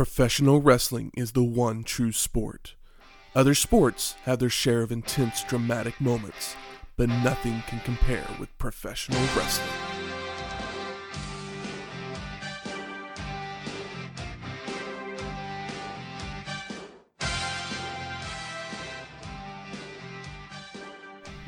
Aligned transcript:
Professional 0.00 0.62
wrestling 0.62 1.12
is 1.14 1.32
the 1.32 1.44
one 1.44 1.84
true 1.84 2.10
sport. 2.10 2.74
Other 3.34 3.54
sports 3.54 4.14
have 4.22 4.38
their 4.38 4.48
share 4.48 4.80
of 4.80 4.90
intense, 4.90 5.44
dramatic 5.44 6.00
moments, 6.00 6.56
but 6.96 7.10
nothing 7.10 7.62
can 7.66 7.80
compare 7.80 8.24
with 8.38 8.56
professional 8.56 9.20
wrestling. 9.36 9.68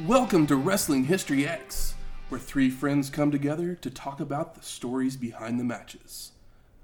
Welcome 0.07 0.47
to 0.49 0.57
Wrestling 0.57 1.05
History 1.05 1.49
X, 1.49 1.95
where 2.29 2.39
three 2.39 2.69
friends 2.69 3.09
come 3.09 3.31
together 3.31 3.75
to 3.77 3.89
talk 3.89 4.21
about 4.21 4.55
the 4.55 4.63
stories 4.63 5.17
behind 5.17 5.59
the 5.59 5.65
matches. 5.65 6.33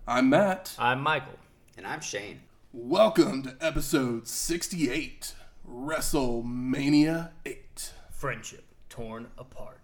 I'm 0.07 0.31
Matt. 0.31 0.73
I'm 0.79 1.03
Michael. 1.03 1.35
And 1.79 1.87
I'm 1.87 2.01
Shane. 2.01 2.41
Welcome 2.73 3.45
to 3.45 3.55
episode 3.61 4.27
68, 4.27 5.33
WrestleMania 5.71 7.31
8. 7.47 7.93
Friendship 8.11 8.65
torn 8.89 9.29
apart. 9.39 9.79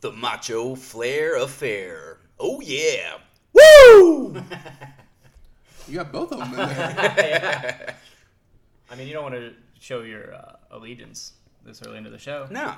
The 0.00 0.10
Macho 0.10 0.74
Flair 0.74 1.36
Affair. 1.36 2.18
Oh, 2.40 2.60
yeah. 2.60 3.18
Woo! 3.52 4.42
You 5.86 5.94
got 5.94 6.10
both 6.10 6.32
of 6.32 6.40
them 6.40 6.50
in 6.50 6.56
there. 6.56 7.94
I 8.90 8.94
mean, 8.96 9.06
you 9.06 9.12
don't 9.14 9.22
want 9.22 9.36
to 9.36 9.54
show 9.78 10.02
your 10.02 10.34
uh, 10.34 10.56
allegiance 10.72 11.34
this 11.64 11.80
early 11.86 11.98
into 11.98 12.10
the 12.10 12.18
show. 12.18 12.48
no. 12.50 12.74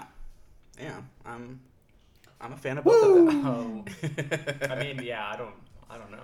Yeah, 0.79 1.01
I'm 1.25 1.59
I'm 2.43 2.53
a 2.53 2.57
fan 2.59 2.77
of 2.77 2.85
both 2.85 3.19
of 3.19 3.27
them. 3.27 3.47
Oh, 3.47 3.85
I 4.71 4.75
mean, 4.77 5.03
yeah, 5.03 5.29
I 5.33 5.37
don't, 5.37 5.55
I 5.91 5.97
don't 5.97 6.13
know. 6.13 6.23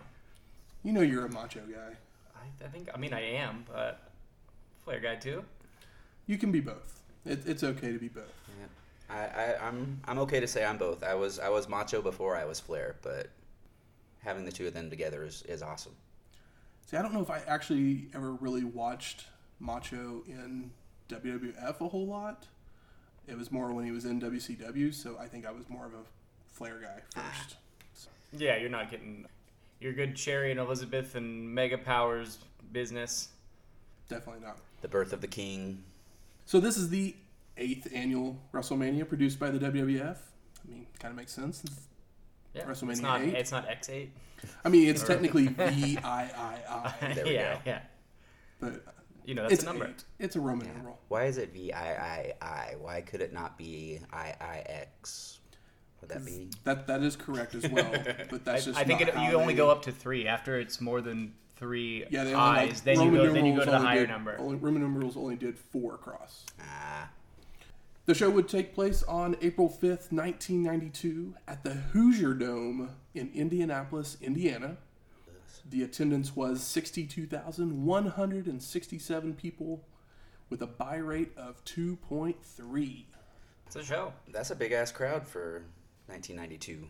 you 0.85 0.93
know 0.93 1.01
you're 1.01 1.25
a 1.25 1.33
macho 1.33 1.61
guy. 1.69 1.97
I, 2.61 2.65
I 2.65 2.69
think, 2.69 2.89
I 2.95 2.99
mean, 2.99 3.13
I 3.13 3.21
am, 3.21 3.65
but 3.73 4.11
Flair 4.85 5.01
guy 5.01 5.17
too. 5.17 5.45
You 6.27 6.39
can 6.39 6.53
be 6.53 6.61
both. 6.61 7.03
It, 7.25 7.47
it's 7.47 7.65
okay 7.65 7.93
to 7.93 7.99
be 7.99 8.09
both. 8.09 8.33
Yeah. 8.61 8.67
I, 9.09 9.43
I, 9.43 9.69
I'm 9.69 10.01
I'm 10.05 10.19
okay 10.21 10.41
to 10.41 10.47
say 10.47 10.65
I'm 10.65 10.79
both. 10.79 11.05
I 11.05 11.15
was 11.15 11.39
I 11.39 11.49
was 11.49 11.69
macho 11.69 12.03
before 12.03 12.37
I 12.37 12.45
was 12.45 12.59
Flair, 12.59 12.97
but 13.03 13.29
having 14.25 14.45
the 14.45 14.53
two 14.53 14.67
of 14.67 14.75
them 14.75 14.91
together 14.91 15.25
is, 15.25 15.43
is 15.49 15.63
awesome. 15.63 15.95
See, 16.87 16.97
I 16.97 17.03
don't 17.03 17.15
know 17.15 17.23
if 17.23 17.31
I 17.31 17.41
actually 17.47 18.09
ever 18.15 18.33
really 18.33 18.65
watched 18.65 19.27
Macho 19.61 20.23
in 20.29 20.71
WWF 21.09 21.81
a 21.81 21.89
whole 21.89 22.07
lot. 22.07 22.47
It 23.27 23.37
was 23.37 23.51
more 23.51 23.73
when 23.73 23.85
he 23.85 23.91
was 23.91 24.05
in 24.05 24.21
WCW, 24.21 24.95
so 24.95 25.17
I 25.19 25.27
think 25.27 25.47
I 25.47 25.51
was 25.51 25.69
more 25.69 25.87
of 25.87 25.95
a 25.95 26.05
Flair 26.47 26.79
guy 26.81 27.01
ah. 27.17 27.21
first. 27.21 27.57
Yeah, 28.33 28.57
you're 28.57 28.71
not 28.71 28.91
getting 28.91 29.27
your 29.81 29.93
good 29.93 30.19
Sherry 30.19 30.51
and 30.51 30.61
Elizabeth 30.61 31.15
and 31.15 31.55
Mega 31.55 31.79
Powers 31.79 32.39
business. 32.73 33.29
Definitely 34.09 34.45
not. 34.45 34.59
The 34.83 34.89
birth 34.89 35.13
of 35.13 35.21
the 35.21 35.27
king. 35.27 35.83
So 36.45 36.61
this 36.61 36.77
is 36.77 36.89
the 36.89 37.15
eighth 37.57 37.89
annual 37.95 38.37
WrestleMania 38.53 39.09
produced 39.09 39.39
by 39.39 39.51
the 39.51 39.59
WWF. 39.59 40.17
I 40.17 40.71
mean, 40.71 40.87
kind 40.99 41.11
of 41.13 41.17
makes 41.17 41.33
sense. 41.33 41.65
It's- 41.65 41.81
Yeah, 42.55 42.65
WrestleMania 42.65 42.91
It's 42.93 43.01
not, 43.03 43.21
8. 43.23 43.35
it's 43.35 43.53
not 43.53 43.69
X 43.69 43.89
eight. 43.91 44.11
I 44.65 44.69
mean, 44.69 44.89
it's 44.89 45.03
technically 45.03 45.47
VIII, 45.49 45.97
There 47.15 47.25
we 47.25 47.35
yeah, 47.35 47.55
go. 47.55 47.61
yeah. 47.67 47.81
but 48.61 48.83
You 49.25 49.35
know, 49.35 49.43
that's 49.43 49.55
it's 49.55 49.63
a 49.65 49.67
number. 49.67 49.87
eight. 49.87 50.05
It's 50.19 50.37
a 50.37 50.41
Roman 50.41 50.67
numeral. 50.73 50.99
Why 51.09 51.25
is 51.25 51.37
it 51.39 51.53
V 51.53 51.73
I 51.73 51.95
I 51.95 52.33
I? 52.41 52.75
Why 52.81 53.01
could 53.03 53.21
it 53.21 53.33
not 53.33 53.59
be 53.59 54.01
I 54.13 54.35
I 54.41 54.59
X? 54.67 55.36
Would 56.09 56.19
that 56.19 56.25
be? 56.27 56.49
That 56.65 56.87
that 56.87 57.03
is 57.03 57.17
correct 57.17 57.55
as 57.55 57.69
well, 57.69 57.91
but 58.31 58.45
that's 58.45 58.65
just 58.67 58.79
I 58.79 58.85
think 58.85 59.01
not 59.01 59.09
it, 59.11 59.15
how 59.15 59.29
you 59.31 59.37
only 59.37 59.55
they- 59.55 59.59
go 59.59 59.71
up 59.71 59.83
to 59.83 59.93
three. 59.93 60.27
After 60.29 60.59
it's 60.59 60.81
more 60.81 61.01
than 61.01 61.33
three 61.57 62.05
Yeah, 62.11 62.25
they 62.25 62.35
only 62.35 62.35
eyes, 62.35 62.69
like, 62.69 62.83
then 62.85 63.01
you 63.01 63.11
go 63.13 63.33
then 63.33 63.47
you 63.47 63.57
go 63.57 63.65
to 63.65 63.71
the 63.71 63.79
higher 63.79 64.01
did- 64.01 64.11
number. 64.11 64.37
Only, 64.39 64.57
Roman 64.57 64.83
numerals 64.83 65.17
only 65.17 65.37
did 65.37 65.57
four 65.59 65.95
across. 65.95 66.45
Ah, 66.61 67.09
The 68.05 68.15
show 68.15 68.29
would 68.31 68.49
take 68.49 68.75
place 68.75 69.03
on 69.05 69.37
April 69.41 69.69
5th, 69.69 70.13
1992, 70.13 71.35
at 71.49 71.65
the 71.65 71.73
Hoosier 71.75 72.35
Dome 72.35 72.91
in 73.15 73.31
Indianapolis, 73.35 74.17
Indiana. 74.21 74.77
The 75.69 75.83
attendance 75.83 76.37
was 76.37 76.63
62,167 76.63 79.35
people 79.35 79.83
with 80.49 80.63
a 80.63 80.67
buy 80.67 80.95
rate 80.97 81.33
of 81.37 81.65
2.3. 81.65 83.05
It's 83.67 83.75
a 83.77 83.83
show. 83.85 84.13
that's 84.29 84.53
a 84.53 84.55
big 84.55 84.71
ass 84.71 84.93
crowd 84.93 85.27
for 85.27 85.65
1992. 86.09 86.87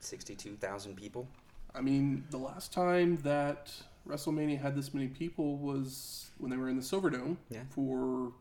62,000 0.00 0.96
people. 0.96 1.28
I 1.74 1.80
mean, 1.80 2.24
the 2.30 2.38
last 2.38 2.72
time 2.72 3.18
that 3.18 3.70
WrestleMania 4.08 4.60
had 4.60 4.74
this 4.74 4.92
many 4.94 5.08
people 5.08 5.56
was 5.58 6.30
when 6.38 6.50
they 6.50 6.56
were 6.56 6.68
in 6.68 6.76
the 6.76 6.82
Silverdome 6.82 7.36
Yeah. 7.50 7.60
for 7.70 8.32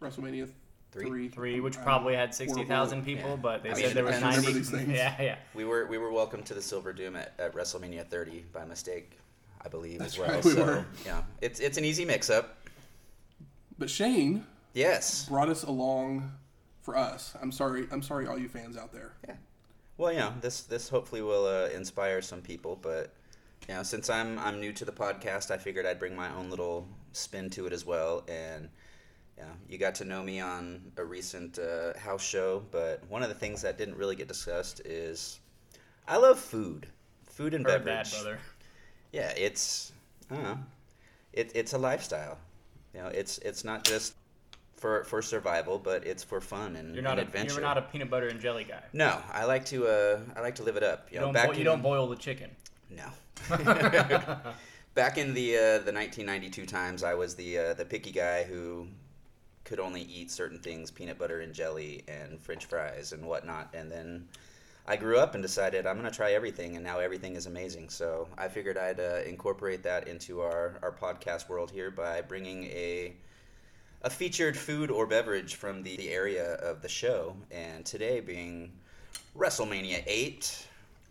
WrestleMania 0.00 0.48
Three. 0.92 1.06
3. 1.08 1.28
Three, 1.28 1.60
which 1.60 1.76
probably 1.82 2.14
had 2.14 2.34
sixty 2.34 2.64
thousand 2.64 3.04
people, 3.04 3.30
Yeah. 3.30 3.36
but 3.36 3.62
they 3.62 3.70
I 3.70 3.74
said 3.74 3.84
mean, 3.86 3.94
there 3.96 4.04
was 4.04 4.20
ninety. 4.20 4.52
these 4.52 4.70
things. 4.70 4.88
Yeah, 4.88 5.20
yeah. 5.20 5.36
We 5.54 5.64
were 5.64 5.84
we 5.86 5.98
were 5.98 6.10
welcome 6.10 6.42
to 6.44 6.54
the 6.54 6.60
Silverdome 6.60 7.16
at, 7.18 7.34
at 7.38 7.52
WrestleMania 7.54 8.06
30 8.06 8.44
by 8.52 8.64
mistake, 8.64 9.18
I 9.62 9.68
believe 9.68 9.98
That's 9.98 10.14
as 10.14 10.18
well. 10.18 10.30
right, 10.30 10.44
we 10.44 10.50
so 10.52 10.64
were. 10.64 10.86
yeah, 11.04 11.22
it's 11.42 11.60
it's 11.60 11.76
an 11.76 11.84
easy 11.84 12.04
mix 12.06 12.30
up. 12.30 12.56
But 13.78 13.90
Shane 13.90 14.46
Yes. 14.72 15.28
brought 15.28 15.48
us 15.50 15.64
along 15.64 16.30
for 16.82 16.96
us. 16.96 17.34
I'm 17.42 17.52
sorry. 17.52 17.86
I'm 17.90 18.00
sorry, 18.02 18.26
all 18.26 18.38
you 18.38 18.48
fans 18.48 18.76
out 18.78 18.92
there. 18.92 19.12
Well, 19.98 20.12
yeah, 20.12 20.32
this 20.40 20.62
this 20.62 20.88
hopefully 20.88 21.22
will 21.22 21.46
uh, 21.46 21.68
inspire 21.74 22.20
some 22.20 22.42
people, 22.42 22.78
but 22.80 23.12
you 23.68 23.74
know, 23.74 23.82
since 23.82 24.10
I'm 24.10 24.38
I'm 24.38 24.60
new 24.60 24.72
to 24.74 24.84
the 24.84 24.92
podcast, 24.92 25.50
I 25.50 25.56
figured 25.58 25.86
I'd 25.86 25.98
bring 25.98 26.14
my 26.14 26.32
own 26.34 26.50
little 26.50 26.86
spin 27.12 27.48
to 27.50 27.66
it 27.66 27.72
as 27.72 27.86
well. 27.86 28.24
And 28.28 28.68
yeah, 29.38 29.44
you 29.68 29.78
got 29.78 29.94
to 29.96 30.04
know 30.04 30.22
me 30.22 30.40
on 30.40 30.92
a 30.96 31.04
recent 31.04 31.58
uh, 31.58 31.98
house 31.98 32.22
show, 32.24 32.62
but 32.70 33.02
one 33.08 33.22
of 33.22 33.28
the 33.28 33.34
things 33.34 33.62
that 33.62 33.78
didn't 33.78 33.96
really 33.96 34.16
get 34.16 34.28
discussed 34.28 34.80
is 34.84 35.40
I 36.06 36.16
love 36.18 36.38
food, 36.38 36.86
food 37.24 37.54
and 37.54 37.64
Heard 37.66 37.84
beverage. 37.84 38.12
that, 38.12 38.22
brother. 38.22 38.38
Yeah, 39.12 39.32
it's 39.36 39.92
I 40.30 40.34
don't 40.34 40.44
know, 40.44 40.58
it, 41.32 41.52
it's 41.54 41.72
a 41.72 41.78
lifestyle. 41.78 42.38
You 42.94 43.00
know, 43.02 43.08
it's 43.08 43.38
it's 43.38 43.64
not 43.64 43.84
just 43.84 44.14
for 44.76 45.04
for 45.04 45.22
survival, 45.22 45.78
but 45.78 46.06
it's 46.06 46.22
for 46.22 46.40
fun 46.40 46.76
and, 46.76 46.94
You're 46.94 47.02
not 47.02 47.12
and 47.18 47.20
a 47.20 47.22
adventure. 47.22 47.54
you're 47.54 47.62
not 47.62 47.78
a 47.78 47.82
peanut 47.82 48.10
butter 48.10 48.28
and 48.28 48.40
jelly 48.40 48.64
guy. 48.64 48.82
no, 48.92 49.18
I 49.32 49.44
like 49.44 49.64
to 49.66 49.86
uh, 49.86 50.20
I 50.36 50.40
like 50.40 50.56
to 50.56 50.62
live 50.62 50.76
it 50.76 50.82
up. 50.82 51.08
You, 51.10 51.14
You 51.14 51.20
know, 51.20 51.26
don't 51.28 51.34
back 51.34 51.46
bo- 51.48 51.52
you 51.52 51.58
in- 51.60 51.64
don't 51.64 51.82
boil 51.82 52.06
the 52.08 52.16
chicken. 52.16 52.50
no. 52.90 53.06
Back 54.94 55.18
in 55.18 55.34
the 55.34 55.56
uh, 55.56 55.60
the 55.84 55.92
1992 55.92 56.64
times, 56.64 57.02
I 57.02 57.12
was 57.14 57.34
the 57.34 57.58
uh, 57.58 57.74
the 57.74 57.84
picky 57.84 58.10
guy 58.12 58.44
who 58.44 58.86
could 59.64 59.78
only 59.78 60.00
eat 60.02 60.30
certain 60.30 60.58
things, 60.58 60.90
peanut 60.90 61.18
butter 61.18 61.40
and 61.40 61.52
jelly 61.52 62.02
and 62.08 62.40
French 62.40 62.64
fries 62.64 63.12
and 63.12 63.26
whatnot. 63.26 63.68
And 63.74 63.92
then 63.92 64.26
I 64.86 64.96
grew 64.96 65.18
up 65.18 65.34
and 65.34 65.42
decided 65.42 65.86
I'm 65.86 65.96
gonna 65.96 66.10
try 66.10 66.32
everything, 66.32 66.76
and 66.76 66.84
now 66.84 66.98
everything 66.98 67.36
is 67.36 67.44
amazing. 67.44 67.90
So 67.90 68.26
I 68.38 68.48
figured 68.48 68.78
I'd 68.78 68.98
uh, 69.00 69.20
incorporate 69.26 69.82
that 69.82 70.08
into 70.08 70.40
our 70.40 70.78
our 70.82 70.92
podcast 70.92 71.48
world 71.50 71.70
here 71.70 71.90
by 71.90 72.22
bringing 72.22 72.64
a 72.64 73.14
a 74.06 74.10
featured 74.10 74.56
food 74.56 74.88
or 74.88 75.04
beverage 75.04 75.56
from 75.56 75.82
the, 75.82 75.96
the 75.96 76.10
area 76.10 76.54
of 76.54 76.80
the 76.80 76.88
show, 76.88 77.34
and 77.50 77.84
today 77.84 78.20
being 78.20 78.70
WrestleMania 79.36 80.04
8 80.06 80.68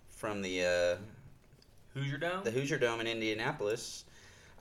from 0.07 0.41
the 0.41 0.61
uh, 0.63 0.95
Hoosier 1.93 2.17
Dome. 2.17 2.45
the 2.45 2.51
Hoosier 2.51 2.77
Dome 2.77 3.01
in 3.01 3.07
Indianapolis, 3.07 4.05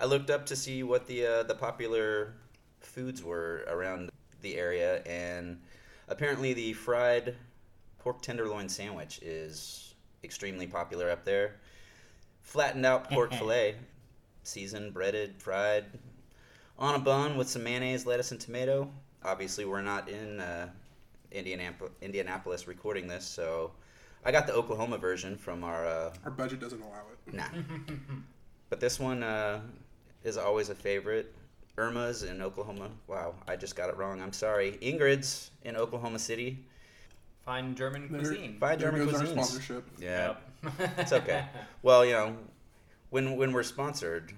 I 0.00 0.06
looked 0.06 0.30
up 0.30 0.46
to 0.46 0.56
see 0.56 0.82
what 0.82 1.06
the 1.06 1.24
uh, 1.24 1.42
the 1.44 1.54
popular 1.54 2.34
foods 2.80 3.22
were 3.22 3.64
around 3.68 4.10
the 4.42 4.56
area, 4.56 5.00
and 5.06 5.60
apparently 6.08 6.52
the 6.54 6.72
fried 6.72 7.36
pork 8.00 8.20
tenderloin 8.20 8.68
sandwich 8.68 9.20
is 9.22 9.94
extremely 10.24 10.66
popular 10.66 11.08
up 11.08 11.24
there. 11.24 11.54
Flattened 12.42 12.84
out 12.84 13.08
pork 13.08 13.32
fillet, 13.38 13.76
seasoned, 14.42 14.92
breaded, 14.92 15.40
fried, 15.40 15.84
on 16.78 16.94
a 16.94 16.98
bun 16.98 17.36
with 17.36 17.48
some 17.48 17.62
mayonnaise, 17.64 18.06
lettuce, 18.06 18.30
and 18.32 18.40
tomato. 18.40 18.90
Obviously, 19.24 19.64
we're 19.64 19.82
not 19.82 20.08
in 20.08 20.40
uh, 20.40 20.68
Indianap- 21.32 21.90
Indianapolis 22.02 22.66
recording 22.66 23.06
this, 23.06 23.24
so 23.24 23.70
I 24.24 24.32
got 24.32 24.46
the 24.46 24.52
Oklahoma 24.54 24.98
version 24.98 25.36
from 25.36 25.64
our 25.64 25.86
uh, 25.86 26.12
Our 26.24 26.30
budget 26.30 26.60
doesn't 26.60 26.80
allow 26.80 27.02
it. 27.26 27.34
Nah. 27.34 27.44
but 28.70 28.80
this 28.80 28.98
one 29.00 29.22
uh, 29.22 29.60
is 30.24 30.36
always 30.36 30.68
a 30.68 30.74
favorite. 30.74 31.32
Irma's 31.76 32.22
in 32.22 32.40
Oklahoma. 32.40 32.88
Wow, 33.08 33.34
I 33.48 33.56
just 33.56 33.74
got 33.74 33.88
it 33.88 33.96
wrong. 33.96 34.20
I'm 34.22 34.32
sorry. 34.32 34.78
Ingrid's 34.80 35.50
in 35.64 35.76
Oklahoma 35.76 36.18
City. 36.20 36.58
Fine 37.44 37.74
German 37.74 38.10
There- 38.10 38.20
cuisine. 38.20 38.56
Fine 38.60 38.78
There 38.78 38.90
German 38.90 39.06
goes 39.06 39.20
our 39.20 39.26
sponsorship. 39.26 39.84
Yeah, 39.98 40.34
Yep. 40.62 40.90
it's 40.98 41.12
okay. 41.12 41.44
Well, 41.82 42.04
you 42.06 42.12
know, 42.12 42.36
when 43.10 43.36
when 43.36 43.52
we're 43.52 43.62
sponsored, 43.64 44.32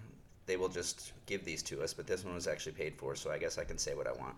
they 0.46 0.56
will 0.56 0.69
just 0.69 1.12
give 1.26 1.44
these 1.44 1.62
to 1.64 1.82
us. 1.82 1.93
But 1.93 2.06
this 2.06 2.25
one 2.25 2.34
was 2.34 2.46
actually 2.46 2.72
paid 2.72 2.94
for, 2.96 3.14
so 3.14 3.31
I 3.31 3.38
guess 3.38 3.58
I 3.58 3.64
can 3.64 3.78
say 3.78 3.94
what 3.94 4.06
I 4.06 4.12
want. 4.12 4.34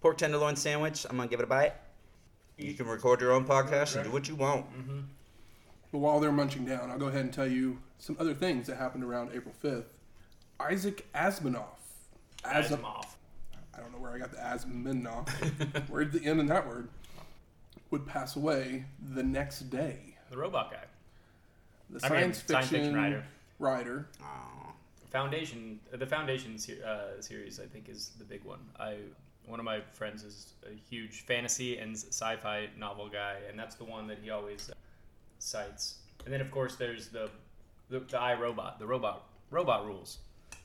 Pork 0.00 0.18
tenderloin 0.18 0.56
sandwich. 0.56 1.06
I'm 1.08 1.16
gonna 1.16 1.28
give 1.28 1.40
it 1.40 1.44
a 1.44 1.48
bite. 1.48 1.74
You 2.58 2.74
can 2.74 2.86
record 2.86 3.20
your 3.20 3.32
own 3.32 3.44
podcast 3.44 3.96
and 3.96 4.04
do 4.04 4.10
what 4.10 4.28
you 4.28 4.34
want. 4.34 4.66
Mm-hmm. 4.66 5.00
But 5.90 5.98
while 5.98 6.20
they're 6.20 6.32
munching 6.32 6.64
down, 6.64 6.90
I'll 6.90 6.98
go 6.98 7.06
ahead 7.06 7.22
and 7.22 7.32
tell 7.32 7.46
you 7.46 7.78
some 7.98 8.16
other 8.18 8.34
things 8.34 8.66
that 8.66 8.76
happened 8.78 9.04
around 9.04 9.30
April 9.34 9.54
5th. 9.62 9.84
Isaac 10.58 11.06
Asmanoff. 11.14 11.78
As 12.44 12.70
Asimov. 12.70 13.06
I 13.74 13.80
don't 13.80 13.92
know 13.92 13.98
where 13.98 14.12
I 14.12 14.18
got 14.18 14.30
the 14.30 14.38
Asmanoff. 14.38 15.28
Where'd 15.88 16.12
the 16.12 16.24
end 16.24 16.40
in 16.40 16.46
that 16.46 16.66
word? 16.66 16.88
Would 17.90 18.06
pass 18.06 18.36
away 18.36 18.86
the 19.14 19.22
next 19.22 19.70
day. 19.70 20.16
The 20.30 20.38
robot 20.38 20.70
guy. 20.70 20.84
The 21.90 22.06
I 22.06 22.08
mean, 22.08 22.20
science, 22.20 22.44
science 22.46 22.68
fiction, 22.68 22.78
fiction 22.78 22.94
writer. 22.94 23.24
writer. 23.58 24.08
Aw. 24.22 24.51
Foundation, 25.12 25.78
the 25.92 26.06
Foundation 26.06 26.56
uh, 26.84 27.20
series, 27.20 27.60
I 27.60 27.66
think, 27.66 27.88
is 27.88 28.12
the 28.18 28.24
big 28.24 28.44
one. 28.44 28.60
I 28.80 28.96
one 29.46 29.58
of 29.58 29.64
my 29.64 29.80
friends 29.92 30.22
is 30.24 30.54
a 30.64 30.74
huge 30.88 31.22
fantasy 31.26 31.78
and 31.78 31.94
sci-fi 31.96 32.68
novel 32.78 33.08
guy, 33.08 33.34
and 33.48 33.58
that's 33.58 33.74
the 33.74 33.84
one 33.84 34.06
that 34.06 34.18
he 34.22 34.30
always 34.30 34.70
uh, 34.70 34.74
cites. 35.38 35.96
And 36.24 36.32
then, 36.32 36.40
of 36.40 36.50
course, 36.50 36.76
there's 36.76 37.08
the 37.08 37.28
the, 37.90 38.00
the 38.00 38.18
I 38.18 38.34
Robot, 38.34 38.78
the 38.78 38.86
robot 38.86 39.24
robot 39.50 39.84
rules, 39.86 40.18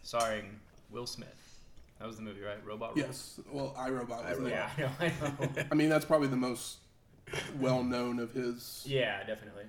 starring 0.04 0.60
Will 0.92 1.06
Smith. 1.08 1.28
That 2.00 2.08
was 2.08 2.16
the 2.16 2.22
movie, 2.22 2.42
right? 2.42 2.64
Robot 2.66 2.96
Rules. 2.96 3.08
Yes. 3.08 3.40
Well, 3.52 3.76
iRobot 3.78 4.10
was 4.10 4.38
iRobot. 4.38 4.44
the 4.44 4.50
Yeah, 4.52 4.70
I 4.78 4.82
know. 4.82 4.92
I 5.00 5.08
know. 5.58 5.66
I 5.72 5.76
mean, 5.76 5.90
that's 5.90 6.06
probably 6.06 6.28
the 6.28 6.36
most 6.38 6.78
well 7.60 7.84
known 7.84 8.20
of 8.20 8.32
his. 8.32 8.84
yeah, 8.88 9.24
definitely. 9.26 9.64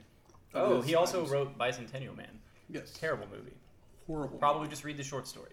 of 0.55 0.71
Oh, 0.71 0.77
his 0.77 0.87
he 0.87 0.95
also 0.95 1.19
items. 1.21 1.33
wrote 1.33 1.59
Bicentennial 1.59 2.15
Man. 2.17 2.39
Yes. 2.71 2.93
Terrible 2.93 3.27
movie. 3.33 3.55
Horrible. 4.09 4.39
Probably 4.39 4.67
just 4.69 4.83
read 4.83 4.97
the 4.97 5.05
short 5.05 5.29
story. 5.29 5.53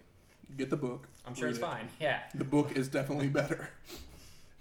Get 0.57 0.69
the 0.71 0.77
book. 0.77 1.07
I'm 1.27 1.35
sure 1.35 1.47
it's 1.49 1.59
it. 1.59 1.61
fine. 1.61 1.87
Yeah. 1.99 2.19
The 2.33 2.43
book 2.43 2.71
is 2.75 2.87
definitely 2.87 3.27
better. 3.27 3.69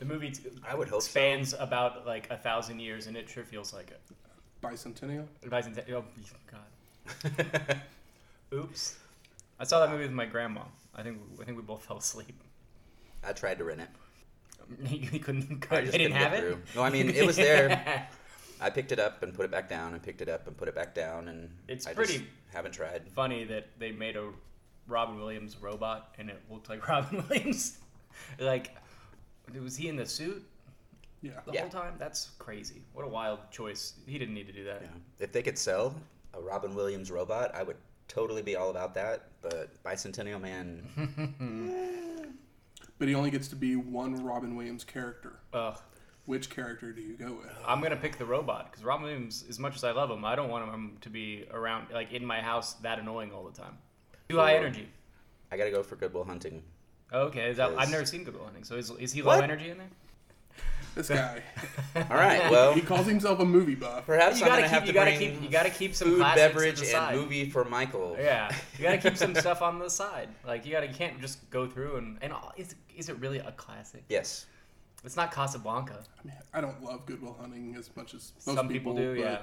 The 0.00 0.05
movie 0.05 0.31
t- 0.32 0.43
I 0.69 0.75
would 0.75 0.88
hope 0.88 1.00
so. 1.02 1.08
spans 1.08 1.55
about 1.58 2.05
like 2.06 2.29
a 2.31 2.37
thousand 2.37 2.81
years, 2.81 3.06
and 3.06 3.17
it 3.17 3.29
sure 3.29 3.44
feels 3.44 3.73
like 3.73 3.91
it. 3.91 4.00
Bicentennial. 4.62 5.26
Bicentennial. 5.46 6.02
Oh 6.05 6.50
God. 6.50 7.81
Oops. 8.52 8.96
I 9.61 9.64
saw 9.64 9.81
that 9.81 9.91
movie 9.91 10.02
with 10.05 10.12
my 10.12 10.26
grandma. 10.26 10.62
I 10.94 11.02
think 11.02 11.19
I 11.40 11.44
think 11.44 11.56
we 11.56 11.62
both 11.62 11.85
fell 11.85 11.99
asleep. 11.99 12.35
I 13.26 13.32
tried 13.32 13.58
to 13.58 13.64
rent 13.64 13.81
it. 13.82 13.88
you 15.12 15.20
couldn't. 15.20 15.64
I 15.70 15.76
They 15.76 15.81
just 15.82 15.93
didn't 15.93 16.12
couldn't 16.12 16.12
have 16.23 16.32
it. 16.35 16.40
through. 16.40 16.58
No, 16.75 16.82
I 16.82 16.90
mean 16.90 17.08
it 17.11 17.25
was 17.26 17.37
there. 17.37 18.08
I 18.61 18.71
picked 18.71 18.93
it 18.93 18.99
up 18.99 19.23
and 19.23 19.35
put 19.35 19.45
it 19.45 19.51
back 19.51 19.69
down, 19.69 19.93
and 19.95 20.03
picked 20.03 20.21
it 20.23 20.29
up 20.29 20.47
and 20.47 20.56
put 20.56 20.69
it 20.69 20.75
back 20.75 20.95
down, 20.95 21.29
and 21.29 21.51
It's 21.69 21.87
I 21.87 21.95
just 21.95 21.97
pretty- 21.97 22.27
haven't 22.53 22.73
tried. 22.73 23.11
Funny 23.12 23.45
that 23.45 23.67
they 23.79 23.93
made 23.93 24.17
a 24.17 24.31
Robin 24.87 25.17
Williams 25.19 25.56
robot, 25.61 26.15
and 26.19 26.31
it 26.31 26.41
looked 26.51 26.69
like 26.69 26.87
Robin 26.89 27.25
Williams. 27.29 27.79
like, 28.39 28.77
was 29.61 29.77
he 29.77 29.89
in 29.89 29.97
the 29.97 30.06
suit 30.06 30.45
Yeah. 31.21 31.41
the 31.47 31.53
Yeah. 31.53 31.61
whole 31.62 31.71
time? 31.71 31.95
That's 31.99 32.31
crazy. 32.39 32.83
What 32.93 33.05
a 33.05 33.09
wild 33.09 33.51
choice. 33.51 33.95
He 34.06 34.19
didn't 34.19 34.35
need 34.35 34.47
to 34.47 34.53
do 34.53 34.65
that. 34.65 34.83
Yeah. 34.83 34.89
If 35.19 35.33
they 35.33 35.43
could 35.43 35.59
sell 35.59 35.95
a 36.33 36.41
Robin 36.41 36.75
Williams 36.75 37.11
robot, 37.11 37.55
I 37.55 37.62
would 37.62 37.77
totally 38.09 38.43
be 38.43 38.57
all 38.57 38.71
about 38.71 38.95
that. 38.95 39.29
But 39.43 39.83
Bicentennial 39.83 40.41
Man, 40.41 40.87
But 42.99 43.09
he 43.09 43.15
only 43.17 43.31
gets 43.31 43.49
to 43.49 43.57
be 43.57 43.75
one 43.77 44.23
Robin 44.25 44.55
Williams 44.55 44.85
character. 44.85 45.41
Ugh. 45.53 45.77
Which 46.26 46.49
character 46.49 46.93
do 46.93 47.03
you 47.03 47.15
go 47.15 47.35
with? 47.35 47.50
I'm 47.67 47.82
gonna 47.82 47.97
pick 47.97 48.17
the 48.17 48.25
robot 48.25 48.71
because 48.71 48.82
Robin 48.85 49.05
Williams, 49.05 49.44
as 49.49 49.59
much 49.59 49.76
as 49.76 49.85
I 49.85 49.91
love 49.93 50.11
him, 50.11 50.25
I 50.25 50.35
don't 50.37 50.49
want 50.49 50.67
him 50.73 50.97
to 51.03 51.11
be 51.11 51.44
around, 51.53 51.88
like 51.93 52.12
in 52.12 52.25
my 52.25 52.41
house, 52.41 52.75
that 52.75 52.99
annoying 52.99 53.31
all 53.32 53.44
the 53.44 53.53
time. 53.53 53.76
Too 54.31 54.38
high 54.38 54.55
energy. 54.56 54.88
I 55.53 55.56
gotta 55.59 55.71
go 55.71 55.82
for 55.82 55.97
Good 55.97 56.15
Will 56.15 56.25
Hunting. 56.25 56.62
Okay, 57.12 57.50
is 57.50 57.59
that, 57.59 57.71
I've 57.79 57.91
never 57.91 58.06
seen 58.06 58.25
Good 58.25 58.35
Will 58.37 58.44
Hunting, 58.44 58.65
so 58.65 58.76
is, 58.76 58.91
is 58.99 59.12
he 59.12 59.21
What? 59.23 59.37
low 59.38 59.44
energy 59.44 59.69
in 59.69 59.76
there? 59.79 59.91
This 60.94 61.09
guy. 61.09 61.43
All 61.97 62.17
right, 62.17 62.50
well, 62.50 62.73
he 62.73 62.81
calls 62.81 63.06
himself 63.06 63.41
a 63.41 63.44
movie 63.44 63.75
buff. 63.75 64.06
perhaps 64.06 64.38
You 64.38 64.44
I'm 64.47 64.50
gotta 64.53 64.62
gonna 64.62 64.69
keep- 64.69 64.73
have 64.75 64.82
you 64.87 64.93
to 64.93 64.93
gotta 64.94 65.11
bring 65.17 65.32
keep- 65.32 65.43
you 65.43 65.49
gotta 65.50 65.71
keep 65.71 65.94
some 65.94 66.09
food, 66.09 66.19
classics 66.21 66.41
to 66.43 66.49
beverage, 66.49 66.75
the 66.76 66.82
and 66.82 66.91
side. 66.91 67.15
movie 67.17 67.50
for 67.50 67.65
Michael. 67.67 68.17
Yeah, 68.19 68.55
you 68.79 68.85
gotta 68.85 68.99
keep 68.99 69.17
some 69.19 69.35
stuff 69.44 69.61
on 69.61 69.79
the 69.79 69.91
side. 69.91 70.29
Like 70.47 70.65
you 70.65 70.73
gotta, 70.73 70.87
you 70.87 70.94
can't 70.94 71.21
just 71.21 71.50
go 71.50 71.67
through 71.67 71.97
and 71.97 72.19
and 72.23 72.32
all- 72.32 72.53
is 72.56 72.75
is 72.97 73.09
it 73.11 73.19
really 73.19 73.38
a 73.41 73.50
classic? 73.53 74.05
Yes. 74.09 74.47
It's 75.05 75.17
not 75.17 75.33
Casablanca. 75.33 75.99
I 76.23 76.27
mean, 76.27 76.37
I 76.53 76.61
don't 76.61 76.83
love 76.83 77.05
Good 77.06 77.21
Will 77.23 77.37
Hunting 77.39 77.77
as 77.79 77.91
much 77.97 78.15
as 78.15 78.33
most 78.47 78.56
Some 78.56 78.69
people, 78.69 78.95
do, 78.95 79.15
but 79.15 79.21
yeah. 79.21 79.39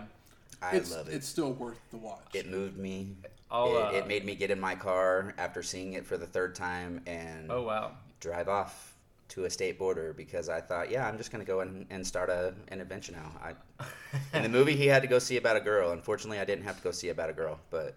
I 0.62 0.76
it's, 0.76 0.92
love 0.92 1.08
it. 1.08 1.14
It's 1.14 1.28
still 1.28 1.54
worth 1.54 1.80
the 1.92 1.98
watch. 1.98 2.24
It 2.34 2.50
moved 2.50 2.78
me. 2.78 3.16
I'll, 3.50 3.76
it, 3.76 3.82
uh, 3.82 3.92
it 3.98 4.08
made 4.08 4.26
me 4.26 4.36
get 4.36 4.50
in 4.50 4.60
my 4.60 4.76
car 4.76 5.34
after 5.38 5.62
seeing 5.62 5.94
it 5.94 6.06
for 6.06 6.18
the 6.18 6.26
third 6.26 6.56
time 6.56 7.02
and 7.06 7.52
Oh 7.52 7.64
wow. 7.64 7.92
drive 8.20 8.48
off 8.48 8.96
to 9.30 9.46
a 9.46 9.50
state 9.50 9.78
border 9.78 10.14
because 10.14 10.50
I 10.50 10.62
thought, 10.62 10.90
yeah, 10.90 11.08
I'm 11.08 11.18
just 11.18 11.32
gonna 11.32 11.46
go 11.46 11.62
and, 11.62 11.86
and 11.90 12.06
start 12.06 12.30
a, 12.30 12.54
an 12.70 12.82
adventure 12.82 13.14
now. 13.14 13.32
I, 13.44 13.86
in 14.38 14.44
the 14.44 14.50
movie, 14.50 14.76
he 14.76 14.88
had 14.88 15.02
to 15.02 15.08
go 15.08 15.20
see 15.20 15.38
about 15.38 15.58
a 15.58 15.62
girl. 15.62 15.92
Unfortunately, 15.92 16.40
I 16.40 16.46
didn't 16.46 16.64
have 16.64 16.78
to 16.78 16.84
go 16.84 16.92
see 16.92 17.10
about 17.10 17.30
a 17.30 17.34
girl, 17.34 17.60
but 17.70 17.96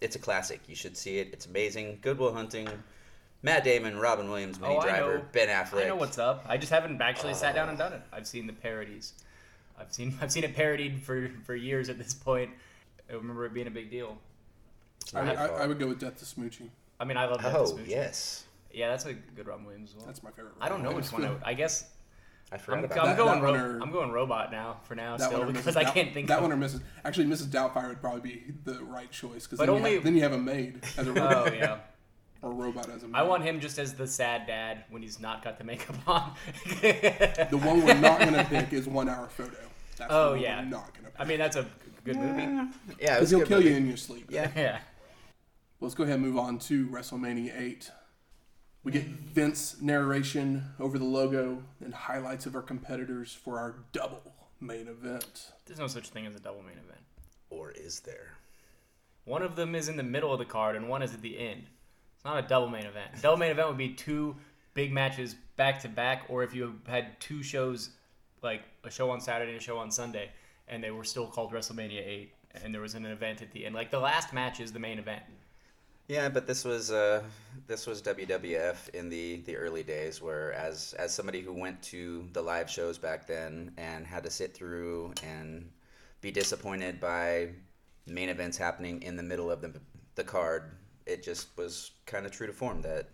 it's 0.00 0.16
a 0.16 0.18
classic. 0.18 0.60
You 0.66 0.74
should 0.74 0.96
see 0.96 1.18
it. 1.18 1.28
It's 1.32 1.46
amazing. 1.46 1.98
Good 2.02 2.18
Will 2.18 2.32
Hunting. 2.32 2.68
Matt 3.42 3.64
Damon, 3.64 3.98
Robin 3.98 4.28
Williams, 4.28 4.58
Minnie 4.60 4.76
Oh, 4.76 4.82
Driver, 4.82 5.18
know. 5.18 5.24
Ben 5.32 5.48
Affleck. 5.48 5.84
I 5.84 5.88
know 5.88 5.96
what's 5.96 6.18
up. 6.18 6.44
I 6.48 6.56
just 6.56 6.72
haven't 6.72 7.00
actually 7.00 7.34
sat 7.34 7.54
down 7.54 7.68
and 7.68 7.78
done 7.78 7.92
it. 7.92 8.02
I've 8.12 8.26
seen 8.26 8.46
the 8.46 8.52
parodies. 8.52 9.12
I've 9.78 9.92
seen 9.92 10.18
I've 10.22 10.32
seen 10.32 10.44
it 10.44 10.54
parodied 10.56 11.02
for 11.02 11.30
for 11.44 11.54
years 11.54 11.88
at 11.88 11.98
this 11.98 12.14
point. 12.14 12.50
I 13.08 13.14
remember 13.14 13.46
it 13.46 13.54
being 13.54 13.68
a 13.68 13.70
big 13.70 13.90
deal. 13.90 14.18
I, 15.14 15.20
I. 15.34 15.46
I 15.46 15.66
would 15.66 15.78
go 15.78 15.86
with 15.86 16.00
Death 16.00 16.18
to 16.18 16.24
Smoochy. 16.24 16.68
I 17.00 17.04
mean, 17.04 17.16
I 17.16 17.26
love 17.26 17.42
that. 17.42 17.54
Oh 17.54 17.78
yes, 17.86 18.44
Yeah, 18.72 18.88
that's 18.88 19.06
a 19.06 19.14
good 19.14 19.46
Robin 19.46 19.64
Williams 19.64 19.90
as 19.90 19.96
well. 19.96 20.06
That's 20.06 20.22
my 20.22 20.30
favorite. 20.30 20.54
I 20.60 20.68
don't 20.68 20.80
know 20.82 20.88
Robin 20.90 21.02
which 21.02 21.12
one. 21.12 21.24
I, 21.24 21.30
would, 21.30 21.42
I 21.44 21.54
guess 21.54 21.86
I 22.50 22.58
forgot 22.58 22.78
I'm, 22.78 22.84
about 22.86 22.98
I'm 22.98 23.06
that. 23.06 23.16
going. 23.16 23.40
That 23.40 23.44
ro- 23.44 23.54
or- 23.76 23.80
I'm 23.80 23.92
going 23.92 24.10
robot 24.10 24.50
now 24.50 24.78
for 24.82 24.94
now 24.96 25.16
still 25.16 25.44
because 25.44 25.64
Mrs. 25.64 25.76
I 25.76 25.84
can't 25.84 26.12
think 26.12 26.26
that 26.28 26.38
of. 26.38 26.42
one 26.42 26.52
or 26.52 26.56
Mrs. 26.56 26.82
Actually, 27.04 27.26
Mrs. 27.26 27.46
Doubtfire 27.46 27.88
would 27.88 28.00
probably 28.00 28.20
be 28.20 28.52
the 28.64 28.82
right 28.84 29.10
choice 29.12 29.46
because 29.46 29.60
then, 29.60 29.68
you 29.68 29.74
only- 29.74 29.94
have- 29.94 30.04
then 30.04 30.16
you 30.16 30.22
have 30.22 30.32
a 30.32 30.38
maid 30.38 30.80
as 30.98 31.06
a 31.06 31.10
oh, 31.10 31.14
robot 31.14 31.48
Oh 31.48 31.52
yeah. 31.54 31.78
Or 32.42 32.52
robot 32.52 32.88
as 32.90 33.02
a 33.02 33.08
maid. 33.08 33.16
I 33.16 33.22
want 33.22 33.42
him 33.44 33.60
just 33.60 33.78
as 33.78 33.94
the 33.94 34.06
sad 34.06 34.46
dad 34.46 34.84
when 34.90 35.02
he's 35.02 35.18
not 35.20 35.42
got 35.42 35.58
the 35.58 35.64
makeup 35.64 35.96
on. 36.06 36.32
The 36.80 37.60
one 37.62 37.84
we're 37.84 37.94
not 37.94 38.20
going 38.20 38.34
to 38.34 38.44
pick 38.44 38.72
is 38.72 38.86
One 38.88 39.08
Hour 39.08 39.28
Photo. 39.28 39.56
That's 39.96 40.12
Oh, 40.12 40.34
the 40.34 40.40
yeah. 40.40 40.60
we're 40.60 40.66
not 40.70 40.92
going 40.94 41.04
to 41.06 41.10
pick. 41.10 41.20
I 41.20 41.24
mean, 41.24 41.38
that's 41.38 41.56
a 41.56 41.66
good 42.04 42.16
movie. 42.16 42.42
Yeah, 43.00 43.14
it 43.14 43.14
because 43.16 43.30
he'll 43.30 43.40
good 43.40 43.48
kill 43.48 43.58
movie. 43.58 43.70
you 43.70 43.76
in 43.76 43.86
your 43.88 43.96
sleep. 43.96 44.26
Yeah. 44.30 44.50
Yeah. 44.56 44.78
Let's 45.80 45.94
go 45.94 46.04
ahead 46.04 46.16
and 46.16 46.24
move 46.24 46.36
on 46.38 46.58
to 46.60 46.86
WrestleMania 46.88 47.60
8. 47.60 47.90
We 48.84 48.92
get 48.92 49.04
Vince 49.04 49.80
narration 49.80 50.64
over 50.80 50.98
the 50.98 51.04
logo 51.04 51.62
and 51.84 51.92
highlights 51.92 52.46
of 52.46 52.54
our 52.54 52.62
competitors 52.62 53.32
for 53.34 53.58
our 53.58 53.76
double 53.92 54.22
main 54.60 54.88
event. 54.88 55.52
There's 55.66 55.78
no 55.78 55.86
such 55.88 56.08
thing 56.08 56.26
as 56.26 56.34
a 56.34 56.40
double 56.40 56.62
main 56.62 56.78
event. 56.78 57.00
Or 57.50 57.70
is 57.72 58.00
there? 58.00 58.38
One 59.24 59.42
of 59.42 59.56
them 59.56 59.74
is 59.74 59.88
in 59.88 59.96
the 59.96 60.02
middle 60.02 60.32
of 60.32 60.38
the 60.38 60.44
card 60.44 60.74
and 60.74 60.88
one 60.88 61.02
is 61.02 61.12
at 61.14 61.22
the 61.22 61.38
end. 61.38 61.64
It's 62.18 62.24
not 62.24 62.44
a 62.44 62.48
double 62.48 62.66
main 62.66 62.84
event. 62.84 63.22
Double 63.22 63.36
main 63.36 63.52
event 63.52 63.68
would 63.68 63.78
be 63.78 63.90
two 63.90 64.34
big 64.74 64.92
matches 64.92 65.36
back 65.56 65.80
to 65.82 65.88
back, 65.88 66.24
or 66.28 66.42
if 66.42 66.52
you 66.52 66.74
had 66.84 67.20
two 67.20 67.44
shows, 67.44 67.90
like 68.42 68.62
a 68.82 68.90
show 68.90 69.08
on 69.10 69.20
Saturday 69.20 69.52
and 69.52 69.60
a 69.60 69.62
show 69.62 69.78
on 69.78 69.92
Sunday, 69.92 70.30
and 70.66 70.82
they 70.82 70.90
were 70.90 71.04
still 71.04 71.28
called 71.28 71.52
WrestleMania 71.52 72.04
8, 72.04 72.32
and 72.64 72.74
there 72.74 72.80
was 72.80 72.96
an 72.96 73.06
event 73.06 73.40
at 73.40 73.52
the 73.52 73.64
end. 73.64 73.76
Like 73.76 73.92
the 73.92 74.00
last 74.00 74.32
match 74.32 74.58
is 74.58 74.72
the 74.72 74.80
main 74.80 74.98
event. 74.98 75.22
Yeah, 76.08 76.28
but 76.28 76.44
this 76.44 76.64
was 76.64 76.90
uh, 76.90 77.22
this 77.68 77.86
was 77.86 78.02
WWF 78.02 78.88
in 78.94 79.08
the, 79.08 79.36
the 79.42 79.56
early 79.56 79.84
days, 79.84 80.20
where 80.20 80.54
as 80.54 80.94
as 80.98 81.14
somebody 81.14 81.40
who 81.40 81.52
went 81.52 81.80
to 81.82 82.26
the 82.32 82.42
live 82.42 82.68
shows 82.68 82.98
back 82.98 83.28
then 83.28 83.70
and 83.76 84.04
had 84.04 84.24
to 84.24 84.30
sit 84.30 84.54
through 84.54 85.12
and 85.22 85.70
be 86.20 86.32
disappointed 86.32 86.98
by 86.98 87.50
main 88.08 88.28
events 88.28 88.58
happening 88.58 89.02
in 89.02 89.14
the 89.14 89.22
middle 89.22 89.52
of 89.52 89.60
the 89.60 89.72
the 90.16 90.24
card, 90.24 90.72
it 91.08 91.22
just 91.22 91.48
was 91.56 91.90
kind 92.06 92.26
of 92.26 92.32
true 92.32 92.46
to 92.46 92.52
form 92.52 92.82
that 92.82 93.08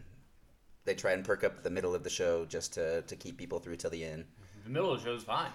they 0.85 0.95
try 0.95 1.13
and 1.13 1.25
perk 1.25 1.45
up 1.45 1.63
the 1.63 1.71
middle 1.71 1.95
of 1.95 2.03
the 2.03 2.11
show 2.11 2.45
just 2.45 2.75
to, 2.75 3.03
to 3.03 3.17
keep 3.17 3.39
people 3.39 3.59
through 3.59 3.77
till 3.77 3.91
the 3.91 4.05
end. 4.05 4.25
The 4.65 4.71
middle 4.71 4.93
of 4.93 4.99
the 5.01 5.07
show 5.07 5.15
is 5.15 5.23
fine. 5.23 5.51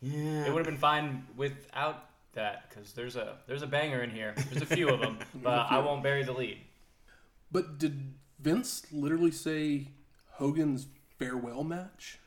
Yeah, 0.00 0.46
It 0.46 0.52
would 0.52 0.58
have 0.58 0.66
been 0.66 0.78
fine 0.80 1.26
without 1.36 2.06
that 2.32 2.68
because 2.68 2.92
there's 2.92 3.16
a 3.16 3.36
there's 3.46 3.62
a 3.62 3.66
banger 3.66 4.02
in 4.02 4.10
here. 4.10 4.34
There's 4.50 4.62
a 4.62 4.66
few 4.74 4.88
of 4.88 5.00
them, 5.00 5.18
but 5.34 5.66
I 5.70 5.78
won't 5.78 6.02
bury 6.02 6.22
the 6.22 6.32
lead. 6.32 6.58
But 7.52 7.78
did 7.78 8.14
Vince 8.38 8.86
literally 8.92 9.30
say 9.32 9.88
Hogan's 10.32 10.86
farewell 11.18 11.64
match? 11.64 12.18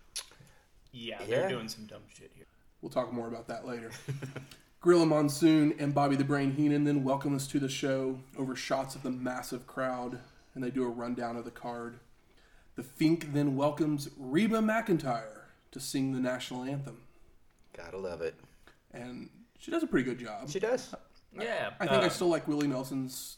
Yeah, 0.92 1.18
they're 1.28 1.42
Yeah. 1.44 1.50
doing 1.50 1.68
some 1.68 1.86
dumb 1.86 2.04
shit 2.14 2.32
here. 2.36 2.46
We'll 2.82 2.92
talk 2.92 3.12
more 3.12 3.28
about 3.28 3.48
that 3.48 3.66
later. 3.66 3.90
Gorilla 4.84 5.06
Monsoon 5.06 5.74
and 5.80 5.96
Bobby 5.96 6.18
the 6.18 6.26
Brain 6.26 6.52
Heenan 6.52 6.84
then 6.84 7.06
welcome 7.06 7.34
us 7.34 7.48
to 7.48 7.58
the 7.58 7.70
show 7.70 8.20
over 8.38 8.54
shots 8.54 8.96
of 8.96 9.02
the 9.02 9.10
massive 9.10 9.66
crowd, 9.66 10.20
and 10.54 10.62
they 10.62 10.70
do 10.70 10.84
a 10.84 10.90
rundown 10.90 11.38
of 11.38 11.46
the 11.46 11.52
card. 11.52 12.00
The 12.76 12.84
Fink 12.84 13.32
then 13.32 13.56
welcomes 13.56 14.10
Reba 14.18 14.60
McEntire 14.60 15.44
to 15.72 15.80
sing 15.80 16.12
the 16.12 16.20
national 16.20 16.64
anthem, 16.64 16.98
gotta 17.72 17.98
love 17.98 18.22
it. 18.22 18.36
and 18.92 19.30
she 19.58 19.72
does 19.72 19.84
a 19.84 19.88
pretty 19.88 20.04
good 20.04 20.20
job. 20.20 20.50
She 20.50 20.60
does. 20.60 20.94
Yeah, 21.34 21.72
I 21.80 21.88
think 21.88 22.04
I 22.04 22.08
uh, 22.08 22.10
still 22.10 22.28
like 22.28 22.46
Willie 22.50 22.68
Nelson's 22.68 23.38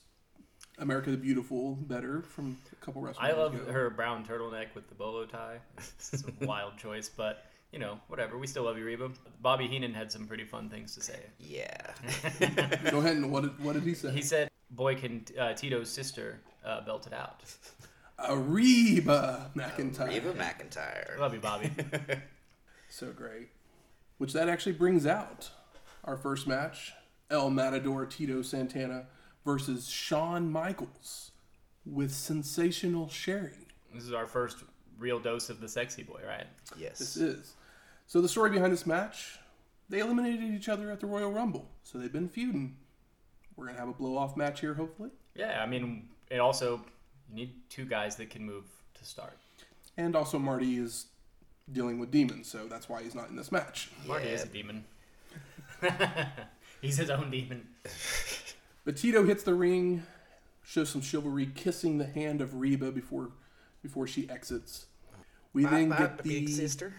America 0.79 1.11
the 1.11 1.17
Beautiful 1.17 1.75
better 1.75 2.23
from 2.23 2.57
a 2.71 2.83
couple 2.83 3.03
wrestlers. 3.03 3.29
I 3.31 3.37
love 3.37 3.53
ago. 3.53 3.71
her 3.71 3.91
brown 3.91 4.25
turtleneck 4.25 4.73
with 4.73 4.89
the 4.89 4.95
bolo 4.95 5.25
tie. 5.27 5.59
It's 5.77 6.23
a 6.23 6.45
wild 6.45 6.75
choice, 6.79 7.07
but 7.07 7.45
you 7.75 7.81
know, 7.81 7.99
whatever. 8.07 8.37
We 8.37 8.47
still 8.47 8.63
love 8.63 8.77
you, 8.77 8.85
Reba. 8.85 9.11
Bobby 9.41 9.67
Heenan 9.67 9.93
had 9.93 10.09
some 10.09 10.25
pretty 10.25 10.45
fun 10.45 10.69
things 10.69 10.95
to 10.95 11.01
say. 11.01 11.19
Yeah. 11.37 11.91
Go 12.89 12.99
ahead 12.99 13.17
and 13.17 13.29
what 13.29 13.41
did, 13.43 13.59
what 13.61 13.73
did 13.73 13.83
he 13.83 13.93
say? 13.93 14.11
He 14.11 14.21
said 14.21 14.49
boy 14.71 14.95
can 14.95 15.25
uh, 15.37 15.51
Tito's 15.53 15.89
sister 15.89 16.39
uh, 16.65 16.85
belted 16.85 17.11
out. 17.11 17.43
Ariba 18.17 19.53
McEntire. 19.55 20.07
Reba 20.07 20.33
McEntire. 20.35 21.19
Love 21.19 21.33
you, 21.33 21.41
Bobby. 21.41 21.69
So 22.87 23.11
great. 23.11 23.49
Which 24.19 24.31
that 24.31 24.47
actually 24.47 24.71
brings 24.73 25.05
out 25.05 25.49
our 26.05 26.15
first 26.15 26.47
match 26.47 26.93
El 27.29 27.49
Matador 27.49 28.05
Tito 28.05 28.41
Santana 28.41 29.07
versus 29.43 29.89
Shawn 29.89 30.49
Michaels 30.49 31.31
with 31.85 32.13
sensational 32.13 33.09
Sherry. 33.09 33.67
this 33.93 34.03
is 34.03 34.13
our 34.13 34.25
first 34.25 34.59
real 34.97 35.19
dose 35.19 35.49
of 35.49 35.59
the 35.59 35.67
sexy 35.67 36.03
boy, 36.03 36.21
right? 36.25 36.47
yes. 36.77 36.99
This 36.99 37.17
is. 37.17 37.53
So 38.07 38.21
the 38.21 38.29
story 38.29 38.49
behind 38.51 38.71
this 38.71 38.85
match, 38.85 39.39
they 39.89 39.99
eliminated 39.99 40.43
each 40.43 40.69
other 40.69 40.91
at 40.91 40.99
the 40.99 41.07
Royal 41.07 41.31
Rumble. 41.31 41.69
So 41.83 41.97
they've 41.97 42.11
been 42.11 42.29
feuding. 42.29 42.77
We're 43.55 43.65
going 43.65 43.75
to 43.75 43.79
have 43.79 43.89
a 43.89 43.93
blow 43.93 44.17
off 44.17 44.37
match 44.37 44.59
here, 44.59 44.73
hopefully. 44.73 45.09
Yeah, 45.35 45.61
I 45.61 45.65
mean, 45.65 46.09
it 46.29 46.39
also 46.39 46.81
you 47.29 47.35
need 47.35 47.53
two 47.69 47.85
guys 47.85 48.15
that 48.17 48.29
can 48.29 48.45
move 48.45 48.65
to 48.95 49.05
start. 49.05 49.37
And 49.97 50.15
also, 50.15 50.37
Marty 50.37 50.77
is 50.77 51.07
dealing 51.71 51.99
with 51.99 52.11
demons, 52.11 52.47
so 52.47 52.67
that's 52.67 52.89
why 52.89 53.01
he's 53.01 53.15
not 53.15 53.29
in 53.29 53.35
this 53.35 53.51
match. 53.51 53.89
Marty 54.05 54.27
is 54.27 54.43
a 54.43 54.47
demon. 54.47 54.85
He's 56.81 56.97
his 56.97 57.09
own 57.09 57.31
demon. 57.31 57.67
But 58.83 58.97
Tito 58.97 59.23
hits 59.25 59.41
the 59.41 59.55
ring, 59.55 60.03
shows 60.63 60.89
some 60.89 61.01
chivalry, 61.01 61.49
kissing 61.55 61.97
the 61.97 62.05
hand 62.05 62.39
of 62.39 62.53
Reba 62.53 62.91
before 62.91 63.31
before 63.81 64.05
she 64.05 64.29
exits. 64.29 64.85
We 65.53 65.65
then 65.65 65.89
Bye, 65.89 65.97
get 65.97 66.17
the 66.19 66.23
big 66.23 66.49
sister. 66.49 66.93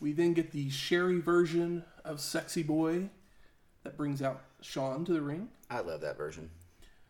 We 0.00 0.12
then 0.12 0.32
get 0.32 0.52
the 0.52 0.70
Sherry 0.70 1.20
version 1.20 1.84
of 2.04 2.20
Sexy 2.20 2.62
Boy 2.62 3.08
that 3.82 3.96
brings 3.96 4.22
out 4.22 4.42
Shawn 4.60 5.04
to 5.06 5.12
the 5.12 5.20
ring. 5.20 5.48
I 5.70 5.80
love 5.80 6.00
that 6.02 6.16
version. 6.16 6.50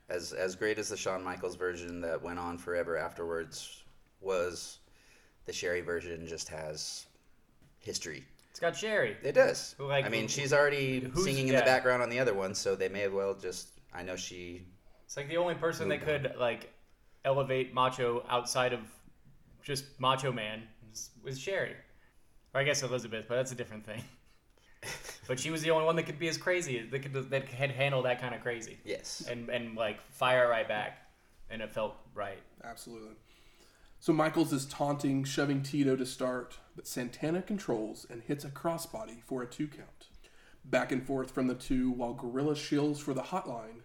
As 0.08 0.32
as 0.32 0.56
great 0.56 0.78
as 0.78 0.88
the 0.88 0.96
Shawn 0.96 1.22
Michaels 1.22 1.56
version 1.56 2.00
that 2.00 2.22
went 2.22 2.38
on 2.38 2.56
forever 2.56 2.96
afterwards 2.96 3.82
was, 4.20 4.78
the 5.44 5.52
Sherry 5.52 5.82
version 5.82 6.26
just 6.26 6.48
has 6.48 7.06
history. 7.78 8.24
It's 8.50 8.58
got 8.60 8.74
Sherry. 8.76 9.16
It 9.22 9.32
does. 9.32 9.74
Who, 9.78 9.86
like, 9.86 10.04
I 10.06 10.08
mean, 10.08 10.22
who- 10.22 10.28
she's 10.28 10.52
already 10.52 11.00
who's- 11.00 11.24
singing 11.24 11.48
in 11.48 11.52
yeah. 11.54 11.60
the 11.60 11.66
background 11.66 12.02
on 12.02 12.08
the 12.08 12.18
other 12.18 12.34
one, 12.34 12.54
so 12.54 12.74
they 12.74 12.88
may 12.88 13.02
as 13.02 13.12
well 13.12 13.34
just. 13.34 13.68
I 13.92 14.02
know 14.02 14.16
she. 14.16 14.62
It's 15.04 15.16
like 15.16 15.28
the 15.28 15.36
only 15.36 15.54
person 15.54 15.88
that 15.90 16.02
could 16.02 16.34
like 16.38 16.72
elevate 17.24 17.72
Macho 17.74 18.24
outside 18.28 18.72
of 18.72 18.80
just 19.62 19.84
Macho 20.00 20.32
Man 20.32 20.62
was, 20.88 21.10
was 21.22 21.38
Sherry. 21.38 21.76
Or 22.54 22.60
I 22.60 22.64
guess 22.64 22.82
Elizabeth, 22.82 23.26
but 23.28 23.36
that's 23.36 23.52
a 23.52 23.54
different 23.54 23.84
thing. 23.84 24.02
but 25.28 25.38
she 25.38 25.50
was 25.50 25.62
the 25.62 25.70
only 25.70 25.84
one 25.84 25.96
that 25.96 26.04
could 26.04 26.18
be 26.18 26.28
as 26.28 26.36
crazy 26.36 26.82
that 26.90 27.00
could 27.00 27.30
that 27.30 27.48
had 27.48 27.70
handle 27.70 28.02
that 28.02 28.20
kind 28.20 28.34
of 28.34 28.40
crazy 28.40 28.78
Yes. 28.84 29.26
and 29.28 29.48
and 29.48 29.76
like 29.76 30.00
fire 30.12 30.48
right 30.48 30.66
back, 30.68 30.98
and 31.50 31.60
it 31.62 31.70
felt 31.72 31.96
right. 32.14 32.38
Absolutely. 32.64 33.14
So 34.00 34.12
Michaels 34.12 34.52
is 34.52 34.64
taunting, 34.66 35.24
shoving 35.24 35.62
Tito 35.62 35.96
to 35.96 36.06
start, 36.06 36.58
but 36.76 36.86
Santana 36.86 37.42
controls 37.42 38.06
and 38.08 38.22
hits 38.22 38.44
a 38.44 38.48
crossbody 38.48 39.22
for 39.26 39.42
a 39.42 39.46
two 39.46 39.66
count. 39.66 40.06
Back 40.64 40.92
and 40.92 41.04
forth 41.04 41.32
from 41.32 41.48
the 41.48 41.54
two 41.54 41.90
while 41.90 42.14
Gorilla 42.14 42.54
shills 42.54 42.98
for 42.98 43.12
the 43.12 43.22
hotline. 43.22 43.82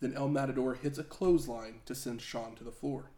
Then 0.00 0.14
El 0.14 0.28
Matador 0.28 0.74
hits 0.74 0.98
a 0.98 1.02
clothesline 1.02 1.80
to 1.86 1.94
send 1.96 2.22
Shawn 2.22 2.54
to 2.54 2.62
the 2.62 2.70
floor. 2.70 3.10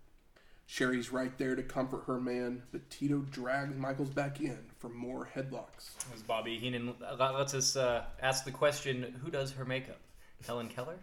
Sherry's 0.71 1.11
right 1.11 1.37
there 1.37 1.57
to 1.57 1.65
comfort 1.65 2.05
her 2.07 2.21
man, 2.21 2.63
but 2.71 2.89
Tito 2.91 3.23
drags 3.33 3.77
Michaels 3.77 4.11
back 4.11 4.41
in 4.41 4.57
for 4.79 4.89
more 4.89 5.29
headlocks. 5.35 5.97
It 5.99 6.13
was 6.13 6.23
Bobby 6.23 6.59
Heenan 6.59 6.95
let- 7.01 7.35
lets 7.35 7.55
us 7.55 7.75
uh, 7.75 8.05
ask 8.23 8.45
the 8.45 8.53
question: 8.53 9.21
Who 9.25 9.33
does 9.33 9.51
her 9.55 9.65
makeup? 9.65 9.99
Helen 10.47 10.69
Keller. 10.69 10.99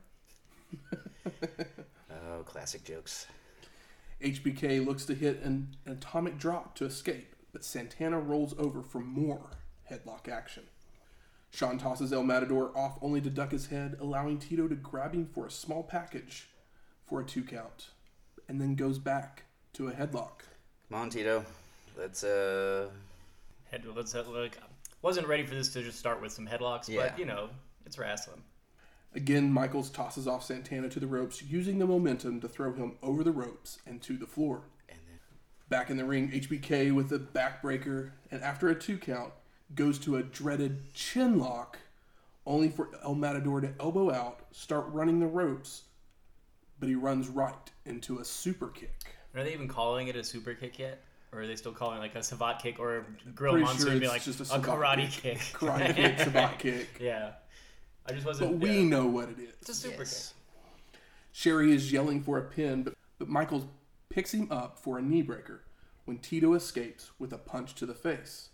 Oh, 2.30 2.44
classic 2.44 2.84
jokes. 2.84 3.28
HBK 4.22 4.86
looks 4.86 5.06
to 5.06 5.14
hit 5.14 5.42
an, 5.42 5.76
an 5.86 5.94
atomic 5.94 6.38
drop 6.38 6.76
to 6.76 6.86
escape, 6.86 7.36
but 7.54 7.64
Santana 7.64 8.20
rolls 8.20 8.54
over 8.58 8.82
for 8.82 9.00
more 9.00 9.52
headlock 9.90 10.28
action. 10.28 10.64
Shawn 11.52 11.78
tosses 11.78 12.12
El 12.12 12.24
Matador 12.24 12.72
off 12.76 12.98
only 13.02 13.22
to 13.22 13.30
duck 13.30 13.52
his 13.52 13.68
head, 13.68 13.98
allowing 14.00 14.40
Tito 14.40 14.68
to 14.68 14.76
grab 14.76 15.14
him 15.14 15.26
for 15.26 15.46
a 15.46 15.52
small 15.52 15.84
package 15.84 16.50
for 17.06 17.22
a 17.22 17.26
two 17.26 17.44
count, 17.44 17.90
and 18.48 18.60
then 18.60 18.76
goes 18.76 18.98
back 19.00 19.44
to 19.78 19.90
a 19.90 19.92
headlock. 19.92 20.42
Come 20.90 21.02
on, 21.02 21.10
Tito. 21.10 21.46
Let's 21.98 22.24
uh. 22.24 22.90
Head, 23.72 23.84
let's 23.96 24.16
uh, 24.16 24.24
like 24.28 24.58
wasn't 25.02 25.28
ready 25.28 25.46
for 25.46 25.54
this 25.54 25.72
to 25.74 25.84
just 25.84 26.00
start 26.00 26.20
with 26.22 26.32
some 26.32 26.48
headlocks, 26.48 26.88
Yeah. 26.88 27.10
but 27.10 27.20
you 27.20 27.26
know 27.26 27.50
it's 27.86 27.98
wrestling. 27.98 28.42
Again, 29.14 29.52
Michaels 29.52 29.90
tosses 29.90 30.28
off 30.28 30.44
Santana 30.44 30.90
to 30.90 31.00
the 31.00 31.08
ropes, 31.08 31.42
using 31.44 31.78
the 31.80 31.86
momentum 31.86 32.42
to 32.42 32.48
throw 32.48 32.74
him 32.74 32.94
over 33.04 33.24
the 33.24 33.32
ropes 33.32 33.80
and 33.86 34.02
to 34.02 34.18
the 34.18 34.26
floor. 34.26 34.62
And 34.90 35.00
then 35.08 35.20
Back 35.70 35.90
in 35.90 35.98
the 35.98 36.06
ring, 36.06 36.32
HBK 36.32 36.94
with 36.94 37.12
a 37.12 37.20
backbreaker, 37.20 38.12
and 38.32 38.42
after 38.44 38.70
a 38.70 38.76
two 38.76 38.98
count, 38.98 39.32
goes 39.76 40.00
to 40.00 40.18
a 40.18 40.24
dreaded 40.24 40.94
chin 40.94 41.40
lock, 41.40 41.78
only 42.46 42.70
for 42.70 42.90
El 43.04 43.16
Matador 43.16 43.62
to 43.62 43.74
elbow 43.80 44.12
out, 44.12 44.40
start 44.52 44.86
running 44.90 45.20
the 45.20 45.28
ropes, 45.28 45.84
but 46.80 46.90
he 46.90 46.96
runs 46.96 47.28
right 47.28 47.54
into 47.86 48.20
a 48.20 48.26
super 48.26 48.68
kick. 48.68 49.17
Are 49.38 49.44
they 49.44 49.54
even 49.54 49.68
calling 49.68 50.08
it 50.08 50.16
a 50.16 50.24
super 50.24 50.54
kick 50.54 50.80
yet? 50.80 51.02
Or 51.32 51.42
are 51.42 51.48
they 51.48 51.56
still 51.56 51.74
calling 51.74 51.98
it 51.98 52.02
like 52.02 52.16
a 52.16 52.24
savate 52.24 52.60
kick 52.60 52.80
or 52.80 52.98
a 52.98 53.04
grill 53.36 53.54
Pretty 53.54 53.66
monster 53.66 53.84
sure 53.84 53.94
would 53.94 54.02
be 54.02 54.08
like 54.08 54.24
just 54.24 54.40
a 54.40 54.56
a, 54.56 54.60
karate 54.60 55.12
kick. 55.12 55.40
kick? 55.40 55.40
Karate 55.54 55.96
kick, 55.96 56.18
savate 56.18 56.58
kick. 56.60 56.88
yeah. 57.00 57.32
I 58.08 58.14
just 58.14 58.26
wasn't. 58.26 58.52
But 58.52 58.60
we 58.60 58.78
yeah. 58.78 58.90
know 58.90 59.06
what 59.06 59.30
it 59.30 59.40
is. 59.40 59.54
It's 59.62 59.70
a 59.70 59.74
super 59.74 60.00
yes. 60.00 60.34
Sherry 61.34 61.74
is 61.74 61.92
yelling 61.92 62.24
for 62.24 62.40
a 62.40 62.42
pin, 62.42 62.84
but, 62.84 62.96
but 63.20 63.28
Michaels 63.28 63.66
picks 64.10 64.34
him 64.34 64.48
up 64.50 64.80
for 64.80 64.98
a 64.98 65.02
knee 65.02 65.22
breaker 65.22 65.64
when 66.06 66.18
Tito 66.18 66.54
escapes 66.54 67.12
with 67.20 67.32
a 67.34 67.38
punch 67.38 67.76
to 67.76 67.86
the 67.86 67.94
face. 67.94 68.50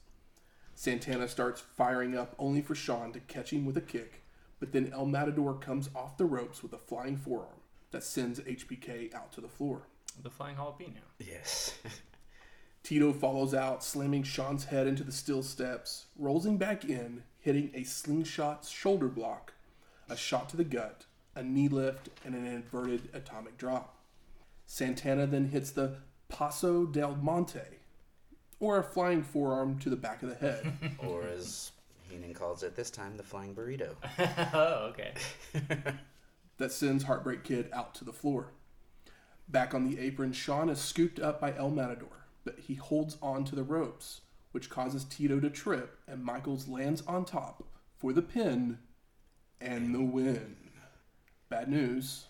Santana 0.75 1.27
starts 1.27 1.61
firing 1.61 2.17
up 2.17 2.35
only 2.39 2.61
for 2.61 2.75
Shawn 2.75 3.13
to 3.13 3.19
catch 3.21 3.53
him 3.53 3.65
with 3.65 3.77
a 3.77 3.81
kick, 3.81 4.23
but 4.59 4.73
then 4.73 4.91
El 4.91 5.05
Matador 5.05 5.53
comes 5.53 5.89
off 5.95 6.17
the 6.17 6.25
ropes 6.25 6.63
with 6.63 6.73
a 6.73 6.77
flying 6.77 7.15
forearm 7.15 7.61
that 7.91 8.03
sends 8.03 8.39
HBK 8.39 9.13
out 9.13 9.31
to 9.33 9.39
the 9.39 9.47
floor. 9.47 9.83
Kick. 10.15 10.23
The 10.23 10.29
flying 10.29 10.55
jalapeno. 10.55 11.01
Yes. 11.19 11.77
Tito 12.83 13.13
follows 13.13 13.53
out, 13.53 13.83
slamming 13.83 14.23
Shawn's 14.23 14.65
head 14.65 14.87
into 14.87 15.03
the 15.03 15.11
steel 15.11 15.41
steps, 15.41 16.07
rolls 16.17 16.45
him 16.45 16.57
back 16.57 16.83
in, 16.83 17.23
hitting 17.39 17.71
a 17.73 17.83
slingshot 17.83 18.65
shoulder 18.65 19.07
block, 19.07 19.53
a 20.09 20.17
shot 20.17 20.49
to 20.49 20.57
the 20.57 20.65
gut, 20.65 21.05
a 21.33 21.43
knee 21.43 21.69
lift, 21.69 22.09
and 22.25 22.35
an 22.35 22.45
inverted 22.45 23.07
atomic 23.13 23.57
drop. 23.57 23.97
Santana 24.65 25.25
then 25.25 25.45
hits 25.45 25.71
the 25.71 25.95
Paso 26.27 26.85
del 26.85 27.15
Monte, 27.15 27.59
or 28.59 28.79
a 28.79 28.83
flying 28.83 29.23
forearm 29.23 29.79
to 29.79 29.89
the 29.89 29.95
back 29.95 30.21
of 30.21 30.29
the 30.29 30.35
head. 30.35 30.73
or 30.97 31.23
as 31.23 31.71
Heenan 32.09 32.33
calls 32.33 32.63
it 32.63 32.75
this 32.75 32.89
time, 32.89 33.15
the 33.15 33.23
flying 33.23 33.55
burrito. 33.55 33.95
oh, 34.53 34.89
okay. 34.89 35.13
that 36.57 36.71
sends 36.71 37.05
Heartbreak 37.05 37.45
Kid 37.45 37.69
out 37.71 37.95
to 37.95 38.03
the 38.03 38.13
floor. 38.13 38.51
Back 39.47 39.73
on 39.73 39.89
the 39.89 39.99
apron, 39.99 40.33
Shawn 40.33 40.69
is 40.69 40.79
scooped 40.79 41.19
up 41.19 41.39
by 41.39 41.55
El 41.55 41.69
Matador, 41.69 42.25
but 42.43 42.59
he 42.59 42.75
holds 42.75 43.17
on 43.21 43.43
to 43.45 43.55
the 43.55 43.63
ropes, 43.63 44.21
which 44.51 44.69
causes 44.69 45.03
Tito 45.03 45.39
to 45.39 45.49
trip, 45.49 45.99
and 46.07 46.23
Michaels 46.23 46.67
lands 46.67 47.03
on 47.07 47.25
top 47.25 47.63
for 47.97 48.13
the 48.13 48.21
pin 48.21 48.79
and 49.61 49.93
the 49.93 50.01
win. 50.01 50.55
Bad 51.49 51.69
news. 51.69 52.25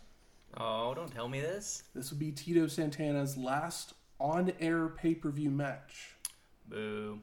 Oh, 0.58 0.94
don't 0.94 1.12
tell 1.12 1.28
me 1.28 1.40
this. 1.40 1.84
This 1.96 2.12
will 2.12 2.18
be 2.20 2.32
Tito 2.32 2.68
Santana's 2.68 3.38
last 3.38 3.94
on 4.20 4.54
air 4.60 4.88
pay 4.88 5.16
per 5.16 5.30
view 5.32 5.50
match, 5.50 6.16
Boo. 6.68 7.20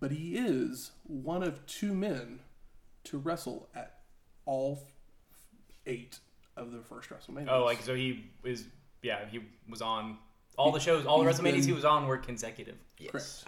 but 0.00 0.10
he 0.10 0.36
is 0.36 0.90
one 1.04 1.42
of 1.42 1.64
two 1.66 1.94
men 1.94 2.40
to 3.04 3.18
wrestle 3.18 3.68
at 3.74 4.00
all 4.44 4.88
eight 5.86 6.18
of 6.56 6.72
the 6.72 6.80
first 6.80 7.10
WrestleMania. 7.10 7.48
Oh, 7.50 7.64
like 7.64 7.82
so 7.82 7.94
he 7.94 8.24
is. 8.42 8.64
Yeah, 9.04 9.18
he 9.30 9.40
was 9.68 9.82
on 9.82 10.16
all 10.56 10.72
the 10.72 10.80
shows, 10.80 11.04
all 11.06 11.22
the 11.22 11.28
he's 11.30 11.38
WrestleManias 11.38 11.52
been- 11.52 11.62
he 11.64 11.72
was 11.72 11.84
on 11.84 12.06
were 12.08 12.16
consecutive. 12.16 12.76
Yes. 12.98 13.10
Correct. 13.12 13.44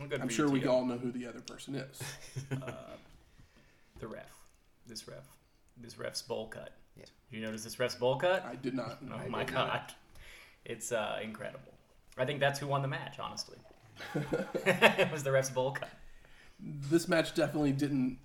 Well, 0.00 0.08
good 0.08 0.20
I'm 0.20 0.28
for 0.28 0.34
sure 0.34 0.48
we 0.48 0.60
Tito. 0.60 0.72
all 0.72 0.84
know 0.84 0.98
who 0.98 1.10
the 1.12 1.26
other 1.26 1.40
person 1.40 1.74
is. 1.76 2.02
The 4.00 4.06
ref. 4.06 4.30
This 4.86 5.08
ref. 5.08 5.24
This 5.76 5.98
ref's 5.98 6.22
bowl 6.22 6.46
cut. 6.46 6.72
Yeah. 6.96 7.04
You 7.32 7.40
notice 7.40 7.64
this 7.64 7.78
ref's 7.80 7.96
bowl 7.96 8.14
cut? 8.16 8.44
I 8.44 8.54
did 8.54 8.74
not. 8.74 8.98
Oh 9.10 9.14
I 9.16 9.28
my 9.28 9.42
did 9.44 9.54
not. 9.54 9.70
god. 9.70 9.82
It's 10.64 10.92
uh, 10.92 11.18
incredible. 11.22 11.72
I 12.16 12.24
think 12.24 12.38
that's 12.40 12.58
who 12.60 12.66
won 12.68 12.82
the 12.82 12.86
match, 12.88 13.18
honestly. 13.18 13.56
it 14.14 15.10
was 15.12 15.24
the 15.24 15.32
ref's 15.32 15.50
bowl 15.50 15.72
cut. 15.72 15.90
This 16.60 17.08
match 17.08 17.34
definitely 17.34 17.72
didn't 17.72 18.18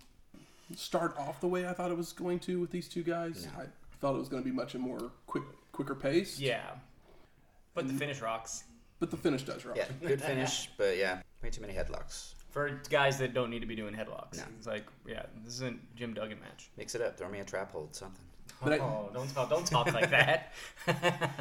start 0.75 1.17
off 1.17 1.41
the 1.41 1.47
way 1.47 1.67
I 1.67 1.73
thought 1.73 1.89
it 1.91 1.97
was 1.97 2.13
going 2.13 2.39
to 2.41 2.59
with 2.59 2.69
these 2.71 2.87
two 2.87 3.01
guys. 3.03 3.47
No. 3.55 3.63
I 3.63 3.65
thought 3.99 4.15
it 4.15 4.19
was 4.19 4.29
going 4.29 4.43
to 4.43 4.49
be 4.49 4.55
much 4.55 4.75
a 4.75 4.79
more 4.79 5.11
quick, 5.27 5.43
quicker 5.73 5.95
pace. 5.95 6.39
Yeah. 6.39 6.61
But 7.73 7.87
the 7.87 7.93
mm. 7.93 7.99
finish 7.99 8.21
rocks. 8.21 8.63
But 8.99 9.11
the 9.11 9.17
finish 9.17 9.43
does 9.43 9.65
rock. 9.65 9.75
Yeah, 9.75 9.87
good 10.01 10.21
finish, 10.31 10.69
but 10.77 10.97
yeah, 10.97 11.21
way 11.41 11.49
too 11.49 11.59
many 11.59 11.73
headlocks. 11.73 12.35
For 12.51 12.79
guys 12.89 13.17
that 13.17 13.33
don't 13.33 13.49
need 13.49 13.59
to 13.59 13.65
be 13.65 13.75
doing 13.75 13.93
headlocks. 13.93 14.37
No. 14.37 14.43
It's 14.57 14.67
like, 14.67 14.85
yeah, 15.05 15.23
this 15.43 15.55
isn't 15.55 15.95
Jim 15.95 16.13
Duggan 16.13 16.39
match. 16.39 16.69
Mix 16.77 16.95
it 16.95 17.01
up. 17.01 17.17
Throw 17.17 17.27
me 17.27 17.39
a 17.39 17.43
trap 17.43 17.71
hold, 17.73 17.93
something. 17.95 18.23
Oh, 18.51 18.55
but 18.63 18.73
I- 18.73 18.77
oh, 18.77 19.09
don't 19.13 19.33
talk, 19.33 19.49
don't 19.49 19.65
talk 19.65 19.91
like 19.91 20.09
that. 20.11 20.53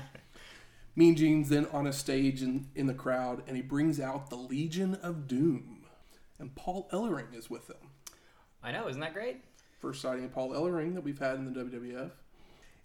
Mean 0.96 1.14
Gene's 1.14 1.50
then 1.50 1.66
on 1.66 1.86
a 1.86 1.92
stage 1.92 2.42
in, 2.42 2.66
in 2.74 2.86
the 2.86 2.94
crowd, 2.94 3.42
and 3.46 3.56
he 3.56 3.62
brings 3.62 4.00
out 4.00 4.30
the 4.30 4.36
Legion 4.36 4.94
of 4.96 5.28
Doom. 5.28 5.84
And 6.38 6.54
Paul 6.54 6.88
Ellering 6.92 7.34
is 7.36 7.48
with 7.48 7.68
them. 7.68 7.76
I 8.62 8.72
know, 8.72 8.88
isn't 8.88 9.00
that 9.00 9.14
great? 9.14 9.36
First 9.78 10.00
sighting 10.00 10.24
of 10.24 10.32
Paul 10.32 10.50
Ellering 10.50 10.94
that 10.94 11.04
we've 11.04 11.18
had 11.18 11.36
in 11.36 11.52
the 11.52 11.64
WWF. 11.64 12.10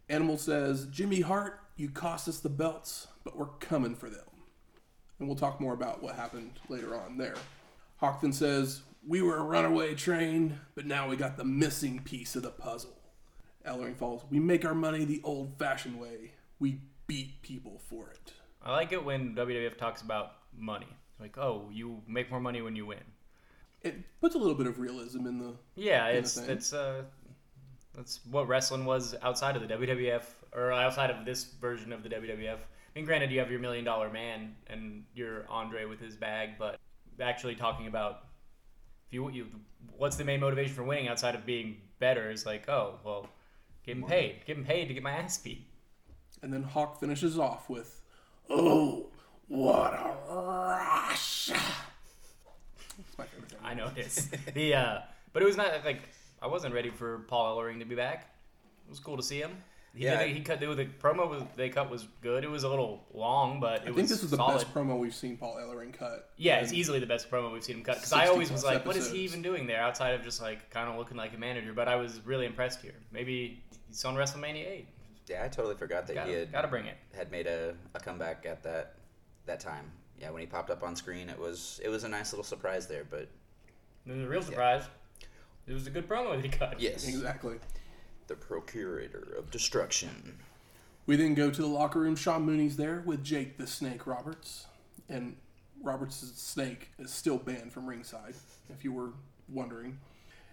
Animal 0.09 0.37
says, 0.37 0.85
Jimmy 0.85 1.21
Hart, 1.21 1.59
you 1.75 1.89
cost 1.89 2.27
us 2.27 2.39
the 2.39 2.49
belts, 2.49 3.07
but 3.23 3.37
we're 3.37 3.47
coming 3.59 3.95
for 3.95 4.09
them. 4.09 4.21
And 5.19 5.27
we'll 5.27 5.37
talk 5.37 5.59
more 5.59 5.73
about 5.73 6.01
what 6.01 6.15
happened 6.15 6.59
later 6.69 6.95
on 6.95 7.17
there. 7.17 7.35
Hawk 7.97 8.21
then 8.21 8.31
says, 8.33 8.81
We 9.05 9.21
were 9.21 9.37
a 9.37 9.43
runaway 9.43 9.95
train, 9.95 10.59
but 10.75 10.85
now 10.85 11.09
we 11.09 11.15
got 11.17 11.37
the 11.37 11.43
missing 11.43 11.99
piece 11.99 12.35
of 12.35 12.43
the 12.43 12.51
puzzle. 12.51 12.97
Ellering 13.65 13.97
falls, 13.97 14.23
We 14.29 14.39
make 14.39 14.63
our 14.63 14.75
money 14.75 15.03
the 15.03 15.21
old 15.23 15.57
fashioned 15.57 15.99
way. 15.99 16.31
We 16.59 16.81
beat 17.07 17.41
people 17.41 17.81
for 17.89 18.09
it. 18.09 18.33
I 18.63 18.71
like 18.71 18.91
it 18.91 19.03
when 19.03 19.35
WWF 19.35 19.77
talks 19.77 20.01
about 20.01 20.33
money. 20.57 20.87
Like, 21.19 21.37
oh, 21.37 21.69
you 21.71 22.01
make 22.07 22.29
more 22.29 22.39
money 22.39 22.61
when 22.61 22.75
you 22.75 22.85
win. 22.85 22.99
It 23.81 23.95
puts 24.21 24.35
a 24.35 24.37
little 24.37 24.55
bit 24.55 24.67
of 24.67 24.79
realism 24.79 25.25
in 25.25 25.39
the. 25.39 25.53
Yeah, 25.75 26.05
Kinda 26.05 26.19
it's 26.19 26.39
thing. 26.39 26.49
it's 26.49 26.73
uh, 26.73 27.03
that's 27.97 28.19
what 28.29 28.47
wrestling 28.47 28.85
was 28.85 29.15
outside 29.23 29.55
of 29.55 29.67
the 29.67 29.73
WWF 29.73 30.21
or 30.53 30.71
outside 30.71 31.09
of 31.09 31.25
this 31.25 31.43
version 31.43 31.91
of 31.91 32.03
the 32.03 32.09
WWF. 32.09 32.57
I 32.57 32.59
mean, 32.95 33.05
granted, 33.05 33.31
you 33.31 33.39
have 33.39 33.49
your 33.49 33.59
Million 33.59 33.83
Dollar 33.83 34.09
Man 34.09 34.55
and 34.67 35.03
your 35.15 35.45
Andre 35.49 35.85
with 35.85 35.99
his 35.99 36.15
bag, 36.15 36.51
but 36.59 36.79
actually 37.19 37.55
talking 37.55 37.87
about 37.87 38.25
if 39.07 39.13
you 39.13 39.29
you 39.31 39.47
what's 39.97 40.15
the 40.15 40.23
main 40.23 40.39
motivation 40.39 40.75
for 40.75 40.83
winning 40.83 41.07
outside 41.07 41.33
of 41.33 41.45
being 41.45 41.77
better 41.99 42.29
is 42.29 42.45
like, 42.45 42.69
oh, 42.69 42.99
well, 43.03 43.27
getting 43.83 44.03
paid, 44.03 44.45
getting 44.45 44.63
paid 44.63 44.87
to 44.87 44.93
get 44.93 45.01
my 45.01 45.11
ass 45.11 45.39
beat. 45.39 45.65
And 46.43 46.53
then 46.53 46.61
Hawk 46.61 46.99
finishes 46.99 47.39
off 47.39 47.67
with, 47.67 47.99
Oh, 48.47 49.07
what 49.47 49.93
a 49.93 50.15
rush! 50.29 51.47
That's 51.47 53.17
my 53.17 53.25
favorite 53.25 53.49
thing. 53.49 53.59
I 53.63 53.73
know 53.73 53.89
it 53.95 54.05
is. 54.05 54.29
the 54.53 54.75
uh, 54.75 54.99
but 55.33 55.41
it 55.41 55.45
was 55.45 55.57
not 55.57 55.83
like 55.83 56.09
I 56.41 56.47
wasn't 56.47 56.73
ready 56.73 56.89
for 56.89 57.19
Paul 57.27 57.57
Ellering 57.57 57.79
to 57.79 57.85
be 57.85 57.95
back. 57.95 58.33
It 58.85 58.89
was 58.89 58.99
cool 58.99 59.17
to 59.17 59.23
see 59.23 59.39
him. 59.39 59.51
He 59.93 60.03
Yeah. 60.03 60.23
did, 60.23 60.35
he 60.35 60.41
cut 60.41 60.59
the 60.59 60.67
promo 61.01 61.27
was 61.27 61.41
they 61.55 61.69
cut 61.69 61.89
was 61.89 62.07
good. 62.21 62.43
It 62.43 62.49
was 62.51 62.63
a 62.63 62.69
little 62.69 63.03
long, 63.13 63.59
but 63.59 63.81
it 63.81 63.87
I 63.87 63.89
was 63.89 63.95
think 63.95 64.09
this 64.09 64.21
was 64.21 64.29
the 64.31 64.37
solid. 64.37 64.53
best 64.59 64.71
promo 64.73 64.99
we've 64.99 65.15
seen 65.15 65.37
Paul 65.37 65.55
Ellering 65.55 65.91
cut. 65.93 66.31
Yeah, 66.37 66.57
it's 66.59 66.71
easily 66.71 66.99
the 66.99 67.07
best 67.07 67.31
promo 67.31 67.51
we've 67.51 67.63
seen 67.63 67.77
him 67.77 67.83
cut. 67.83 67.95
Because 67.95 68.13
I 68.13 68.27
always 68.27 68.51
was 68.51 68.61
plus 68.61 68.75
like, 68.75 68.85
what 68.85 68.95
is 68.95 69.09
he 69.11 69.19
even 69.19 69.41
doing 69.41 69.65
there 69.65 69.81
outside 69.81 70.13
of 70.13 70.21
just 70.23 70.39
like 70.41 70.69
kind 70.69 70.87
of 70.89 70.97
looking 70.97 71.17
like 71.17 71.33
a 71.33 71.37
manager? 71.37 71.73
But 71.73 71.87
I 71.87 71.95
was 71.95 72.23
really 72.25 72.45
impressed 72.45 72.81
here. 72.81 72.93
Maybe 73.11 73.63
he's 73.87 74.05
on 74.05 74.15
WrestleMania 74.15 74.67
eight. 74.67 74.87
Yeah, 75.27 75.43
I 75.43 75.47
totally 75.47 75.75
forgot 75.75 76.05
that 76.07 76.13
he 76.13 76.19
Gotta, 76.19 76.31
had 76.39 76.51
gotta 76.51 76.67
bring 76.67 76.85
it. 76.85 76.95
had 77.15 77.31
made 77.31 77.47
a, 77.47 77.73
a 77.95 77.99
comeback 77.99 78.45
at 78.45 78.61
that 78.63 78.95
that 79.47 79.59
time. 79.59 79.91
Yeah, 80.19 80.29
when 80.29 80.41
he 80.41 80.47
popped 80.47 80.69
up 80.69 80.83
on 80.83 80.95
screen, 80.95 81.27
it 81.27 81.39
was 81.39 81.81
it 81.83 81.89
was 81.89 82.03
a 82.03 82.09
nice 82.09 82.31
little 82.33 82.43
surprise 82.45 82.85
there. 82.87 83.03
But 83.09 83.29
And 84.05 84.23
the 84.23 84.29
real 84.29 84.43
surprise, 84.43 84.83
it 85.67 85.73
was 85.73 85.87
a 85.87 85.89
good 85.89 86.07
promo 86.07 86.35
that 86.35 86.43
he 86.43 86.49
cut. 86.49 86.79
yes, 86.79 87.07
Exactly. 87.07 87.57
the 88.27 88.35
procurator 88.35 89.35
of 89.37 89.51
destruction. 89.51 90.37
We 91.05 91.15
then 91.15 91.33
go 91.35 91.49
to 91.49 91.61
the 91.61 91.67
locker 91.67 91.99
room. 91.99 92.15
Sean 92.15 92.43
Mooney's 92.45 92.75
there 92.77 93.01
with 93.05 93.23
Jake 93.23 93.57
the 93.57 93.67
Snake 93.67 94.05
Roberts. 94.05 94.67
And 95.07 95.37
Roberts' 95.81 96.31
snake 96.35 96.89
is 96.99 97.11
still 97.11 97.37
banned 97.37 97.71
from 97.71 97.87
ringside, 97.87 98.35
if 98.69 98.83
you 98.83 98.91
were 98.91 99.11
wondering. 99.47 99.99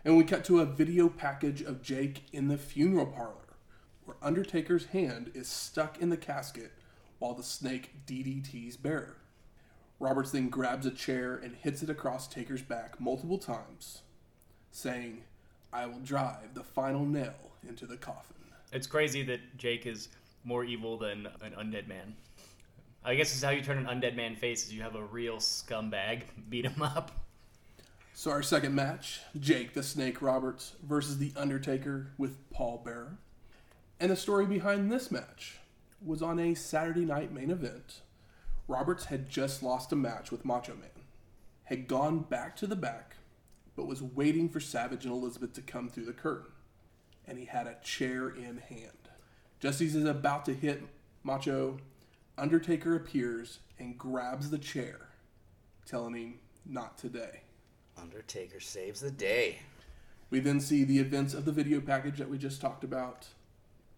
And 0.05 0.17
we 0.17 0.23
cut 0.25 0.45
to 0.45 0.61
a 0.61 0.67
video 0.67 1.09
package 1.09 1.63
of 1.63 1.83
Jake 1.83 2.25
in 2.33 2.47
the 2.49 2.59
funeral 2.59 3.07
parlor, 3.07 3.57
where 4.05 4.17
Undertaker's 4.23 4.87
hand 4.87 5.33
is 5.35 5.49
stuck 5.49 5.99
in 6.01 6.11
the 6.11 6.17
casket 6.17 6.73
while 7.19 7.35
the 7.35 7.43
snake 7.43 7.93
DDT's 8.07 8.77
bearer. 8.77 9.17
Roberts 9.99 10.31
then 10.31 10.51
grabs 10.51 10.87
a 10.87 10.91
chair 10.91 11.35
and 11.35 11.57
hits 11.57 11.83
it 11.83 11.91
across 11.91 12.29
Taker's 12.29 12.63
back 12.63 13.01
multiple 13.01 13.39
times, 13.39 14.03
saying, 14.75 15.23
I 15.73 15.87
will 15.87 16.01
drive 16.01 16.53
the 16.55 16.65
final 16.65 17.05
nail 17.05 17.35
into 17.69 17.87
the 17.87 17.97
coffin. 17.97 18.37
It's 18.73 18.87
crazy 18.87 19.23
that 19.25 19.57
Jake 19.57 19.87
is 19.87 20.09
more 20.45 20.65
evil 20.65 20.99
than 20.99 21.29
an 21.43 21.53
undead 21.53 21.87
man. 21.87 22.15
I 23.05 23.15
guess 23.15 23.29
this 23.29 23.39
is 23.39 23.45
how 23.45 23.51
you 23.51 23.63
turn 23.63 23.79
an 23.79 23.87
undead 23.87 24.17
man 24.17 24.35
face 24.35 24.67
is 24.67 24.73
you 24.73 24.83
have 24.83 24.97
a 24.97 25.05
real 25.05 25.37
scumbag 25.37 26.23
beat 26.49 26.65
him 26.65 26.83
up. 26.83 27.13
So 28.15 28.31
our 28.31 28.43
second 28.43 28.75
match, 28.75 29.21
Jake 29.39 29.75
the 29.75 29.83
Snake 29.83 30.21
Roberts 30.21 30.73
versus 30.83 31.19
The 31.19 31.33
Undertaker 31.37 32.09
with 32.19 32.37
Paul 32.51 32.83
Bearer. 32.85 33.19
And 34.01 34.11
the 34.11 34.17
story 34.17 34.47
behind 34.47 34.91
this 34.91 35.11
match 35.11 35.59
was 36.05 36.23
on 36.23 36.39
a 36.39 36.55
Saturday 36.55 37.05
night 37.05 37.33
main 37.33 37.51
event. 37.51 38.01
Roberts 38.67 39.07
had 39.07 39.29
just 39.29 39.63
lost 39.63 39.93
a 39.93 39.97
match 39.97 40.31
with 40.31 40.45
Macho 40.45 40.75
Man, 40.75 41.05
had 41.65 41.87
gone 41.87 42.21
back 42.21 42.57
to 42.57 42.67
the 42.67 42.77
back, 42.77 43.17
but 43.77 43.87
was 43.87 44.03
waiting 44.03 44.49
for 44.49 44.61
Savage 44.61 45.05
and 45.05 45.13
Elizabeth 45.13 45.53
to 45.55 45.63
come 45.63 45.89
through 45.89 46.07
the 46.07 46.13
curtain. 46.13 46.53
And 47.27 47.39
he 47.39 47.47
had 47.47 47.67
a 47.67 47.77
chair 47.83 48.29
in 48.29 48.59
hand. 48.59 48.91
Just 49.61 49.81
as 49.81 49.95
he's 49.95 50.05
about 50.05 50.45
to 50.45 50.55
hit 50.55 50.83
Macho, 51.23 51.79
Undertaker 52.37 52.97
appears 52.97 53.61
and 53.79 53.97
grabs 53.97 54.51
the 54.51 54.59
chair, 54.59 55.09
telling 55.87 56.15
him, 56.15 56.35
Not 56.67 56.99
today. 56.99 57.43
Undertaker 57.97 58.61
saves 58.61 59.01
the 59.01 59.11
day. 59.11 59.59
We 60.31 60.41
then 60.41 60.61
see 60.61 60.85
the 60.85 60.99
events 60.99 61.33
of 61.33 61.45
the 61.45 61.53
video 61.53 61.81
package 61.81 62.19
that 62.19 62.29
we 62.29 62.39
just 62.39 62.61
talked 62.61 62.85
about 62.85 63.27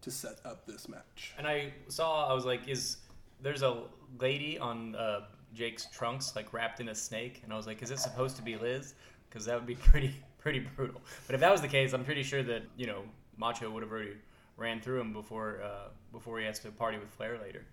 to 0.01 0.11
set 0.11 0.39
up 0.45 0.65
this 0.65 0.87
match. 0.87 1.33
And 1.37 1.47
I 1.47 1.73
saw, 1.87 2.29
I 2.29 2.33
was 2.33 2.45
like, 2.45 2.67
is 2.67 2.97
there's 3.41 3.63
a 3.63 3.83
lady 4.19 4.57
on 4.59 4.95
uh, 4.95 5.21
Jake's 5.53 5.87
trunks 5.87 6.35
like 6.35 6.53
wrapped 6.53 6.79
in 6.79 6.89
a 6.89 6.95
snake, 6.95 7.41
and 7.43 7.51
I 7.51 7.57
was 7.57 7.67
like, 7.67 7.81
is 7.81 7.91
it 7.91 7.99
supposed 7.99 8.35
to 8.37 8.41
be 8.41 8.55
Liz? 8.55 8.93
Because 9.29 9.45
that 9.45 9.55
would 9.55 9.65
be 9.67 9.75
pretty 9.91 10.13
pretty 10.39 10.59
brutal. 10.59 11.01
But 11.25 11.35
if 11.35 11.41
that 11.41 11.51
was 11.51 11.61
the 11.61 11.67
case, 11.67 11.93
I'm 11.93 12.05
pretty 12.05 12.23
sure 12.23 12.43
that 12.43 12.63
you 12.77 12.87
know 12.87 13.03
Macho 13.37 13.69
would 13.69 13.83
have 13.83 13.91
already 13.91 14.13
ran 14.57 14.81
through 14.81 15.01
him 15.01 15.13
before 15.13 15.61
uh, 15.63 15.89
before 16.11 16.39
he 16.39 16.45
has 16.45 16.59
to 16.59 16.71
party 16.71 16.97
with 16.97 17.09
Flair 17.09 17.37
later. 17.41 17.65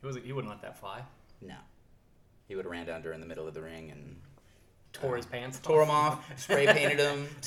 He 0.00 0.06
was 0.06 0.16
he 0.16 0.32
wouldn't 0.32 0.50
let 0.52 0.62
that 0.62 0.78
fly. 0.78 1.02
No, 1.40 1.56
he 2.48 2.56
would 2.56 2.64
have 2.64 2.72
ran 2.72 2.86
down 2.86 3.02
during 3.02 3.20
the 3.20 3.26
middle 3.26 3.46
of 3.46 3.54
the 3.54 3.62
ring 3.62 3.90
and 3.90 4.16
Tore 4.92 5.16
his 5.16 5.26
pants. 5.26 5.58
tore 5.58 5.82
him 5.82 5.90
off, 5.90 6.24
spray 6.40 6.66
painted 6.66 7.00
him. 7.00 7.26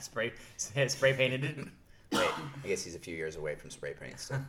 Spray 0.00 0.32
spray 0.88 1.12
painted 1.14 1.44
it. 1.44 1.56
wait, 2.12 2.28
I 2.64 2.66
guess 2.66 2.82
he's 2.82 2.96
a 2.96 2.98
few 2.98 3.14
years 3.14 3.36
away 3.36 3.54
from 3.54 3.70
spray 3.70 3.94
paint. 3.94 4.18
Still. 4.18 4.40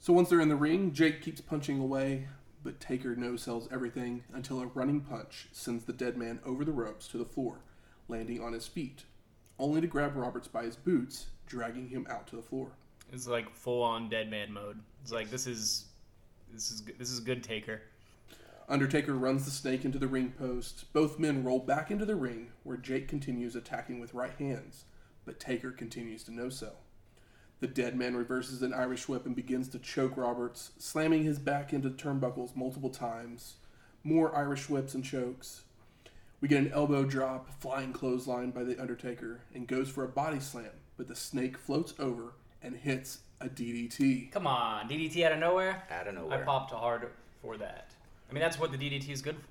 So 0.00 0.12
once 0.12 0.28
they're 0.28 0.40
in 0.40 0.48
the 0.48 0.56
ring, 0.56 0.92
Jake 0.92 1.22
keeps 1.22 1.40
punching 1.40 1.78
away, 1.78 2.26
but 2.62 2.80
Taker 2.80 3.16
no 3.16 3.36
sells 3.36 3.68
everything 3.72 4.24
until 4.32 4.60
a 4.60 4.66
running 4.66 5.00
punch 5.00 5.48
sends 5.52 5.84
the 5.84 5.92
dead 5.92 6.16
man 6.16 6.40
over 6.44 6.64
the 6.64 6.72
ropes 6.72 7.08
to 7.08 7.18
the 7.18 7.24
floor, 7.24 7.60
landing 8.08 8.42
on 8.42 8.52
his 8.52 8.66
feet, 8.66 9.04
only 9.58 9.80
to 9.80 9.86
grab 9.86 10.16
Roberts 10.16 10.48
by 10.48 10.64
his 10.64 10.76
boots, 10.76 11.26
dragging 11.46 11.88
him 11.88 12.06
out 12.10 12.26
to 12.28 12.36
the 12.36 12.42
floor. 12.42 12.72
It's 13.12 13.26
like 13.26 13.54
full 13.54 13.82
on 13.82 14.08
dead 14.08 14.30
man 14.30 14.52
mode. 14.52 14.78
It's 15.02 15.12
like 15.12 15.30
this 15.30 15.46
is 15.46 15.86
this 16.52 16.70
is 16.70 16.82
this 16.98 17.10
is 17.10 17.20
good 17.20 17.42
Taker. 17.42 17.82
Undertaker 18.68 19.14
runs 19.14 19.44
the 19.44 19.50
snake 19.50 19.84
into 19.84 19.98
the 19.98 20.06
ring 20.06 20.32
post. 20.38 20.92
Both 20.92 21.18
men 21.18 21.42
roll 21.42 21.58
back 21.58 21.90
into 21.90 22.04
the 22.04 22.14
ring, 22.14 22.52
where 22.62 22.76
Jake 22.76 23.08
continues 23.08 23.56
attacking 23.56 23.98
with 23.98 24.14
right 24.14 24.34
hands, 24.38 24.84
but 25.24 25.40
Taker 25.40 25.72
continues 25.72 26.22
to 26.24 26.32
no 26.32 26.48
sell. 26.48 26.76
The 27.60 27.66
dead 27.66 27.94
man 27.94 28.16
reverses 28.16 28.62
an 28.62 28.72
Irish 28.72 29.06
whip 29.06 29.26
and 29.26 29.36
begins 29.36 29.68
to 29.68 29.78
choke 29.78 30.16
Roberts, 30.16 30.72
slamming 30.78 31.24
his 31.24 31.38
back 31.38 31.74
into 31.74 31.90
turnbuckles 31.90 32.56
multiple 32.56 32.88
times. 32.88 33.56
More 34.02 34.34
Irish 34.34 34.70
whips 34.70 34.94
and 34.94 35.04
chokes. 35.04 35.64
We 36.40 36.48
get 36.48 36.62
an 36.62 36.72
elbow 36.72 37.04
drop, 37.04 37.60
flying 37.60 37.92
clothesline 37.92 38.50
by 38.50 38.64
The 38.64 38.80
Undertaker, 38.80 39.42
and 39.54 39.66
goes 39.66 39.90
for 39.90 40.04
a 40.04 40.08
body 40.08 40.40
slam, 40.40 40.70
but 40.96 41.06
the 41.06 41.14
snake 41.14 41.58
floats 41.58 41.92
over 41.98 42.32
and 42.62 42.76
hits 42.76 43.18
a 43.42 43.48
DDT. 43.48 44.32
Come 44.32 44.46
on, 44.46 44.88
DDT 44.88 45.22
out 45.26 45.32
of 45.32 45.38
nowhere. 45.38 45.82
Out 45.90 46.08
of 46.08 46.14
nowhere. 46.14 46.40
I 46.40 46.44
popped 46.44 46.70
hard 46.70 47.08
for 47.42 47.58
that. 47.58 47.90
I 48.30 48.32
mean, 48.32 48.40
that's 48.40 48.58
what 48.58 48.72
the 48.72 48.78
DDT 48.78 49.10
is 49.10 49.20
good 49.20 49.36
for. 49.36 49.44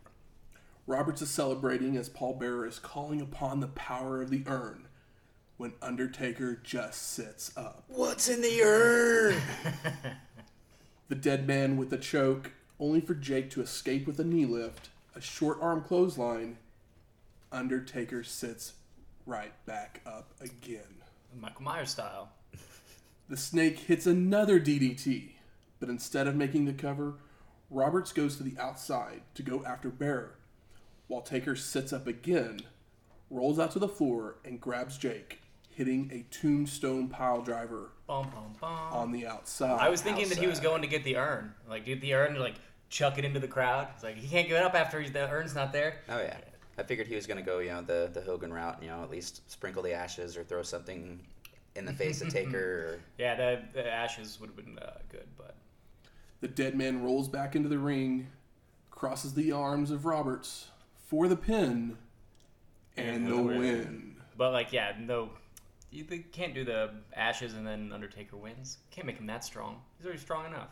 Roberts 0.87 1.21
is 1.21 1.29
celebrating 1.29 1.95
as 1.95 2.09
Paul 2.09 2.33
Bearer 2.33 2.65
is 2.65 2.79
calling 2.79 3.21
upon 3.21 3.59
the 3.59 3.67
power 3.67 4.19
of 4.23 4.31
the 4.31 4.43
urn 4.47 4.87
when 5.59 5.73
Undertaker 5.81 6.57
just 6.63 7.11
sits 7.11 7.51
up. 7.57 7.83
What's 7.89 8.29
in 8.29 8.41
the 8.41 8.63
urn? 8.63 9.35
The 11.09 11.15
dead 11.15 11.47
man 11.47 11.75
with 11.75 11.89
the 11.89 11.97
choke, 11.97 12.51
only 12.79 13.01
for 13.01 13.15
Jake 13.15 13.49
to 13.51 13.61
escape 13.61 14.05
with 14.05 14.19
a 14.19 14.23
knee 14.23 14.45
lift, 14.45 14.89
a 15.15 15.21
short 15.21 15.57
arm 15.59 15.81
clothesline. 15.81 16.57
Undertaker 17.51 18.23
sits 18.23 18.73
right 19.25 19.53
back 19.65 20.01
up 20.05 20.31
again. 20.39 21.01
Michael 21.35 21.63
Myers 21.63 21.89
style. 21.89 22.29
The 23.27 23.37
snake 23.37 23.79
hits 23.79 24.05
another 24.05 24.59
DDT, 24.59 25.31
but 25.79 25.89
instead 25.89 26.27
of 26.27 26.35
making 26.35 26.65
the 26.65 26.73
cover, 26.73 27.15
Roberts 27.71 28.11
goes 28.11 28.37
to 28.37 28.43
the 28.43 28.59
outside 28.61 29.23
to 29.33 29.41
go 29.41 29.65
after 29.65 29.89
Bearer, 29.89 30.35
while 31.07 31.21
Taker 31.21 31.55
sits 31.55 31.91
up 31.91 32.05
again, 32.05 32.59
rolls 33.31 33.57
out 33.57 33.71
to 33.71 33.79
the 33.79 33.87
floor, 33.87 34.35
and 34.45 34.61
grabs 34.61 34.95
Jake, 34.99 35.39
hitting 35.79 36.11
a 36.13 36.25
tombstone 36.35 37.07
pile 37.07 37.41
driver 37.41 37.91
Bum, 38.05 38.27
bum, 38.35 38.53
bum. 38.59 38.69
on 38.91 39.11
the 39.13 39.25
outside. 39.25 39.79
I 39.79 39.87
was 39.87 40.01
thinking 40.01 40.27
that 40.27 40.37
he 40.37 40.45
was 40.45 40.59
going 40.59 40.81
to 40.81 40.87
get 40.89 41.05
the 41.05 41.15
urn, 41.15 41.53
like 41.69 41.85
get 41.85 42.01
the 42.01 42.13
urn, 42.15 42.37
like 42.37 42.55
chuck 42.89 43.17
it 43.17 43.23
into 43.23 43.39
the 43.39 43.47
crowd. 43.47 43.87
It's 43.95 44.03
like 44.03 44.17
he 44.17 44.27
can't 44.27 44.45
give 44.47 44.57
it 44.57 44.63
up 44.63 44.75
after 44.75 44.99
he's, 44.99 45.11
the 45.13 45.25
urn's 45.31 45.55
not 45.55 45.71
there. 45.71 46.01
Oh 46.09 46.19
yeah. 46.19 46.35
I 46.77 46.83
figured 46.83 47.07
he 47.07 47.15
was 47.15 47.25
gonna 47.27 47.41
go, 47.41 47.59
you 47.59 47.69
know, 47.69 47.81
the 47.81 48.09
the 48.13 48.19
Hogan 48.19 48.51
route, 48.51 48.79
you 48.83 48.89
know, 48.89 49.01
at 49.03 49.09
least 49.09 49.49
sprinkle 49.49 49.81
the 49.81 49.93
ashes 49.93 50.35
or 50.35 50.43
throw 50.43 50.63
something 50.63 51.19
in 51.75 51.85
the 51.85 51.93
face 51.93 52.21
of 52.21 52.27
Taker. 52.33 52.57
Or, 52.59 52.99
Yeah, 53.17 53.35
the, 53.35 53.61
the 53.73 53.89
ashes 53.89 54.37
would 54.41 54.47
have 54.47 54.57
been 54.57 54.77
uh, 54.79 54.97
good, 55.09 55.27
but 55.37 55.55
The 56.41 56.49
dead 56.49 56.75
man 56.75 57.01
rolls 57.01 57.29
back 57.29 57.55
into 57.55 57.69
the 57.69 57.79
ring, 57.79 58.27
crosses 58.91 59.33
the 59.33 59.53
arms 59.53 59.91
of 59.91 60.05
Roberts 60.05 60.67
for 61.07 61.27
the 61.29 61.37
pin, 61.37 61.97
and 62.97 63.07
And 63.07 63.27
the 63.27 63.35
the 63.35 63.41
win. 63.43 63.59
win. 63.59 64.15
but 64.37 64.51
like 64.51 64.73
yeah, 64.73 64.93
no, 64.99 65.29
you 65.91 66.03
they 66.03 66.19
can't 66.19 66.53
do 66.53 66.63
the 66.63 66.91
ashes 67.15 67.53
and 67.53 67.65
then 67.65 67.91
Undertaker 67.91 68.37
wins. 68.37 68.77
Can't 68.91 69.07
make 69.07 69.17
him 69.17 69.27
that 69.27 69.43
strong. 69.43 69.81
He's 69.97 70.05
already 70.05 70.21
strong 70.21 70.45
enough. 70.45 70.69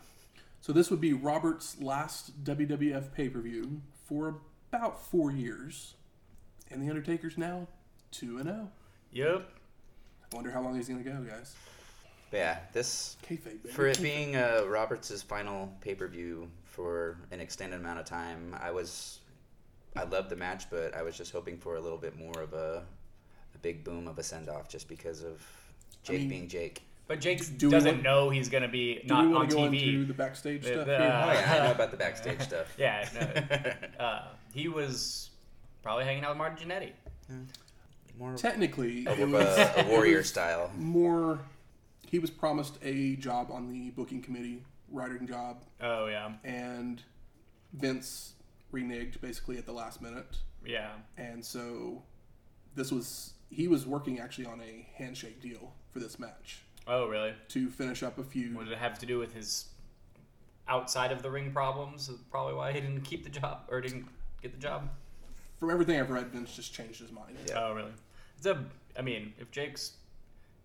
So 0.60 0.72
this 0.72 0.90
would 0.90 1.00
be 1.00 1.12
Roberts' 1.12 1.76
last 1.80 2.44
WWF 2.44 3.12
pay 3.12 3.28
per 3.28 3.40
view 3.40 3.80
for 4.06 4.36
about 4.72 5.00
four 5.02 5.30
years, 5.30 5.94
and 6.70 6.82
the 6.82 6.88
Undertaker's 6.88 7.38
now 7.38 7.66
two 8.10 8.38
and 8.38 8.46
zero. 8.48 8.70
Yep. 9.12 9.48
I 10.32 10.36
wonder 10.36 10.50
how 10.50 10.60
long 10.62 10.74
he's 10.76 10.88
gonna 10.88 11.02
go, 11.02 11.18
guys. 11.22 11.54
but 12.30 12.36
yeah, 12.36 12.58
this 12.72 13.16
Kayfabe, 13.26 13.62
baby. 13.62 13.68
for 13.70 13.86
it 13.86 14.00
being 14.02 14.36
uh, 14.36 14.62
Roberts' 14.66 15.22
final 15.22 15.72
pay 15.80 15.94
per 15.94 16.06
view 16.08 16.50
for 16.64 17.18
an 17.30 17.40
extended 17.40 17.80
amount 17.80 17.98
of 17.98 18.04
time, 18.04 18.54
I 18.60 18.70
was 18.70 19.20
I 19.96 20.04
loved 20.04 20.28
the 20.28 20.36
match, 20.36 20.68
but 20.70 20.94
I 20.94 21.02
was 21.02 21.16
just 21.16 21.32
hoping 21.32 21.56
for 21.56 21.76
a 21.76 21.80
little 21.80 21.98
bit 21.98 22.18
more 22.18 22.40
of 22.42 22.52
a 22.52 22.82
a 23.58 23.62
big 23.62 23.84
boom 23.84 24.06
of 24.08 24.18
a 24.18 24.22
send 24.22 24.48
off, 24.48 24.68
just 24.68 24.88
because 24.88 25.22
of 25.22 25.42
Jake 26.02 26.20
mean- 26.20 26.28
being 26.28 26.48
Jake. 26.48 26.82
But 27.06 27.20
Jake 27.22 27.56
do 27.56 27.70
doesn't 27.70 27.90
want- 27.90 28.02
know 28.02 28.28
he's 28.30 28.50
gonna 28.50 28.68
be 28.68 28.96
Do 29.00 29.06
not 29.06 29.20
we 29.22 29.26
on 29.28 29.34
want 29.34 29.50
go 29.50 29.56
TV. 29.56 29.94
into 29.94 30.04
the 30.04 30.12
backstage 30.14 30.62
The- 30.62 30.68
stuff 30.68 30.86
the- 30.86 30.98
here? 30.98 31.06
Oh 31.24 31.32
yeah, 31.32 31.54
I 31.62 31.64
know 31.66 31.70
about 31.72 31.90
the 31.90 31.96
backstage 32.06 32.40
stuff. 32.42 32.74
Yeah, 32.78 33.08
no, 33.98 34.04
uh, 34.04 34.28
he 34.52 34.68
was 34.68 35.30
probably 35.82 36.04
hanging 36.04 36.22
out 36.24 36.30
with 36.30 36.38
Martin 36.38 36.68
Jannetty. 36.68 36.92
More 38.18 38.34
Technically, 38.36 39.06
of 39.06 39.18
it 39.20 39.28
was, 39.28 39.46
a, 39.58 39.74
a 39.86 39.88
warrior 39.88 40.22
style. 40.24 40.70
More, 40.76 41.38
he 42.10 42.18
was 42.18 42.30
promised 42.30 42.78
a 42.82 43.14
job 43.16 43.50
on 43.50 43.68
the 43.70 43.90
booking 43.90 44.20
committee, 44.20 44.62
writing 44.90 45.26
job, 45.26 45.62
Oh 45.80 46.06
yeah, 46.08 46.32
and 46.44 47.00
Vince 47.72 48.34
reneged 48.72 49.20
basically 49.20 49.56
at 49.56 49.64
the 49.66 49.72
last 49.72 50.02
minute. 50.02 50.26
yeah. 50.66 50.90
And 51.16 51.42
so 51.44 52.02
this 52.74 52.90
was 52.92 53.32
he 53.50 53.68
was 53.68 53.86
working 53.86 54.18
actually 54.20 54.46
on 54.46 54.60
a 54.60 54.86
handshake 54.96 55.40
deal 55.40 55.72
for 55.92 55.98
this 56.00 56.18
match 56.18 56.62
Oh 56.86 57.06
really? 57.06 57.32
to 57.48 57.68
finish 57.70 58.02
up 58.02 58.18
a 58.18 58.24
few. 58.24 58.54
What 58.56 58.64
did 58.64 58.72
it 58.72 58.78
have 58.78 58.98
to 59.00 59.06
do 59.06 59.18
with 59.18 59.32
his 59.34 59.66
outside 60.68 61.12
of 61.12 61.22
the 61.22 61.30
ring 61.30 61.52
problems? 61.52 62.10
Probably 62.30 62.54
why 62.54 62.72
he 62.72 62.80
didn't 62.80 63.02
keep 63.02 63.24
the 63.24 63.30
job 63.30 63.60
or 63.68 63.80
didn't 63.80 64.06
get 64.42 64.52
the 64.52 64.58
job. 64.60 64.88
From 65.58 65.70
everything 65.70 65.98
I've 65.98 66.10
read, 66.10 66.28
Vince 66.28 66.54
just 66.54 66.72
changed 66.72 67.00
his 67.00 67.10
mind. 67.12 67.36
Yeah. 67.46 67.58
Oh 67.64 67.74
really? 67.74 67.92
It's 68.36 68.46
a. 68.46 68.64
I 68.98 69.02
mean, 69.02 69.32
if 69.38 69.50
Jake's 69.50 69.92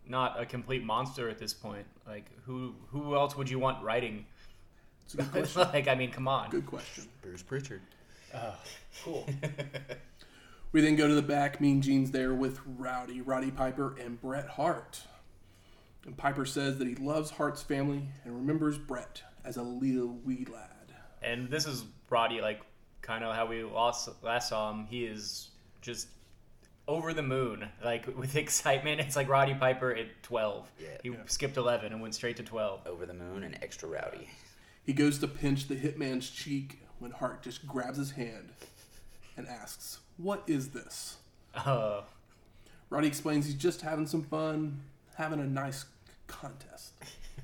not 0.07 0.39
a 0.39 0.45
complete 0.45 0.83
monster 0.83 1.29
at 1.29 1.37
this 1.39 1.53
point, 1.53 1.85
like 2.07 2.25
who 2.45 2.75
who 2.89 3.15
else 3.15 3.35
would 3.35 3.49
you 3.49 3.59
want 3.59 3.83
writing? 3.83 4.25
It's 5.05 5.13
a 5.15 5.17
good 5.17 5.31
question. 5.31 5.61
like 5.73 5.87
I 5.87 5.95
mean, 5.95 6.11
come 6.11 6.27
on. 6.27 6.49
good 6.49 6.65
question. 6.65 7.05
Bruce 7.21 7.41
Pritchard. 7.43 7.81
Oh, 8.35 8.55
cool. 9.03 9.27
We 10.73 10.81
then 10.81 10.95
go 10.97 11.07
to 11.07 11.15
the 11.15 11.21
back. 11.21 11.61
Mean 11.61 11.81
Gene's 11.81 12.11
there 12.11 12.33
with 12.33 12.59
Rowdy, 12.65 13.21
Roddy 13.21 13.51
Piper, 13.51 13.95
and 13.99 14.19
Bret 14.19 14.47
Hart. 14.49 15.03
And 16.05 16.17
Piper 16.17 16.45
says 16.45 16.79
that 16.79 16.87
he 16.87 16.95
loves 16.95 17.29
Hart's 17.31 17.63
family 17.63 18.09
and 18.25 18.35
remembers 18.35 18.77
Bret 18.77 19.21
as 19.45 19.55
a 19.57 19.63
little 19.63 20.17
wee 20.25 20.45
lad. 20.51 20.69
and 21.21 21.49
this 21.49 21.65
is 21.65 21.85
Roddy, 22.09 22.41
like 22.41 22.61
kind 23.01 23.23
of 23.23 23.35
how 23.35 23.45
we 23.45 23.63
lost 23.63 24.09
last 24.23 24.49
saw 24.49 24.69
him. 24.71 24.85
He 24.87 25.05
is 25.05 25.49
just 25.81 26.07
over 26.87 27.13
the 27.13 27.23
moon, 27.23 27.69
like 27.83 28.07
with 28.17 28.35
excitement. 28.35 28.99
It's 28.99 29.15
like 29.15 29.29
Roddy 29.29 29.53
Piper 29.53 29.93
at 29.95 30.07
twelve. 30.23 30.69
Yeah. 30.79 30.87
he 31.03 31.09
Yeah. 31.09 31.15
skipped 31.27 31.55
eleven 31.57 31.93
and 31.93 32.01
went 32.01 32.15
straight 32.15 32.37
to 32.37 32.43
twelve. 32.43 32.85
Over 32.87 33.05
the 33.05 33.13
moon 33.13 33.43
and 33.43 33.55
extra 33.61 33.87
rowdy. 33.87 34.27
He 34.83 34.91
goes 34.91 35.19
to 35.19 35.27
pinch 35.27 35.67
the 35.69 35.75
hitman's 35.75 36.29
cheek 36.29 36.81
when 36.99 37.11
Hart 37.11 37.41
just 37.43 37.65
grabs 37.65 37.97
his 37.97 38.11
hand 38.11 38.49
and 39.37 39.47
asks, 39.47 39.99
What 40.17 40.43
is 40.47 40.69
this? 40.69 41.17
Uh, 41.55 42.01
Roddy 42.89 43.07
explains 43.07 43.45
he's 43.45 43.55
just 43.55 43.81
having 43.81 44.05
some 44.05 44.23
fun, 44.23 44.81
having 45.15 45.39
a 45.39 45.45
nice 45.45 45.85
contest. 46.27 46.93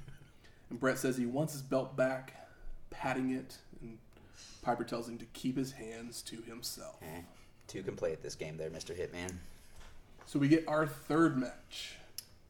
and 0.70 0.80
Bret 0.80 0.98
says 0.98 1.18
he 1.18 1.26
wants 1.26 1.54
his 1.54 1.62
belt 1.62 1.96
back, 1.96 2.48
patting 2.90 3.32
it, 3.32 3.58
and 3.82 3.98
Piper 4.62 4.84
tells 4.84 5.10
him 5.10 5.18
to 5.18 5.26
keep 5.34 5.58
his 5.58 5.74
hands 5.74 6.22
to 6.24 6.38
himself. 6.42 6.98
Eh, 7.02 7.22
two 7.68 7.82
can 7.84 7.96
play 7.96 8.12
at 8.12 8.22
this 8.22 8.36
game 8.36 8.58
there, 8.58 8.70
Mr. 8.70 8.96
Hitman. 8.96 9.34
So 10.26 10.38
we 10.38 10.48
get 10.48 10.68
our 10.68 10.86
third 10.86 11.38
match 11.38 11.96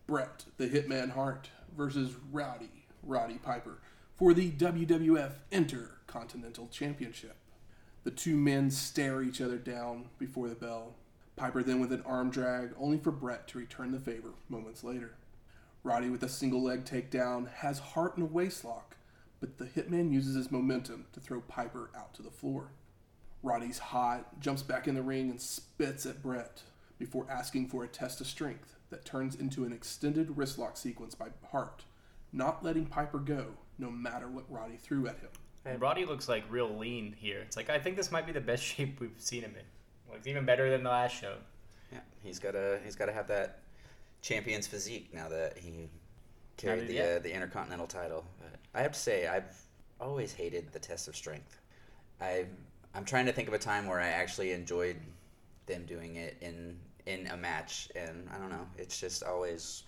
Bret, 0.05 0.45
the 0.57 0.67
Hitman 0.67 1.11
Hart, 1.11 1.49
versus 1.77 2.15
Rowdy, 2.31 2.85
Roddy 3.03 3.37
Piper, 3.37 3.77
for 4.17 4.33
the 4.33 4.51
WWF 4.51 5.31
Intercontinental 5.51 6.67
Championship. 6.67 7.35
The 8.03 8.11
two 8.11 8.37
men 8.37 8.71
stare 8.71 9.21
each 9.21 9.41
other 9.41 9.57
down 9.57 10.05
before 10.17 10.47
the 10.47 10.55
bell. 10.55 10.95
Piper 11.35 11.63
then 11.63 11.79
with 11.79 11.91
an 11.91 12.03
arm 12.05 12.29
drag, 12.29 12.71
only 12.79 12.97
for 12.97 13.11
Bret 13.11 13.47
to 13.49 13.57
return 13.57 13.91
the 13.91 13.99
favor 13.99 14.33
moments 14.47 14.83
later. 14.83 15.15
Roddy 15.83 16.09
with 16.09 16.23
a 16.23 16.29
single 16.29 16.61
leg 16.61 16.85
takedown 16.85 17.49
has 17.55 17.79
Hart 17.79 18.17
in 18.17 18.23
a 18.23 18.27
waistlock, 18.27 18.95
but 19.39 19.57
the 19.57 19.65
Hitman 19.65 20.11
uses 20.11 20.35
his 20.35 20.51
momentum 20.51 21.05
to 21.13 21.19
throw 21.19 21.41
Piper 21.41 21.89
out 21.95 22.13
to 22.15 22.21
the 22.21 22.29
floor. 22.29 22.71
Roddy's 23.41 23.79
hot, 23.79 24.39
jumps 24.41 24.61
back 24.61 24.87
in 24.87 24.95
the 24.95 25.01
ring 25.01 25.29
and 25.29 25.39
spits 25.39 26.05
at 26.05 26.21
Bret 26.21 26.63
before 26.97 27.25
asking 27.29 27.69
for 27.69 27.83
a 27.83 27.87
test 27.87 28.19
of 28.19 28.27
strength 28.27 28.75
that 28.89 29.05
turns 29.05 29.35
into 29.35 29.63
an 29.63 29.71
extended 29.71 30.29
wristlock 30.29 30.77
sequence 30.77 31.15
by 31.15 31.27
Hart, 31.51 31.85
not 32.33 32.63
letting 32.63 32.85
Piper 32.85 33.19
go 33.19 33.51
no 33.77 33.89
matter 33.89 34.27
what 34.27 34.51
Roddy 34.51 34.75
threw 34.75 35.07
at 35.07 35.19
him. 35.19 35.29
And 35.69 35.81
Roddy 35.81 36.05
looks 36.05 36.27
like 36.27 36.43
real 36.49 36.69
lean 36.77 37.15
here. 37.17 37.39
It's 37.39 37.57
like 37.57 37.69
I 37.69 37.79
think 37.79 37.95
this 37.95 38.11
might 38.11 38.25
be 38.25 38.31
the 38.31 38.41
best 38.41 38.63
shape 38.71 38.99
we've 38.99 39.11
seen 39.17 39.43
him 39.43 39.53
in. 39.57 40.11
Like 40.13 40.25
even 40.27 40.45
better 40.45 40.69
than 40.69 40.83
the 40.83 40.89
last 40.89 41.19
show. 41.19 41.35
Yeah, 41.91 41.99
he's 42.23 42.39
gotta 42.39 42.79
he's 42.83 42.95
gotta 42.95 43.13
have 43.13 43.27
that 43.27 43.59
champion's 44.21 44.67
physique 44.67 45.09
now 45.13 45.29
that 45.29 45.57
he 45.57 45.89
carried 46.57 46.87
the 46.87 46.93
Yeah. 46.93 47.15
uh, 47.17 47.19
the 47.19 47.33
intercontinental 47.33 47.87
title. 47.87 48.25
But 48.39 48.59
I 48.73 48.81
have 48.81 48.91
to 48.91 48.99
say, 48.99 49.27
I've 49.27 49.55
always 49.99 50.33
hated 50.33 50.71
the 50.71 50.79
test 50.79 51.07
of 51.07 51.15
strength. 51.15 51.59
I 52.21 52.45
I'm 52.95 53.05
trying 53.05 53.25
to 53.27 53.31
think 53.31 53.47
of 53.47 53.53
a 53.53 53.59
time 53.59 53.85
where 53.87 53.99
I 53.99 54.07
actually 54.07 54.51
enjoyed 54.51 54.97
them 55.67 55.85
doing 55.85 56.15
it 56.15 56.37
in 56.41 56.79
in 57.05 57.27
a 57.27 57.37
match, 57.37 57.89
and 57.95 58.27
I 58.33 58.37
don't 58.37 58.49
know. 58.49 58.67
It's 58.77 58.99
just 58.99 59.23
always 59.23 59.83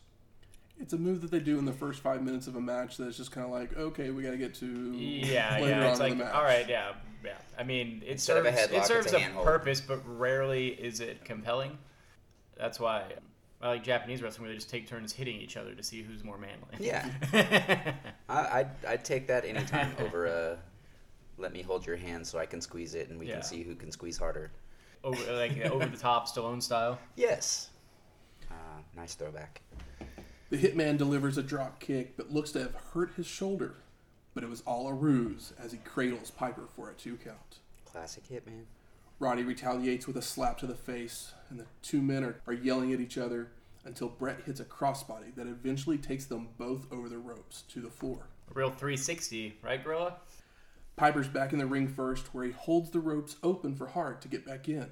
It's 0.82 0.94
a 0.94 0.98
move 0.98 1.22
that 1.22 1.32
they 1.32 1.39
do 1.39 1.60
in 1.60 1.65
the 1.65 1.72
first 1.74 2.02
five 2.02 2.24
minutes 2.24 2.48
of 2.48 2.56
a 2.56 2.62
match 2.62 2.98
that's 2.98 3.15
just 3.17 3.32
kind 3.32 3.46
of 3.46 3.52
like, 3.52 3.78
okay, 3.78 4.10
we 4.10 4.24
got 4.24 4.32
to 4.32 4.38
get 4.38 4.54
to 4.56 4.91
Yeah, 4.94 5.58
later 5.60 5.70
yeah. 5.70 5.91
It's 5.91 6.00
on 6.00 6.10
like 6.10 6.17
the 6.17 6.24
match. 6.26 6.34
all 6.34 6.44
right, 6.44 6.67
yeah, 6.67 6.94
yeah. 7.24 7.34
I 7.58 7.63
mean, 7.63 8.02
it 8.06 8.13
Instead 8.13 8.38
of 8.38 8.46
serves 8.46 8.58
a 8.58 8.62
headlock, 8.62 8.74
it 8.74 8.78
it's 8.78 8.88
serves 8.88 9.13
a 9.13 9.17
a 9.39 9.44
purpose, 9.44 9.80
but 9.82 10.00
rarely 10.06 10.70
is 10.70 11.00
it 11.00 11.24
compelling. 11.24 11.78
That's 12.58 12.80
why 12.80 13.06
I 13.62 13.67
like 13.70 13.84
Japanese 13.84 14.22
wrestling 14.24 14.44
where 14.44 14.52
they 14.52 14.58
just 14.58 14.70
take 14.72 14.88
turns 14.88 15.13
hitting 15.13 15.36
each 15.39 15.56
other 15.58 15.74
to 15.76 15.84
see 15.84 16.02
who's 16.02 16.24
more 16.24 16.38
manly. 16.39 16.67
Yeah. 16.80 17.08
I, 18.30 18.60
I'd 18.60 18.70
I'd 18.88 19.06
take 19.06 19.28
that 19.28 19.46
anytime 19.46 19.94
over 20.00 20.26
a 20.26 20.58
let 21.38 21.54
me 21.54 21.62
hold 21.62 21.86
your 21.86 21.96
hand 21.98 22.26
so 22.26 22.39
I 22.39 22.46
can 22.46 22.60
squeeze 22.62 22.96
it 22.96 23.10
and 23.10 23.20
we 23.20 23.28
Yeah. 23.28 23.34
can 23.36 23.44
see 23.44 23.62
who 23.63 23.76
can 23.76 23.91
squeeze 23.91 24.17
harder. 24.17 24.52
over 25.04 25.34
like 25.34 25.60
over 25.65 25.86
the 25.86 25.98
top 25.98 26.28
Stallone 26.28 26.62
style. 26.62 26.98
Yes. 27.15 27.70
Uh, 28.50 28.54
nice 28.96 29.13
throwback. 29.13 29.62
The 30.52 30.58
hitman 30.58 30.98
delivers 30.98 31.38
a 31.38 31.44
drop 31.44 31.80
kick, 31.80 32.18
but 32.18 32.34
looks 32.34 32.52
to 32.52 32.60
have 32.60 32.76
hurt 32.94 33.14
his 33.16 33.26
shoulder. 33.26 33.76
But 34.34 34.44
it 34.44 34.50
was 34.50 34.60
all 34.68 34.90
a 34.90 34.94
ruse 34.94 35.54
as 35.58 35.72
he 35.72 35.78
cradles 35.78 36.30
Piper 36.30 36.68
for 36.76 36.90
a 36.90 36.94
two 36.94 37.16
count. 37.16 37.60
Classic 37.86 38.22
Hitman. 38.30 38.66
Roddy 39.18 39.44
retaliates 39.44 40.08
with 40.08 40.18
a 40.18 40.22
slap 40.22 40.58
to 40.58 40.68
the 40.68 40.76
face, 40.76 41.32
and 41.50 41.58
the 41.58 41.68
two 41.82 42.02
men 42.02 42.26
are, 42.26 42.42
are 42.48 42.54
yelling 42.54 42.92
at 42.92 43.00
each 43.00 43.18
other 43.18 43.52
until 43.86 44.10
Bret 44.10 44.42
hits 44.46 44.60
a 44.60 44.66
crossbody 44.66 45.34
that 45.36 45.48
eventually 45.48 45.98
takes 45.98 46.26
them 46.26 46.50
both 46.58 46.86
over 46.92 47.08
the 47.08 47.18
ropes 47.18 47.62
to 47.70 47.80
the 47.80 47.90
floor. 47.90 48.28
A 48.50 48.54
real 48.54 48.72
360, 48.72 49.58
right, 49.64 49.82
Gorilla? 49.82 50.18
Piper's 50.98 51.30
back 51.30 51.54
in 51.54 51.60
the 51.60 51.66
ring 51.66 51.88
first, 51.88 52.34
where 52.34 52.44
he 52.44 52.52
holds 52.52 52.90
the 52.90 53.00
ropes 53.00 53.38
open 53.42 53.74
for 53.74 53.88
Hart 53.88 54.20
to 54.22 54.28
get 54.28 54.46
back 54.46 54.68
in. 54.68 54.88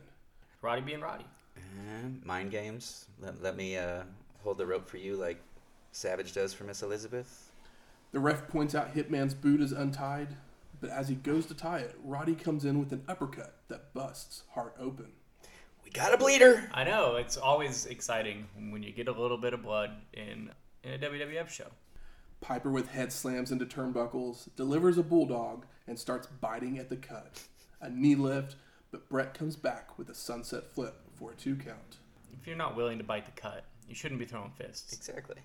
Roddy 0.62 0.82
being 0.82 1.02
Roddy. 1.02 1.26
Uh, 1.58 2.08
mind 2.24 2.50
games. 2.50 3.08
Let, 3.20 3.44
let 3.44 3.58
me 3.58 3.78
uh, 3.78 4.04
hold 4.44 4.58
the 4.58 4.66
rope 4.66 4.90
for 4.90 4.98
you 4.98 5.16
like 5.16 5.42
Savage 5.92 6.34
does 6.34 6.54
for 6.54 6.64
Miss 6.64 6.82
Elizabeth. 6.82 7.52
The 8.12 8.20
ref 8.20 8.48
points 8.48 8.76
out 8.76 8.96
Hitman's 8.96 9.34
boot 9.34 9.62
is 9.62 9.72
untied, 9.72 10.30
but 10.82 10.90
as 10.90 11.08
he 11.10 11.16
goes 11.16 11.46
to 11.48 11.54
tie 11.54 11.80
it, 11.80 11.96
Roddy 12.04 12.36
comes 12.36 12.66
in 12.66 12.80
with 12.80 12.92
an 12.92 13.04
uppercut 13.08 13.56
that 13.68 13.94
busts 13.94 14.44
Hart 14.54 14.76
open. 14.80 15.08
We 15.84 15.92
got 15.92 16.14
a 16.14 16.18
bleeder. 16.18 16.70
I 16.74 16.84
know 16.84 17.16
it's 17.16 17.38
always 17.38 17.86
exciting 17.86 18.48
when 18.70 18.84
you 18.84 18.92
get 18.92 19.08
a 19.08 19.12
little 19.12 19.38
bit 19.38 19.54
of 19.54 19.62
blood 19.62 19.92
in 20.14 20.52
in 20.84 20.94
a 20.94 20.98
WWF 20.98 21.50
show. 21.50 21.68
Piper 22.42 22.72
with 22.72 22.90
head 22.90 23.12
slams 23.12 23.52
into 23.52 23.66
turnbuckles, 23.66 24.48
delivers 24.56 24.98
a 24.98 25.04
bulldog, 25.04 25.66
and 25.88 26.00
starts 26.00 26.28
biting 26.28 26.80
at 26.80 26.90
the 26.90 26.96
cut. 26.96 27.42
A 27.82 27.90
knee 27.90 28.16
lift, 28.16 28.56
but 28.92 29.10
Bret 29.10 29.34
comes 29.34 29.56
back 29.56 29.98
with 29.98 30.10
a 30.10 30.16
sunset 30.16 30.72
flip 30.74 30.96
for 31.16 31.32
a 31.32 31.36
two 31.36 31.56
count. 31.56 31.98
If 32.40 32.48
you're 32.48 32.56
not 32.56 32.78
willing 32.78 32.98
to 32.98 33.04
bite 33.04 33.26
the 33.26 33.42
cut, 33.42 33.66
you 33.88 33.96
shouldn't 33.96 34.20
be 34.20 34.26
throwing 34.26 34.52
fists. 34.52 34.94
Exactly. 34.94 35.36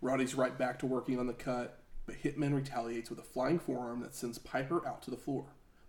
Roddy's 0.00 0.34
right 0.34 0.56
back 0.56 0.78
to 0.78 0.86
working 0.86 1.18
on 1.18 1.26
the 1.26 1.32
cut, 1.32 1.80
but 2.06 2.22
Hitman 2.22 2.54
retaliates 2.54 3.10
with 3.10 3.18
a 3.18 3.24
flying 3.24 3.58
forearm 3.58 4.00
that 4.00 4.14
sends 4.14 4.38
Piper 4.38 4.86
out 4.86 5.02
to 5.02 5.10
the 5.10 5.16
floor, 5.16 5.46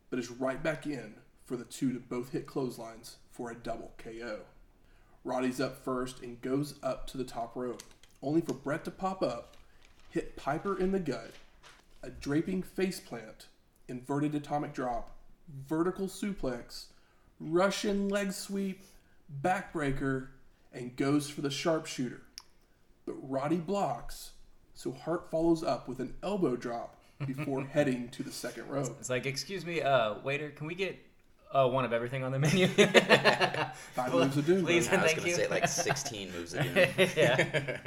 but 0.10 0.18
is 0.18 0.32
right 0.32 0.62
back 0.62 0.88
in 0.88 1.14
for 1.46 1.56
the 1.56 1.64
two 1.64 1.94
to 1.94 2.00
both 2.00 2.32
hit 2.32 2.48
clotheslines 2.48 3.18
for 3.32 3.52
a 3.52 3.56
double 3.56 3.94
KO. 3.98 4.40
Roddy's 5.24 5.62
up 5.62 5.84
first 5.84 6.22
and 6.22 6.42
goes 6.42 6.76
up 6.82 7.06
to 7.08 7.18
the 7.18 7.24
top 7.24 7.56
rope, 7.56 7.84
only 8.24 8.42
for 8.42 8.54
Bret 8.54 8.84
to 8.86 8.92
pop 8.92 9.22
up, 9.22 9.56
hit 10.10 10.36
Piper 10.36 10.78
in 10.78 10.92
the 10.92 11.00
gut, 11.00 11.32
a 12.02 12.10
draping 12.10 12.64
faceplant, 12.64 13.46
inverted 13.88 14.34
atomic 14.34 14.74
drop, 14.74 15.16
vertical 15.68 16.08
suplex, 16.08 16.86
Russian 17.40 18.10
leg 18.10 18.32
sweep, 18.32 18.82
backbreaker, 19.44 20.30
and 20.74 20.96
goes 20.96 21.30
for 21.30 21.42
the 21.42 21.52
sharpshooter 21.52 22.22
but 23.10 23.18
Roddy 23.28 23.58
blocks, 23.58 24.34
so 24.76 24.92
Hart 24.92 25.32
follows 25.32 25.64
up 25.64 25.88
with 25.88 26.00
an 26.00 26.14
elbow 26.22 26.56
drop 26.56 26.96
before 27.26 27.64
heading 27.74 28.08
to 28.10 28.22
the 28.22 28.32
second 28.32 28.70
rope. 28.70 28.96
It's 29.00 29.10
like, 29.10 29.26
excuse 29.26 29.66
me, 29.66 29.82
uh, 29.82 30.20
waiter, 30.24 30.52
can 30.52 30.68
we 30.68 30.76
get 30.76 30.96
uh, 31.52 31.68
one 31.68 31.86
of 31.86 31.92
everything 31.92 32.24
on 32.24 32.32
the 32.32 32.38
menu? 32.38 32.68
Five 33.96 34.14
moves 34.14 34.38
of 34.38 34.46
doom. 34.46 34.64
Please. 34.64 34.88
baby. 34.88 35.00
I 35.02 35.04
was 35.04 35.14
gonna 35.16 35.32
say 35.34 35.48
like 35.48 35.68
16 35.68 36.32
moves 36.32 36.54
of 36.54 36.64
doom. 36.66 36.76
yeah. 37.18 37.78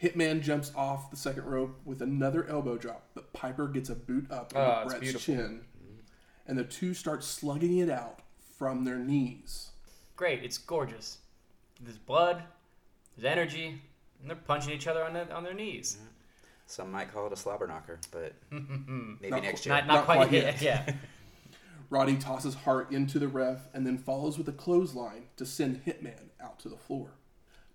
Hitman 0.00 0.40
jumps 0.40 0.70
off 0.76 1.10
the 1.10 1.16
second 1.16 1.44
rope 1.44 1.80
with 1.84 2.00
another 2.00 2.46
elbow 2.48 2.78
drop, 2.78 3.08
but 3.14 3.32
Piper 3.32 3.66
gets 3.66 3.90
a 3.90 3.96
boot 3.96 4.30
up 4.30 4.52
Oh, 4.54 4.84
Bret's 4.86 5.20
chin, 5.24 5.62
and 6.46 6.56
the 6.56 6.64
two 6.64 6.94
start 6.94 7.24
slugging 7.24 7.78
it 7.78 7.90
out 7.90 8.20
from 8.56 8.84
their 8.84 8.98
knees. 8.98 9.70
Great. 10.14 10.44
It's 10.44 10.58
gorgeous. 10.58 11.18
There's 11.80 11.98
blood. 11.98 12.44
There's 13.16 13.30
energy. 13.32 13.82
And 14.22 14.30
they're 14.30 14.36
punching 14.36 14.72
each 14.72 14.86
other 14.86 15.04
on, 15.04 15.12
the, 15.12 15.30
on 15.34 15.44
their 15.44 15.54
knees. 15.54 15.96
Mm-hmm. 15.98 16.06
Some 16.66 16.90
might 16.92 17.12
call 17.12 17.26
it 17.26 17.32
a 17.32 17.36
slobber 17.36 17.66
knocker, 17.66 17.98
but 18.10 18.32
maybe 18.50 19.30
Not 19.30 19.42
next 19.42 19.64
qu- 19.64 19.68
year. 19.70 19.76
Not, 19.78 19.86
not, 19.86 19.94
Not 19.94 20.04
quite, 20.06 20.16
quite 20.16 20.32
yet. 20.32 20.62
yet. 20.62 20.86
Yeah. 20.88 20.94
Roddy 21.90 22.16
tosses 22.16 22.54
Hart 22.54 22.90
into 22.90 23.18
the 23.18 23.28
ref 23.28 23.68
and 23.74 23.86
then 23.86 23.98
follows 23.98 24.38
with 24.38 24.48
a 24.48 24.52
clothesline 24.52 25.24
to 25.36 25.44
send 25.44 25.84
Hitman 25.84 26.30
out 26.42 26.58
to 26.60 26.70
the 26.70 26.76
floor. 26.76 27.10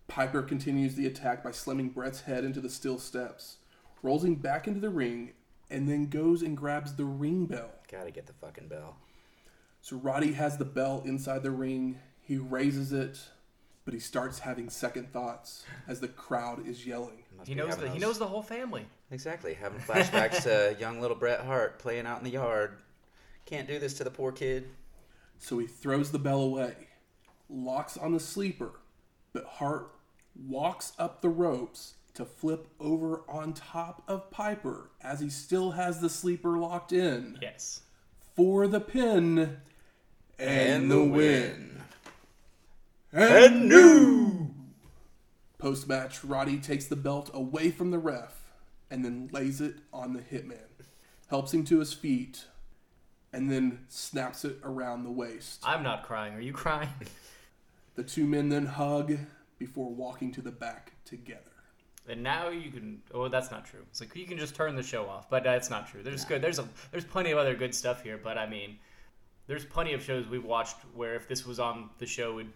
Piper 0.07 0.41
continues 0.41 0.95
the 0.95 1.05
attack 1.05 1.43
by 1.43 1.51
slamming 1.51 1.89
Bret's 1.89 2.21
head 2.21 2.43
into 2.43 2.59
the 2.61 2.69
steel 2.69 2.97
steps, 2.97 3.57
rolls 4.01 4.23
him 4.23 4.35
back 4.35 4.67
into 4.67 4.79
the 4.79 4.89
ring, 4.89 5.33
and 5.69 5.87
then 5.87 6.07
goes 6.07 6.41
and 6.41 6.55
grabs 6.57 6.95
the 6.95 7.05
ring 7.05 7.45
bell. 7.45 7.69
Gotta 7.91 8.09
get 8.09 8.25
the 8.25 8.33
fucking 8.33 8.69
bell. 8.69 8.95
So 9.81 9.97
Roddy 9.97 10.31
has 10.33 10.57
the 10.57 10.65
bell 10.65 11.03
inside 11.05 11.43
the 11.43 11.51
ring. 11.51 11.99
He 12.21 12.37
raises 12.37 12.93
it, 12.93 13.19
but 13.87 13.93
he 13.93 14.01
starts 14.01 14.39
having 14.39 14.69
second 14.69 15.13
thoughts 15.13 15.63
as 15.87 16.01
the 16.01 16.09
crowd 16.09 16.67
is 16.67 16.85
yelling. 16.85 17.23
He 17.45 17.55
knows 17.55 17.69
having 17.69 17.85
the, 17.85 17.91
he 17.91 17.99
knows 17.99 18.19
the 18.19 18.27
whole 18.27 18.41
family. 18.41 18.85
Exactly. 19.11 19.53
Having 19.53 19.79
flashbacks 19.79 20.43
to 20.43 20.75
young 20.79 20.99
little 20.99 21.15
Bret 21.15 21.39
Hart 21.39 21.79
playing 21.79 22.05
out 22.05 22.17
in 22.17 22.25
the 22.25 22.31
yard. 22.31 22.79
Can't 23.45 23.65
do 23.65 23.79
this 23.79 23.93
to 23.93 24.03
the 24.03 24.11
poor 24.11 24.33
kid. 24.33 24.67
So 25.39 25.57
he 25.57 25.67
throws 25.67 26.11
the 26.11 26.19
bell 26.19 26.41
away, 26.41 26.75
locks 27.49 27.95
on 27.95 28.11
the 28.11 28.19
sleeper, 28.19 28.71
but 29.31 29.45
Hart 29.45 29.93
walks 30.35 30.91
up 30.99 31.21
the 31.21 31.29
ropes 31.29 31.93
to 32.15 32.25
flip 32.25 32.67
over 32.81 33.21
on 33.29 33.53
top 33.53 34.03
of 34.05 34.29
Piper 34.31 34.89
as 35.01 35.21
he 35.21 35.29
still 35.29 35.71
has 35.71 36.01
the 36.01 36.09
sleeper 36.09 36.57
locked 36.57 36.91
in 36.91 37.39
Yes. 37.41 37.83
for 38.35 38.67
the 38.67 38.81
pin 38.81 39.59
and, 40.37 40.91
the 40.91 41.01
win. 41.05 41.83
And 43.11 43.69
new. 43.69 44.53
Post 45.57 45.87
match, 45.87 46.23
Roddy 46.23 46.59
takes 46.59 46.85
the 46.85 46.95
belt 46.95 47.31
away 47.33 47.71
from 47.71 47.91
the 47.91 47.97
ref 47.97 48.43
and 48.91 49.03
then 49.03 49.29
lays 49.31 49.59
it 49.59 49.75
on 49.91 50.13
the 50.13 50.19
hitman, 50.19 50.57
helps 51.29 51.53
him 51.53 51.63
to 51.65 51.79
his 51.79 51.93
feet, 51.93 52.45
and 53.33 53.51
then 53.51 53.79
snaps 53.89 54.45
it 54.45 54.57
around 54.63 55.03
the 55.03 55.11
waist. 55.11 55.61
I'm 55.63 55.83
not 55.83 56.03
crying. 56.03 56.33
Are 56.33 56.41
you 56.41 56.53
crying? 56.53 56.89
The 57.95 58.03
two 58.03 58.25
men 58.25 58.49
then 58.49 58.67
hug 58.67 59.17
before 59.57 59.89
walking 59.89 60.31
to 60.33 60.41
the 60.41 60.51
back 60.51 60.93
together. 61.03 61.41
And 62.07 62.23
now 62.23 62.49
you 62.49 62.71
can. 62.71 63.01
Oh, 63.13 63.27
that's 63.27 63.51
not 63.51 63.65
true. 63.65 63.81
It's 63.89 63.99
like 63.99 64.15
you 64.15 64.25
can 64.25 64.37
just 64.37 64.55
turn 64.55 64.75
the 64.75 64.83
show 64.83 65.07
off, 65.07 65.29
but 65.29 65.43
that's 65.43 65.69
not 65.69 65.89
true. 65.89 66.03
There's 66.03 66.23
good. 66.23 66.41
There's 66.41 66.59
a. 66.59 66.67
There's 66.91 67.03
plenty 67.03 67.31
of 67.31 67.37
other 67.37 67.53
good 67.53 67.75
stuff 67.75 68.01
here, 68.01 68.17
but 68.23 68.37
I 68.37 68.47
mean, 68.47 68.77
there's 69.47 69.65
plenty 69.65 69.93
of 69.93 70.01
shows 70.01 70.27
we've 70.27 70.45
watched 70.45 70.77
where 70.93 71.15
if 71.15 71.27
this 71.27 71.45
was 71.45 71.59
on 71.59 71.89
the 71.97 72.05
show, 72.05 72.37
it, 72.37 72.47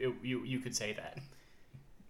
it, 0.00 0.14
you 0.22 0.42
you 0.44 0.58
could 0.58 0.74
say 0.74 0.92
that. 0.94 1.18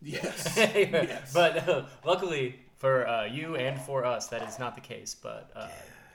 Yes. 0.02 0.54
yes. 0.56 1.32
But 1.32 1.68
uh, 1.68 1.84
luckily 2.04 2.58
for 2.78 3.06
uh, 3.06 3.24
you 3.26 3.56
and 3.56 3.78
for 3.80 4.04
us, 4.04 4.28
that 4.28 4.42
is 4.48 4.58
not 4.58 4.74
the 4.74 4.80
case. 4.80 5.14
But 5.14 5.50
uh, 5.54 5.68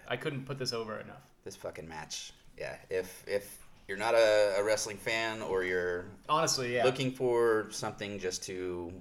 I 0.08 0.18
couldn't 0.18 0.46
put 0.46 0.58
this 0.58 0.74
over 0.74 1.00
enough. 1.00 1.22
This 1.44 1.56
fucking 1.56 1.88
match. 1.88 2.32
Yeah. 2.58 2.76
If 2.90 3.24
if 3.28 3.58
you're 3.88 3.98
not 3.98 4.16
a, 4.16 4.56
a 4.58 4.64
wrestling 4.64 4.98
fan 4.98 5.42
or 5.44 5.64
you're 5.64 6.06
Honestly, 6.28 6.76
yeah. 6.76 6.84
looking 6.84 7.12
for 7.12 7.68
something 7.70 8.18
just 8.20 8.44
to 8.46 8.92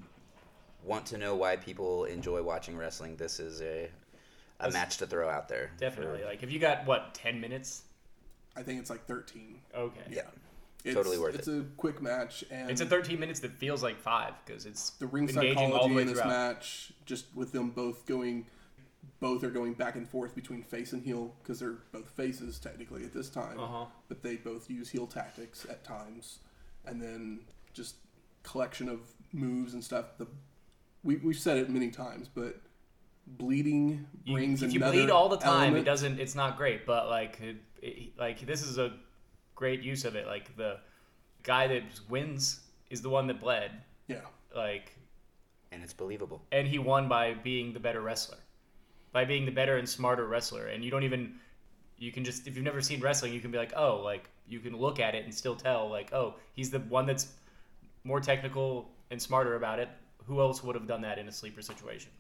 want 0.84 1.06
to 1.06 1.16
know 1.16 1.34
why 1.34 1.56
people 1.56 2.04
enjoy 2.04 2.42
watching 2.42 2.76
wrestling, 2.76 3.16
this 3.16 3.40
is 3.40 3.62
a 3.62 3.84
a 3.84 3.88
That's- 4.58 4.72
match 4.74 4.98
to 4.98 5.06
throw 5.06 5.30
out 5.30 5.48
there. 5.48 5.70
Definitely. 5.78 6.22
Like 6.24 6.42
if 6.42 6.52
you 6.52 6.58
got 6.58 6.86
what 6.86 7.14
ten 7.14 7.40
minutes. 7.40 7.82
I 8.56 8.62
think 8.62 8.78
it's 8.78 8.88
like 8.88 9.04
13. 9.06 9.58
Okay. 9.74 10.00
Yeah. 10.08 10.22
It's, 10.84 10.94
Totally 10.94 11.16
worth 11.18 11.34
It's 11.34 11.48
a 11.48 11.64
quick 11.78 12.02
match, 12.02 12.44
and 12.50 12.70
It's 12.70 12.82
a 12.82 12.86
13 12.86 13.18
minutes 13.18 13.40
that 13.40 13.52
feels 13.52 13.82
like 13.82 13.98
five 13.98 14.34
because 14.44 14.66
it's 14.66 14.90
the 14.90 15.06
ring 15.06 15.28
engaging 15.30 15.56
all 15.56 15.64
the 15.68 15.72
psychology 15.72 15.94
way 15.94 16.02
in 16.02 16.08
this 16.08 16.16
throughout. 16.20 16.28
match, 16.28 16.92
just 17.06 17.24
with 17.34 17.52
them 17.52 17.70
both 17.70 18.04
going, 18.04 18.44
both 19.18 19.42
are 19.44 19.50
going 19.50 19.72
back 19.72 19.96
and 19.96 20.06
forth 20.06 20.34
between 20.34 20.62
face 20.62 20.92
and 20.92 21.02
heel 21.02 21.34
because 21.42 21.58
they're 21.60 21.78
both 21.90 22.10
faces 22.10 22.58
technically 22.58 23.02
at 23.02 23.14
this 23.14 23.30
time, 23.30 23.58
Uh-huh. 23.58 23.86
but 24.08 24.22
they 24.22 24.36
both 24.36 24.68
use 24.70 24.90
heel 24.90 25.06
tactics 25.06 25.64
at 25.70 25.84
times, 25.84 26.40
and 26.84 27.00
then 27.00 27.40
just 27.72 27.96
collection 28.42 28.90
of 28.90 29.00
moves 29.32 29.72
and 29.72 29.82
stuff. 29.82 30.18
The 30.18 30.26
we 31.02 31.16
we've 31.16 31.38
said 31.38 31.56
it 31.56 31.70
many 31.70 31.90
times, 31.90 32.28
but 32.28 32.60
bleeding 33.26 34.06
You- 34.24 34.34
brings 34.34 34.62
if 34.62 34.74
you 34.74 34.80
bleed 34.80 35.08
all 35.08 35.30
the 35.30 35.38
time, 35.38 35.62
element. 35.62 35.78
it 35.78 35.84
doesn't. 35.84 36.20
It's 36.20 36.34
not 36.34 36.58
great. 36.58 36.84
But 36.84 37.08
like, 37.08 37.40
it, 37.40 37.56
it- 37.80 38.18
like 38.18 38.40
this 38.44 38.62
is 38.62 38.76
a 38.76 38.92
great 39.54 39.82
use 39.82 40.04
of 40.04 40.16
it. 40.16 40.26
Like 40.26 40.56
the 40.56 40.78
guy 41.42 41.66
that 41.68 41.82
wins 42.08 42.60
is 42.90 43.02
the 43.02 43.08
one 43.10 43.26
that 43.28 43.40
bled. 43.40 43.70
Yeah, 44.06 44.20
Like, 44.54 44.92
And 45.72 45.82
it's 45.82 45.92
believable. 45.94 46.42
and 46.52 46.66
he 46.68 46.78
won 46.78 47.08
by 47.08 47.34
being 47.34 47.72
the 47.72 47.80
better 47.80 48.00
wrestler, 48.02 48.38
by 49.12 49.24
being 49.24 49.44
the 49.46 49.50
better 49.52 49.76
and 49.76 49.88
smarter 49.88 50.26
wrestler. 50.26 50.66
And 50.66 50.84
you 50.84 50.90
don't 50.90 51.04
even. 51.04 51.36
You 51.96 52.10
can 52.12 52.24
just 52.24 52.46
if 52.46 52.56
you've 52.56 52.64
never 52.64 52.82
seen 52.82 53.00
wrestling, 53.00 53.32
you 53.32 53.40
can 53.40 53.50
be 53.50 53.58
like, 53.58 53.72
oh, 53.76 54.00
like 54.02 54.28
you 54.48 54.58
can 54.60 54.76
look 54.76 54.98
at 55.00 55.14
it 55.14 55.24
and 55.24 55.32
still 55.34 55.54
tell, 55.56 55.88
like, 55.88 56.12
oh, 56.12 56.34
he's 56.54 56.70
the 56.70 56.80
one 56.80 57.06
that's 57.06 57.28
more 58.02 58.20
technical 58.20 58.90
and 59.10 59.22
smarter 59.22 59.54
about 59.56 59.78
it. 59.78 59.88
Who 60.26 60.40
else 60.40 60.62
would 60.64 60.74
have 60.74 60.86
done 60.86 61.00
that 61.02 61.18
in 61.18 61.28
a 61.28 61.32
sleeper 61.32 61.62
situation? 61.62 62.10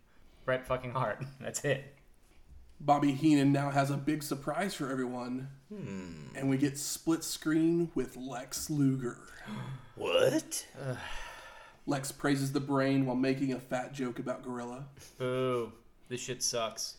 Bret 0.44 0.66
fucking 0.66 0.92
Hart. 0.92 1.24
That's 1.40 1.64
it. 1.64 1.94
Bobby 2.80 3.12
Heenan 3.12 3.52
now 3.52 3.70
has 3.70 3.90
a 3.90 3.96
big 3.96 4.22
surprise 4.22 4.74
for 4.74 4.90
everyone, 4.90 5.48
Hmm. 5.72 6.26
and 6.36 6.48
we 6.50 6.56
get 6.58 6.76
split 6.78 7.24
screen 7.24 7.90
with 7.94 8.16
Lex 8.16 8.70
Luger. 8.70 9.18
What? 9.96 10.66
Lex 11.86 12.10
praises 12.10 12.50
the 12.52 12.58
brain 12.60 13.06
while 13.06 13.14
making 13.14 13.52
a 13.52 13.60
fat 13.60 13.92
joke 13.92 14.18
about 14.18 14.42
Gorilla, 14.42 14.86
Boo. 15.18 15.70
This 16.08 16.20
shit 16.20 16.42
sucks. 16.42 16.96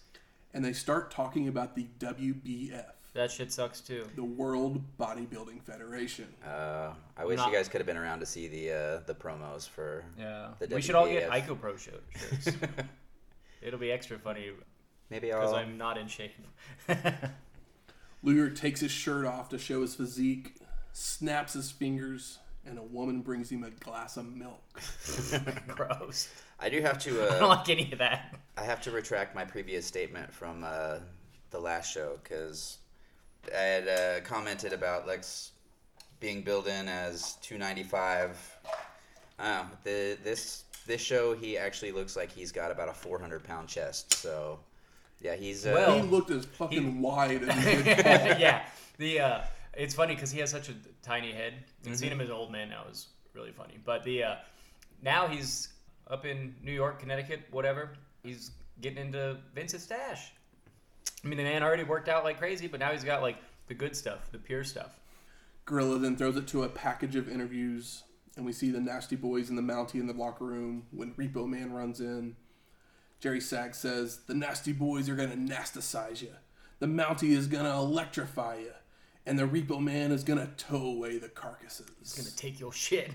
and 0.53 0.63
they 0.63 0.71
start 0.71 1.11
talking 1.11 1.49
about 1.49 1.75
the 1.75 1.87
WBF, 1.99 2.85
That 3.13 3.31
shit 3.31 3.51
sucks 3.51 3.81
too. 3.81 4.07
the 4.15 4.23
World 4.23 4.81
Bodybuilding 4.97 5.61
Federation. 5.63 6.27
Uh, 6.47 6.93
I 7.17 7.25
wish 7.25 7.35
Not- 7.37 7.49
you 7.51 7.53
guys 7.57 7.67
could 7.67 7.81
have 7.81 7.85
been 7.87 7.97
around 7.97 8.21
to 8.21 8.25
see 8.25 8.47
the 8.47 8.71
uh, 8.71 8.99
the 9.05 9.13
promos 9.15 9.67
for. 9.67 10.05
Yeah. 10.17 10.51
The 10.59 10.73
we 10.73 10.81
should 10.81 10.95
all 10.95 11.07
get 11.07 11.29
WBF. 11.29 11.47
ICOPRO 11.47 11.77
shirt- 11.79 12.03
shirts. 12.15 12.57
It'll 13.61 13.79
be 13.79 13.91
extra 13.91 14.17
funny 14.19 14.51
Maybe 15.09 15.27
because 15.27 15.53
I'll. 15.53 15.59
I'm 15.59 15.77
not 15.77 15.97
in 15.97 16.07
shape. 16.07 16.31
Luger 18.23 18.49
takes 18.49 18.79
his 18.79 18.91
shirt 18.91 19.25
off 19.25 19.49
to 19.49 19.57
show 19.57 19.81
his 19.81 19.95
physique, 19.95 20.55
snaps 20.93 21.53
his 21.53 21.69
fingers, 21.71 22.39
and 22.65 22.79
a 22.79 22.83
woman 22.83 23.21
brings 23.21 23.51
him 23.51 23.63
a 23.63 23.69
glass 23.69 24.17
of 24.17 24.25
milk. 24.35 24.63
Gross. 25.67 26.29
I 26.59 26.69
do 26.69 26.81
have 26.81 26.97
to. 26.99 27.23
I 27.25 27.39
don't 27.39 27.43
Uh, 27.43 27.47
like 27.49 27.69
any 27.69 27.91
of 27.91 27.99
that. 27.99 28.35
I 28.57 28.63
have 28.63 28.81
to 28.81 28.91
retract 28.91 29.35
my 29.35 29.45
previous 29.45 29.85
statement 29.85 30.33
from 30.33 30.63
uh, 30.63 30.99
the 31.51 31.59
last 31.59 31.93
show 31.93 32.17
because 32.23 32.79
I 33.55 33.59
had 33.61 33.87
uh, 33.87 34.21
commented 34.21 34.73
about 34.73 35.05
Lex 35.05 35.51
being 36.19 36.41
billed 36.41 36.67
in 36.67 36.87
as 36.87 37.33
295. 37.41 38.57
Oh, 39.37 39.67
the 39.83 40.17
this 40.23 40.63
this 40.87 41.01
show 41.01 41.35
he 41.35 41.57
actually 41.57 41.91
looks 41.91 42.15
like 42.15 42.31
he's 42.31 42.51
got 42.51 42.71
about 42.71 42.89
a 42.89 42.93
400 42.93 43.43
pound 43.43 43.67
chest. 43.67 44.13
So 44.15 44.59
yeah, 45.21 45.35
he's 45.35 45.65
uh, 45.65 45.71
Well- 45.75 45.95
he 45.95 46.01
looked 46.01 46.31
as 46.31 46.45
fucking 46.45 46.93
he- 46.93 46.99
wide 46.99 47.43
as 47.43 47.63
he 47.65 47.83
did. 47.83 48.39
yeah. 48.39 48.65
The 48.97 49.19
uh, 49.19 49.41
it's 49.73 49.93
funny 49.95 50.15
because 50.15 50.31
he 50.31 50.39
has 50.39 50.49
such 50.51 50.69
a 50.69 50.73
tiny 51.01 51.31
head. 51.31 51.53
And 51.53 51.63
Mm-hmm. 51.85 51.93
seeing 51.95 52.11
him 52.11 52.21
as 52.21 52.29
an 52.29 52.35
old 52.35 52.51
man 52.51 52.69
now 52.69 52.83
is 52.89 53.07
really 53.33 53.51
funny. 53.51 53.77
But 53.83 54.03
the 54.03 54.23
uh, 54.23 54.35
now 55.01 55.27
he's 55.27 55.69
up 56.09 56.25
in 56.25 56.55
New 56.63 56.71
York, 56.71 56.99
Connecticut, 56.99 57.41
whatever. 57.51 57.89
He's 58.23 58.51
getting 58.81 58.97
into 58.99 59.37
Vince's 59.53 59.83
stash. 59.83 60.31
I 61.23 61.27
mean, 61.27 61.37
the 61.37 61.43
man 61.43 61.63
already 61.63 61.83
worked 61.83 62.07
out 62.09 62.23
like 62.23 62.37
crazy, 62.37 62.67
but 62.67 62.79
now 62.79 62.91
he's 62.91 63.03
got 63.03 63.21
like 63.21 63.37
the 63.67 63.73
good 63.73 63.95
stuff, 63.95 64.31
the 64.31 64.37
pure 64.37 64.63
stuff. 64.63 64.99
Gorilla 65.65 65.97
then 65.99 66.15
throws 66.15 66.37
it 66.37 66.47
to 66.49 66.63
a 66.63 66.69
package 66.69 67.15
of 67.15 67.27
interviews, 67.27 68.03
and 68.37 68.45
we 68.45 68.51
see 68.53 68.69
the 68.69 68.79
Nasty 68.79 69.15
Boys 69.15 69.49
and 69.49 69.57
the 69.57 69.61
Mountie 69.63 69.95
in 69.95 70.05
the 70.07 70.13
locker 70.13 70.45
room 70.45 70.83
when 70.91 71.11
Repo 71.15 71.47
Man 71.47 71.73
runs 71.73 71.99
in. 71.99 72.35
Jerry 73.19 73.41
Sag 73.41 73.73
says, 73.75 74.19
The 74.27 74.33
Nasty 74.33 74.71
Boys 74.73 75.09
are 75.09 75.15
going 75.15 75.29
to 75.31 75.53
nasticize 75.53 76.21
you. 76.21 76.29
The 76.79 76.85
Mountie 76.87 77.31
is 77.31 77.47
going 77.47 77.63
to 77.65 77.71
electrify 77.73 78.57
you. 78.57 78.71
And 79.25 79.39
the 79.39 79.43
Repo 79.47 79.81
Man 79.81 80.11
is 80.11 80.23
going 80.23 80.39
to 80.39 80.47
tow 80.57 80.85
away 80.85 81.17
the 81.17 81.29
carcasses. 81.29 81.87
He's 81.99 82.13
gonna 82.13 82.29
take 82.35 82.59
your 82.59 82.71
shit. 82.71 83.09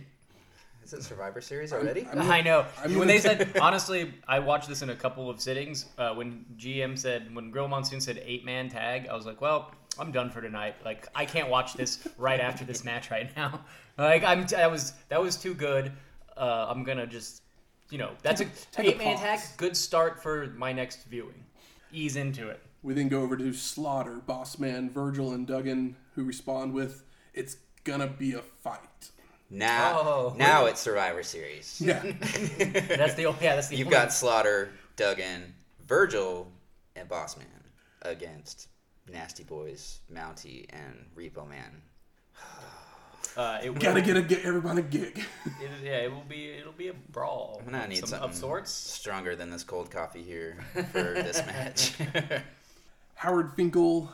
is 0.82 0.92
it 0.92 1.04
Survivor 1.04 1.40
Series 1.40 1.72
already? 1.72 2.04
I'm- 2.06 2.20
I 2.28 2.40
know. 2.40 2.66
I'm 2.78 2.90
when 2.90 2.94
gonna- 2.94 3.06
they 3.06 3.20
said, 3.20 3.56
honestly, 3.60 4.12
I 4.26 4.40
watched 4.40 4.68
this 4.68 4.82
in 4.82 4.90
a 4.90 4.96
couple 4.96 5.30
of 5.30 5.40
sittings. 5.40 5.86
Uh, 5.98 6.12
when 6.14 6.44
GM 6.56 6.98
said, 6.98 7.32
when 7.32 7.52
Gorilla 7.52 7.68
Monsoon 7.68 8.00
said 8.00 8.20
eight 8.24 8.44
man 8.44 8.68
tag, 8.68 9.06
I 9.08 9.14
was 9.14 9.24
like, 9.24 9.40
well, 9.40 9.70
I'm 10.00 10.10
done 10.10 10.30
for 10.30 10.40
tonight. 10.40 10.74
Like, 10.84 11.06
I 11.14 11.24
can't 11.26 11.48
watch 11.48 11.74
this 11.74 12.08
right 12.18 12.40
after 12.40 12.64
this 12.64 12.82
match 12.84 13.10
right 13.10 13.30
now. 13.36 13.60
Like, 13.98 14.24
I'm, 14.24 14.46
that 14.46 14.70
was 14.70 14.94
that 15.10 15.20
was 15.20 15.36
too 15.36 15.52
good. 15.52 15.92
Uh, 16.34 16.66
I'm 16.70 16.84
gonna 16.84 17.06
just, 17.06 17.42
you 17.90 17.98
know, 17.98 18.10
that's 18.22 18.40
a 18.40 18.44
Take 18.72 18.86
a 18.86 18.90
eight 18.90 18.98
man 18.98 19.16
tag. 19.16 19.38
pause. 19.40 19.52
Good 19.56 19.76
start 19.76 20.22
for 20.22 20.46
my 20.56 20.72
next 20.72 21.04
viewing. 21.06 21.44
Ease 21.92 22.16
into 22.16 22.48
it. 22.48 22.60
We 22.82 22.94
then 22.94 23.08
go 23.08 23.20
over 23.22 23.36
to 23.36 23.52
Slaughter, 23.52 24.20
Bossman, 24.26 24.90
Virgil, 24.90 25.32
and 25.32 25.46
Duggan, 25.46 25.96
who 26.14 26.24
respond 26.24 26.72
with, 26.72 27.04
It's 27.34 27.56
going 27.84 28.00
to 28.00 28.06
be 28.06 28.32
a 28.34 28.40
fight. 28.40 29.10
Now, 29.50 29.98
Oh. 30.00 30.34
now 30.38 30.66
it's 30.66 30.80
Survivor 30.80 31.22
Series. 31.22 31.80
Yeah. 31.84 32.00
That's 32.58 33.14
the 33.14 33.34
yeah. 33.40 33.56
That's 33.56 33.68
the 33.68 33.76
You've 33.76 33.88
only- 33.88 33.96
got 33.98 34.12
Slaughter, 34.12 34.70
Duggan, 34.96 35.54
Virgil, 35.86 36.50
and 36.96 37.08
Bossman 37.08 37.44
against 38.02 38.68
Nasty 39.12 39.42
Boys, 39.42 40.00
Mountie, 40.12 40.66
and 40.70 41.04
Repo 41.16 41.48
Man. 41.48 41.82
Uh, 43.40 43.58
it 43.64 43.70
will, 43.70 43.80
Gotta 43.80 44.02
get, 44.02 44.18
a, 44.18 44.22
get 44.22 44.44
everybody 44.44 44.80
a 44.80 44.82
gig. 44.82 45.16
it, 45.46 45.70
yeah, 45.82 45.96
it 45.96 46.12
will 46.12 46.24
be 46.28 46.50
it'll 46.50 46.72
be 46.74 46.88
a 46.88 46.92
brawl. 46.92 47.62
I'm 47.64 47.72
gonna 47.72 47.88
need 47.88 48.00
Some- 48.00 48.08
something 48.10 48.28
of 48.28 48.34
sorts. 48.34 48.70
stronger 48.70 49.34
than 49.34 49.48
this 49.48 49.64
cold 49.64 49.90
coffee 49.90 50.22
here 50.22 50.58
for 50.74 50.82
this 51.14 51.38
match. 51.46 51.94
Howard 53.14 53.54
Finkel 53.54 54.12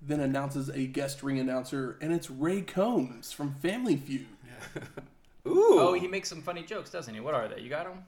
then 0.00 0.20
announces 0.20 0.70
a 0.70 0.86
guest 0.86 1.22
ring 1.22 1.38
announcer, 1.38 1.98
and 2.00 2.14
it's 2.14 2.30
Ray 2.30 2.62
Combs 2.62 3.30
from 3.30 3.54
Family 3.56 3.96
Feud. 3.96 4.26
Ooh, 5.46 5.76
Oh, 5.78 5.92
he 5.92 6.08
makes 6.08 6.30
some 6.30 6.40
funny 6.40 6.62
jokes, 6.62 6.88
doesn't 6.88 7.12
he? 7.12 7.20
What 7.20 7.34
are 7.34 7.48
they? 7.48 7.60
You 7.60 7.68
got 7.68 7.84
them? 7.84 8.04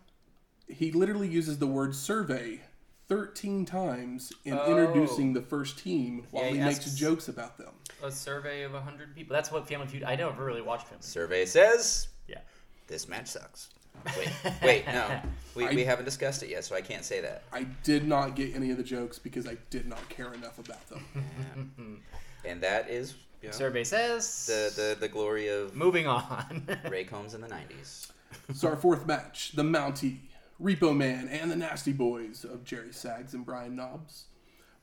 He 0.66 0.92
literally 0.92 1.28
uses 1.28 1.58
the 1.58 1.66
word 1.66 1.94
survey 1.94 2.62
13 3.08 3.66
times 3.66 4.32
in 4.44 4.54
Oh. 4.54 4.66
introducing 4.70 5.32
the 5.34 5.42
first 5.42 5.78
team 5.78 6.26
while 6.30 6.44
Yeah, 6.44 6.50
he 6.50 6.56
he 6.58 6.64
makes 6.64 6.94
jokes 6.94 7.28
about 7.28 7.58
them. 7.58 7.72
A 8.02 8.10
survey 8.10 8.62
of 8.62 8.72
hundred 8.72 9.14
people. 9.14 9.34
That's 9.34 9.50
what 9.52 9.68
Family 9.68 9.86
Feud. 9.86 10.04
I 10.04 10.16
never 10.16 10.44
really 10.44 10.62
watched 10.62 10.86
Family. 10.88 11.02
Survey 11.02 11.44
says 11.46 12.08
Yeah. 12.28 12.38
this 12.86 13.08
match 13.08 13.28
sucks. 13.28 13.68
Wait, 14.18 14.28
wait, 14.62 14.86
no, 14.88 15.20
we, 15.54 15.64
I- 15.68 15.70
we 15.72 15.84
haven't 15.84 16.04
discussed 16.04 16.42
it 16.42 16.48
yet, 16.50 16.64
so 16.64 16.74
I 16.74 16.80
can't 16.80 17.04
say 17.04 17.20
that. 17.20 17.44
I 17.52 17.62
did 17.84 18.06
not 18.06 18.34
get 18.34 18.54
any 18.54 18.70
of 18.70 18.76
the 18.76 18.82
jokes 18.82 19.18
because 19.18 19.46
I 19.46 19.56
did 19.70 19.86
not 19.86 20.06
care 20.08 20.32
enough 20.34 20.58
about 20.58 20.86
them. 20.88 22.02
And 22.46 22.60
that 22.62 22.90
is 22.90 23.14
you 23.40 23.48
know, 23.48 23.54
Survey 23.54 23.84
says 23.84 24.44
the, 24.46 24.72
the 24.76 24.96
the 25.00 25.08
glory 25.08 25.48
of 25.48 25.74
Moving 25.74 26.06
on. 26.06 26.66
Ray 26.90 27.04
Combs 27.04 27.32
in 27.34 27.40
the 27.40 27.48
'90s. 27.48 28.08
so 28.52 28.68
our 28.68 28.76
fourth 28.76 29.06
match, 29.06 29.52
the 29.54 29.62
Mountie, 29.62 30.18
Repo 30.62 30.96
Man, 30.96 31.28
and 31.28 31.50
the 31.50 31.56
Nasty 31.56 31.92
Boys 31.92 32.44
of 32.44 32.64
Jerry 32.64 32.92
Sags 32.92 33.34
and 33.34 33.44
Brian 33.44 33.74
Knobbs 33.76 34.24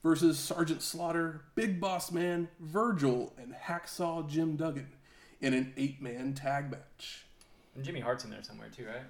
versus 0.03 0.37
Sergeant 0.37 0.81
Slaughter, 0.81 1.41
Big 1.55 1.79
Boss 1.79 2.11
Man, 2.11 2.49
Virgil, 2.59 3.33
and 3.37 3.53
Hacksaw 3.53 4.27
Jim 4.27 4.55
Duggan 4.55 4.89
in 5.39 5.53
an 5.53 5.73
eight-man 5.77 6.33
tag 6.33 6.69
match. 6.71 7.25
and 7.75 7.83
Jimmy 7.83 7.99
Hart's 7.99 8.23
in 8.23 8.29
there 8.29 8.43
somewhere 8.43 8.67
too, 8.75 8.85
right? 8.85 9.01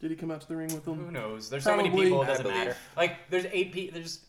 Did 0.00 0.10
he 0.10 0.16
come 0.16 0.30
out 0.30 0.40
to 0.40 0.48
the 0.48 0.56
ring 0.56 0.72
with 0.72 0.84
them? 0.84 0.96
Who 1.04 1.10
knows? 1.10 1.48
There's 1.48 1.64
so 1.64 1.76
many 1.76 1.90
people. 1.90 2.22
It 2.22 2.26
doesn't 2.26 2.46
matter. 2.46 2.76
Like 2.96 3.30
there's 3.30 3.46
eight 3.52 3.72
people. 3.72 3.94
There's 3.94 4.20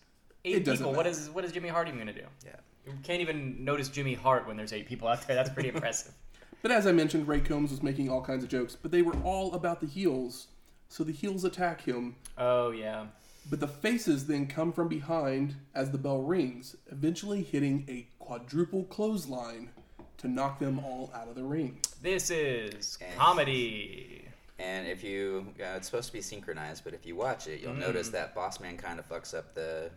eight 0.46 0.66
people. 0.66 0.90
What 0.92 0.98
matter. 0.98 1.10
is 1.10 1.30
what 1.32 1.44
is 1.46 1.52
Jimmy 1.52 1.70
Hart 1.70 1.88
even 1.88 2.00
gonna 2.00 2.14
do? 2.14 2.26
Yeah. 2.46 2.52
You 2.86 2.94
can't 3.02 3.22
even 3.22 3.64
notice 3.64 3.90
Jimmy 3.90 4.14
Hart 4.14 4.46
when 4.48 4.56
there's 4.58 4.72
eight 4.74 4.88
people 4.88 5.08
out 5.08 5.26
there. 5.26 5.36
That's 5.36 5.50
pretty 5.50 5.70
impressive. 5.74 6.14
But 6.62 6.72
as 6.72 6.86
I 6.86 6.92
mentioned, 6.92 7.28
Ray 7.28 7.40
Combs 7.42 7.72
was 7.72 7.82
making 7.82 8.10
all 8.10 8.22
kinds 8.22 8.44
of 8.44 8.50
jokes, 8.50 8.78
but 8.80 8.92
they 8.92 9.02
were 9.02 9.16
all 9.24 9.54
about 9.54 9.82
the 9.82 9.88
heels. 9.88 10.48
So 10.90 11.04
the 11.04 11.12
heels 11.12 11.44
attack 11.44 11.82
him, 11.82 12.16
Oh 12.38 12.70
yeah. 12.72 13.08
but 13.50 13.60
the 13.60 13.68
faces 13.68 14.28
then 14.28 14.46
come 14.48 14.72
from 14.72 14.88
behind 14.88 15.56
as 15.74 15.92
the 15.92 15.98
bell 15.98 16.22
rings, 16.22 16.76
eventually 16.92 17.42
hitting 17.44 17.86
a 17.90 18.06
quadruple 18.24 18.84
clothesline 18.86 19.70
to 20.18 20.28
knock 20.28 20.60
them 20.60 20.80
all 20.80 21.12
out 21.16 21.28
of 21.28 21.36
the 21.36 21.44
ring. 21.44 21.80
This 22.02 22.30
is 22.30 22.98
And- 23.02 23.18
comedy. 23.18 24.20
And 24.60 24.88
if 24.88 25.04
you, 25.04 25.48
uh, 25.60 25.74
it's 25.78 25.88
supposed 25.88 26.08
to 26.08 26.14
be 26.14 26.22
synchronized, 26.22 26.84
but 26.84 26.94
if 26.94 27.06
you 27.08 27.16
watch 27.16 27.48
it, 27.48 27.60
you'll 27.62 27.74
notice 27.74 28.10
that 28.10 28.36
Boss 28.36 28.60
Man 28.60 28.78
kind 28.78 29.00
of 29.00 29.10
fucks 29.10 29.34
up 29.38 29.56
the 29.56 29.90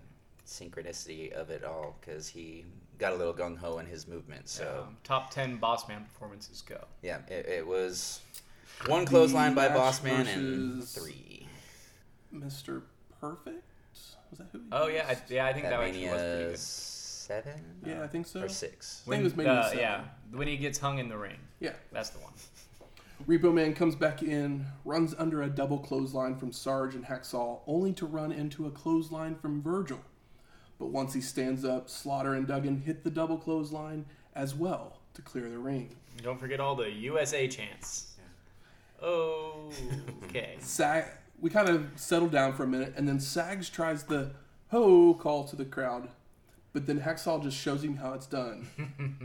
synchronicity 0.47 1.31
of 1.33 1.51
it 1.51 1.63
all 1.63 1.97
because 2.01 2.27
he 2.29 2.65
got 2.99 3.13
a 3.13 3.17
little 3.17 3.35
gung 3.35 3.57
ho 3.59 3.79
in 3.79 3.87
his 3.87 4.09
movement. 4.09 4.49
So 4.49 4.85
Um, 4.89 4.97
top 5.05 5.31
ten 5.31 5.57
boss 5.59 5.87
man 5.89 6.05
performances 6.05 6.63
go. 6.63 6.83
yeah, 7.03 7.19
it, 7.29 7.45
it 7.47 7.67
was 7.67 8.21
one 8.87 9.07
clothesline 9.07 9.55
by 9.55 9.69
match 9.69 9.77
Boss 9.77 10.03
Man 10.03 10.27
and 10.27 10.85
three. 10.85 11.47
Mr. 12.35 12.83
Perfect? 13.21 13.63
Was 14.31 14.39
that 14.39 14.49
who? 14.53 14.59
he 14.59 14.65
Oh 14.73 14.87
yeah, 14.89 15.07
I, 15.09 15.17
yeah. 15.29 15.47
I 15.47 15.53
think 15.53 15.65
that, 15.65 15.71
That 15.71 15.81
actually 15.81 16.05
was 16.09 16.21
pretty 16.21 16.45
good. 16.51 16.59
seven. 16.59 17.53
Yeah, 17.85 18.03
I 18.03 18.07
think 18.07 18.27
so. 18.27 18.43
Or 18.43 18.49
six. 18.49 19.03
I 19.07 19.11
think 19.11 19.21
it 19.21 19.25
was 19.25 19.37
Mania 19.37 19.53
uh, 19.53 19.65
seven. 19.65 19.79
yeah, 19.79 20.01
when 20.33 20.49
he 20.49 20.57
gets 20.57 20.79
hung 20.79 20.99
in 20.99 21.09
the 21.09 21.17
ring, 21.17 21.39
Yeah. 21.61 21.73
that's 21.93 22.11
the 22.11 22.19
one. 22.19 22.33
Repo 23.27 23.53
Man 23.53 23.75
comes 23.75 23.97
back 23.97 24.23
in, 24.23 24.67
runs 24.85 25.15
under 25.17 25.43
a 25.43 25.49
double 25.49 25.79
clothesline 25.79 26.37
from 26.37 26.53
Sarge 26.53 26.95
and 26.95 27.05
Hacksaw, 27.05 27.61
only 27.67 27.93
to 27.95 28.05
run 28.07 28.31
into 28.31 28.67
a 28.67 28.71
clothesline 28.71 29.37
from 29.37 29.63
Virgil. 29.63 30.01
But 30.79 30.89
once 30.89 31.15
he 31.15 31.23
stands 31.23 31.65
up, 31.65 31.89
Slaughter 31.89 32.35
and 32.35 32.47
Duggan 32.47 32.83
hit 32.83 33.03
the 33.05 33.11
double 33.11 33.39
clothesline 33.39 34.05
as 34.35 34.55
well 34.55 34.99
to 35.15 35.23
clear 35.23 35.49
the 35.49 35.57
ring. 35.59 35.97
Don't 36.23 36.39
forget 36.39 36.61
all 36.61 36.75
the 36.77 36.91
USA 36.91 37.49
chants. 37.49 38.16
Oh, 39.03 39.71
okay. 40.25 40.57
Sag, 40.61 41.05
we 41.41 41.51
kind 41.51 41.69
of 41.69 41.87
settle 41.97 42.29
down 42.29 42.55
for 42.55 42.65
a 42.65 42.67
minute, 42.67 42.95
and 42.97 43.09
then 43.09 43.21
Sags 43.21 43.69
tries 43.69 44.05
the 44.05 44.31
ho 44.71 45.15
call 45.15 45.45
to 45.45 45.57
the 45.57 45.65
crowd, 45.65 46.09
but 46.73 46.87
then 46.87 47.01
Hacksaw 47.01 47.43
just 47.43 47.57
shows 47.57 47.85
him 47.85 47.97
how 47.97 48.13
it's 48.15 48.27
done, 48.27 48.67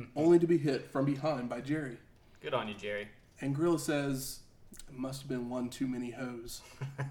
only 0.16 0.40
to 0.40 0.48
be 0.48 0.58
hit 0.58 0.92
from 0.92 1.06
behind 1.06 1.50
by 1.50 1.62
Jerry. 1.62 1.98
Good 2.42 2.54
on 2.54 2.68
you, 2.68 2.74
Jerry. 2.74 3.08
And 3.40 3.56
Gorilla 3.56 3.80
says, 3.80 4.40
it 4.74 4.98
must 4.98 5.22
have 5.22 5.30
been 5.30 5.50
one 5.50 5.70
too 5.70 5.88
many 5.88 6.12
hoes. 6.12 6.62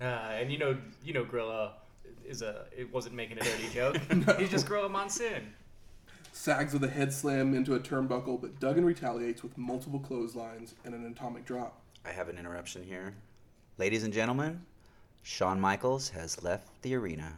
Uh, 0.00 0.04
and 0.04 0.52
you 0.52 0.58
know, 0.58 0.76
you 1.02 1.14
know, 1.14 1.24
Gorilla 1.24 1.72
is 2.26 2.42
a. 2.42 2.66
It 2.76 2.92
wasn't 2.92 3.14
making 3.14 3.38
a 3.38 3.40
dirty 3.42 3.68
joke. 3.72 3.96
He's 4.38 4.50
just 4.50 4.66
Gorilla 4.66 4.90
Monsoon. 4.90 5.54
Sags 6.36 6.74
with 6.74 6.84
a 6.84 6.88
head 6.88 7.14
slam 7.14 7.54
into 7.54 7.74
a 7.74 7.80
turnbuckle, 7.80 8.38
but 8.38 8.60
Duggan 8.60 8.84
retaliates 8.84 9.42
with 9.42 9.56
multiple 9.56 9.98
clotheslines 9.98 10.74
and 10.84 10.94
an 10.94 11.06
atomic 11.06 11.46
drop. 11.46 11.80
I 12.04 12.10
have 12.10 12.28
an 12.28 12.38
interruption 12.38 12.84
here. 12.84 13.14
Ladies 13.78 14.04
and 14.04 14.12
gentlemen, 14.12 14.60
Shawn 15.22 15.58
Michaels 15.58 16.10
has 16.10 16.40
left 16.44 16.68
the 16.82 16.94
arena. 16.94 17.32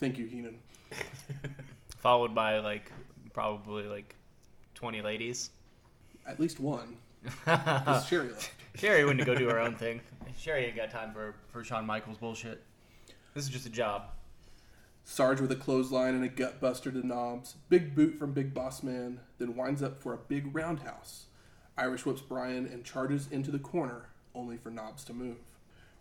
Thank 0.00 0.16
you, 0.16 0.26
Heenan. 0.26 0.58
Followed 1.98 2.34
by 2.34 2.58
like 2.58 2.90
probably 3.34 3.84
like 3.84 4.16
twenty 4.74 5.02
ladies. 5.02 5.50
At 6.26 6.40
least 6.40 6.58
one. 6.58 6.96
Sherry 8.08 8.30
left. 8.30 8.50
Sherry 8.76 9.04
went 9.04 9.18
to 9.18 9.26
go 9.26 9.34
do 9.34 9.46
her 9.50 9.60
own 9.60 9.74
thing. 9.76 10.00
Sherry 10.38 10.64
ain't 10.64 10.76
got 10.76 10.90
time 10.90 11.12
for 11.12 11.34
for 11.52 11.62
Shawn 11.62 11.84
Michaels 11.84 12.16
bullshit. 12.16 12.64
This 13.34 13.44
is 13.44 13.50
just 13.50 13.66
a 13.66 13.70
job. 13.70 14.08
Sarge 15.08 15.40
with 15.40 15.52
a 15.52 15.56
clothesline 15.56 16.16
and 16.16 16.24
a 16.24 16.28
gut 16.28 16.60
buster 16.60 16.90
to 16.90 17.06
Knobbs. 17.06 17.54
Big 17.68 17.94
boot 17.94 18.18
from 18.18 18.32
Big 18.32 18.52
Boss 18.52 18.82
Man, 18.82 19.20
then 19.38 19.54
winds 19.54 19.80
up 19.80 20.02
for 20.02 20.12
a 20.12 20.18
big 20.18 20.52
roundhouse. 20.52 21.26
Irish 21.78 22.04
whips 22.04 22.20
Brian 22.20 22.66
and 22.66 22.84
charges 22.84 23.28
into 23.30 23.52
the 23.52 23.60
corner, 23.60 24.06
only 24.34 24.56
for 24.56 24.68
Knobbs 24.68 25.04
to 25.04 25.14
move. 25.14 25.36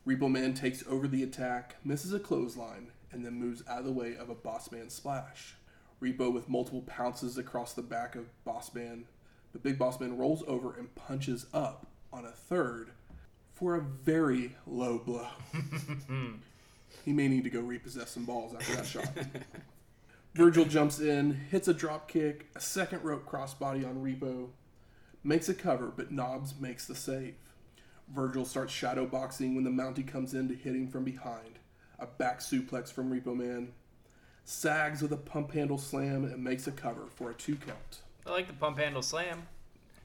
Repo 0.08 0.30
Man 0.30 0.56
takes 0.56 0.84
over 0.88 1.08
the 1.08 1.22
attack, 1.22 1.76
misses 1.84 2.14
a 2.14 2.20
clothesline, 2.20 2.88
and 3.12 3.24
then 3.24 3.34
moves 3.34 3.62
out 3.70 3.80
of 3.80 3.86
the 3.86 3.92
way 3.92 4.16
of 4.16 4.32
a 4.32 4.36
Boss 4.36 4.72
Man 4.72 4.90
splash. 4.90 5.54
Repo 6.02 6.34
with 6.34 6.50
multiple 6.50 6.82
pounces 6.82 7.38
across 7.38 7.74
the 7.74 7.84
back 7.84 8.16
of 8.16 8.26
Boss 8.44 8.74
Man. 8.74 9.06
The 9.54 9.60
Big 9.60 9.78
Boss 9.78 10.00
Man 10.00 10.18
rolls 10.18 10.44
over 10.48 10.74
and 10.74 10.94
punches 10.96 11.46
up 11.54 11.86
on 12.12 12.26
a 12.26 12.32
third 12.32 12.90
for 13.54 13.76
a 13.76 13.82
very 13.82 14.56
low 14.66 14.98
blow. 14.98 15.28
he 17.04 17.14
may 17.14 17.28
need 17.28 17.44
to 17.44 17.50
go 17.50 17.60
repossess 17.60 18.12
some 18.12 18.26
balls 18.26 18.54
after 18.54 18.76
that 18.76 18.86
shot. 18.86 19.10
Virgil 20.36 20.66
jumps 20.66 21.00
in, 21.00 21.32
hits 21.50 21.68
a 21.68 21.74
drop 21.74 22.10
kick, 22.10 22.48
a 22.56 22.60
second 22.60 23.04
rope 23.04 23.26
crossbody 23.26 23.88
on 23.88 23.96
Repo, 24.04 24.50
makes 25.24 25.48
a 25.48 25.54
cover, 25.54 25.88
but 25.96 26.12
Knobbs 26.12 26.54
makes 26.60 26.86
the 26.86 26.96
save. 26.96 27.36
Virgil 28.14 28.46
starts 28.46 28.74
shadow 28.74 29.06
boxing 29.06 29.56
when 29.56 29.64
the 29.64 29.70
Mountie 29.70 30.06
comes 30.06 30.34
in 30.34 30.48
to 30.50 30.54
hit 30.54 30.76
him 30.76 30.88
from 30.88 31.04
behind. 31.04 31.60
A 32.00 32.06
back 32.06 32.40
suplex 32.40 32.92
from 32.92 33.10
Repo 33.10 33.36
Man. 33.36 33.72
Sags 34.44 35.02
with 35.02 35.12
a 35.12 35.18
pump 35.18 35.54
handle 35.54 35.78
slam 35.78 36.26
and 36.26 36.44
makes 36.44 36.68
a 36.68 36.72
cover 36.72 37.08
for 37.16 37.32
a 37.32 37.34
two 37.34 37.56
count. 37.56 38.02
I 38.28 38.32
like 38.32 38.48
the 38.48 38.54
pump 38.54 38.78
handle 38.78 39.02
slam. 39.02 39.48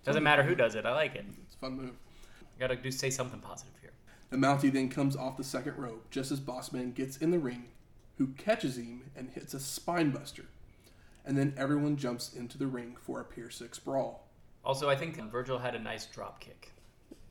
Doesn't 0.05 0.23
matter 0.23 0.43
who 0.43 0.55
does 0.55 0.77
it. 0.77 0.87
I 0.87 0.93
like 0.93 1.15
it. 1.15 1.25
It's 1.45 1.57
a 1.57 1.59
fun 1.59 1.77
move. 1.77 1.97
Gotta 2.59 2.77
do 2.77 2.91
say 2.91 3.11
something 3.11 3.41
positive 3.41 3.75
Mountie 4.37 4.73
then 4.73 4.89
comes 4.89 5.17
off 5.17 5.37
the 5.37 5.45
second 5.45 5.77
rope 5.77 6.09
just 6.11 6.31
as 6.31 6.41
Bossman 6.41 6.95
gets 6.95 7.17
in 7.17 7.31
the 7.31 7.39
ring, 7.39 7.65
who 8.19 8.29
catches 8.29 8.77
him 8.77 9.11
and 9.17 9.31
hits 9.31 9.55
a 9.55 9.61
spine 9.61 10.11
buster. 10.11 10.47
And 11.25 11.37
then 11.37 11.55
everyone 11.57 11.97
jumps 11.97 12.33
into 12.33 12.57
the 12.57 12.67
ring 12.67 12.97
for 13.01 13.21
a 13.21 13.25
Pier 13.25 13.51
6 13.51 13.79
brawl. 13.81 14.29
Also, 14.65 14.89
I 14.89 14.97
think 14.97 15.17
Virgil 15.31 15.59
had 15.59 15.75
a 15.75 15.79
nice 15.79 16.07
drop 16.07 16.41
kick, 16.41 16.73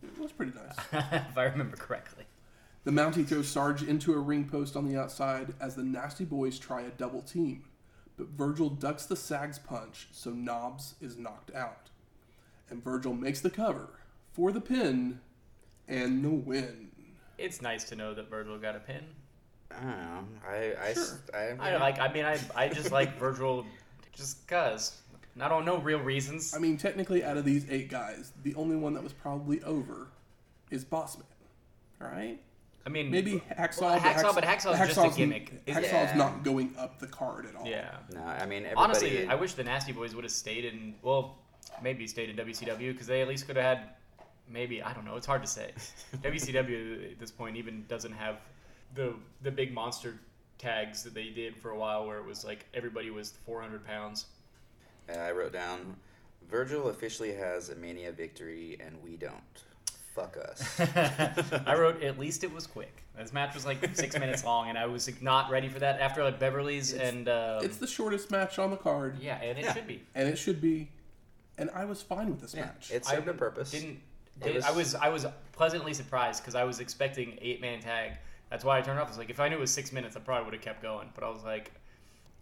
It 0.04 0.20
was 0.20 0.32
pretty 0.32 0.54
nice. 0.54 0.76
if 1.30 1.38
I 1.38 1.44
remember 1.44 1.78
correctly. 1.78 2.26
The 2.84 2.92
Mountie 2.92 3.28
throws 3.28 3.48
Sarge 3.48 3.84
into 3.84 4.14
a 4.14 4.20
ring 4.20 4.48
post 4.48 4.76
on 4.76 4.88
the 4.88 5.00
outside 5.00 5.54
as 5.60 5.76
the 5.76 5.84
Nasty 5.84 6.26
Boys 6.26 6.58
try 6.58 6.82
a 6.82 6.90
double 6.90 7.22
team, 7.22 7.66
but 8.18 8.30
Virgil 8.30 8.70
ducks 8.70 9.06
the 9.06 9.16
Sags 9.16 9.60
punch, 9.60 10.08
so 10.12 10.32
Knobbs 10.32 10.96
is 11.00 11.18
knocked 11.18 11.54
out. 11.54 11.90
And 12.70 12.84
Virgil 12.84 13.14
makes 13.14 13.42
the 13.42 13.50
cover 13.50 13.90
for 14.32 14.52
the 14.52 14.62
pin 14.62 15.20
and 15.88 16.24
the 16.24 16.30
win. 16.30 16.89
It's 17.40 17.62
nice 17.62 17.84
to 17.86 17.96
know 17.96 18.14
that 18.14 18.30
Virgil 18.30 18.58
got 18.58 18.76
a 18.76 18.80
pin. 18.80 19.04
I 19.72 19.80
don't 19.82 19.88
know. 19.88 20.24
I 20.48 20.56
I, 20.82 20.90
s- 20.92 21.20
I, 21.34 21.38
I 21.60 21.78
like. 21.78 22.00
I 22.00 22.12
mean, 22.12 22.26
I 22.26 22.40
I 22.56 22.68
just 22.70 22.92
like 22.92 23.18
Virgil, 23.20 23.66
just 24.16 24.48
cause. 24.48 25.02
I 25.42 25.48
don't 25.48 25.64
know 25.64 25.78
real 25.78 26.00
reasons. 26.00 26.54
I 26.54 26.60
mean, 26.60 26.76
technically, 26.76 27.24
out 27.24 27.38
of 27.38 27.46
these 27.46 27.66
eight 27.70 27.90
guys, 27.90 28.34
the 28.44 28.54
only 28.56 28.76
one 28.76 28.94
that 28.96 29.04
was 29.04 29.14
probably 29.14 29.64
over 29.64 30.08
is 30.70 30.84
Bossman. 30.84 31.22
All 32.02 32.08
right? 32.10 32.38
I 32.86 32.90
mean, 32.90 33.10
Maybe 33.10 33.42
Hacksaw. 33.58 33.82
Well, 33.82 34.00
Hacksaw, 34.00 34.34
but 34.36 34.44
Hacksaw's 34.44 34.94
just 34.94 34.98
a 34.98 35.18
gimmick. 35.18 35.62
Is- 35.66 35.78
Hacksaw's 35.78 35.92
Yeah. 36.12 36.16
not 36.18 36.44
going 36.44 36.74
up 36.78 37.00
the 37.00 37.08
card 37.08 37.46
at 37.46 37.56
all. 37.56 37.66
Yeah. 37.66 37.90
no. 38.14 38.22
I 38.22 38.46
mean, 38.48 38.64
everybody. 38.66 38.76
Honestly, 38.76 39.28
I 39.28 39.36
wish 39.36 39.54
the 39.54 39.64
Nasty 39.64 39.94
Boys 39.94 40.14
would 40.14 40.26
have 40.26 40.32
stayed 40.34 40.66
in. 40.66 40.96
Well, 41.04 41.38
maybe 41.82 42.06
stayed 42.08 42.30
in 42.30 42.36
WCW 42.36 42.92
because 42.92 43.08
they 43.08 43.22
at 43.22 43.28
least 43.30 43.48
could 43.48 43.56
have 43.56 43.78
had. 43.78 43.90
Maybe 44.52 44.82
I 44.82 44.94
don't 44.94 45.06
know. 45.06 45.16
It's 45.16 45.26
hard 45.28 45.42
to 45.44 45.48
say. 45.48 45.72
WCW 46.22 47.12
at 47.12 47.20
this 47.20 47.32
point 47.32 47.56
even 47.58 47.86
doesn't 47.88 48.14
have 48.14 48.38
the 48.96 49.14
the 49.44 49.52
big 49.52 49.74
monster 49.74 50.16
tags 50.58 51.04
that 51.04 51.14
they 51.14 51.30
did 51.30 51.56
for 51.56 51.72
a 51.72 51.78
while, 51.78 52.06
where 52.08 52.18
it 52.18 52.26
was 52.26 52.44
like 52.44 52.66
everybody 52.74 53.12
was 53.12 53.34
400 53.46 53.86
pounds. 53.86 54.26
Uh, 55.10 55.18
I 55.18 55.32
wrote 55.32 55.54
down. 55.54 55.96
Virgil 56.50 56.90
officially 56.90 57.34
has 57.34 57.70
a 57.70 57.76
mania 57.76 58.12
victory, 58.12 58.78
and 58.84 58.96
we 59.04 59.16
don't. 59.18 59.36
Fuck 60.16 60.38
us. 60.38 60.80
I 61.68 61.76
wrote 61.76 62.02
at 62.04 62.18
least 62.18 62.44
it 62.44 62.52
was 62.52 62.66
quick. 62.68 63.04
This 63.18 63.32
match 63.32 63.54
was 63.54 63.66
like 63.66 63.78
six 63.96 64.18
minutes 64.20 64.44
long, 64.44 64.70
and 64.70 64.78
I 64.78 64.86
was 64.88 65.08
like, 65.08 65.22
not 65.22 65.52
ready 65.52 65.70
for 65.70 65.80
that 65.80 66.00
after 66.02 66.24
like 66.24 66.40
Beverly's 66.40 66.94
It's- 66.94 67.10
and 67.14 67.30
um, 67.30 67.64
It's 67.64 67.78
the 67.78 67.88
shortest 67.88 68.32
match 68.32 68.58
on 68.60 68.72
the 68.72 68.78
card, 68.78 69.20
yeah, 69.22 69.36
and 69.42 69.58
it 69.60 69.66
Yeah. 69.66 69.74
should 69.74 69.88
be. 69.88 70.02
and 70.16 70.28
it 70.28 70.38
should 70.38 70.60
be. 70.60 70.90
And 71.58 71.70
I 71.76 71.86
was 71.86 72.02
fine 72.02 72.30
with 72.32 72.40
this 72.42 72.54
yeah, 72.56 72.62
match. 72.66 72.90
it 72.92 73.06
served 73.06 73.28
a 73.28 73.34
purpose. 73.34 73.72
Didn't, 73.72 74.00
It 74.46 74.56
was- 74.56 74.66
I 74.66 74.72
was 74.72 74.96
I 74.96 75.10
was 75.10 75.26
pleasantly 75.52 75.94
surprised 75.94 76.42
because 76.42 76.56
I 76.56 76.64
was 76.64 76.80
expecting 76.80 77.38
eight 77.42 77.62
man 77.62 77.80
tag. 77.82 78.14
That's 78.50 78.64
why 78.64 78.78
I 78.78 78.82
turned 78.82 79.00
off. 79.00 79.08
I 79.08 79.10
was 79.12 79.18
like, 79.18 79.30
if 79.30 79.40
I 79.40 79.48
knew 79.50 79.56
it 79.58 79.60
was 79.60 79.72
six 79.72 79.92
minutes, 79.92 80.16
I 80.16 80.20
probably 80.22 80.46
would 80.46 80.54
have 80.54 80.64
kept 80.64 80.82
going. 80.82 81.10
But 81.14 81.24
I 81.24 81.30
was 81.30 81.44
like, 81.44 81.72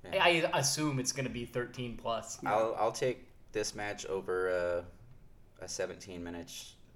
Yeah. 0.05 0.23
I, 0.23 0.49
I 0.53 0.59
assume 0.59 0.99
it's 0.99 1.11
gonna 1.11 1.29
be 1.29 1.45
thirteen 1.45 1.97
plus. 1.97 2.39
I'll 2.45 2.75
I'll 2.79 2.91
take 2.91 3.25
this 3.51 3.73
match 3.75 4.05
over 4.05 4.83
uh, 5.59 5.63
a 5.63 5.67
17 5.67 6.23
minute 6.23 6.51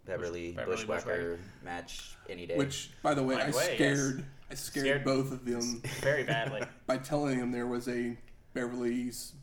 Beverly, 0.06 0.52
Beverly 0.52 0.76
Bushwhacker 0.86 1.40
match 1.64 2.16
any 2.30 2.46
day. 2.46 2.56
Which, 2.58 2.92
by 3.02 3.14
the 3.14 3.24
way, 3.24 3.36
By 3.36 3.42
I 3.44 3.46
way, 3.52 3.76
scared. 3.76 4.26
I 4.50 4.56
scared, 4.56 4.86
Scared- 4.86 5.04
both 5.06 5.32
of 5.32 5.46
them 5.46 5.82
Very 6.02 6.24
badly. 6.24 6.62
by 6.86 6.98
telling 6.98 7.40
them 7.40 7.52
there 7.52 7.68
was 7.68 7.88
a 7.88 8.18
Beverly's 8.54 9.34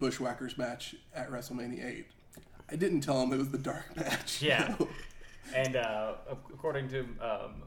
Bushwhackers 0.00 0.56
match 0.58 0.94
at 1.14 1.30
WrestleMania 1.30 1.84
8. 1.84 2.06
I 2.70 2.76
didn't 2.76 3.00
tell 3.00 3.20
him 3.22 3.32
it 3.32 3.38
was 3.38 3.50
the 3.50 3.58
dark 3.58 3.96
match. 3.96 4.42
Yeah. 4.42 4.74
and 5.54 5.76
uh, 5.76 6.12
according 6.52 6.88
to 6.90 7.00
um, 7.20 7.62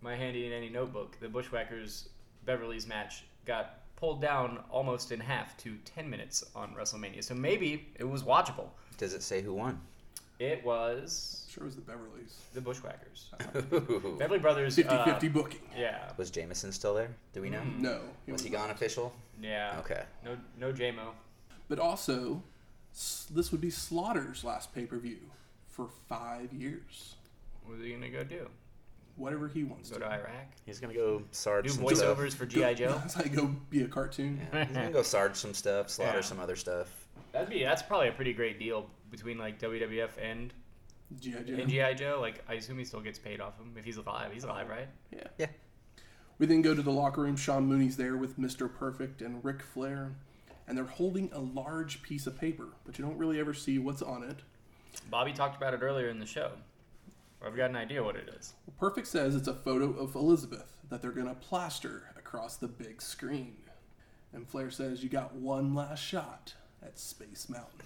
my 0.00 0.14
handy 0.16 0.48
dandy 0.48 0.68
notebook, 0.70 1.18
the 1.20 1.28
Bushwhackers 1.28 2.08
Beverly's 2.44 2.86
match 2.86 3.24
got 3.46 3.80
pulled 3.96 4.20
down 4.22 4.60
almost 4.70 5.12
in 5.12 5.20
half 5.20 5.56
to 5.58 5.76
ten 5.84 6.08
minutes 6.08 6.44
on 6.54 6.74
WrestleMania. 6.74 7.22
So 7.22 7.34
maybe 7.34 7.88
it 7.96 8.04
was 8.04 8.22
watchable. 8.22 8.68
Does 8.96 9.14
it 9.14 9.22
say 9.22 9.42
who 9.42 9.54
won? 9.54 9.80
It 10.38 10.64
was 10.64 11.46
sure 11.50 11.64
it 11.64 11.66
was 11.66 11.74
the 11.74 11.80
Beverly's. 11.82 12.36
the 12.54 12.60
Bushwhackers. 12.60 13.30
Beverly 14.18 14.38
Brothers. 14.38 14.76
50 14.76 14.94
uh, 14.94 15.04
50 15.04 15.28
booking. 15.28 15.60
Yeah. 15.76 16.10
Was 16.16 16.30
Jameson 16.30 16.70
still 16.70 16.94
there? 16.94 17.08
Do 17.32 17.42
we 17.42 17.50
know? 17.50 17.58
Mm. 17.60 17.80
No. 17.80 18.00
Was 18.28 18.42
he 18.42 18.50
gone 18.50 18.70
official? 18.70 19.12
Yeah. 19.42 19.76
Okay. 19.80 20.02
No, 20.24 20.36
no 20.58 20.72
JMO. 20.72 21.10
But 21.68 21.80
also, 21.80 22.34
s- 22.36 22.40
this 23.32 23.52
would 23.52 23.60
be 23.60 23.70
Slaughter's 23.70 24.44
last 24.44 24.74
pay 24.74 24.86
per 24.86 24.98
view 24.98 25.18
for 25.68 25.88
five 26.08 26.52
years. 26.52 27.14
What 27.64 27.78
are 27.78 27.82
you 27.86 27.94
gonna 27.94 28.10
go 28.10 28.24
do? 28.24 28.48
Whatever 29.16 29.48
he 29.48 29.64
wants 29.64 29.90
Go 29.90 29.98
to. 29.98 30.04
to 30.04 30.10
Iraq? 30.12 30.52
He's 30.64 30.78
gonna 30.80 30.94
go 30.94 31.22
sarge 31.32 31.64
Do 31.66 31.70
some 31.70 31.88
stuff. 31.88 32.16
voiceovers 32.18 32.34
for 32.34 32.46
GI 32.46 32.74
Joe? 32.74 33.00
It's 33.04 33.16
like 33.16 33.34
go 33.34 33.46
be 33.70 33.82
a 33.82 33.88
cartoon. 33.88 34.40
Yeah, 34.52 34.64
he's 34.64 34.76
gonna 34.76 34.90
go 34.92 35.02
sarge 35.02 35.36
some 35.36 35.54
stuff, 35.54 35.90
slaughter 35.90 36.18
Yeah. 36.18 36.22
some 36.22 36.40
other 36.40 36.56
stuff. 36.56 36.88
That'd 37.32 37.48
be 37.50 37.62
that's 37.62 37.82
probably 37.82 38.08
a 38.08 38.12
pretty 38.12 38.32
great 38.32 38.58
deal 38.58 38.88
between 39.10 39.38
like 39.38 39.58
WWF 39.60 40.10
and, 40.20 40.52
G.I. 41.20 41.42
Joe. 41.42 41.54
and 41.54 41.68
GI 41.68 41.94
Joe. 41.96 42.18
Like 42.20 42.44
I 42.48 42.54
assume 42.54 42.78
he 42.78 42.84
still 42.84 43.00
gets 43.00 43.18
paid 43.18 43.40
off 43.40 43.58
him 43.58 43.74
if 43.76 43.84
he's 43.84 43.96
alive. 43.96 44.30
He's 44.32 44.44
alive, 44.44 44.68
right? 44.68 44.88
Yeah. 45.12 45.24
Yeah. 45.38 45.46
We 46.38 46.46
then 46.46 46.62
go 46.62 46.72
to 46.74 46.82
the 46.82 46.92
locker 46.92 47.22
room. 47.22 47.36
Sean 47.36 47.66
Mooney's 47.66 47.96
there 47.96 48.16
with 48.16 48.38
Mr. 48.38 48.72
Perfect 48.72 49.20
and 49.22 49.44
Ric 49.44 49.60
Flair, 49.62 50.12
and 50.68 50.76
they're 50.76 50.84
holding 50.84 51.30
a 51.32 51.40
large 51.40 52.02
piece 52.02 52.26
of 52.26 52.38
paper, 52.38 52.68
but 52.84 52.98
you 52.98 53.04
don't 53.04 53.16
really 53.16 53.40
ever 53.40 53.54
see 53.54 53.78
what's 53.78 54.02
on 54.02 54.22
it. 54.22 54.36
Bobby 55.10 55.32
talked 55.32 55.56
about 55.56 55.74
it 55.74 55.80
earlier 55.82 56.08
in 56.08 56.20
the 56.20 56.26
show. 56.26 56.52
I've 57.44 57.56
got 57.56 57.70
an 57.70 57.76
idea 57.76 58.02
what 58.02 58.16
it 58.16 58.28
is. 58.38 58.54
Perfect 58.78 59.06
says 59.06 59.34
it's 59.34 59.48
a 59.48 59.54
photo 59.54 59.92
of 59.92 60.14
Elizabeth 60.14 60.76
that 60.90 61.00
they're 61.00 61.10
going 61.10 61.28
to 61.28 61.34
plaster 61.34 62.10
across 62.16 62.56
the 62.56 62.68
big 62.68 63.00
screen. 63.00 63.56
And 64.32 64.46
Flair 64.46 64.70
says, 64.70 65.02
You 65.02 65.08
got 65.08 65.34
one 65.34 65.74
last 65.74 66.02
shot 66.02 66.54
at 66.82 66.98
Space 66.98 67.48
Mountain. 67.48 67.80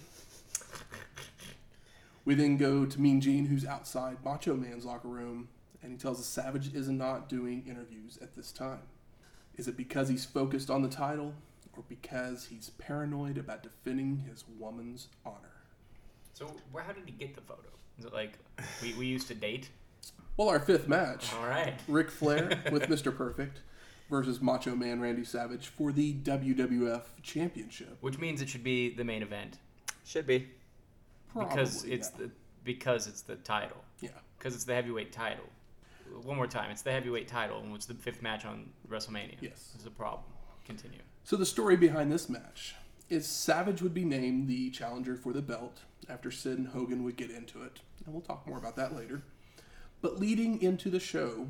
We 2.25 2.35
then 2.35 2.57
go 2.57 2.85
to 2.85 3.01
Mean 3.01 3.21
Gene, 3.21 3.45
who's 3.45 3.65
outside 3.65 4.17
Macho 4.23 4.55
Man's 4.55 4.85
locker 4.85 5.07
room, 5.07 5.49
and 5.81 5.91
he 5.91 5.97
tells 5.97 6.19
us 6.19 6.25
Savage 6.25 6.73
is 6.73 6.89
not 6.89 7.29
doing 7.29 7.63
interviews 7.67 8.17
at 8.21 8.35
this 8.35 8.51
time. 8.51 8.83
Is 9.55 9.67
it 9.67 9.77
because 9.77 10.09
he's 10.09 10.25
focused 10.25 10.69
on 10.69 10.81
the 10.81 10.89
title, 10.89 11.33
or 11.77 11.83
because 11.89 12.45
he's 12.45 12.69
paranoid 12.71 13.37
about 13.37 13.63
defending 13.63 14.23
his 14.29 14.43
woman's 14.59 15.07
honor? 15.25 15.37
So 16.33 16.47
where 16.71 16.83
how 16.83 16.93
did 16.93 17.03
he 17.05 17.11
get 17.11 17.35
the 17.35 17.41
photo? 17.41 17.69
Is 17.99 18.05
it 18.05 18.13
like 18.13 18.37
we, 18.81 18.93
we 18.93 19.05
used 19.05 19.27
to 19.27 19.35
date? 19.35 19.69
Well, 20.37 20.49
our 20.49 20.59
fifth 20.59 20.87
match. 20.87 21.31
All 21.35 21.47
right. 21.47 21.75
Ric 21.87 22.09
Flair 22.09 22.59
with 22.71 22.83
Mr. 22.83 23.15
Perfect 23.15 23.61
versus 24.09 24.41
Macho 24.41 24.75
Man 24.75 24.99
Randy 24.99 25.23
Savage 25.23 25.67
for 25.67 25.91
the 25.91 26.13
WWF 26.15 27.03
Championship. 27.21 27.97
Which 28.01 28.17
means 28.17 28.41
it 28.41 28.49
should 28.49 28.63
be 28.63 28.93
the 28.93 29.03
main 29.03 29.21
event 29.21 29.57
Should 30.05 30.25
be. 30.27 30.47
because 31.37 31.83
it's 31.85 32.11
yeah. 32.13 32.25
the 32.25 32.31
because 32.63 33.07
it's 33.07 33.21
the 33.21 33.35
title. 33.37 33.77
yeah. 34.01 34.09
Because 34.37 34.55
it's 34.55 34.63
the 34.63 34.73
heavyweight 34.73 35.11
title. 35.11 35.45
One 36.23 36.37
more 36.37 36.47
time, 36.47 36.69
it's 36.69 36.81
the 36.81 36.91
heavyweight 36.91 37.27
title, 37.27 37.59
and 37.59 37.73
it's 37.75 37.85
the 37.85 37.93
fifth 37.93 38.21
match 38.21 38.45
on 38.45 38.69
WrestleMania. 38.89 39.35
Yes. 39.41 39.71
This 39.73 39.81
is 39.81 39.87
a 39.87 39.91
problem. 39.91 40.23
Continue. 40.65 40.99
So 41.23 41.37
the 41.37 41.45
story 41.45 41.77
behind 41.77 42.11
this 42.11 42.27
match 42.29 42.75
is 43.09 43.25
Savage 43.25 43.81
would 43.81 43.93
be 43.93 44.05
named 44.05 44.47
the 44.47 44.69
challenger 44.71 45.15
for 45.15 45.31
the 45.31 45.41
belt 45.41 45.79
after 46.09 46.31
Sid 46.31 46.57
and 46.57 46.67
Hogan 46.67 47.03
would 47.03 47.15
get 47.15 47.31
into 47.31 47.63
it, 47.63 47.79
and 48.05 48.13
we'll 48.13 48.21
talk 48.21 48.45
more 48.45 48.57
about 48.57 48.75
that 48.75 48.95
later. 48.95 49.21
But 50.01 50.19
leading 50.19 50.61
into 50.61 50.89
the 50.89 50.99
show, 50.99 51.47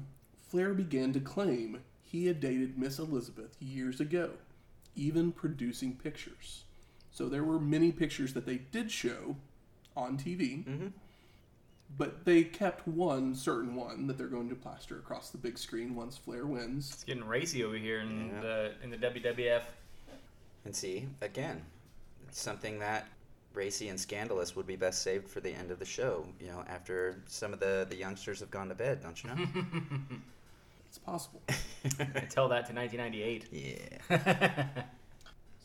Flair 0.48 0.74
began 0.74 1.12
to 1.14 1.20
claim 1.20 1.80
he 2.04 2.28
had 2.28 2.40
dated 2.40 2.78
Miss 2.78 3.00
Elizabeth 3.00 3.56
years 3.60 4.00
ago, 4.00 4.32
even 4.96 5.32
producing 5.32 5.96
pictures. 5.96 6.64
So 7.12 7.28
there 7.28 7.44
were 7.44 7.60
many 7.60 7.92
pictures 7.92 8.34
that 8.34 8.46
they 8.46 8.58
did 8.58 8.92
show 8.92 9.38
on 9.96 10.18
TV, 10.18 10.66
Mm-hmm. 10.66 10.88
But 11.98 12.26
they 12.26 12.44
kept 12.44 12.88
one 12.88 13.36
certain 13.36 13.76
one 13.76 14.08
that 14.08 14.18
they're 14.18 14.28
going 14.28 14.50
to 14.50 14.56
plaster 14.56 14.98
across 14.98 15.30
the 15.30 15.38
big 15.38 15.58
screen 15.58 15.96
once 15.96 16.18
Flair 16.18 16.46
wins. 16.46 16.92
It's 16.94 17.04
getting 17.04 17.24
racy 17.26 17.64
over 17.64 17.76
here 17.78 18.00
in 18.02 18.30
Yeah. 18.30 18.42
the 18.42 18.72
in 18.84 18.90
the 18.90 18.98
WWF. 18.98 19.64
And 20.66 20.76
see, 20.76 21.08
again, 21.22 21.62
it's 22.28 22.42
something 22.42 22.80
that 22.80 23.08
racy 23.54 23.90
and 23.90 24.00
scandalous 24.00 24.56
would 24.56 24.66
be 24.66 24.76
best 24.76 25.04
saved 25.04 25.28
for 25.30 25.40
the 25.42 25.52
end 25.54 25.70
of 25.72 25.78
the 25.80 25.86
show. 25.86 26.26
You 26.40 26.48
know, 26.48 26.64
after 26.68 27.22
some 27.28 27.54
of 27.54 27.60
the 27.60 27.86
the 27.90 27.96
youngsters 27.96 28.40
have 28.40 28.50
gone 28.52 28.70
to 28.70 28.76
bed, 28.76 29.02
don't 29.04 29.24
you 29.24 29.30
know? 29.30 29.38
It's 30.88 31.00
possible. 31.00 31.42
Tell 32.30 32.48
that 32.50 32.68
to 32.68 32.74
1998. 32.76 33.48
yeah. 33.52 34.68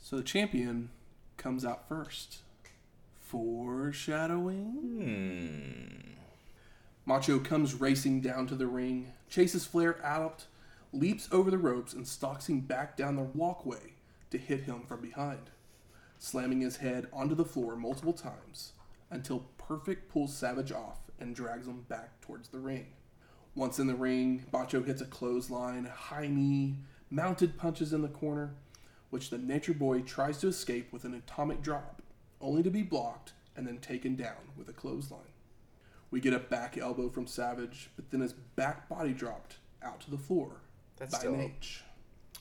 So 0.02 0.16
the 0.16 0.22
champion 0.22 0.88
comes 1.36 1.66
out 1.66 1.86
first. 1.86 2.38
Foreshadowing. 3.20 4.72
Hmm. 5.02 6.17
Macho 7.08 7.38
comes 7.38 7.72
racing 7.72 8.20
down 8.20 8.46
to 8.48 8.54
the 8.54 8.66
ring, 8.66 9.14
chases 9.30 9.64
Flair 9.64 9.98
out, 10.04 10.44
leaps 10.92 11.26
over 11.32 11.50
the 11.50 11.56
ropes, 11.56 11.94
and 11.94 12.06
stalks 12.06 12.50
him 12.50 12.60
back 12.60 12.98
down 12.98 13.16
the 13.16 13.22
walkway 13.22 13.94
to 14.28 14.36
hit 14.36 14.64
him 14.64 14.82
from 14.82 15.00
behind, 15.00 15.48
slamming 16.18 16.60
his 16.60 16.76
head 16.76 17.06
onto 17.10 17.34
the 17.34 17.46
floor 17.46 17.76
multiple 17.76 18.12
times 18.12 18.72
until 19.10 19.46
Perfect 19.56 20.12
pulls 20.12 20.36
Savage 20.36 20.70
off 20.70 20.98
and 21.18 21.34
drags 21.34 21.66
him 21.66 21.86
back 21.88 22.20
towards 22.20 22.50
the 22.50 22.58
ring. 22.58 22.88
Once 23.54 23.78
in 23.78 23.86
the 23.86 23.94
ring, 23.94 24.44
Macho 24.52 24.82
hits 24.82 25.00
a 25.00 25.06
clothesline, 25.06 25.86
high 25.86 26.28
knee, 26.28 26.74
mounted 27.08 27.56
punches 27.56 27.94
in 27.94 28.02
the 28.02 28.08
corner, 28.08 28.52
which 29.08 29.30
the 29.30 29.38
Nature 29.38 29.72
Boy 29.72 30.02
tries 30.02 30.36
to 30.40 30.48
escape 30.48 30.92
with 30.92 31.04
an 31.04 31.14
atomic 31.14 31.62
drop, 31.62 32.02
only 32.42 32.62
to 32.62 32.70
be 32.70 32.82
blocked 32.82 33.32
and 33.56 33.66
then 33.66 33.78
taken 33.78 34.14
down 34.14 34.52
with 34.58 34.68
a 34.68 34.74
clothesline. 34.74 35.27
We 36.10 36.20
get 36.20 36.32
a 36.32 36.38
back 36.38 36.78
elbow 36.78 37.08
from 37.08 37.26
Savage, 37.26 37.90
but 37.96 38.10
then 38.10 38.20
his 38.20 38.32
back 38.32 38.88
body 38.88 39.12
dropped 39.12 39.56
out 39.82 40.00
to 40.02 40.10
the 40.10 40.18
floor 40.18 40.50
That's 40.96 41.12
by 41.12 41.18
still- 41.18 41.32
Naitch. 41.34 41.80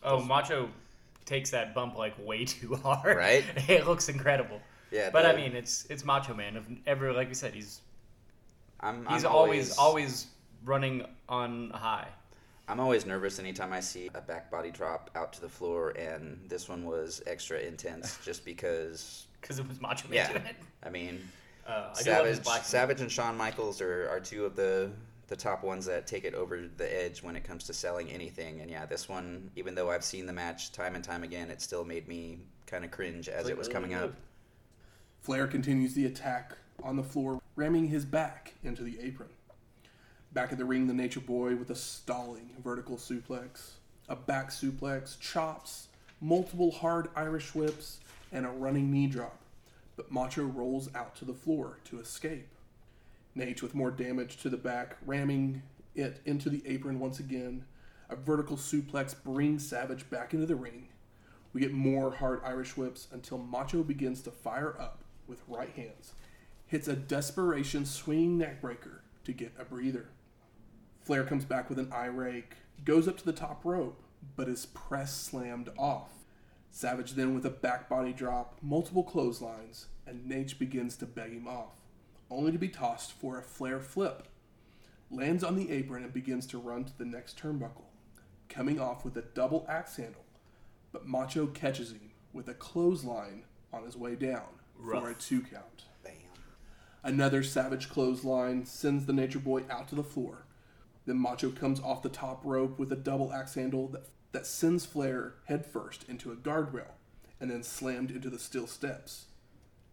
Oh, 0.03 0.21
Macho 0.21 0.69
takes 1.25 1.49
that 1.51 1.73
bump 1.75 1.97
like 1.97 2.13
way 2.25 2.45
too 2.45 2.75
hard. 2.83 3.17
Right? 3.17 3.43
it 3.67 3.85
looks 3.87 4.09
incredible. 4.09 4.61
Yeah, 4.91 5.09
But 5.09 5.23
the- 5.23 5.29
I 5.33 5.35
mean, 5.35 5.55
it's 5.55 5.85
it's 5.89 6.05
Macho 6.05 6.33
Man. 6.33 6.55
Of 6.55 6.65
ever, 6.85 7.11
like 7.13 7.27
we 7.27 7.33
said, 7.33 7.53
he's 7.53 7.81
I'm, 8.79 9.05
he's 9.07 9.25
I'm 9.25 9.31
always 9.31 9.77
always 9.77 10.27
running 10.63 11.03
on 11.27 11.71
high. 11.71 12.07
I'm 12.69 12.79
always 12.81 13.05
nervous 13.05 13.39
anytime 13.39 13.71
I 13.73 13.79
see 13.79 14.09
a 14.13 14.21
back 14.21 14.51
body 14.51 14.71
drop 14.71 15.09
out 15.15 15.31
to 15.33 15.41
the 15.41 15.49
floor, 15.49 15.91
and 15.91 16.39
this 16.49 16.67
one 16.69 16.85
was 16.85 17.21
extra 17.27 17.59
intense 17.59 18.17
just 18.23 18.45
because. 18.45 19.25
Because 19.39 19.59
it 19.59 19.67
was 19.69 19.79
Macho 19.79 20.07
Man 20.09 20.15
Yeah, 20.15 20.31
doing 20.33 20.45
it. 20.47 20.55
I 20.83 20.89
mean, 20.89 21.21
Uh, 21.67 21.89
I 21.97 22.03
do 22.03 22.11
love 22.11 22.35
Savage. 22.43 22.63
Savage, 22.63 23.01
and 23.01 23.11
Shawn 23.11 23.35
Michaels 23.35 23.81
are, 23.81 24.09
are 24.09 24.19
two 24.19 24.45
of 24.45 24.55
the 24.55 24.89
the 25.27 25.35
top 25.35 25.63
ones 25.63 25.85
that 25.85 26.07
take 26.07 26.23
it 26.23 26.33
over 26.33 26.69
the 26.77 27.03
edge 27.03 27.21
when 27.21 27.35
it 27.35 27.43
comes 27.43 27.65
to 27.65 27.73
selling 27.73 28.09
anything. 28.09 28.61
And 28.61 28.71
yeah, 28.71 28.85
this 28.85 29.09
one, 29.09 29.51
even 29.57 29.75
though 29.75 29.91
I've 29.91 30.03
seen 30.03 30.25
the 30.25 30.33
match 30.33 30.71
time 30.71 30.95
and 30.95 31.03
time 31.03 31.23
again, 31.23 31.51
it 31.51 31.61
still 31.61 31.83
made 31.83 32.07
me 32.07 32.39
kind 32.65 32.85
of 32.85 32.91
cringe 32.91 33.27
as 33.27 33.49
it 33.49 33.57
was 33.57 33.67
coming 33.67 33.93
up. 33.93 34.13
Flair 35.21 35.47
continues 35.47 35.93
the 35.93 36.05
attack 36.05 36.53
on 36.81 36.95
the 36.95 37.03
floor, 37.03 37.41
ramming 37.57 37.87
his 37.87 38.05
back 38.05 38.53
into 38.63 38.83
the 38.83 38.97
apron. 39.01 39.29
Back 40.31 40.51
at 40.53 40.57
the 40.57 40.65
ring, 40.65 40.87
the 40.87 40.93
Nature 40.93 41.19
Boy 41.19 41.55
with 41.55 41.69
a 41.71 41.75
stalling 41.75 42.49
vertical 42.63 42.95
suplex, 42.95 43.71
a 44.07 44.15
back 44.15 44.49
suplex, 44.49 45.19
chops, 45.19 45.87
multiple 46.21 46.71
hard 46.71 47.09
Irish 47.15 47.53
whips, 47.53 47.99
and 48.31 48.45
a 48.45 48.49
running 48.49 48.91
knee 48.91 49.07
drop. 49.07 49.37
But 49.97 50.11
Macho 50.11 50.43
rolls 50.43 50.93
out 50.95 51.15
to 51.17 51.25
the 51.25 51.33
floor 51.33 51.79
to 51.85 51.99
escape. 51.99 52.47
Naitch 53.35 53.61
with 53.61 53.75
more 53.75 53.91
damage 53.91 54.37
to 54.37 54.49
the 54.49 54.57
back, 54.57 54.95
ramming 55.05 55.63
it 55.95 56.21
into 56.25 56.49
the 56.49 56.65
apron 56.65 56.99
once 56.99 57.19
again. 57.19 57.65
A 58.09 58.15
vertical 58.15 58.55
suplex 58.55 59.13
brings 59.21 59.67
Savage 59.67 60.09
back 60.09 60.33
into 60.33 60.45
the 60.45 60.55
ring. 60.55 60.87
We 61.51 61.61
get 61.61 61.73
more 61.73 62.11
hard 62.11 62.41
Irish 62.45 62.77
whips 62.77 63.07
until 63.11 63.37
Macho 63.37 63.83
begins 63.83 64.21
to 64.21 64.31
fire 64.31 64.79
up 64.79 65.03
with 65.27 65.41
right 65.47 65.71
hands, 65.75 66.13
hits 66.67 66.87
a 66.87 66.95
desperation 66.95 67.85
swinging 67.85 68.39
neckbreaker 68.39 68.99
to 69.25 69.33
get 69.33 69.53
a 69.59 69.65
breather. 69.65 70.09
Flair 71.01 71.23
comes 71.23 71.45
back 71.45 71.69
with 71.69 71.79
an 71.79 71.91
eye 71.91 72.05
rake, 72.05 72.55
goes 72.85 73.07
up 73.07 73.17
to 73.17 73.25
the 73.25 73.33
top 73.33 73.65
rope, 73.65 74.01
but 74.35 74.47
is 74.47 74.67
press 74.67 75.15
slammed 75.15 75.69
off. 75.77 76.11
Savage 76.77 77.13
then 77.13 77.33
with 77.33 77.43
a 77.43 77.49
back 77.49 77.89
body 77.89 78.13
drop, 78.13 78.59
multiple 78.61 79.01
clotheslines, 79.01 79.87
and 80.05 80.29
Naitch 80.29 80.59
begins 80.59 80.95
to 80.97 81.07
beg 81.07 81.31
him 81.31 81.47
off, 81.47 81.81
only 82.29 82.51
to 82.51 82.59
be 82.59 82.67
tossed 82.67 83.13
for 83.13 83.39
a 83.39 83.41
Flair 83.41 83.79
flip. 83.79 84.27
Lands 85.09 85.43
on 85.43 85.55
the 85.55 85.71
apron 85.71 86.03
and 86.03 86.13
begins 86.13 86.45
to 86.45 86.59
run 86.59 86.83
to 86.83 86.95
the 86.95 87.03
next 87.03 87.41
turnbuckle, 87.41 87.87
coming 88.47 88.79
off 88.79 89.03
with 89.03 89.17
a 89.17 89.23
double 89.23 89.65
axe 89.67 89.95
handle, 89.95 90.23
but 90.91 91.07
Macho 91.07 91.47
catches 91.47 91.93
him 91.93 92.11
with 92.31 92.47
a 92.47 92.53
clothesline 92.53 93.45
on 93.73 93.83
his 93.83 93.97
way 93.97 94.13
down 94.13 94.45
for 94.79 95.09
a 95.09 95.15
two 95.15 95.41
count. 95.41 95.85
Bam. 96.03 96.13
Another 97.03 97.41
savage 97.41 97.89
clothesline 97.89 98.67
sends 98.67 99.07
the 99.07 99.13
Nature 99.13 99.39
Boy 99.39 99.63
out 99.67 99.87
to 99.87 99.95
the 99.95 100.03
floor. 100.03 100.45
Then 101.07 101.17
Macho 101.17 101.49
comes 101.49 101.79
off 101.79 102.03
the 102.03 102.09
top 102.09 102.45
rope 102.45 102.77
with 102.77 102.91
a 102.91 102.95
double 102.95 103.33
axe 103.33 103.55
handle 103.55 103.87
that, 103.87 104.05
that 104.31 104.45
sends 104.45 104.85
Flair 104.85 105.33
headfirst 105.45 106.05
into 106.07 106.31
a 106.31 106.35
guardrail 106.35 106.91
and 107.39 107.49
then 107.51 107.63
slammed 107.63 108.11
into 108.11 108.29
the 108.29 108.39
steel 108.39 108.67
steps. 108.67 109.25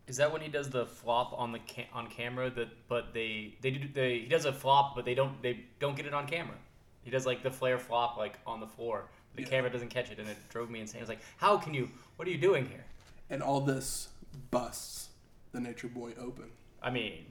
Is 0.07 0.16
that 0.18 0.32
when 0.32 0.43
he 0.43 0.49
does 0.49 0.68
the 0.70 0.85
flop 0.87 1.32
on 1.39 1.53
the 1.53 1.59
ca- 1.61 1.89
on 1.95 2.09
camera? 2.09 2.51
That 2.51 2.68
but 2.89 3.14
they 3.14 3.55
they 3.62 3.70
do 3.70 3.89
they 3.89 4.18
he 4.20 4.26
does 4.28 4.45
a 4.45 4.53
flop, 4.53 4.95
but 4.95 5.05
they 5.07 5.14
don't 5.14 5.41
they 5.43 5.64
don't 5.80 5.97
get 5.97 6.05
it 6.07 6.12
on 6.14 6.26
camera. 6.26 6.57
He 7.03 7.11
does 7.11 7.24
like 7.26 7.43
the 7.43 7.51
Flair 7.51 7.78
flop 7.78 8.16
like 8.18 8.39
on 8.47 8.61
the 8.61 8.66
floor. 8.66 9.05
The 9.35 9.43
Yeah. 9.43 9.49
camera 9.49 9.70
doesn't 9.70 9.89
catch 9.89 10.11
it, 10.11 10.18
and 10.18 10.28
it 10.28 10.37
drove 10.51 10.68
me 10.70 10.80
insane. 10.80 10.99
I 11.01 11.03
was 11.03 11.09
like, 11.09 11.20
how 11.39 11.57
can 11.57 11.72
you? 11.74 11.89
What 12.16 12.28
are 12.28 12.30
you 12.30 12.39
doing 12.39 12.66
here? 12.66 12.85
And 13.30 13.43
all 13.43 13.61
this 13.61 14.09
busts 14.51 15.09
the 15.53 15.61
Nature 15.61 15.89
Boy 15.89 16.12
open. 16.20 16.51
I 16.82 16.91
mean, 16.91 17.24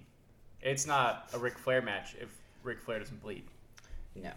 it's 0.62 0.88
not 0.88 1.30
a 1.34 1.38
Ric 1.38 1.58
Flair 1.60 1.82
match 1.82 2.16
if 2.20 2.30
Ric 2.64 2.82
Flair 2.82 3.00
doesn't 3.00 3.22
bleed. 3.22 3.44
No. 4.16 4.32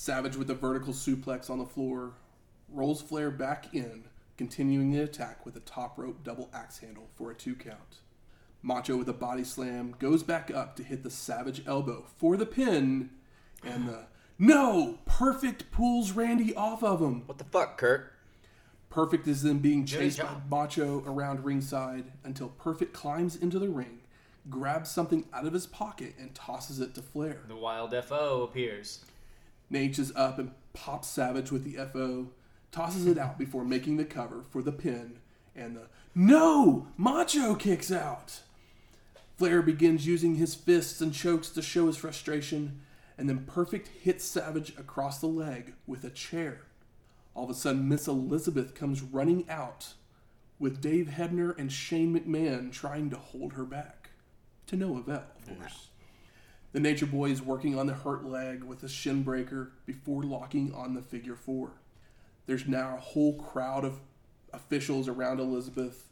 Savage 0.00 0.36
with 0.36 0.48
a 0.48 0.54
vertical 0.54 0.92
suplex 0.92 1.50
on 1.50 1.58
the 1.58 1.66
floor, 1.66 2.12
rolls 2.68 3.02
Flair 3.02 3.32
back 3.32 3.74
in, 3.74 4.04
continuing 4.36 4.92
the 4.92 5.00
attack 5.00 5.44
with 5.44 5.56
a 5.56 5.60
top 5.60 5.98
rope 5.98 6.22
double 6.22 6.48
axe 6.54 6.78
handle 6.78 7.08
for 7.16 7.32
a 7.32 7.34
two 7.34 7.56
count. 7.56 7.96
Macho 8.62 8.96
with 8.96 9.08
a 9.08 9.12
body 9.12 9.42
slam 9.42 9.96
goes 9.98 10.22
back 10.22 10.52
up 10.52 10.76
to 10.76 10.84
hit 10.84 11.02
the 11.02 11.10
Savage 11.10 11.66
elbow 11.66 12.04
for 12.16 12.36
the 12.36 12.46
pin, 12.46 13.10
and 13.64 13.88
the 13.88 14.06
no 14.38 15.00
perfect 15.04 15.72
pulls 15.72 16.12
Randy 16.12 16.54
off 16.54 16.84
of 16.84 17.02
him. 17.02 17.24
What 17.26 17.38
the 17.38 17.44
fuck, 17.44 17.76
Curt? 17.76 18.12
Perfect 18.90 19.26
is 19.26 19.42
then 19.42 19.58
being 19.58 19.84
chased 19.84 20.22
by. 20.22 20.28
Macho 20.48 21.02
around 21.08 21.44
ringside 21.44 22.12
until 22.22 22.50
Perfect 22.50 22.92
climbs 22.92 23.34
into 23.34 23.58
the 23.58 23.68
ring, 23.68 23.98
grabs 24.48 24.92
something 24.92 25.24
out 25.32 25.44
of 25.44 25.52
his 25.52 25.66
pocket, 25.66 26.14
and 26.20 26.36
tosses 26.36 26.78
it 26.78 26.94
to 26.94 27.02
Flair. 27.02 27.40
The 27.48 27.56
Wild 27.56 27.92
Fo 28.04 28.44
appears. 28.44 29.04
Naitch 29.70 29.98
is 29.98 30.12
up 30.16 30.38
and 30.38 30.52
pops 30.72 31.08
Savage 31.08 31.50
with 31.50 31.64
the 31.64 31.76
FO, 31.92 32.30
tosses 32.70 33.06
it 33.06 33.18
out 33.18 33.38
before 33.38 33.64
making 33.64 33.96
the 33.96 34.04
cover 34.04 34.42
for 34.50 34.62
the 34.62 34.72
pin, 34.72 35.18
and 35.54 35.76
the 35.76 35.88
No! 36.14 36.88
Macho 36.96 37.54
kicks 37.54 37.90
out! 37.90 38.40
Flair 39.36 39.62
begins 39.62 40.06
using 40.06 40.34
his 40.34 40.54
fists 40.54 41.00
and 41.00 41.12
chokes 41.12 41.48
to 41.50 41.62
show 41.62 41.86
his 41.86 41.96
frustration, 41.96 42.80
and 43.16 43.28
then 43.28 43.44
Perfect 43.46 43.88
hits 43.88 44.24
Savage 44.24 44.70
across 44.78 45.20
the 45.20 45.26
leg 45.26 45.74
with 45.86 46.04
a 46.04 46.10
chair. 46.10 46.62
All 47.34 47.44
of 47.44 47.50
a 47.50 47.54
sudden, 47.54 47.88
Miss 47.88 48.08
Elizabeth 48.08 48.74
comes 48.74 49.02
running 49.02 49.48
out, 49.48 49.94
with 50.58 50.80
Dave 50.80 51.06
Hebner 51.16 51.56
and 51.56 51.70
Shane 51.70 52.18
McMahon 52.18 52.72
trying 52.72 53.10
to 53.10 53.16
hold 53.16 53.52
her 53.52 53.64
back. 53.64 54.10
To 54.68 54.76
no 54.76 54.96
avail, 54.96 55.24
of 55.38 55.56
course. 55.56 55.87
The 56.72 56.80
Nature 56.80 57.06
Boy 57.06 57.30
is 57.30 57.40
working 57.42 57.78
on 57.78 57.86
the 57.86 57.94
hurt 57.94 58.24
leg 58.24 58.62
with 58.62 58.82
a 58.82 58.88
shin 58.88 59.22
breaker 59.22 59.72
before 59.86 60.22
locking 60.22 60.72
on 60.74 60.94
the 60.94 61.02
figure 61.02 61.34
four. 61.34 61.70
There's 62.46 62.66
now 62.66 62.96
a 62.96 63.00
whole 63.00 63.34
crowd 63.34 63.84
of 63.84 64.00
officials 64.52 65.08
around 65.08 65.40
Elizabeth, 65.40 66.04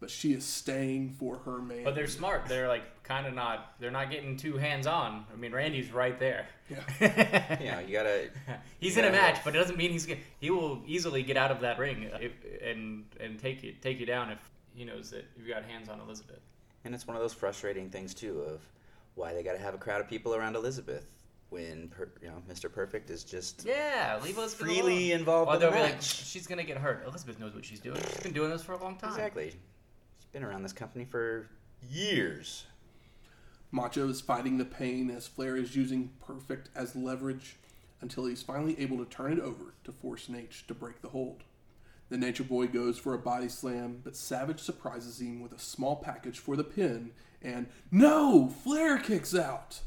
but 0.00 0.10
she 0.10 0.32
is 0.32 0.44
staying 0.44 1.10
for 1.10 1.38
her 1.38 1.58
man. 1.60 1.84
But 1.84 1.94
they're 1.94 2.06
smart. 2.06 2.46
They're 2.46 2.68
like 2.68 3.02
kind 3.04 3.26
of 3.26 3.34
not. 3.34 3.74
They're 3.78 3.90
not 3.90 4.10
getting 4.10 4.36
too 4.36 4.56
hands 4.56 4.86
on. 4.86 5.24
I 5.32 5.36
mean, 5.36 5.52
Randy's 5.52 5.92
right 5.92 6.18
there. 6.18 6.46
Yeah. 6.68 7.56
You 7.60 7.70
know, 7.72 7.78
you 7.80 7.92
gotta. 7.92 8.28
he's 8.78 8.96
you 8.96 9.02
in 9.02 9.08
a 9.08 9.12
gotta- 9.12 9.22
match, 9.34 9.44
but 9.44 9.54
it 9.54 9.58
doesn't 9.58 9.76
mean 9.76 9.90
he's 9.90 10.06
gonna, 10.06 10.20
he 10.40 10.50
will 10.50 10.82
easily 10.86 11.22
get 11.22 11.36
out 11.36 11.50
of 11.50 11.60
that 11.60 11.78
ring 11.78 12.08
if, 12.20 12.32
and 12.62 13.04
and 13.20 13.38
take 13.38 13.62
you 13.62 13.74
take 13.80 13.98
you 14.00 14.06
down 14.06 14.30
if 14.30 14.38
he 14.74 14.84
knows 14.84 15.10
that 15.10 15.24
you've 15.36 15.48
got 15.48 15.64
hands 15.64 15.88
on 15.88 16.00
Elizabeth. 16.00 16.40
And 16.84 16.94
it's 16.94 17.06
one 17.06 17.16
of 17.16 17.22
those 17.22 17.32
frustrating 17.34 17.90
things 17.90 18.14
too 18.14 18.40
of 18.42 18.60
why 19.20 19.34
they 19.34 19.42
gotta 19.42 19.58
have 19.58 19.74
a 19.74 19.78
crowd 19.78 20.00
of 20.00 20.08
people 20.08 20.34
around 20.34 20.56
Elizabeth 20.56 21.06
when 21.50 21.88
per, 21.88 22.08
you 22.22 22.28
know 22.28 22.42
Mr. 22.48 22.72
Perfect 22.72 23.10
is 23.10 23.22
just 23.24 23.64
Yeah, 23.66 24.18
leave 24.24 24.38
Elizabeth 24.38 24.66
freely 24.66 25.10
alone. 25.12 25.20
involved 25.20 25.50
Or 25.50 25.54
in 25.54 25.60
they'll 25.60 25.72
be 25.72 25.78
like, 25.80 26.00
she's 26.02 26.46
gonna 26.46 26.64
get 26.64 26.78
hurt. 26.78 27.04
Elizabeth 27.06 27.38
knows 27.38 27.54
what 27.54 27.64
she's 27.64 27.80
doing. 27.80 28.00
She's 28.00 28.22
been 28.22 28.32
doing 28.32 28.50
this 28.50 28.62
for 28.62 28.72
a 28.72 28.82
long 28.82 28.96
time. 28.96 29.10
exactly. 29.10 29.46
He's 29.46 30.24
been 30.32 30.42
around 30.44 30.62
this 30.62 30.72
company 30.72 31.04
for 31.04 31.48
years. 31.90 32.64
Macho 33.72 34.08
is 34.08 34.20
fighting 34.20 34.58
the 34.58 34.64
pain 34.64 35.10
as 35.10 35.28
Flair 35.28 35.56
is 35.56 35.76
using 35.76 36.10
Perfect 36.26 36.70
as 36.74 36.96
leverage 36.96 37.56
until 38.00 38.26
he's 38.26 38.42
finally 38.42 38.78
able 38.80 38.98
to 38.98 39.04
turn 39.04 39.32
it 39.32 39.38
over 39.40 39.74
to 39.84 39.92
force 39.92 40.26
Naitch 40.28 40.66
to 40.66 40.74
break 40.74 41.02
the 41.02 41.08
hold. 41.10 41.42
The 42.08 42.16
Nature 42.18 42.42
Boy 42.44 42.66
goes 42.66 42.98
for 42.98 43.14
a 43.14 43.18
body 43.18 43.48
slam, 43.48 44.00
but 44.02 44.16
Savage 44.16 44.58
surprises 44.58 45.20
him 45.20 45.40
with 45.40 45.52
a 45.52 45.58
small 45.60 45.94
package 45.96 46.40
for 46.40 46.56
the 46.56 46.64
pin, 46.64 47.12
and 47.42 47.66
no! 47.90 48.48
Flair 48.48 48.98
kicks 48.98 49.34
out! 49.34 49.80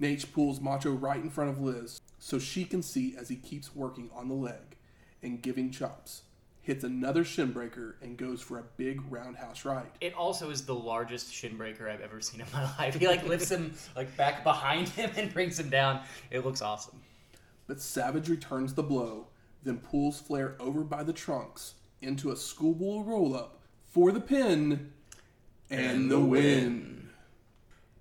Naitch 0.00 0.32
pulls 0.32 0.60
Macho 0.60 0.92
right 0.92 1.22
in 1.22 1.30
front 1.30 1.50
of 1.50 1.60
Liz 1.60 2.00
so 2.18 2.38
she 2.38 2.64
can 2.64 2.82
see 2.82 3.16
as 3.18 3.28
he 3.28 3.36
keeps 3.36 3.74
working 3.74 4.10
on 4.14 4.28
the 4.28 4.34
leg 4.34 4.76
and 5.22 5.42
giving 5.42 5.70
chops. 5.70 6.22
Hits 6.60 6.82
another 6.82 7.22
shin 7.24 7.52
breaker 7.52 7.96
and 8.02 8.16
goes 8.16 8.42
for 8.42 8.58
a 8.58 8.64
big 8.76 9.00
roundhouse 9.10 9.64
right. 9.64 9.86
It 10.00 10.14
also 10.14 10.50
is 10.50 10.66
the 10.66 10.74
largest 10.74 11.32
shin 11.32 11.56
breaker 11.56 11.88
I've 11.88 12.00
ever 12.00 12.20
seen 12.20 12.40
in 12.40 12.46
my 12.52 12.64
life. 12.78 12.96
He 12.96 13.06
like 13.06 13.26
lifts 13.26 13.50
him 13.50 13.74
like 13.94 14.14
back 14.16 14.42
behind 14.42 14.88
him 14.88 15.10
and 15.16 15.32
brings 15.32 15.58
him 15.58 15.70
down. 15.70 16.00
It 16.30 16.44
looks 16.44 16.62
awesome. 16.62 17.00
But 17.68 17.80
Savage 17.80 18.28
returns 18.28 18.74
the 18.74 18.82
blow, 18.82 19.28
then 19.62 19.78
pulls 19.78 20.20
Flair 20.20 20.56
over 20.58 20.82
by 20.82 21.04
the 21.04 21.12
trunks 21.12 21.74
into 22.02 22.30
a 22.32 22.36
schoolboy 22.36 23.02
roll 23.02 23.34
up 23.34 23.60
for 23.86 24.12
the 24.12 24.20
pin 24.20 24.92
and, 25.70 26.10
the 26.10 26.20
win. 26.20 27.10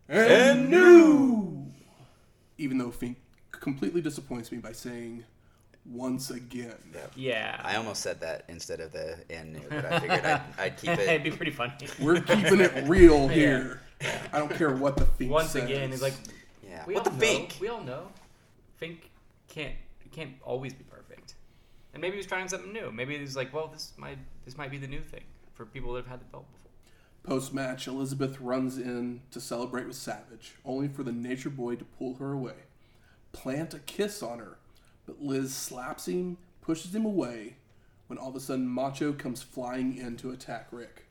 And 0.08 0.70
new! 0.70 1.68
Even 2.58 2.78
though 2.78 2.92
Fink 2.92 3.18
completely 3.52 4.02
disappoints 4.02 4.52
me 4.52 4.60
by 4.60 4.72
saying 4.72 5.24
once 5.86 6.30
again. 6.30 6.76
Yeah. 7.16 7.60
I 7.64 7.76
almost 7.76 8.02
said 8.02 8.20
that 8.22 8.46
instead 8.48 8.80
of 8.80 8.92
the 8.92 9.18
and 9.30 9.54
new, 9.54 9.62
but 9.70 9.86
I 9.86 10.00
figured 10.00 10.26
I'd, 10.26 10.42
I'd 10.58 10.78
keep 10.78 10.92
it. 10.92 11.00
It'd 11.00 11.24
be 11.24 11.32
pretty 11.32 11.52
funny. 11.52 11.74
We're 12.00 12.22
keeping 12.22 12.60
it 12.62 12.88
real 12.88 13.28
here. 13.42 13.82
I 14.32 14.40
don't 14.40 14.52
care 14.52 14.72
what 14.76 14.98
the 14.98 15.06
Fink 15.06 15.32
Once 15.32 15.52
says. 15.52 15.64
again, 15.64 15.90
he's 15.92 16.02
like, 16.02 16.14
Yeah. 16.68 16.84
we 16.86 16.94
What 16.96 17.08
all 17.08 17.14
the 17.14 17.18
know, 17.18 17.26
fink? 17.26 17.58
We 17.60 17.68
all 17.70 17.82
know, 17.82 18.08
Fink 18.78 19.10
can't 19.48 19.74
can't 20.12 20.32
always 20.44 20.74
be 20.74 20.84
perfect. 20.86 21.34
And 21.94 22.02
maybe 22.02 22.16
he's 22.18 22.26
trying 22.26 22.48
something 22.48 22.72
new. 22.72 22.92
Maybe 22.92 23.18
he's 23.18 23.36
like, 23.36 23.54
well, 23.54 23.68
this 23.68 23.94
might 23.98 24.18
this 24.46 24.58
might 24.58 24.72
be 24.72 24.78
the 24.78 24.88
new 24.88 25.02
thing 25.02 25.24
for 25.54 25.66
people 25.66 25.94
that 25.94 26.04
have 26.04 26.12
had 26.12 26.20
the 26.22 26.26
belt 26.26 26.46
before. 26.54 26.65
Post 27.26 27.54
match, 27.56 27.88
Elizabeth 27.88 28.40
runs 28.40 28.78
in 28.78 29.22
to 29.32 29.42
celebrate 29.42 29.88
with 29.88 29.96
Savage, 29.96 30.54
only 30.64 30.88
for 30.88 31.02
the 31.02 31.12
Nature 31.12 31.50
Boy 31.50 31.76
to 31.76 31.84
pull 31.84 32.16
her 32.16 32.32
away, 32.32 32.54
plant 33.32 33.74
a 33.74 33.80
kiss 33.80 34.22
on 34.22 34.38
her, 34.38 34.60
but 35.08 35.22
Liz 35.22 35.54
slaps 35.54 36.08
him, 36.08 36.38
pushes 36.62 36.94
him 36.94 37.04
away, 37.04 37.56
when 38.08 38.20
all 38.20 38.30
of 38.30 38.36
a 38.36 38.40
sudden 38.40 38.68
Macho 38.68 39.12
comes 39.12 39.42
flying 39.42 39.98
in 39.98 40.18
to 40.18 40.30
attack 40.30 40.68
Rick. 40.70 41.08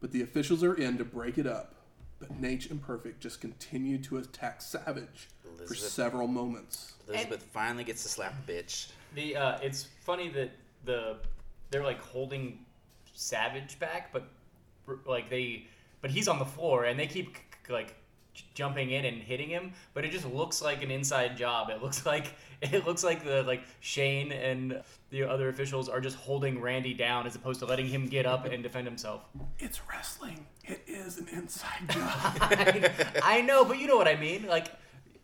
But 0.00 0.12
the 0.12 0.20
officials 0.20 0.62
are 0.62 0.74
in 0.74 0.98
to 0.98 1.04
break 1.04 1.38
it 1.38 1.46
up, 1.46 1.74
but 2.20 2.40
Naitch 2.40 2.70
and 2.70 2.82
Perfect 2.82 3.20
just 3.20 3.40
continue 3.40 3.96
to 4.02 4.18
attack 4.18 4.60
Savage 4.60 5.28
for 5.66 5.74
several 5.74 6.28
moments. 6.28 6.92
Elizabeth 7.08 7.42
finally 7.42 7.84
gets 7.84 8.02
to 8.02 8.08
slap 8.10 8.34
the 8.46 8.52
bitch. 8.52 8.88
The 9.14 9.36
uh, 9.36 9.58
it's 9.62 9.88
funny 10.04 10.28
that 10.30 10.50
the 10.84 11.16
they're 11.70 11.84
like 11.84 12.00
holding 12.00 12.58
Savage 13.14 13.78
back, 13.78 14.12
but 14.12 14.28
like 15.06 15.30
they 15.30 15.66
but 16.00 16.10
he's 16.10 16.28
on 16.28 16.38
the 16.38 16.44
floor 16.44 16.84
and 16.84 16.98
they 16.98 17.06
keep 17.06 17.36
like 17.68 17.94
jumping 18.54 18.90
in 18.90 19.04
and 19.04 19.20
hitting 19.22 19.48
him, 19.48 19.72
but 19.94 20.04
it 20.04 20.10
just 20.10 20.26
looks 20.26 20.62
like 20.62 20.82
an 20.82 20.90
inside 20.90 21.36
job. 21.36 21.70
It 21.70 21.82
looks 21.82 22.06
like 22.12 22.34
it 22.60 22.86
looks 22.86 23.04
like 23.04 23.24
the 23.24 23.42
like 23.42 23.62
Shane 23.80 24.32
and 24.32 24.82
the 25.10 25.24
other 25.24 25.48
officials 25.48 25.88
are 25.88 26.00
just 26.00 26.16
holding 26.16 26.60
Randy 26.60 26.94
down 26.94 27.26
as 27.26 27.34
opposed 27.34 27.60
to 27.60 27.66
letting 27.66 27.86
him 27.86 28.06
get 28.06 28.26
up 28.26 28.44
and 28.44 28.62
defend 28.62 28.86
himself. 28.86 29.22
It's 29.58 29.80
wrestling. 29.88 30.46
It 30.64 30.82
is 30.86 31.18
an 31.18 31.28
inside 31.28 31.88
job. 31.88 32.10
I, 32.40 33.00
I 33.22 33.40
know, 33.40 33.64
but 33.64 33.78
you 33.78 33.86
know 33.86 33.96
what 33.96 34.08
I 34.08 34.16
mean. 34.16 34.46
Like, 34.46 34.72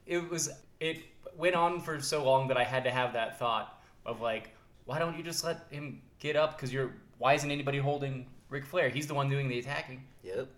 it 0.07 0.29
was 0.31 0.51
it 0.81 1.03
went 1.37 1.55
on 1.55 1.81
for 1.81 2.01
so 2.01 2.25
long 2.25 2.49
that 2.49 2.57
I 2.57 2.65
had 2.65 2.85
to 2.85 2.91
have 2.91 3.13
that 3.15 3.39
thought 3.39 3.83
of 4.07 4.21
like, 4.21 4.55
why 4.85 4.99
don't 4.99 5.17
you 5.17 5.23
just 5.23 5.45
let 5.45 5.67
him 5.71 6.01
get 6.19 6.37
up? 6.37 6.57
Because 6.57 6.73
you're 6.73 6.93
why 7.19 7.35
isn't 7.35 7.51
anybody 7.51 7.79
holding 7.79 8.27
Ric 8.51 8.65
Flair? 8.65 8.89
He's 8.89 9.07
the 9.07 9.15
one 9.15 9.29
doing 9.29 9.49
the 9.49 9.59
attacking. 9.59 10.03
Yep. 10.23 10.49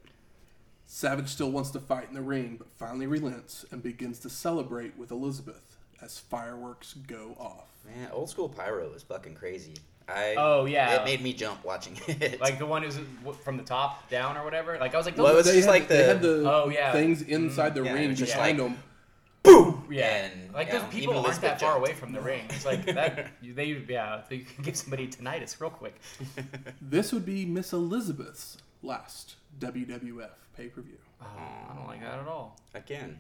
Savage 0.87 1.29
still 1.29 1.51
wants 1.51 1.71
to 1.71 1.81
fight 1.81 2.09
in 2.09 2.15
the 2.15 2.23
ring, 2.23 2.57
but 2.59 2.69
finally 2.77 3.07
relents 3.07 3.65
and 3.71 3.83
begins 3.83 4.19
to 4.21 4.31
celebrate 4.31 4.97
with 4.97 5.11
Elizabeth 5.11 5.77
as 6.01 6.19
fireworks 6.19 6.95
go 7.07 7.35
off. 7.39 7.69
Man, 7.85 8.09
old 8.13 8.31
school 8.31 8.49
pyro 8.49 8.93
is 8.93 9.03
fucking 9.03 9.35
crazy. 9.35 9.75
I 10.09 10.35
Oh, 10.39 10.67
yeah. 10.67 11.01
It 11.01 11.05
made 11.05 11.23
me 11.23 11.33
jump 11.33 11.65
watching 11.65 11.99
it. 12.07 12.41
Like 12.41 12.59
the 12.61 12.67
one 12.67 12.83
who's 12.85 12.99
from 13.43 13.57
the 13.57 13.63
top 13.65 14.09
down 14.11 14.37
or 14.37 14.45
whatever. 14.45 14.79
Like 14.79 14.95
I 14.95 14.97
was 14.97 15.07
like, 15.07 15.17
Well, 15.17 15.27
it 15.29 15.35
those, 15.35 15.47
was 15.47 15.55
just 15.55 15.67
had, 15.67 15.73
like 15.73 15.89
they 15.89 15.97
the- 15.99 16.05
had 16.05 16.23
the 16.23 16.53
Oh, 16.53 16.69
yeah. 16.69 16.93
things 16.93 17.23
inside 17.23 17.75
the 17.75 17.81
mm-hmm. 17.81 17.87
Yeah, 17.87 17.93
it 17.93 17.95
ring 17.97 18.09
was 18.11 18.19
just 18.19 18.35
behind 18.35 18.59
like- 18.61 18.69
them. 18.71 18.83
Boom. 19.87 19.99
yeah, 19.99 20.25
And, 20.27 20.53
like 20.55 20.71
those 20.71 20.83
know, 20.83 20.89
people 20.89 21.19
aren't 21.27 21.41
that 21.41 21.61
far 21.61 21.73
jumped. 21.75 21.87
away 21.87 21.95
from 21.95 22.13
the 22.13 22.21
ring. 22.21 22.45
It's 22.51 22.65
like 22.67 22.85
that. 22.87 23.29
They 23.43 23.85
yeah, 23.89 24.23
they 24.29 24.39
can 24.39 24.65
give 24.65 24.77
somebody 24.77 25.09
tinnitus 25.09 25.61
real 25.61 25.71
quick. 25.71 25.97
This 26.81 27.13
would 27.13 27.25
be 27.25 27.45
Miss 27.47 27.73
Elizabeth's 27.73 28.59
last 28.83 29.37
WWF 29.59 30.31
pay 30.57 30.69
per 30.69 30.81
view. 30.83 30.99
Oh, 31.21 31.27
I 31.71 31.75
don't 31.75 31.87
like 31.87 32.01
that 32.03 32.19
at 32.19 32.29
all. 32.29 32.59
Again. 32.75 33.19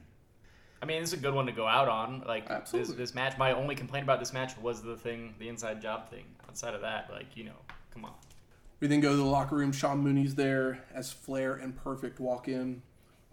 I 0.82 0.84
mean, 0.84 1.00
this 1.00 1.12
is 1.12 1.18
a 1.18 1.22
good 1.22 1.32
one 1.34 1.46
to 1.46 1.52
go 1.52 1.66
out 1.66 1.88
on. 1.88 2.22
Like 2.26 2.70
this, 2.70 2.88
this 2.90 3.14
match. 3.14 3.38
My 3.38 3.52
only 3.52 3.74
complaint 3.74 4.04
about 4.04 4.18
this 4.20 4.32
match 4.32 4.56
was 4.58 4.82
the 4.82 4.96
thing, 4.96 5.34
the 5.38 5.48
inside 5.48 5.80
job 5.80 6.10
thing. 6.10 6.24
Outside 6.48 6.74
of 6.74 6.82
that, 6.82 7.08
like 7.10 7.34
you 7.34 7.44
know, 7.44 7.56
come 7.92 8.04
on. 8.04 8.12
We 8.80 8.88
then 8.88 9.00
go 9.00 9.10
to 9.10 9.16
the 9.16 9.24
locker 9.24 9.56
room. 9.56 9.72
Sean 9.72 9.98
Mooney's 9.98 10.34
there 10.34 10.84
as 10.94 11.10
Flair 11.12 11.54
and 11.54 11.74
Perfect 11.74 12.20
walk 12.20 12.46
in. 12.48 12.82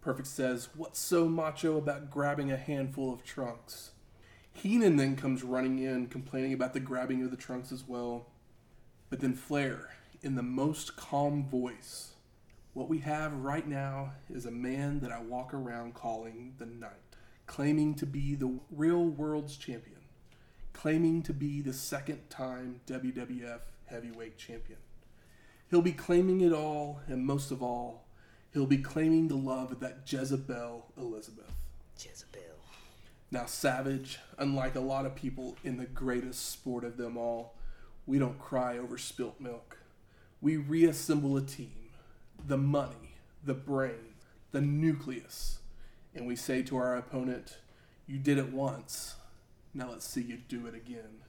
Perfect 0.03 0.27
says, 0.27 0.67
What's 0.75 0.99
so 0.99 1.29
macho 1.29 1.77
about 1.77 2.11
grabbing 2.11 2.51
a 2.51 2.57
handful 2.57 3.13
of 3.13 3.23
trunks? 3.23 3.91
Heenan 4.51 4.97
then 4.97 5.15
comes 5.15 5.43
running 5.43 5.79
in, 5.79 6.07
complaining 6.07 6.51
about 6.51 6.73
the 6.73 6.81
grabbing 6.81 7.23
of 7.23 7.31
the 7.31 7.37
trunks 7.37 7.71
as 7.71 7.87
well. 7.87 8.27
But 9.09 9.21
then 9.21 9.33
Flair, 9.33 9.91
in 10.21 10.35
the 10.35 10.43
most 10.43 10.97
calm 10.97 11.45
voice, 11.45 12.15
what 12.73 12.89
we 12.89 12.99
have 12.99 13.33
right 13.33 13.65
now 13.65 14.11
is 14.29 14.45
a 14.45 14.51
man 14.51 14.99
that 14.99 15.11
I 15.11 15.21
walk 15.21 15.53
around 15.53 15.93
calling 15.93 16.55
the 16.57 16.65
Knight, 16.65 16.91
claiming 17.47 17.95
to 17.95 18.05
be 18.05 18.35
the 18.35 18.59
real 18.71 19.05
world's 19.05 19.55
champion, 19.55 20.01
claiming 20.73 21.23
to 21.23 21.33
be 21.33 21.61
the 21.61 21.71
second 21.71 22.29
time 22.29 22.81
WWF 22.87 23.61
heavyweight 23.85 24.37
champion. 24.37 24.79
He'll 25.69 25.81
be 25.81 25.93
claiming 25.93 26.41
it 26.41 26.51
all, 26.51 26.99
and 27.07 27.25
most 27.25 27.51
of 27.51 27.63
all, 27.63 28.02
he'll 28.53 28.65
be 28.65 28.77
claiming 28.77 29.27
the 29.27 29.35
love 29.35 29.71
of 29.71 29.79
that 29.79 29.99
Jezebel 30.05 30.85
Elizabeth. 30.97 31.51
Jezebel. 31.99 32.41
Now, 33.31 33.45
Savage, 33.45 34.19
unlike 34.37 34.75
a 34.75 34.79
lot 34.79 35.05
of 35.05 35.15
people 35.15 35.57
in 35.63 35.77
the 35.77 35.85
greatest 35.85 36.51
sport 36.51 36.83
of 36.83 36.97
them 36.97 37.17
all, 37.17 37.55
we 38.05 38.19
don't 38.19 38.37
cry 38.37 38.77
over 38.77 38.97
spilt 38.97 39.39
milk. 39.39 39.79
We 40.41 40.57
reassemble 40.57 41.37
a 41.37 41.41
team, 41.41 41.89
the 42.45 42.57
money, 42.57 43.15
the 43.43 43.53
brain, 43.53 44.15
the 44.51 44.61
nucleus, 44.61 45.59
and 46.13 46.27
we 46.27 46.35
say 46.35 46.61
to 46.63 46.77
our 46.77 46.95
opponent, 46.95 47.57
You 48.05 48.19
did 48.19 48.37
it 48.37 48.51
once, 48.51 49.15
now 49.73 49.89
let's 49.89 50.07
see 50.07 50.21
you 50.21 50.37
do 50.47 50.67
it 50.67 50.75
again. 50.75 51.21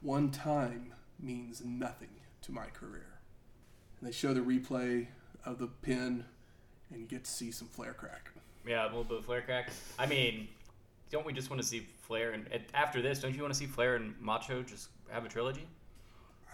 One 0.00 0.30
time 0.30 0.94
means 1.20 1.62
nothing 1.64 2.20
to 2.42 2.52
my 2.52 2.66
career. 2.66 3.18
And 3.98 4.08
they 4.08 4.12
show 4.12 4.32
the 4.32 4.40
replay 4.40 5.08
of 5.44 5.58
the 5.58 5.66
pin, 5.66 6.24
and 6.90 7.00
you 7.00 7.06
get 7.06 7.24
to 7.24 7.30
see 7.30 7.50
some 7.50 7.68
Flair 7.68 7.92
crack. 7.92 8.30
Yeah, 8.66 8.84
a 8.84 8.86
little 8.86 9.04
bit 9.04 9.18
of 9.18 9.24
Flair 9.24 9.42
crack. 9.42 9.70
I 9.98 10.06
mean, 10.06 10.48
don't 11.10 11.24
we 11.24 11.32
just 11.32 11.50
want 11.50 11.62
to 11.62 11.66
see 11.66 11.86
Flair 12.02 12.32
and 12.32 12.46
and 12.50 12.62
after 12.74 13.02
this? 13.02 13.20
Don't 13.20 13.34
you 13.34 13.42
want 13.42 13.52
to 13.52 13.58
see 13.58 13.66
Flair 13.66 13.96
and 13.96 14.14
Macho 14.20 14.62
just 14.62 14.88
have 15.10 15.24
a 15.24 15.28
trilogy? 15.28 15.66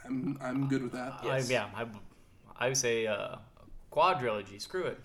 I'm, 0.04 0.38
I'm 0.42 0.68
good 0.68 0.82
with 0.82 0.92
that. 0.92 1.20
Yes. 1.22 1.48
I, 1.48 1.52
yeah, 1.52 1.66
I, 1.76 1.86
I 2.58 2.68
would 2.68 2.76
say 2.76 3.06
uh, 3.06 3.36
quadrilogy. 3.92 4.60
Screw 4.60 4.84
it. 4.84 4.98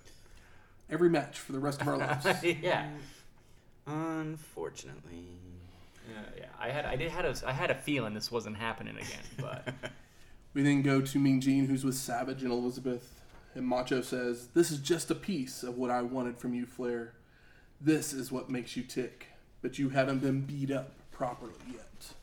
Every 0.90 1.10
match 1.10 1.40
for 1.40 1.52
the 1.52 1.60
rest 1.60 1.82
of 1.82 1.88
our 1.88 1.98
lives. 1.98 2.26
yeah. 2.44 2.90
Unfortunately. 3.86 5.26
Yeah, 6.10 6.22
yeah. 6.38 6.46
I 6.60 6.70
had 6.70 6.86
I 6.86 6.96
did 6.96 7.12
had 7.12 7.26
a 7.26 7.36
I 7.46 7.52
had 7.52 7.70
a 7.70 7.76
feeling 7.76 8.14
this 8.14 8.32
wasn't 8.32 8.58
happening 8.58 8.96
again, 8.96 9.24
but 9.40 9.74
We 10.58 10.64
then 10.64 10.82
go 10.82 11.02
to 11.02 11.20
Mean 11.20 11.40
Gene, 11.40 11.68
who's 11.68 11.86
with 11.86 11.94
Savage 11.94 12.42
and 12.42 12.52
Elizabeth, 12.52 13.17
and 13.58 13.66
Macho 13.66 14.02
says, 14.02 14.50
This 14.54 14.70
is 14.70 14.78
just 14.78 15.10
a 15.10 15.16
piece 15.16 15.64
of 15.64 15.78
what 15.78 15.90
I 15.90 16.04
wanted 16.04 16.38
from 16.38 16.54
you, 16.54 16.68
Flair. 16.68 17.14
This 17.82 18.14
is 18.14 18.32
what 18.32 18.52
makes 18.52 18.78
you 18.78 18.84
tick, 18.84 19.28
but 19.64 19.80
you 19.80 19.90
haven't 19.90 20.20
been 20.20 20.42
beat 20.42 20.70
up 20.70 20.92
properly 21.12 21.54
yet. 21.72 22.14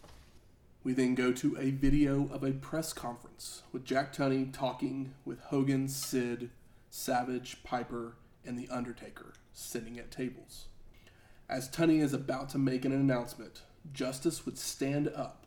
We 0.85 0.93
then 0.93 1.17
go 1.17 1.33
to 1.33 1.57
a 1.59 1.71
video 1.71 2.29
of 2.33 2.45
a 2.45 2.53
press 2.53 2.93
conference 2.93 3.63
with 3.73 3.85
Jack 3.85 4.15
Tunney 4.15 4.53
talking 4.53 5.15
with 5.25 5.41
Hogan, 5.41 5.89
Sid, 5.89 6.51
Savage, 6.89 7.65
Piper, 7.65 8.15
and 8.47 8.57
The 8.57 8.69
Undertaker 8.69 9.33
sitting 9.53 9.99
at 9.99 10.13
tables. 10.13 10.67
As 11.49 11.69
Tunney 11.69 12.01
is 12.01 12.13
about 12.13 12.49
to 12.51 12.59
make 12.59 12.85
an 12.85 12.93
announcement, 12.93 13.63
Justice 13.93 14.47
would 14.47 14.59
stand 14.59 15.09
up, 15.09 15.47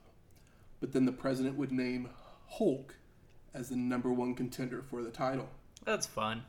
but 0.81 0.91
then 0.91 1.05
the 1.05 1.11
president 1.11 1.55
would 1.55 1.71
name 1.71 2.09
Hulk 2.47 2.95
as 3.53 3.69
the 3.69 3.77
number 3.77 4.11
one 4.11 4.35
contender 4.35 4.83
for 4.89 5.01
the 5.01 5.11
title. 5.11 5.49
That's 5.87 6.05
fun. 6.05 6.43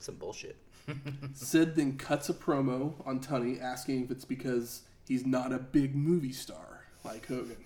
Some 0.00 0.16
bullshit. 0.16 0.56
Sid 1.34 1.76
then 1.76 1.96
cuts 1.96 2.28
a 2.28 2.34
promo 2.34 2.94
on 3.06 3.20
Tunney 3.20 3.62
asking 3.62 4.04
if 4.04 4.10
it's 4.10 4.24
because 4.24 4.82
he's 5.06 5.24
not 5.24 5.52
a 5.52 5.58
big 5.58 5.94
movie 5.94 6.32
star 6.32 6.84
like 7.04 7.26
Hogan. 7.26 7.64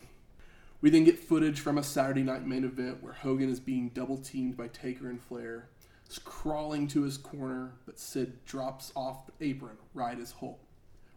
We 0.83 0.91
then 0.91 1.05
get 1.05 1.19
footage 1.19 1.61
from 1.61 1.79
a 1.79 1.83
Saturday 1.83 2.23
night 2.23 2.47
main 2.47 2.65
event 2.65 3.03
where 3.03 3.15
Hogan 3.15 3.49
is 3.49 3.61
being 3.61 3.89
double 3.95 4.19
teamed 4.19 4.57
by 4.57 4.69
Taker 4.69 5.09
and 5.09 5.21
Flair. 5.21 5.69
He's 6.07 6.19
crawling 6.19 6.89
to 6.89 7.03
his 7.03 7.17
corner, 7.17 7.73
but 7.87 7.99
Sid 7.99 8.45
drops 8.45 8.93
off 8.95 9.27
the 9.27 9.47
apron 9.47 9.79
right 9.95 10.19
as 10.19 10.33
Hulk 10.33 10.61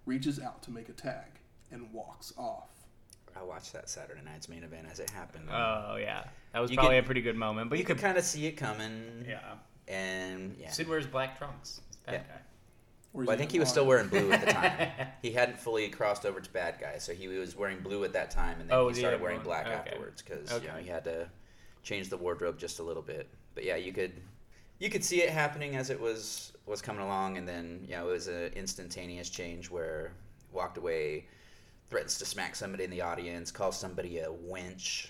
reaches 0.06 0.40
out 0.40 0.62
to 0.64 0.72
make 0.72 0.88
a 0.88 0.94
tag 0.94 1.40
and 1.72 1.92
walks 1.92 2.32
off. 2.38 2.70
I 3.38 3.44
watched 3.44 3.74
that 3.74 3.90
Saturday 3.90 4.22
night's 4.24 4.48
main 4.50 4.64
event 4.64 4.88
as 4.92 5.00
it 5.00 5.10
happened. 5.10 5.50
Oh 5.52 5.98
yeah, 6.00 6.24
that 6.54 6.60
was 6.60 6.72
You 6.72 6.78
probably 6.78 6.96
could- 6.98 7.04
a 7.04 7.06
pretty 7.06 7.22
good 7.22 7.36
moment. 7.36 7.70
But 7.70 7.78
you 7.78 7.82
you 7.82 7.86
could 7.86 7.98
could, 7.98 8.04
kind 8.06 8.18
of 8.18 8.24
see 8.24 8.46
it 8.48 8.54
coming. 8.54 9.26
yeah. 9.28 9.40
And 9.88 10.56
yeah. 10.60 10.72
Sid 10.72 10.88
wears 10.88 11.06
black 11.06 11.38
trunks. 11.38 11.82
Bad 12.06 12.14
Yeah. 12.14 12.20
guy. 12.20 12.42
Well, 13.14 13.32
I 13.32 13.38
think 13.38 13.52
he 13.52 13.60
was 13.60 13.70
still 13.70 13.86
wearing 13.86 14.10
blue 14.10 14.30
at 14.34 14.42
the 14.46 14.52
time. 14.52 14.90
he 15.22 15.32
hadn't 15.32 15.58
fully 15.58 15.88
crossed 15.88 16.26
over 16.26 16.42
to 16.42 16.50
bad 16.50 16.80
guy, 16.82 16.98
so 16.98 17.14
he 17.14 17.28
was 17.30 17.56
wearing 17.56 17.80
blue 17.80 18.04
at 18.04 18.12
that 18.14 18.30
time, 18.30 18.60
and 18.60 18.70
then 18.70 18.78
Oh, 18.78 18.90
he 18.90 18.96
started 18.96 19.18
had 19.18 19.22
wearing 19.22 19.38
blue? 19.40 19.46
black 19.52 19.68
Okay. 19.68 19.76
afterwards 19.76 20.22
because 20.22 20.52
Okay. 20.52 20.66
you 20.66 20.72
know 20.72 20.78
he 20.80 20.88
had 20.90 21.06
to 21.06 21.30
change 21.84 22.10
the 22.10 22.18
wardrobe 22.18 22.58
just 22.60 22.80
a 22.80 22.84
little 22.84 23.02
bit. 23.04 23.30
But 23.54 23.64
yeah, 23.64 23.76
you 23.78 23.94
could 23.94 24.12
you 24.80 24.90
could 24.90 25.04
see 25.06 25.22
it 25.22 25.30
happening 25.30 25.76
as 25.78 25.90
it 25.90 26.00
was 26.00 26.52
was 26.66 26.82
coming 26.82 27.04
along, 27.04 27.38
and 27.38 27.48
then 27.48 27.86
you 27.88 27.96
know 27.96 28.10
it 28.10 28.12
was 28.12 28.28
an 28.28 28.52
instantaneous 28.54 29.30
change 29.30 29.70
where 29.70 30.12
walked 30.52 30.78
away, 30.78 31.26
threatens 31.90 32.18
to 32.20 32.26
smack 32.26 32.56
somebody 32.56 32.84
in 32.84 32.90
the 32.90 33.02
audience, 33.02 33.52
calls 33.52 33.78
somebody 33.80 34.20
a 34.20 34.28
wench. 34.28 35.08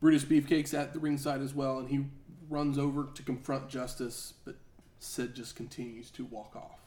Brutus 0.00 0.24
Beefcake's 0.24 0.74
at 0.74 0.92
the 0.92 0.98
ringside 0.98 1.40
as 1.40 1.54
well, 1.54 1.78
and 1.78 1.88
he 1.88 2.06
runs 2.48 2.78
over 2.78 3.08
to 3.14 3.22
confront 3.22 3.68
Justice, 3.68 4.34
but 4.44 4.56
Sid 4.98 5.34
just 5.34 5.56
continues 5.56 6.10
to 6.12 6.24
walk 6.24 6.56
off. 6.56 6.80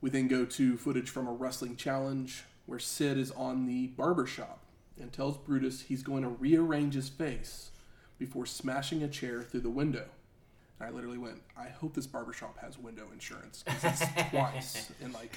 We 0.00 0.10
then 0.10 0.28
go 0.28 0.44
to 0.44 0.76
footage 0.76 1.10
from 1.10 1.26
a 1.26 1.32
wrestling 1.32 1.76
challenge 1.76 2.44
where 2.66 2.78
Sid 2.78 3.18
is 3.18 3.30
on 3.32 3.66
the 3.66 3.88
barber 3.88 4.26
shop 4.26 4.60
and 5.00 5.12
tells 5.12 5.38
Brutus 5.38 5.82
he's 5.82 6.02
going 6.02 6.22
to 6.22 6.28
rearrange 6.28 6.94
his 6.94 7.08
face 7.08 7.70
before 8.18 8.46
smashing 8.46 9.02
a 9.02 9.08
chair 9.08 9.42
through 9.42 9.60
the 9.60 9.70
window. 9.70 10.06
And 10.78 10.88
I 10.88 10.92
literally 10.92 11.18
went, 11.18 11.42
I 11.56 11.68
hope 11.68 11.94
this 11.94 12.06
barbershop 12.06 12.58
has 12.58 12.78
window 12.78 13.06
insurance 13.12 13.62
because 13.64 14.00
it's 14.02 14.30
twice 14.30 14.92
in 15.00 15.12
like 15.12 15.34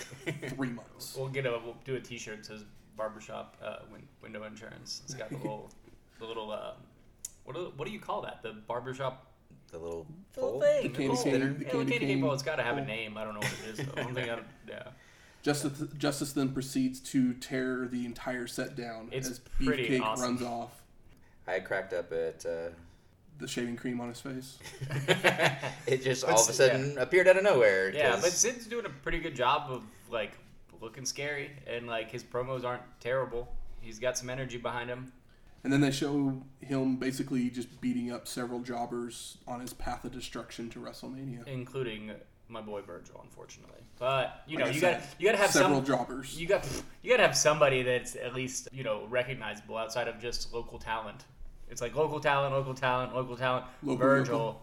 three 0.55 0.69
months. 0.69 1.15
We'll 1.17 1.29
get 1.29 1.45
a 1.45 1.51
we'll 1.63 1.77
do 1.85 1.95
a 1.95 1.99
T-shirt 1.99 2.37
that 2.37 2.45
says 2.45 2.65
barbershop 3.03 3.55
uh, 3.63 3.77
win- 3.91 4.07
window 4.21 4.43
insurance. 4.43 5.01
It's 5.05 5.15
got 5.15 5.29
the 5.29 5.37
little 5.43 5.71
the 6.19 6.25
little 6.25 6.51
uh, 6.51 6.73
what 7.45 7.55
do, 7.55 7.71
what 7.77 7.87
do 7.87 7.91
you 7.93 7.99
call 7.99 8.21
that? 8.21 8.43
The 8.43 8.51
barbershop 8.67 9.25
The 9.71 9.79
little 9.79 10.05
little 10.35 10.59
thing. 10.61 10.83
The 10.83 10.89
candy 10.89 11.15
cane- 11.23 11.33
yeah, 11.33 11.39
the 11.39 11.47
the 11.47 11.65
candy 11.65 11.65
candy 11.65 11.89
cane 11.99 12.07
cane 12.07 12.21
bowl. 12.21 12.33
It's 12.33 12.43
got 12.43 12.57
to 12.57 12.63
have 12.63 12.77
a 12.77 12.85
name. 12.85 13.17
I 13.17 13.23
don't 13.23 13.33
know 13.33 13.39
what 13.39 13.55
it 13.67 13.79
is 13.79 13.85
though. 13.87 13.93
I 14.01 14.03
don't 14.03 14.13
think 14.13 14.29
I. 14.29 14.39
Yeah. 14.67 14.83
Justice, 15.41 15.83
Justice 15.97 16.33
then 16.33 16.49
proceeds 16.49 16.99
to 16.99 17.33
tear 17.35 17.87
the 17.89 18.05
entire 18.05 18.45
set 18.45 18.75
down 18.75 19.07
It's 19.09 19.29
as 19.29 19.39
pretty 19.39 19.87
Beefcake 19.87 20.01
awesome. 20.01 20.25
runs 20.25 20.41
off, 20.43 20.81
I 21.47 21.59
cracked 21.61 21.93
up 21.93 22.11
at. 22.11 22.45
Uh, 22.45 22.69
the 23.37 23.47
shaving 23.47 23.77
cream 23.77 24.01
on 24.01 24.09
his 24.09 24.19
face. 24.19 24.57
it 25.87 26.03
just 26.03 26.25
all 26.25 26.41
of 26.43 26.49
a 26.49 26.51
sudden 26.51 26.97
appeared 26.97 27.25
out 27.25 27.37
of 27.37 27.43
nowhere. 27.43 27.89
Yeah, 27.95 28.11
'cause- 28.11 28.21
but 28.23 28.31
Sid's 28.33 28.65
doing 28.67 28.85
a 28.85 28.89
pretty 28.89 29.19
good 29.19 29.33
job 29.33 29.71
of 29.71 29.81
like 30.11 30.33
looking 30.81 31.05
scary 31.05 31.51
and 31.67 31.87
like 31.87 32.11
his 32.11 32.23
promos 32.23 32.63
aren't 32.63 32.83
terrible. 32.99 33.47
He's 33.81 33.99
got 33.99 34.17
some 34.17 34.29
energy 34.29 34.57
behind 34.57 34.89
him. 34.89 35.11
And 35.63 35.73
then 35.73 35.81
they 35.81 35.91
show 35.91 36.41
him 36.61 36.95
basically 36.95 37.49
just 37.49 37.81
beating 37.81 38.11
up 38.11 38.27
several 38.27 38.61
jobbers 38.61 39.37
on 39.47 39.59
his 39.59 39.73
path 39.73 40.05
of 40.05 40.11
destruction 40.11 40.69
to 40.69 40.79
WrestleMania. 40.79 41.45
including 41.47 42.11
my 42.47 42.61
boy 42.61 42.81
Virgil, 42.81 43.19
unfortunately. 43.23 43.81
But 43.99 44.43
you 44.47 44.57
know, 44.57 44.65
I 44.65 44.69
you 44.69 44.81
got 44.81 45.01
you 45.19 45.25
got 45.27 45.33
to 45.33 45.37
have 45.37 45.51
several 45.51 45.77
some 45.77 45.85
jobbers. 45.85 46.39
you 46.39 46.47
got 46.47 46.67
you 47.03 47.11
got 47.11 47.17
to 47.17 47.23
have 47.23 47.37
somebody 47.37 47.83
that's 47.83 48.15
at 48.15 48.33
least 48.33 48.69
you 48.71 48.83
know 48.83 49.05
recognizable 49.09 49.77
outside 49.77 50.07
of 50.07 50.19
just 50.19 50.53
local 50.53 50.79
talent. 50.79 51.25
It's 51.69 51.81
like 51.81 51.93
local 51.93 52.19
talent, 52.19 52.53
local 52.53 52.73
talent, 52.73 53.13
local 53.13 53.37
talent. 53.37 53.65
Local, 53.83 53.97
Virgil. 53.97 54.61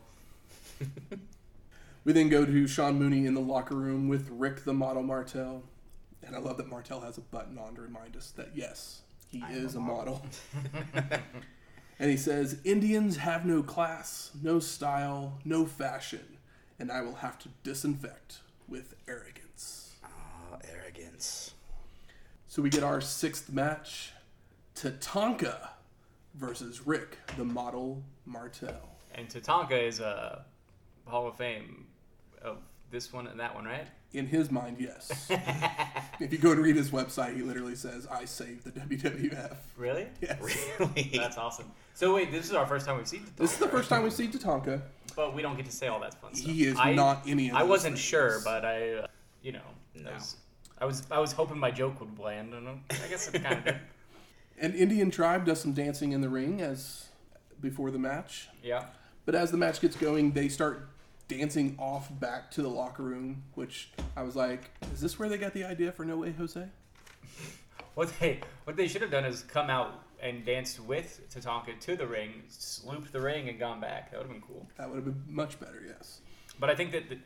We 2.07 2.12
then 2.12 2.29
go 2.29 2.47
to 2.47 2.69
Sean 2.69 3.01
Mooney 3.01 3.27
in 3.27 3.35
the 3.35 3.41
locker 3.41 3.75
room 3.75 4.07
with 4.07 4.29
Rick 4.31 4.62
the 4.62 4.73
model 4.73 5.03
Martel. 5.03 5.64
And 6.27 6.35
I 6.35 6.41
love 6.41 6.57
that 6.57 6.68
Martel 6.68 7.01
has 7.01 7.18
a 7.18 7.20
button 7.20 7.57
on 7.57 7.77
to 7.77 7.83
remind 7.83 8.16
us 8.16 8.33
that 8.33 8.51
yes, 8.55 9.03
he 9.29 9.43
I 9.43 9.53
is 9.53 9.74
a 9.74 9.79
a 9.79 9.81
model. 9.81 10.22
model. 10.95 11.03
and 12.01 12.11
he 12.11 12.16
says, 12.16 12.59
Indians 12.64 13.16
have 13.16 13.47
no 13.47 13.62
class, 13.62 14.33
no 14.43 14.59
style, 14.59 15.39
no 15.45 15.64
fashion, 15.64 16.39
and 16.79 16.91
I 16.91 17.01
will 17.03 17.14
have 17.14 17.39
to 17.41 17.49
disinfect 17.62 18.41
with 18.68 18.95
arrogance. 19.07 19.95
Oh, 20.05 20.59
arrogance. 20.68 21.53
So 22.49 22.61
we 22.61 22.70
get 22.70 22.83
our 22.83 23.01
sixth 23.01 23.53
match 23.53 24.12
Tatanka 24.74 25.68
versus 26.35 26.87
Rick, 26.87 27.18
the 27.37 27.45
model 27.45 28.03
Martel. 28.24 28.97
And 29.14 29.29
Tatanka 29.29 29.87
is 29.87 30.01
a 30.01 30.45
Hall 31.07 31.29
of 31.29 31.37
Fame 31.37 31.87
of 32.43 32.59
this 32.91 33.12
one 33.12 33.27
and 33.27 33.39
that 33.41 33.55
one, 33.55 33.64
right? 33.64 33.87
In 34.12 34.27
his 34.27 34.51
mind, 34.51 34.77
yes. 34.79 35.31
if 36.21 36.33
you 36.33 36.39
go 36.39 36.53
and 36.53 36.61
read 36.62 36.77
his 36.77 36.91
website, 36.91 37.35
he 37.37 37.43
literally 37.43 37.75
says, 37.77 38.07
I 38.11 38.25
saved 38.25 38.64
the 38.64 38.73
WWF. 38.81 39.57
Really? 39.77 40.07
Yes. 40.21 40.39
Really? 40.79 41.11
That's 41.17 41.37
awesome. 41.39 41.71
So 41.95 42.14
wait, 42.14 42.31
this 42.31 42.47
is 42.47 42.53
our 42.53 42.67
first 42.67 42.87
time 42.87 42.97
we've 42.97 43.09
seen 43.09 43.21
Tatanka. 43.21 43.37
This 43.37 43.53
is 43.55 43.59
the 43.59 43.69
first 43.69 43.89
time 43.89 44.03
we 44.03 44.11
see 44.11 44.29
Tatanka. 44.29 44.83
but 45.14 45.35
we 45.35 45.43
don't 45.43 45.57
get 45.57 45.67
to 45.67 45.73
say 45.73 45.89
all 45.89 46.01
that 46.01 46.14
fun 46.21 46.35
stuff. 46.35 46.51
He 46.51 46.64
is 46.64 46.77
I, 46.79 46.93
not 46.95 47.23
any 47.27 47.49
of 47.51 47.57
I 47.57 47.61
those 47.61 47.69
wasn't 47.71 47.95
things. 47.95 48.05
sure, 48.05 48.41
but 48.45 48.64
I, 48.64 48.93
uh, 48.95 49.07
you 49.43 49.53
know, 49.53 49.61
No. 49.95 50.11
I, 50.11 50.14
was, 50.14 50.37
I 50.81 50.85
was 50.85 51.03
I 51.11 51.19
was 51.19 51.33
hoping 51.33 51.59
my 51.59 51.71
joke 51.71 52.01
would 52.01 52.19
land, 52.19 52.53
and 52.55 52.69
uh, 52.69 52.73
I 52.91 53.09
guess 53.09 53.29
it 53.33 53.43
kind 53.43 53.59
of 53.59 53.64
did. 53.64 53.77
An 54.61 54.75
Indian 54.75 55.11
tribe 55.11 55.45
does 55.47 55.61
some 55.61 55.73
dancing 55.73 56.12
in 56.12 56.21
the 56.23 56.29
ring 56.31 56.61
as 56.62 57.09
before 57.61 57.91
the 57.91 57.99
match. 57.99 58.49
Yeah. 58.62 58.85
But 59.27 59.35
as 59.35 59.51
the 59.51 59.57
match 59.59 59.81
gets 59.81 59.97
going, 59.97 60.33
they 60.33 60.49
start 60.49 60.89
dancing 61.29 61.77
off 61.79 62.09
back 62.20 62.51
to 62.53 62.62
the 62.62 62.68
locker 62.68 63.03
room, 63.03 63.43
which 63.55 63.91
I 64.16 64.22
was 64.22 64.37
like, 64.37 64.70
is 64.93 65.01
this 65.01 65.18
where 65.18 65.29
they 65.29 65.39
got 65.39 65.55
the 65.55 65.64
idea 65.64 65.93
for 65.93 66.05
No 66.05 66.16
Way 66.18 66.33
Jose? 66.33 66.66
What 67.95 68.12
they 68.20 68.41
what 68.64 68.77
they 68.77 68.89
should 68.89 69.03
have 69.03 69.11
done 69.11 69.24
is 69.24 69.43
come 69.43 69.70
out 69.70 70.03
and 70.22 70.45
danced 70.45 70.81
with 70.81 71.20
Tatanka 71.35 71.79
to 71.81 71.97
the 71.97 72.07
ring, 72.07 72.43
looped 72.85 73.12
the 73.12 73.20
ring, 73.20 73.49
and 73.49 73.59
gone 73.59 73.81
back. 73.81 74.11
That 74.11 74.18
would 74.18 74.27
have 74.27 74.33
been 74.33 74.43
cool. 74.47 74.66
That 74.77 74.89
would 74.89 74.97
have 74.97 75.05
been 75.05 75.22
much 75.29 75.59
better, 75.61 75.83
yes. 75.87 76.20
But 76.59 76.70
I 76.70 76.74
think 76.74 76.93
that 76.93 77.09
the, 77.09 77.18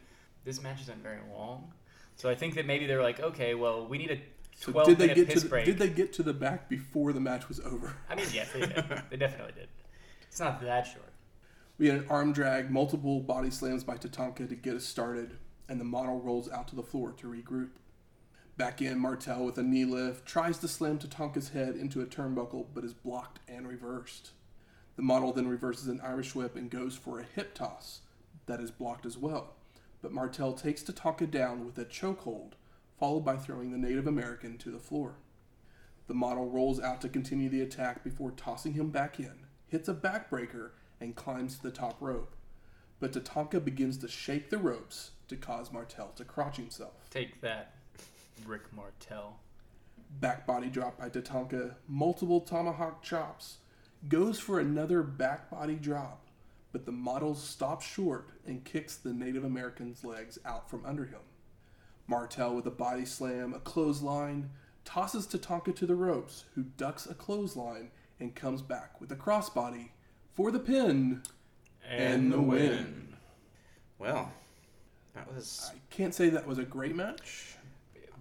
this 0.44 0.62
match 0.62 0.80
isn't 0.82 1.02
very 1.02 1.18
long, 1.32 1.72
so 2.16 2.28
I 2.28 2.34
think 2.34 2.54
that 2.54 2.66
maybe 2.66 2.86
they're 2.86 3.02
like, 3.02 3.20
okay, 3.20 3.54
well, 3.54 3.86
we 3.86 3.98
need 3.98 4.10
a 4.10 4.20
So 4.56 4.72
did 4.84 4.98
they 4.98 5.08
minute 5.08 5.28
get 5.28 5.30
to 5.36 5.40
the, 5.40 5.48
break. 5.48 5.64
did 5.66 5.78
they 5.78 5.88
get 5.88 6.12
to 6.14 6.22
the 6.22 6.32
back 6.32 6.68
before 6.68 7.12
the 7.12 7.20
match 7.20 7.48
was 7.48 7.60
over? 7.60 7.94
I 8.08 8.14
mean, 8.14 8.26
yes, 8.32 8.52
they 8.52 8.60
did. 8.60 8.84
they 9.10 9.16
definitely 9.16 9.52
did. 9.54 9.68
It's 10.28 10.40
not 10.40 10.60
that 10.60 10.86
short. 10.86 11.09
We 11.80 11.88
had 11.88 12.00
an 12.00 12.08
arm 12.10 12.34
drag, 12.34 12.70
multiple 12.70 13.20
body 13.20 13.50
slams 13.50 13.84
by 13.84 13.96
Tatanka 13.96 14.46
to 14.46 14.54
get 14.54 14.76
us 14.76 14.84
started, 14.84 15.38
and 15.66 15.80
the 15.80 15.84
model 15.86 16.20
rolls 16.20 16.50
out 16.50 16.68
to 16.68 16.76
the 16.76 16.82
floor 16.82 17.12
to 17.12 17.26
regroup. 17.26 17.70
Back 18.58 18.82
in, 18.82 18.98
Martel 18.98 19.46
with 19.46 19.56
a 19.56 19.62
knee 19.62 19.86
lift 19.86 20.26
tries 20.26 20.58
to 20.58 20.68
slam 20.68 20.98
Tatanka's 20.98 21.48
head 21.48 21.76
into 21.76 22.02
a 22.02 22.04
turnbuckle, 22.04 22.66
but 22.74 22.84
is 22.84 22.92
blocked 22.92 23.38
and 23.48 23.66
reversed. 23.66 24.32
The 24.96 25.02
model 25.02 25.32
then 25.32 25.48
reverses 25.48 25.88
an 25.88 26.02
Irish 26.04 26.34
whip 26.34 26.54
and 26.54 26.70
goes 26.70 26.96
for 26.96 27.18
a 27.18 27.24
hip 27.24 27.54
toss 27.54 28.00
that 28.44 28.60
is 28.60 28.70
blocked 28.70 29.06
as 29.06 29.16
well. 29.16 29.54
But 30.02 30.12
Martel 30.12 30.52
takes 30.52 30.82
Tatanka 30.82 31.30
down 31.30 31.64
with 31.64 31.78
a 31.78 31.86
chokehold, 31.86 32.52
followed 32.98 33.24
by 33.24 33.38
throwing 33.38 33.72
the 33.72 33.78
Native 33.78 34.06
American 34.06 34.58
to 34.58 34.70
the 34.70 34.78
floor. 34.78 35.14
The 36.08 36.14
model 36.14 36.50
rolls 36.50 36.78
out 36.78 37.00
to 37.00 37.08
continue 37.08 37.48
the 37.48 37.62
attack 37.62 38.04
before 38.04 38.32
tossing 38.32 38.74
him 38.74 38.90
back 38.90 39.18
in, 39.18 39.46
hits 39.66 39.88
a 39.88 39.94
backbreaker, 39.94 40.72
and 41.00 41.16
climbs 41.16 41.56
to 41.56 41.62
the 41.62 41.70
top 41.70 41.96
rope. 42.00 42.34
But 42.98 43.12
Tatanka 43.12 43.64
begins 43.64 43.96
to 43.98 44.08
shake 44.08 44.50
the 44.50 44.58
ropes 44.58 45.12
to 45.28 45.36
cause 45.36 45.72
Martel 45.72 46.12
to 46.16 46.24
crotch 46.24 46.56
himself. 46.56 47.08
Take 47.08 47.40
that, 47.40 47.74
Rick 48.46 48.72
Martel. 48.72 49.38
Back 50.20 50.46
body 50.46 50.68
drop 50.68 50.98
by 50.98 51.08
Tatanka, 51.08 51.76
multiple 51.88 52.40
tomahawk 52.40 53.02
chops, 53.02 53.58
goes 54.08 54.38
for 54.38 54.58
another 54.58 55.02
back 55.02 55.50
body 55.50 55.76
drop, 55.76 56.26
but 56.72 56.84
the 56.84 56.92
model 56.92 57.34
stops 57.34 57.86
short 57.86 58.28
and 58.46 58.64
kicks 58.64 58.96
the 58.96 59.12
Native 59.12 59.44
American's 59.44 60.04
legs 60.04 60.38
out 60.44 60.68
from 60.68 60.84
under 60.84 61.04
him. 61.04 61.20
Martel 62.06 62.56
with 62.56 62.66
a 62.66 62.70
body 62.70 63.04
slam, 63.04 63.54
a 63.54 63.60
clothesline, 63.60 64.50
tosses 64.84 65.26
Tatanka 65.26 65.74
to 65.76 65.86
the 65.86 65.94
ropes, 65.94 66.44
who 66.54 66.64
ducks 66.64 67.06
a 67.06 67.14
clothesline 67.14 67.90
and 68.18 68.34
comes 68.34 68.62
back 68.62 69.00
with 69.00 69.12
a 69.12 69.16
crossbody 69.16 69.90
for 70.34 70.50
the 70.50 70.58
pin 70.58 71.22
and 71.88 72.32
the 72.32 72.40
win. 72.40 73.08
Well, 73.98 74.32
that 75.14 75.32
was. 75.32 75.70
I 75.74 75.78
can't 75.90 76.14
say 76.14 76.30
that 76.30 76.46
was 76.46 76.58
a 76.58 76.64
great 76.64 76.96
match. 76.96 77.56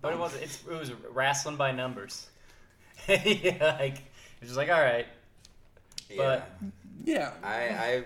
But 0.01 0.13
it 0.13 0.19
was 0.19 0.35
it's, 0.35 0.63
it 0.69 0.79
was 0.79 0.91
wrestling 1.11 1.57
by 1.57 1.71
numbers. 1.71 2.27
yeah, 3.07 3.77
like 3.79 4.03
it's 4.39 4.47
just 4.47 4.57
like 4.57 4.69
all 4.69 4.81
right. 4.81 5.07
Yeah. 6.09 6.41
Yeah, 7.03 7.31
I, 7.43 7.53
I, 7.57 8.03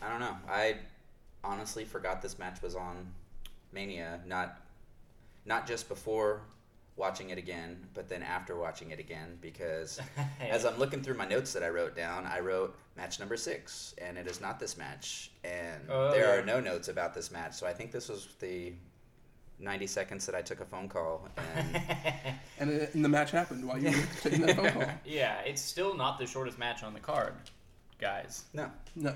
I 0.00 0.10
don't 0.10 0.20
know. 0.20 0.36
I 0.48 0.76
honestly 1.42 1.84
forgot 1.84 2.22
this 2.22 2.38
match 2.38 2.62
was 2.62 2.74
on 2.74 3.06
Mania. 3.72 4.20
Not, 4.26 4.60
not 5.44 5.66
just 5.66 5.88
before 5.88 6.42
watching 6.96 7.30
it 7.30 7.38
again, 7.38 7.78
but 7.94 8.08
then 8.08 8.22
after 8.22 8.56
watching 8.56 8.90
it 8.90 8.98
again, 9.00 9.38
because 9.40 9.98
as 10.40 10.64
I'm 10.64 10.78
looking 10.78 11.02
through 11.02 11.14
my 11.16 11.26
notes 11.26 11.52
that 11.54 11.62
I 11.62 11.68
wrote 11.68 11.96
down, 11.96 12.26
I 12.26 12.40
wrote 12.40 12.76
match 12.96 13.18
number 13.18 13.36
six, 13.36 13.94
and 13.98 14.18
it 14.18 14.26
is 14.26 14.40
not 14.40 14.60
this 14.60 14.76
match, 14.76 15.30
and 15.44 15.82
Oh, 15.88 16.10
there 16.10 16.34
yeah. 16.34 16.40
are 16.42 16.44
no 16.44 16.60
notes 16.60 16.88
about 16.88 17.14
this 17.14 17.30
match. 17.30 17.54
So 17.54 17.66
I 17.66 17.72
think 17.72 17.92
this 17.92 18.08
was 18.08 18.28
the 18.40 18.72
90 19.58 19.86
seconds 19.86 20.26
that 20.26 20.34
I 20.34 20.42
took 20.42 20.60
a 20.60 20.64
phone 20.64 20.88
call, 20.88 21.28
and 21.56 21.76
And, 22.58 22.70
it, 22.70 22.94
and 22.94 23.04
the 23.04 23.08
match 23.08 23.30
happened 23.30 23.66
while 23.66 23.78
you 23.78 23.90
were 23.90 24.06
taking 24.22 24.42
that 24.42 24.56
phone 24.56 24.70
call. 24.72 24.92
yeah, 25.04 25.40
it's 25.40 25.62
still 25.62 25.96
not 25.96 26.18
the 26.18 26.26
shortest 26.26 26.58
match 26.58 26.82
on 26.82 26.92
the 26.94 27.00
card, 27.00 27.32
guys. 27.98 28.44
no, 28.52 28.70
No, 28.94 29.14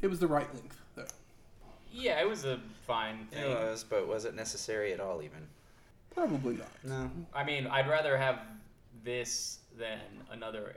it 0.00 0.08
was 0.08 0.18
the 0.18 0.26
right 0.26 0.52
length 0.54 0.80
though. 0.96 1.06
Yeah, 1.92 2.20
it 2.20 2.28
was 2.28 2.44
a 2.44 2.58
fine 2.86 3.26
thing. 3.30 3.44
it 3.44 3.48
was, 3.48 3.84
but 3.84 4.08
was 4.08 4.24
it 4.24 4.34
necessary 4.34 4.92
at 4.92 4.98
all? 5.00 5.22
Even 5.22 5.46
Probably 6.14 6.56
not. 6.56 6.68
no. 6.84 7.10
I 7.34 7.44
mean, 7.44 7.66
I'd 7.66 7.88
rather 7.88 8.16
have 8.16 8.40
this 9.04 9.58
than 9.78 9.98
another 10.30 10.76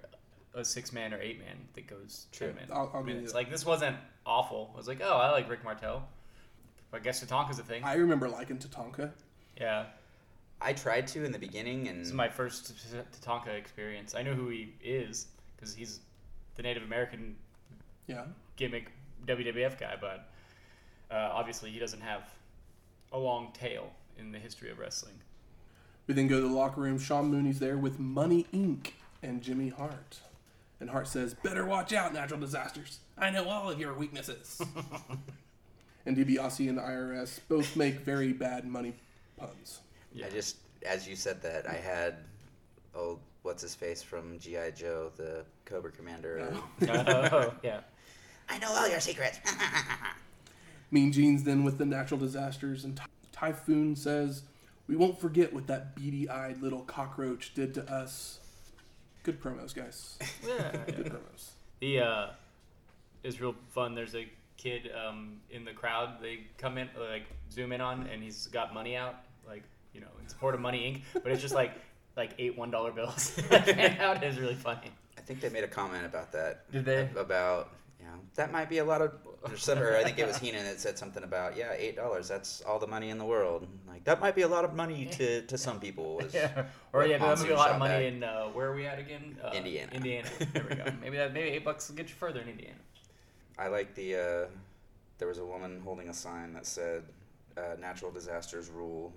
a 0.54 0.64
six 0.64 0.94
man 0.94 1.14
or 1.14 1.20
eight 1.22 1.38
man 1.40 1.58
that 1.74 1.86
goes 1.88 2.28
True. 2.32 2.48
ten 2.48 2.56
minutes. 2.56 2.72
I'll- 2.74 2.92
I'll 2.94 3.04
minutes. 3.04 3.34
Like 3.34 3.50
this 3.50 3.66
wasn't 3.66 3.98
awful. 4.26 4.72
I 4.74 4.78
was 4.78 4.88
like, 4.88 5.02
oh, 5.04 5.18
I 5.18 5.30
like 5.32 5.50
Rick 5.50 5.64
Martel. 5.64 6.08
I 6.94 7.00
guess 7.00 7.22
Tatanka's 7.24 7.60
a 7.60 7.64
thing. 7.64 7.84
I 7.84 7.96
remember 7.96 8.30
liking 8.30 8.58
Tatanka. 8.58 9.12
yeah, 9.60 9.88
I 10.62 10.72
tried 10.72 11.08
to 11.08 11.26
in 11.26 11.34
the 11.34 11.40
beginning, 11.40 11.90
and 11.90 12.00
this 12.00 12.08
is 12.08 12.14
my 12.14 12.30
first 12.30 12.74
Tatanka 13.22 13.50
experience. 13.50 14.16
I 14.16 14.22
know 14.24 14.34
who 14.34 14.48
he 14.48 14.74
is 14.82 15.28
because 15.58 15.76
he's 15.76 16.00
the 16.56 16.64
Native 16.64 16.84
American 16.84 17.36
Yeah. 18.08 18.24
gimmick 18.56 18.92
WWF 19.26 19.78
guy, 19.78 19.98
but 20.00 20.30
uh, 21.12 21.32
obviously 21.34 21.70
he 21.70 21.80
doesn't 21.80 22.00
have 22.02 22.24
a 23.12 23.20
long 23.20 23.52
tail 23.54 23.92
in 24.18 24.32
the 24.32 24.40
history 24.40 24.70
of 24.70 24.80
wrestling. 24.80 25.16
We 26.08 26.14
then 26.14 26.28
go 26.28 26.42
to 26.42 26.48
the 26.48 26.54
locker 26.54 26.82
room. 26.82 27.00
Sean 27.00 27.32
Mooney's 27.32 27.60
there 27.60 27.78
with 27.78 28.00
Money 28.00 28.46
Inc. 28.54 28.92
and 29.24 29.42
Jimmy 29.42 29.70
Hart. 29.70 30.20
And 30.80 30.90
Hart 30.90 31.08
says, 31.08 31.34
Better 31.34 31.66
watch 31.66 31.94
out, 31.94 32.14
natural 32.14 32.40
disasters. 32.40 33.00
I 33.18 33.30
know 33.30 33.48
all 33.48 33.70
of 33.70 33.80
your 33.80 33.94
weaknesses. 33.94 34.62
and 36.06 36.16
DiBiase 36.18 36.68
and 36.70 36.78
the 36.78 36.82
IRS 36.82 37.40
both 37.48 37.76
make 37.76 38.00
very 38.02 38.34
bad 38.34 38.68
money 38.68 38.94
puns. 39.38 39.80
I 40.24 40.30
just, 40.30 40.58
as 40.86 41.08
you 41.08 41.16
said 41.16 41.42
that, 41.42 41.68
I 41.68 41.74
had, 41.74 42.18
oh, 42.96 43.20
what's 43.44 43.62
his 43.62 43.76
face 43.76 44.02
from 44.02 44.38
GI 44.40 44.74
Joe, 44.76 45.12
the 45.18 45.46
Cobra 45.66 45.92
Commander. 45.92 46.48
oh, 46.54 46.64
oh 46.88 47.54
yeah. 47.64 47.82
I 48.48 48.58
know 48.60 48.72
all 48.72 48.88
your 48.88 49.00
secrets. 49.00 49.40
Mean 50.92 51.12
Gene's 51.12 51.44
then 51.44 51.64
with 51.64 51.78
the 51.78 51.86
natural 51.86 52.20
disasters, 52.20 52.86
and 52.86 52.96
Ty- 52.96 53.06
Typhoon 53.36 53.96
says, 53.96 54.44
We 54.88 54.96
won't 54.96 55.20
forget 55.20 55.54
what 55.54 55.68
that 55.68 55.96
beady 55.96 56.30
eyed 56.30 56.62
little 56.62 56.82
cockroach 56.82 57.54
did 57.54 57.74
to 57.74 57.92
us. 57.92 58.40
Good 59.24 59.42
promos, 59.42 59.76
guys. 59.76 60.18
Yeah. 60.48 60.72
Good 60.86 61.06
promos. 61.08 61.50
The 61.82 62.00
uh, 62.00 62.28
is 63.24 63.42
real 63.42 63.56
fun. 63.72 63.94
There's 63.94 64.16
a 64.16 64.28
kid 64.56 64.90
um, 64.96 65.42
in 65.50 65.66
the 65.66 65.74
crowd. 65.74 66.22
They 66.22 66.42
come 66.58 66.78
in, 66.78 66.90
like 66.98 67.24
zoom 67.52 67.74
in 67.74 67.82
on, 67.82 68.08
and 68.08 68.24
he's 68.24 68.48
got 68.48 68.74
money 68.74 68.96
out, 68.96 69.16
like 69.46 69.64
you 69.94 70.00
know, 70.00 70.08
in 70.22 70.28
support 70.30 70.56
of 70.56 70.62
Money 70.62 71.04
Inc. 71.14 71.22
But 71.22 71.32
it's 71.32 71.42
just 71.42 71.54
like 71.54 71.74
like 72.16 72.32
eight 72.40 72.58
one 72.58 72.72
dollar 72.72 72.92
bills 72.92 73.38
out. 73.52 74.24
Is 74.24 74.40
really 74.40 74.56
funny. 74.56 74.92
I 75.18 75.22
think 75.22 75.42
they 75.42 75.50
made 75.50 75.64
a 75.66 75.68
comment 75.68 76.06
about 76.06 76.32
that. 76.32 76.72
Did 76.72 76.86
they? 76.86 77.10
About, 77.18 77.72
you 78.00 78.06
know, 78.06 78.14
that 78.36 78.52
might 78.52 78.70
be 78.70 78.78
a 78.78 78.86
lot 78.86 79.02
of, 79.02 79.12
or, 79.52 79.58
some, 79.58 79.80
or 79.80 79.96
I 79.96 80.04
think 80.04 80.20
it 80.20 80.28
was 80.28 80.38
Heenan 80.38 80.64
that 80.64 80.80
said 80.80 80.98
something 80.98 81.24
about, 81.24 81.56
yeah, 81.56 81.76
$8, 81.76 82.28
that's 82.28 82.62
all 82.62 82.80
the 82.80 82.88
money 82.88 83.10
in 83.10 83.18
the 83.18 83.26
world. 83.26 83.68
Like, 83.88 84.04
that 84.04 84.20
might 84.20 84.36
be 84.36 84.42
a 84.42 84.48
lot 84.48 84.66
of 84.66 84.74
money 84.76 85.06
to, 85.14 85.42
to 85.44 85.58
some 85.58 85.80
people. 85.80 86.16
Was, 86.22 86.34
Yeah. 86.34 86.66
Or 86.94 87.06
yeah, 87.06 87.18
that 87.18 87.38
would 87.38 87.48
be 87.48 87.54
a 87.54 87.58
lot 87.58 87.72
of 87.72 87.80
money 87.80 88.08
in 88.08 88.24
uh, 88.24 88.46
where 88.46 88.72
are 88.72 88.76
we 88.76 88.86
at 88.86 89.00
again? 89.00 89.38
Uh, 89.44 89.52
Indiana. 89.54 89.92
Indiana. 89.94 90.30
There 90.54 90.66
we 90.70 90.76
go. 90.76 90.86
Maybe 91.02 91.18
that 91.18 91.34
maybe 91.34 91.50
eight 91.50 91.66
bucks 91.66 91.90
will 91.90 91.96
get 91.96 92.10
you 92.10 92.16
further 92.16 92.42
in 92.42 92.50
Indiana. 92.50 92.80
I 93.58 93.68
like 93.68 93.96
the, 93.96 94.16
uh, 94.16 94.48
there 95.18 95.28
was 95.28 95.38
a 95.38 95.46
woman 95.46 95.82
holding 95.84 96.10
a 96.10 96.14
sign 96.14 96.54
that 96.54 96.66
said, 96.66 97.04
uh, 97.58 97.76
natural 97.80 98.12
disasters 98.12 98.70
rule. 98.70 99.14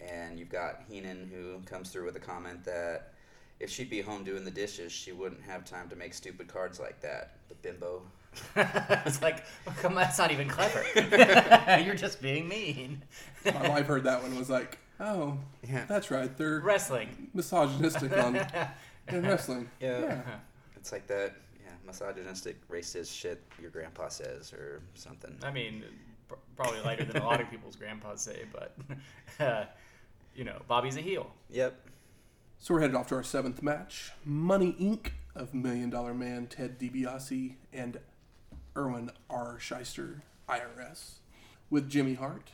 And 0.00 0.38
you've 0.38 0.50
got 0.50 0.82
Heenan 0.88 1.30
who 1.32 1.60
comes 1.64 1.90
through 1.90 2.04
with 2.04 2.16
a 2.16 2.20
comment 2.20 2.64
that 2.64 3.12
if 3.60 3.70
she'd 3.70 3.90
be 3.90 4.00
home 4.00 4.24
doing 4.24 4.44
the 4.44 4.50
dishes, 4.50 4.92
she 4.92 5.12
wouldn't 5.12 5.42
have 5.42 5.64
time 5.64 5.88
to 5.88 5.96
make 5.96 6.12
stupid 6.12 6.48
cards 6.48 6.78
like 6.78 7.00
that. 7.00 7.36
The 7.48 7.54
bimbo. 7.54 8.02
it's 8.56 9.20
like, 9.22 9.44
well, 9.66 9.74
come 9.80 9.92
on, 9.92 9.96
that's 9.98 10.18
not 10.18 10.30
even 10.32 10.48
clever. 10.48 10.84
You're 11.84 11.94
just 11.94 12.20
being 12.22 12.48
mean. 12.48 13.02
My 13.44 13.68
wife 13.68 13.86
heard 13.86 14.04
that 14.04 14.20
one 14.22 14.30
and 14.30 14.38
was 14.38 14.50
like, 14.50 14.78
Oh, 14.98 15.38
Yeah. 15.68 15.84
that's 15.86 16.10
right. 16.10 16.34
They're 16.36 16.60
Wrestling. 16.60 17.28
misogynistic 17.34 18.16
on 18.16 18.36
in 19.08 19.22
wrestling. 19.26 19.68
Yeah. 19.80 20.00
Yeah. 20.00 20.22
It's 20.76 20.90
like 20.92 21.06
that, 21.08 21.34
yeah, 21.62 21.72
misogynistic, 21.86 22.56
racist 22.68 23.14
shit 23.14 23.42
your 23.60 23.70
grandpa 23.70 24.08
says 24.08 24.52
or 24.54 24.80
something. 24.94 25.36
I 25.42 25.50
mean, 25.50 25.84
pr- 26.28 26.34
probably 26.56 26.80
lighter 26.80 27.04
than 27.04 27.18
a 27.20 27.24
lot 27.26 27.40
of 27.42 27.50
people's 27.50 27.76
grandpas 27.76 28.22
say, 28.22 28.44
but 28.52 28.74
uh, 29.38 29.64
you 30.34 30.44
know, 30.44 30.62
Bobby's 30.66 30.96
a 30.96 31.00
heel. 31.02 31.30
Yep. 31.50 31.74
So 32.58 32.72
we're 32.72 32.80
headed 32.80 32.96
off 32.96 33.08
to 33.08 33.16
our 33.16 33.22
seventh 33.22 33.62
match. 33.62 34.12
Money 34.24 34.74
Inc. 34.80 35.08
of 35.34 35.52
Million 35.52 35.90
Dollar 35.90 36.14
Man, 36.14 36.46
Ted 36.46 36.78
DiBiase, 36.78 37.56
and 37.74 37.98
Irwin 38.76 39.10
R. 39.30 39.56
Schyster, 39.58 40.20
IRS, 40.48 41.14
with 41.70 41.88
Jimmy 41.88 42.14
Hart 42.14 42.50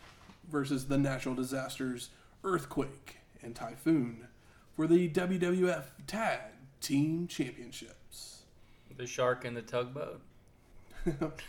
versus 0.51 0.87
the 0.87 0.99
Natural 0.99 1.35
Disasters, 1.35 2.11
Earthquake, 2.45 3.18
and 3.43 3.55
Typhoon 3.55 4.29
for 4.75 4.87
the 4.87 5.09
WWF 5.09 5.85
Tag 6.07 6.41
Team 6.81 7.27
Championships. 7.27 8.43
The 8.97 9.07
shark 9.07 9.45
and 9.45 9.57
the 9.57 9.62
tugboat. 9.62 10.20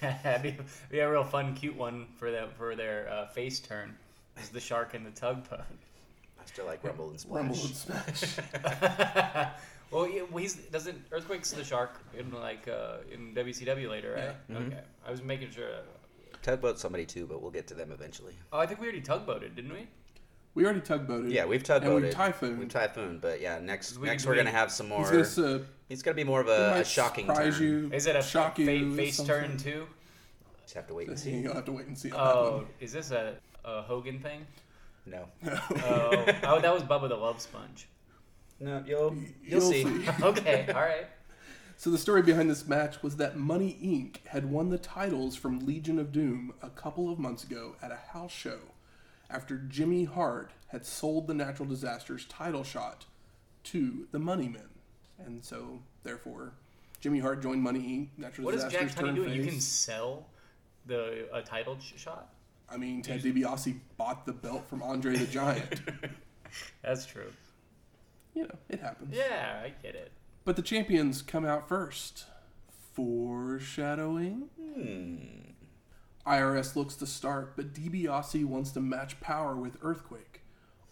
That'd 0.00 0.42
be, 0.42 0.56
be 0.90 1.00
a 1.00 1.10
real 1.10 1.24
fun, 1.24 1.54
cute 1.54 1.76
one 1.76 2.06
for 2.16 2.30
them 2.30 2.48
for 2.56 2.74
their 2.74 3.10
uh, 3.10 3.26
face 3.26 3.60
turn. 3.60 3.96
Is 4.40 4.48
the 4.48 4.60
shark 4.60 4.94
and 4.94 5.04
the 5.04 5.10
tugboat. 5.10 5.60
I 6.40 6.46
still 6.46 6.64
like 6.64 6.82
Rumble 6.82 7.10
and 7.10 7.20
Splash. 7.20 7.36
Rumble 7.36 7.60
and 7.60 8.16
Smash. 8.16 8.38
well, 9.90 10.08
yeah, 10.08 10.22
well, 10.30 10.38
he's 10.42 10.54
doesn't 10.56 10.98
earthquake's 11.12 11.50
the 11.52 11.64
shark 11.64 12.00
in 12.18 12.30
like 12.32 12.68
uh, 12.68 12.98
in 13.12 13.34
WCW 13.34 13.88
later, 13.88 14.12
right? 14.14 14.34
Yeah. 14.48 14.56
Mhm. 14.56 14.66
Okay, 14.68 14.80
I 15.06 15.10
was 15.10 15.22
making 15.22 15.50
sure. 15.50 15.68
Tugboat 16.42 16.78
somebody 16.78 17.04
too, 17.04 17.26
but 17.26 17.42
we'll 17.42 17.50
get 17.50 17.66
to 17.66 17.74
them 17.74 17.92
eventually. 17.92 18.34
Oh, 18.52 18.58
I 18.58 18.66
think 18.66 18.80
we 18.80 18.86
already 18.86 19.02
tugboated, 19.02 19.54
didn't 19.56 19.72
we? 19.74 19.86
We 20.54 20.64
already 20.64 20.80
tugboated. 20.80 21.30
Yeah, 21.32 21.44
we've 21.44 21.60
And 21.60 21.66
tugboated. 21.66 22.02
we've 22.04 22.12
typhooned. 22.14 22.58
We've 22.58 22.68
typhoon, 22.68 23.18
but 23.20 23.40
yeah, 23.40 23.58
next 23.60 23.98
We- 23.98 24.06
next 24.06 24.24
we- 24.24 24.30
we're 24.30 24.36
gonna 24.36 24.50
have 24.50 24.72
some 24.72 24.88
more. 24.88 25.00
He's 25.10 25.36
gonna, 25.36 25.56
uh, 25.56 25.64
He's 25.88 26.02
gonna 26.02 26.14
be 26.14 26.24
more 26.24 26.40
of 26.40 26.48
a, 26.48 26.80
a 26.80 26.84
shocking 26.84 27.26
surprise 27.26 27.58
turn. 27.58 27.66
you. 27.66 27.90
Is 27.92 28.06
it 28.06 28.16
a 28.16 28.22
shock 28.22 28.56
fa- 28.56 28.62
you 28.62 28.96
face 28.96 29.16
something. 29.16 29.48
turn 29.48 29.56
too? 29.58 29.86
Just 30.62 30.74
have 30.74 30.86
to 30.86 30.94
wait 30.94 31.08
and 31.08 31.18
see. 31.18 31.30
You'll 31.36 31.54
have 31.54 31.64
to 31.66 31.72
wait 31.72 31.86
and 31.86 31.98
see. 31.98 32.10
On 32.12 32.18
Oh, 32.20 32.66
is 32.80 32.92
this 32.92 33.10
a, 33.10 33.34
a 33.64 33.82
Hogan 33.82 34.18
thing? 34.20 34.46
No, 35.06 35.26
that. 35.42 35.62
Oh, 35.84 36.24
oh, 36.44 36.60
that 36.60 36.72
was 36.72 36.82
Bubba 36.84 37.08
the 37.08 37.16
Love 37.16 37.40
Sponge. 37.40 37.88
No, 38.60 38.82
you'll 38.86 39.14
You'll 39.42 39.60
you'll, 39.60 39.60
see. 39.72 40.08
Okay, 40.22 40.66
all 40.68 40.80
right. 40.82 41.06
So 41.76 41.88
the 41.88 41.98
story 41.98 42.22
behind 42.22 42.50
this 42.50 42.66
match 42.68 43.02
was 43.02 43.16
that 43.16 43.38
Money 43.38 43.78
Inc. 43.82 44.26
had 44.28 44.50
won 44.50 44.68
the 44.68 44.76
titles 44.78 45.34
from 45.34 45.64
Legion 45.64 45.98
of 45.98 46.12
Doom 46.12 46.52
a 46.62 46.68
couple 46.68 47.10
of 47.10 47.18
months 47.18 47.42
ago 47.42 47.74
at 47.80 47.90
a 47.90 48.12
house 48.12 48.32
show 48.32 48.58
after 49.30 49.56
Jimmy 49.56 50.04
Hart 50.04 50.50
had 50.68 50.84
sold 50.84 51.26
the 51.26 51.32
Natural 51.34 51.66
Disasters 51.66 52.26
title 52.26 52.64
shot 52.64 53.06
to 53.64 54.06
the 54.12 54.18
Money 54.18 54.48
Men, 54.48 54.68
And 55.24 55.42
so, 55.44 55.80
therefore, 56.02 56.52
Jimmy 57.00 57.18
Hart 57.20 57.40
joined 57.42 57.62
Money 57.62 57.80
Inc. 57.80 58.08
Natural 58.18 58.44
What 58.44 58.54
is 58.54 58.64
Disasters 58.64 58.94
Jack 58.94 58.98
Tunney 59.02 59.06
turned 59.06 59.16
doing? 59.16 59.32
You 59.32 59.44
can 59.46 59.60
sell 59.60 60.26
the 60.86 61.28
a 61.32 61.40
title 61.42 61.78
sh- 61.80 61.98
shot. 61.98 62.28
I 62.68 62.76
mean, 62.76 63.02
Ted 63.02 63.22
DiBiase 63.22 63.78
bought 63.96 64.26
the 64.26 64.32
belt 64.32 64.68
from 64.68 64.82
Andre 64.82 65.16
the 65.16 65.26
Giant. 65.26 65.80
That's 66.82 67.06
true. 67.06 67.32
You 68.34 68.42
know, 68.44 68.54
it 68.68 68.80
happens. 68.80 69.14
Yeah, 69.16 69.60
I 69.64 69.72
get 69.82 69.94
it. 69.94 70.12
But 70.44 70.56
the 70.56 70.62
champions 70.62 71.22
come 71.22 71.44
out 71.44 71.68
first. 71.68 72.24
Foreshadowing? 72.94 74.48
Hmm. 74.58 75.16
IRS 76.26 76.76
looks 76.76 76.94
to 76.96 77.06
start, 77.06 77.56
but 77.56 77.72
DiBiase 77.72 78.44
wants 78.44 78.70
to 78.72 78.80
match 78.80 79.20
power 79.20 79.56
with 79.56 79.76
Earthquake, 79.82 80.42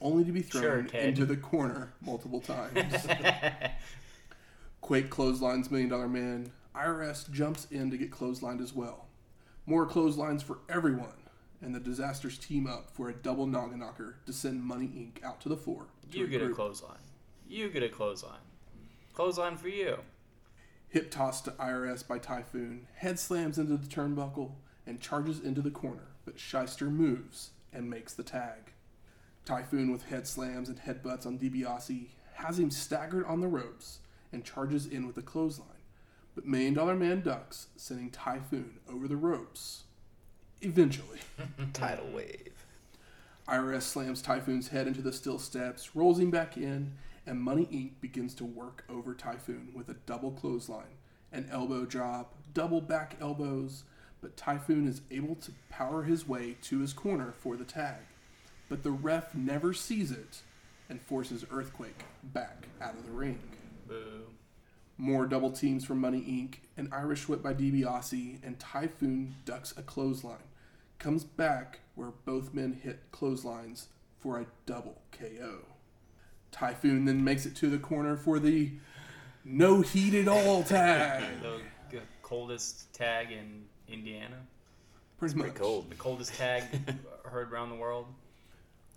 only 0.00 0.24
to 0.24 0.32
be 0.32 0.40
thrown 0.42 0.88
Sure, 0.88 1.00
into 1.00 1.26
the 1.26 1.36
corner 1.36 1.92
multiple 2.00 2.40
times. 2.40 3.06
Quake 4.80 5.10
clotheslines 5.10 5.70
Million 5.70 5.90
Dollar 5.90 6.08
Man. 6.08 6.50
IRS 6.74 7.30
jumps 7.30 7.66
in 7.70 7.90
to 7.90 7.96
get 7.98 8.10
clotheslined 8.10 8.62
as 8.62 8.72
well. 8.74 9.06
More 9.66 9.84
clotheslines 9.86 10.42
for 10.42 10.58
everyone, 10.68 11.12
and 11.60 11.74
the 11.74 11.80
disasters 11.80 12.38
team 12.38 12.66
up 12.66 12.90
for 12.90 13.08
a 13.08 13.12
double 13.12 13.46
noggin 13.46 13.80
knocker 13.80 14.16
to 14.26 14.32
send 14.32 14.62
Money 14.62 14.86
Inc. 14.86 15.22
out 15.24 15.40
to 15.42 15.48
the 15.48 15.56
floor. 15.56 15.86
to 16.12 16.18
You 16.18 16.26
get 16.26 16.42
a 16.42 16.48
clothesline. 16.50 16.96
You 17.50 17.70
get 17.70 17.82
a 17.82 17.88
clothesline. 17.88 18.40
Clothesline 19.14 19.56
for 19.56 19.68
you. 19.68 20.00
Hip 20.90 21.10
toss 21.10 21.40
to 21.42 21.52
IRS 21.52 22.06
by 22.06 22.18
Typhoon, 22.18 22.86
head 22.96 23.18
slams 23.18 23.58
into 23.58 23.78
the 23.78 23.86
turnbuckle, 23.86 24.52
and 24.86 25.00
charges 25.00 25.40
into 25.40 25.62
the 25.62 25.70
corner, 25.70 26.08
but 26.26 26.36
Schyster 26.36 26.90
moves 26.90 27.50
and 27.72 27.88
makes 27.88 28.12
the 28.12 28.22
tag. 28.22 28.72
Typhoon 29.46 29.90
with 29.90 30.04
head 30.04 30.26
slams 30.26 30.68
and 30.68 30.78
headbutts 30.78 31.24
on 31.24 31.38
DiBiase 31.38 32.08
has 32.34 32.58
him 32.58 32.70
staggered 32.70 33.24
on 33.24 33.40
the 33.40 33.48
ropes 33.48 34.00
and 34.30 34.44
charges 34.44 34.86
in 34.86 35.06
with 35.06 35.16
a 35.16 35.22
clothesline. 35.22 35.68
But 36.34 36.46
Million 36.46 36.74
Dollar 36.74 36.94
Man 36.94 37.22
ducks, 37.22 37.68
sending 37.76 38.10
Typhoon 38.10 38.78
over 38.92 39.08
the 39.08 39.16
ropes. 39.16 39.84
Eventually. 40.60 41.20
Tidal 41.72 42.10
wave. 42.10 42.66
IRS 43.48 43.82
slams 43.82 44.20
Typhoon's 44.20 44.68
head 44.68 44.86
into 44.86 45.00
the 45.00 45.14
steel 45.14 45.38
steps, 45.38 45.96
rolls 45.96 46.18
him 46.18 46.30
back 46.30 46.58
in, 46.58 46.92
and 47.28 47.40
Money 47.40 47.66
Inc. 47.66 48.00
begins 48.00 48.34
to 48.36 48.44
work 48.44 48.84
over 48.88 49.14
Typhoon 49.14 49.68
with 49.74 49.90
a 49.90 49.96
double 50.06 50.32
clothesline, 50.32 50.96
an 51.30 51.46
elbow 51.52 51.84
drop, 51.84 52.34
double 52.54 52.80
back 52.80 53.16
elbows, 53.20 53.84
but 54.22 54.36
Typhoon 54.36 54.88
is 54.88 55.02
able 55.10 55.34
to 55.36 55.52
power 55.68 56.02
his 56.02 56.26
way 56.26 56.56
to 56.62 56.80
his 56.80 56.94
corner 56.94 57.30
for 57.30 57.56
the 57.56 57.64
tag. 57.64 58.00
But 58.68 58.82
the 58.82 58.90
ref 58.90 59.34
never 59.34 59.74
sees 59.74 60.10
it 60.10 60.42
and 60.88 61.02
forces 61.02 61.44
Earthquake 61.50 62.04
back 62.24 62.66
out 62.80 62.94
of 62.94 63.04
the 63.04 63.12
ring. 63.12 63.38
Boo. 63.86 64.24
More 64.96 65.26
double 65.26 65.52
teams 65.52 65.84
from 65.84 66.00
Money 66.00 66.22
Inc., 66.22 66.56
an 66.78 66.88
Irish 66.92 67.28
whip 67.28 67.42
by 67.42 67.52
DiBiase, 67.52 68.38
and 68.42 68.58
Typhoon 68.58 69.36
ducks 69.44 69.74
a 69.76 69.82
clothesline. 69.82 70.38
Comes 70.98 71.24
back 71.24 71.80
where 71.94 72.12
both 72.24 72.54
men 72.54 72.80
hit 72.82 73.12
clotheslines 73.12 73.88
for 74.18 74.40
a 74.40 74.46
double 74.66 75.02
KO. 75.12 75.60
Typhoon 76.50 77.04
then 77.04 77.22
makes 77.22 77.46
it 77.46 77.54
to 77.56 77.68
the 77.68 77.78
corner 77.78 78.16
for 78.16 78.38
the 78.38 78.72
no 79.44 79.80
heat 79.80 80.14
at 80.14 80.28
all 80.28 80.62
tag. 80.64 81.24
The 81.42 81.60
g- 81.90 81.98
coldest 82.22 82.92
tag 82.92 83.30
in 83.30 83.64
Indiana. 83.88 84.36
Pretty 85.18 85.34
much. 85.34 85.46
Pretty 85.48 85.58
cold. 85.60 85.90
The 85.90 85.96
coldest 85.96 86.34
tag 86.34 86.64
heard 87.24 87.52
around 87.52 87.70
the 87.70 87.76
world. 87.76 88.06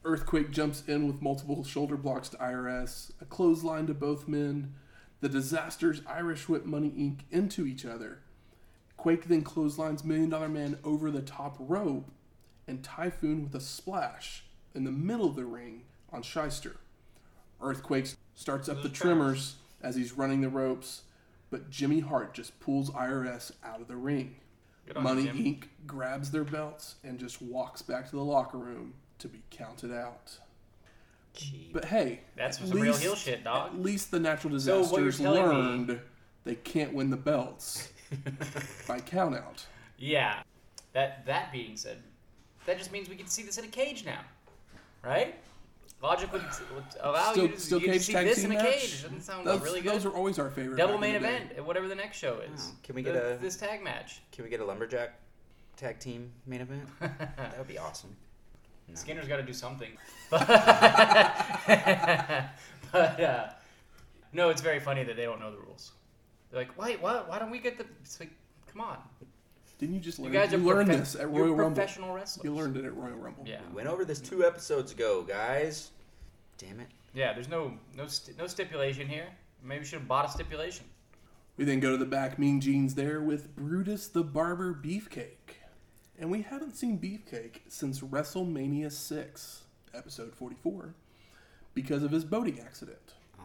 Earthquake 0.04 0.52
jumps 0.52 0.84
in 0.88 1.08
with 1.08 1.22
multiple 1.22 1.64
shoulder 1.64 1.96
blocks 1.96 2.30
to 2.30 2.38
IRS, 2.38 3.12
a 3.22 3.26
clothesline 3.26 3.86
to 3.88 3.94
both 3.94 4.28
men. 4.28 4.74
The 5.20 5.30
disasters 5.30 6.02
Irish 6.08 6.50
whip 6.50 6.66
Money 6.66 6.90
Inc. 6.90 7.20
into 7.30 7.68
each 7.68 7.86
other. 7.86 8.20
Quake 8.98 9.26
then 9.28 9.44
clotheslines 9.44 10.04
Million 10.04 10.30
Dollar 10.30 10.50
Man 10.50 10.80
over 10.84 11.12
the 11.12 11.22
top 11.22 11.56
rope, 11.60 12.10
and 12.68 12.84
Typhoon 12.84 13.44
with 13.44 13.54
a 13.56 13.60
splash 13.60 14.44
in 14.74 14.84
the 14.84 14.92
middle 14.92 15.28
of 15.28 15.36
the 15.36 15.46
ring 15.46 15.84
on 16.12 16.24
Schyster. 16.24 16.78
Earthquake 17.62 18.08
starts 18.36 18.70
up 18.70 18.82
the 18.84 18.90
trimmers 18.90 19.56
as 19.82 19.96
he's 19.96 20.14
running 20.14 20.42
the 20.42 20.50
ropes, 20.50 21.02
but 21.50 21.70
Jimmy 21.70 22.00
Hart 22.00 22.34
just 22.34 22.60
pulls 22.60 22.90
IRS 22.92 23.52
out 23.64 23.82
of 23.82 23.88
the 23.88 23.96
ring. 23.96 24.36
On 24.96 25.04
Money 25.04 25.26
Jim. 25.26 25.38
Inc. 25.38 25.64
grabs 25.88 26.32
their 26.32 26.44
belts 26.44 26.96
and 27.04 27.18
just 27.20 27.42
walks 27.42 27.82
back 27.82 28.10
to 28.10 28.16
the 28.16 28.24
locker 28.24 28.58
room 28.58 28.94
to 29.20 29.28
be 29.28 29.42
counted 29.50 29.94
out. 29.94 30.38
But 31.72 31.86
hey, 31.86 32.22
That's 32.36 32.60
at 32.62 32.68
some 32.68 32.78
real 32.80 32.96
heel 32.96 33.16
shit, 33.16 33.44
dog. 33.44 33.74
At 33.74 33.80
least 33.82 34.12
the 34.12 34.20
natural 34.20 34.60
So 34.60 34.82
disasters 34.82 35.20
me- 35.22 35.30
learned 35.30 36.00
they 36.44 36.56
can't 36.56 36.94
win 36.94 37.10
the 37.10 37.16
belts 37.18 37.94
by 38.88 39.00
countout. 39.00 39.64
Yeah. 39.98 40.40
That 40.94 41.26
that 41.28 41.54
being 41.54 41.78
said, 41.78 42.02
that 42.66 42.78
just 42.78 42.92
means 42.92 43.08
we 43.08 43.16
can 43.16 43.28
see 43.28 43.44
this 43.44 43.58
in 43.58 43.64
a 43.64 43.70
cage 43.70 44.04
now, 44.06 44.20
right? 45.04 45.36
Logic 46.02 46.32
would, 46.34 46.42
would 46.74 46.84
allow 47.02 47.32
still, 47.32 47.44
you 47.44 47.50
to, 47.52 47.60
still 47.60 47.80
you 47.80 47.94
to 47.94 48.00
see 48.00 48.14
tag 48.14 48.26
this 48.26 48.42
team 48.42 48.52
in 48.52 48.58
a 48.58 48.64
match. 48.64 48.74
cage. 48.80 49.04
Doesn't 49.04 49.22
sound 49.22 49.46
those, 49.46 49.62
really 49.62 49.82
good. 49.82 49.94
those 49.94 50.06
are 50.06 50.10
always 50.12 50.40
our 50.40 50.50
favorite. 50.50 50.78
Double 50.78 50.98
main 50.98 51.14
the 51.14 51.20
day. 51.20 51.28
event, 51.36 51.52
and 51.58 51.66
whatever 51.66 51.88
the 51.88 51.94
next 51.96 52.18
show 52.18 52.40
is. 52.54 52.70
Oh, 52.72 52.76
can 52.82 52.96
we 52.96 53.04
The- 53.04 53.12
get 53.12 53.24
a- 53.24 53.38
this 53.40 53.56
tag 53.56 53.84
match? 53.84 54.22
Can 54.32 54.44
we 54.44 54.50
get 54.50 54.60
a 54.62 54.66
lumberjack 54.66 55.12
tag 55.78 56.00
team 56.00 56.32
main 56.48 56.62
event? 56.62 56.88
that 57.00 57.56
would 57.58 57.68
be 57.68 57.78
awesome. 57.78 58.16
No. 58.88 58.96
Skinner's 58.96 59.28
got 59.28 59.38
to 59.38 59.44
do 59.44 59.54
something. 59.54 59.92
But, 60.32 60.48
but 62.92 63.20
uh, 63.22 63.50
no, 64.34 64.50
it's 64.50 64.62
very 64.62 64.80
funny 64.80 65.04
that 65.04 65.16
they 65.16 65.24
don't 65.26 65.40
know 65.40 65.52
the 65.52 65.58
rules. 65.60 65.92
They're 66.50 66.62
like, 66.62 66.76
wait, 66.78 67.00
what? 67.02 67.30
Why 67.30 67.38
don't 67.40 67.52
we 67.52 67.60
get 67.60 67.78
the? 67.78 67.86
It's 68.02 68.20
like, 68.20 68.32
come 68.72 68.82
on, 68.82 68.98
Didn't 69.82 69.96
you 69.96 70.00
just 70.02 70.20
you 70.20 70.30
guys 70.30 70.52
You, 70.54 70.60
are 70.60 70.62
learned 70.76 70.90
profe- 70.92 70.98
this 71.00 71.16
at 71.16 71.22
you're 71.22 71.30
Royal 71.30 71.56
Rumble. 71.56 71.76
professional 71.76 72.14
wrestlers. 72.14 72.46
You 72.46 72.54
learned 72.54 72.78
it 72.78 72.86
at 72.86 72.96
Royal 72.96 73.18
Rumble. 73.18 73.44
Yeah, 73.48 73.60
We 73.70 73.78
went 73.78 73.88
over 73.90 74.06
this 74.06 74.20
two 74.22 74.46
episodes 74.46 74.92
ago, 74.94 75.24
guys. 75.24 75.90
Damn 76.60 76.80
it. 76.80 76.88
yeah. 77.14 77.34
There's 77.34 77.50
no 77.50 77.74
no 77.98 78.06
st- 78.08 78.38
no 78.38 78.46
stipulation 78.48 79.08
here. 79.08 79.26
Maybe 79.64 79.80
we 79.80 79.86
should 79.86 80.00
have 80.00 80.08
bought 80.08 80.26
a 80.26 80.30
stipulation. 80.30 80.86
We 81.58 81.66
then 81.66 81.80
go 81.80 81.92
to 81.92 81.98
the 81.98 82.06
back, 82.06 82.40
Mean 82.40 82.62
Gene's 82.62 82.96
there 82.96 83.20
with 83.22 83.56
Brutus 83.56 84.08
the 84.08 84.24
Barber 84.24 84.74
Beefcake. 84.74 85.56
And 86.20 86.30
we 86.32 86.44
haven't 86.44 86.76
seen 86.78 87.00
Beefcake 87.00 87.62
since 87.68 88.02
WrestleMania 88.02 88.92
6, 88.92 89.64
episode 89.96 90.36
44, 90.36 90.94
because 91.74 92.04
of 92.04 92.12
his 92.12 92.24
boating 92.24 92.60
accident. 92.60 93.16
Aw. 93.40 93.44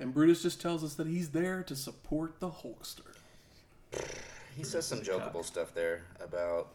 And 0.00 0.14
Brutus 0.14 0.42
just 0.42 0.60
tells 0.62 0.82
us 0.82 0.94
that 0.94 1.06
he's 1.06 1.30
there 1.30 1.62
to 1.64 1.76
support 1.76 2.40
the 2.40 2.48
Hulkster. 2.50 3.12
He 4.56 4.64
says 4.64 4.86
some 4.86 4.98
Bruce 4.98 5.08
is 5.08 5.14
jokeable 5.14 5.44
stuff 5.44 5.74
there 5.74 6.02
about 6.20 6.68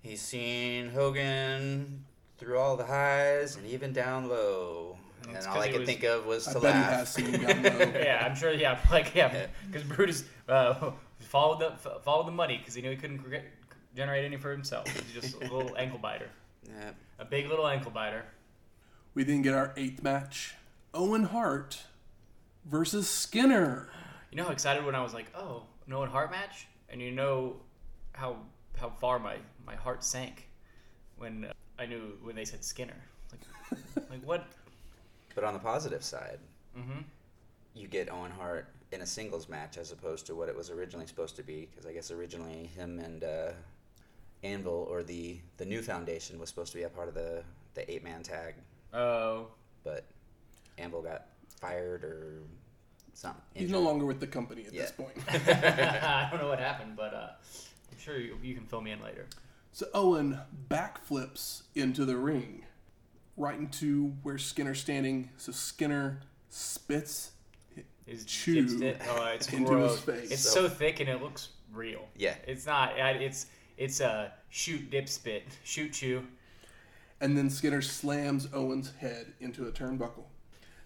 he's 0.00 0.20
seen 0.20 0.90
Hogan 0.90 2.04
through 2.38 2.58
all 2.58 2.76
the 2.76 2.84
highs 2.86 3.56
and 3.56 3.66
even 3.66 3.92
down 3.92 4.28
low. 4.28 4.96
And 5.26 5.36
It's 5.36 5.46
all 5.46 5.54
'cause 5.54 5.64
I 5.64 5.70
could 5.70 5.80
was- 5.80 5.88
think 5.88 6.04
of 6.04 6.24
was 6.26 6.48
I 6.48 6.52
to 6.54 6.60
bet 6.60 6.74
he 6.74 6.80
laugh. 6.80 6.92
has 6.92 7.12
seen 7.12 7.32
down 7.32 7.62
low. 7.62 7.70
yeah, 8.00 8.24
I'm 8.26 8.34
sure. 8.34 8.52
Yeah, 8.52 8.78
like 8.90 9.14
yeah, 9.14 9.46
because 9.66 9.82
Brutus 9.86 10.24
uh, 10.48 10.92
followed 11.20 11.60
the 11.60 11.70
followed 12.00 12.26
the 12.26 12.32
money 12.32 12.56
because 12.58 12.74
he 12.74 12.80
knew 12.82 12.90
he 12.90 12.96
couldn't 12.96 13.18
cre- 13.18 13.36
generate 13.94 14.24
any 14.24 14.36
for 14.38 14.50
himself. 14.52 14.86
He's 14.88 15.22
just 15.22 15.34
a 15.36 15.40
little 15.40 15.76
ankle 15.76 15.98
biter, 15.98 16.30
Yeah. 16.66 16.92
a 17.18 17.24
big 17.24 17.48
little 17.48 17.66
ankle 17.66 17.90
biter. 17.90 18.24
We 19.14 19.24
then 19.24 19.42
get 19.42 19.52
our 19.54 19.72
eighth 19.76 20.02
match 20.02 20.54
Owen 20.94 21.24
Hart 21.24 21.82
versus 22.64 23.10
Skinner. 23.10 23.88
You 24.30 24.36
know 24.38 24.44
how 24.44 24.52
excited 24.52 24.84
when 24.84 24.94
I 24.94 25.02
was 25.02 25.12
like, 25.12 25.26
oh, 25.36 25.64
an 25.86 25.92
Owen 25.92 26.08
Hart 26.08 26.30
match, 26.30 26.68
and 26.90 27.00
you 27.00 27.10
know 27.10 27.56
how 28.12 28.36
how 28.78 28.90
far 28.90 29.18
my 29.18 29.36
my 29.66 29.74
heart 29.74 30.02
sank 30.04 30.48
when 31.16 31.44
uh, 31.44 31.52
I 31.78 31.86
knew 31.86 32.18
when 32.22 32.36
they 32.36 32.44
said 32.44 32.64
Skinner. 32.64 33.02
Like, 33.32 33.80
like 34.10 34.22
what? 34.24 34.44
But 35.34 35.44
on 35.44 35.52
the 35.54 35.60
positive 35.60 36.02
side, 36.04 36.38
Mm-hmm. 36.78 37.00
you 37.74 37.88
get 37.88 38.10
Owen 38.12 38.30
Hart 38.30 38.68
in 38.92 39.00
a 39.00 39.06
singles 39.06 39.48
match 39.48 39.76
as 39.78 39.90
opposed 39.92 40.24
to 40.26 40.34
what 40.34 40.48
it 40.48 40.56
was 40.56 40.70
originally 40.70 41.06
supposed 41.06 41.34
to 41.36 41.42
be. 41.42 41.68
Because 41.70 41.84
I 41.86 41.92
guess 41.92 42.10
originally 42.10 42.70
him 42.76 42.98
and 43.00 43.24
uh, 43.24 43.52
Anvil 44.42 44.86
or 44.90 45.02
the 45.02 45.40
the 45.58 45.64
new 45.64 45.82
foundation 45.82 46.38
was 46.38 46.48
supposed 46.48 46.72
to 46.72 46.78
be 46.78 46.84
a 46.84 46.88
part 46.88 47.08
of 47.08 47.14
the 47.14 47.42
the 47.74 47.88
eight 47.90 48.02
man 48.04 48.22
tag, 48.22 48.54
Oh, 48.92 49.48
but 49.84 50.04
Anvil 50.78 51.02
got 51.02 51.26
fired 51.60 52.02
or 52.04 52.40
something. 53.20 53.42
He's 53.54 53.70
no 53.70 53.80
longer 53.80 54.06
with 54.06 54.18
the 54.20 54.26
company 54.26 54.64
at 54.66 54.72
Yeah. 54.72 54.82
this 54.82 54.92
point. 54.92 55.12
I 55.28 56.28
don't 56.30 56.40
know 56.40 56.48
what 56.48 56.58
happened, 56.58 56.96
but 56.96 57.12
uh, 57.14 57.28
I'm 57.92 57.98
sure 57.98 58.18
you, 58.18 58.36
you 58.42 58.54
can 58.54 58.64
fill 58.66 58.80
me 58.80 58.92
in 58.92 59.02
later. 59.02 59.26
So 59.72 59.86
Owen 59.94 60.38
backflips 60.68 61.62
into 61.74 62.04
the 62.04 62.16
ring, 62.16 62.64
right 63.36 63.58
into 63.58 64.14
where 64.22 64.38
Skinner's 64.38 64.80
standing. 64.80 65.30
So 65.36 65.52
Skinner 65.52 66.20
spits. 66.48 67.32
Is 68.06 68.24
Chew 68.24 68.64
dipstick- 68.66 68.96
Oh, 69.08 69.26
it's 69.26 69.46
into 69.52 69.72
his 69.76 70.00
face. 70.00 70.30
It's 70.32 70.42
So- 70.42 70.62
so 70.62 70.68
thick 70.68 70.98
and 71.00 71.08
it 71.08 71.22
looks 71.22 71.50
real. 71.72 72.08
Yeah. 72.16 72.34
It's 72.48 72.66
not. 72.66 72.98
It's 72.98 73.46
it's 73.76 74.00
a 74.00 74.32
shoot 74.48 74.90
dip 74.90 75.08
spit 75.08 75.44
shoot 75.62 75.92
chew. 75.92 76.26
And 77.20 77.36
then 77.38 77.48
Skinner 77.50 77.82
slams 77.82 78.48
Owen's 78.52 78.92
head 78.98 79.34
into 79.40 79.68
a 79.68 79.70
turnbuckle. 79.70 80.24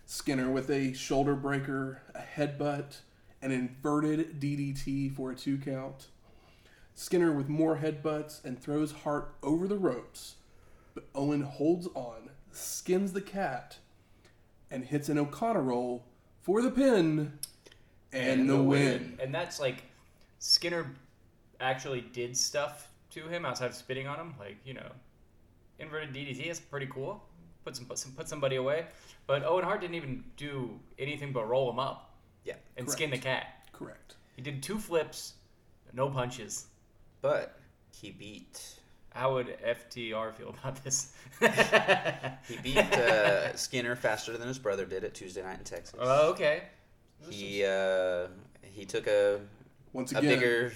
Skinner 0.06 0.50
with 0.50 0.70
a 0.70 0.92
shoulder 0.92 1.34
breaker, 1.34 2.02
a 2.14 2.20
headbutt, 2.20 2.98
an 3.40 3.50
inverted 3.50 4.40
DDT 4.40 5.14
for 5.14 5.30
a 5.30 5.34
two 5.34 5.58
count. 5.58 6.08
Skinner 6.94 7.32
with 7.32 7.48
more 7.48 7.78
headbutts 7.78 8.44
and 8.44 8.60
throws 8.60 8.92
Hart 8.92 9.34
over 9.42 9.66
the 9.66 9.78
ropes. 9.78 10.36
But 10.94 11.04
Owen 11.14 11.42
holds 11.42 11.88
on, 11.94 12.30
skins 12.52 13.12
the 13.12 13.20
cat, 13.20 13.78
and 14.70 14.84
hits 14.84 15.08
an 15.08 15.18
O'Connor 15.18 15.62
roll 15.62 16.04
for 16.42 16.62
the 16.62 16.70
pin 16.70 17.38
and, 18.12 18.48
the, 18.48 18.62
win. 18.62 19.18
And 19.20 19.34
that's 19.34 19.58
like 19.58 19.82
Skinner 20.38 20.94
actually 21.60 22.02
did 22.02 22.36
stuff 22.36 22.90
to 23.10 23.26
him 23.26 23.44
outside 23.44 23.66
of 23.66 23.74
spitting 23.74 24.06
on 24.06 24.18
him, 24.18 24.34
like 24.38 24.56
you 24.64 24.74
know, 24.74 24.88
inverted 25.78 26.12
DDT 26.14 26.50
is 26.50 26.60
pretty 26.60 26.86
cool. 26.86 27.22
Put 27.64 27.76
some 27.76 27.86
put 27.86 27.98
some 27.98 28.12
put 28.12 28.28
somebody 28.28 28.56
away, 28.56 28.86
but 29.26 29.42
Owen 29.44 29.64
Hart 29.64 29.80
didn't 29.80 29.94
even 29.96 30.22
do 30.36 30.78
anything 30.98 31.32
but 31.32 31.48
roll 31.48 31.70
him 31.70 31.78
up 31.78 32.10
Yeah. 32.44 32.54
and 32.76 32.88
skin 32.90 33.10
the 33.10 33.18
cat. 33.18 33.66
Correct. 33.72 34.16
He 34.36 34.42
did 34.42 34.62
two 34.62 34.78
flips, 34.78 35.34
no 35.92 36.10
punches. 36.10 36.66
But 37.22 37.58
he 37.98 38.10
beat 38.10 38.60
How 39.10 39.32
would 39.34 39.56
FTR 39.64 40.34
feel 40.34 40.50
about 40.60 40.82
this? 40.84 41.12
he 42.48 42.56
beat 42.58 42.76
uh, 42.78 43.54
Skinner 43.56 43.96
faster 43.96 44.36
than 44.36 44.46
his 44.48 44.58
brother 44.58 44.84
did 44.84 45.04
at 45.04 45.14
Tuesday 45.14 45.42
night 45.42 45.58
in 45.58 45.64
Texas. 45.64 45.98
Oh, 45.98 46.30
okay. 46.32 46.64
he 47.30 47.64
uh, 47.64 48.26
he 48.62 48.84
took 48.84 49.06
a 49.06 49.40
Once 49.94 50.12
a 50.12 50.18
again, 50.18 50.34
bigger 50.34 50.72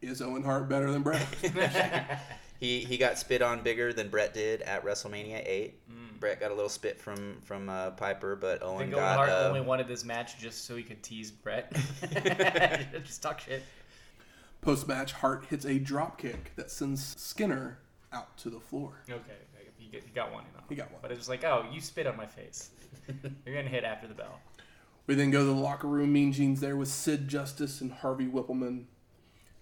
is 0.00 0.22
Owen 0.22 0.42
Hart 0.42 0.68
better 0.68 0.90
than 0.90 1.02
Bret? 1.02 1.26
he 2.60 2.80
he 2.80 2.96
got 2.96 3.18
spit 3.18 3.42
on 3.42 3.62
bigger 3.62 3.92
than 3.92 4.08
Bret 4.08 4.32
did 4.32 4.62
at 4.62 4.82
WrestleMania 4.84 5.42
eight. 5.44 5.80
Mm. 5.90 6.05
Bret 6.20 6.40
got 6.40 6.50
a 6.50 6.54
little 6.54 6.68
spit 6.68 7.00
from 7.00 7.40
from 7.42 7.68
uh, 7.68 7.90
Piper, 7.92 8.36
but 8.36 8.62
I 8.62 8.66
Owen 8.66 8.78
think 8.78 8.94
Owen 8.94 9.04
got. 9.04 9.16
Hart 9.16 9.28
uh, 9.30 9.48
only 9.48 9.60
wanted 9.60 9.88
this 9.88 10.04
match 10.04 10.38
just 10.38 10.64
so 10.64 10.76
he 10.76 10.82
could 10.82 11.02
tease 11.02 11.30
Bret. 11.30 11.72
just 13.04 13.22
talk 13.22 13.40
shit. 13.40 13.62
Post 14.60 14.88
match, 14.88 15.12
Hart 15.12 15.46
hits 15.48 15.64
a 15.64 15.78
drop 15.78 16.18
kick 16.18 16.52
that 16.56 16.70
sends 16.70 17.14
Skinner 17.20 17.78
out 18.12 18.36
to 18.38 18.50
the 18.50 18.58
floor. 18.58 18.94
Okay, 19.08 19.14
okay, 19.20 19.70
he, 19.78 19.86
get, 19.86 20.02
he 20.02 20.10
got 20.10 20.32
one. 20.32 20.44
You 20.44 20.58
know. 20.58 20.64
He 20.68 20.74
got 20.74 20.90
one. 20.90 21.00
But 21.02 21.12
it 21.12 21.18
was 21.18 21.28
like, 21.28 21.44
oh, 21.44 21.66
you 21.72 21.80
spit 21.80 22.06
on 22.06 22.16
my 22.16 22.26
face. 22.26 22.70
You're 23.46 23.54
gonna 23.54 23.68
hit 23.68 23.84
after 23.84 24.08
the 24.08 24.14
bell. 24.14 24.40
We 25.06 25.14
then 25.14 25.30
go 25.30 25.40
to 25.40 25.44
the 25.44 25.52
locker 25.52 25.86
room. 25.86 26.12
Mean 26.12 26.32
Gene's 26.32 26.60
there 26.60 26.76
with 26.76 26.88
Sid 26.88 27.28
Justice 27.28 27.80
and 27.80 27.92
Harvey 27.92 28.26
Whippleman. 28.26 28.84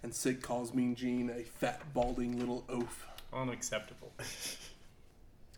And 0.02 0.14
Sid 0.14 0.42
calls 0.42 0.72
Mean 0.74 0.94
Gene 0.94 1.30
a 1.30 1.42
fat, 1.42 1.92
balding 1.92 2.38
little 2.38 2.64
oaf. 2.68 3.06
Unacceptable. 3.32 4.12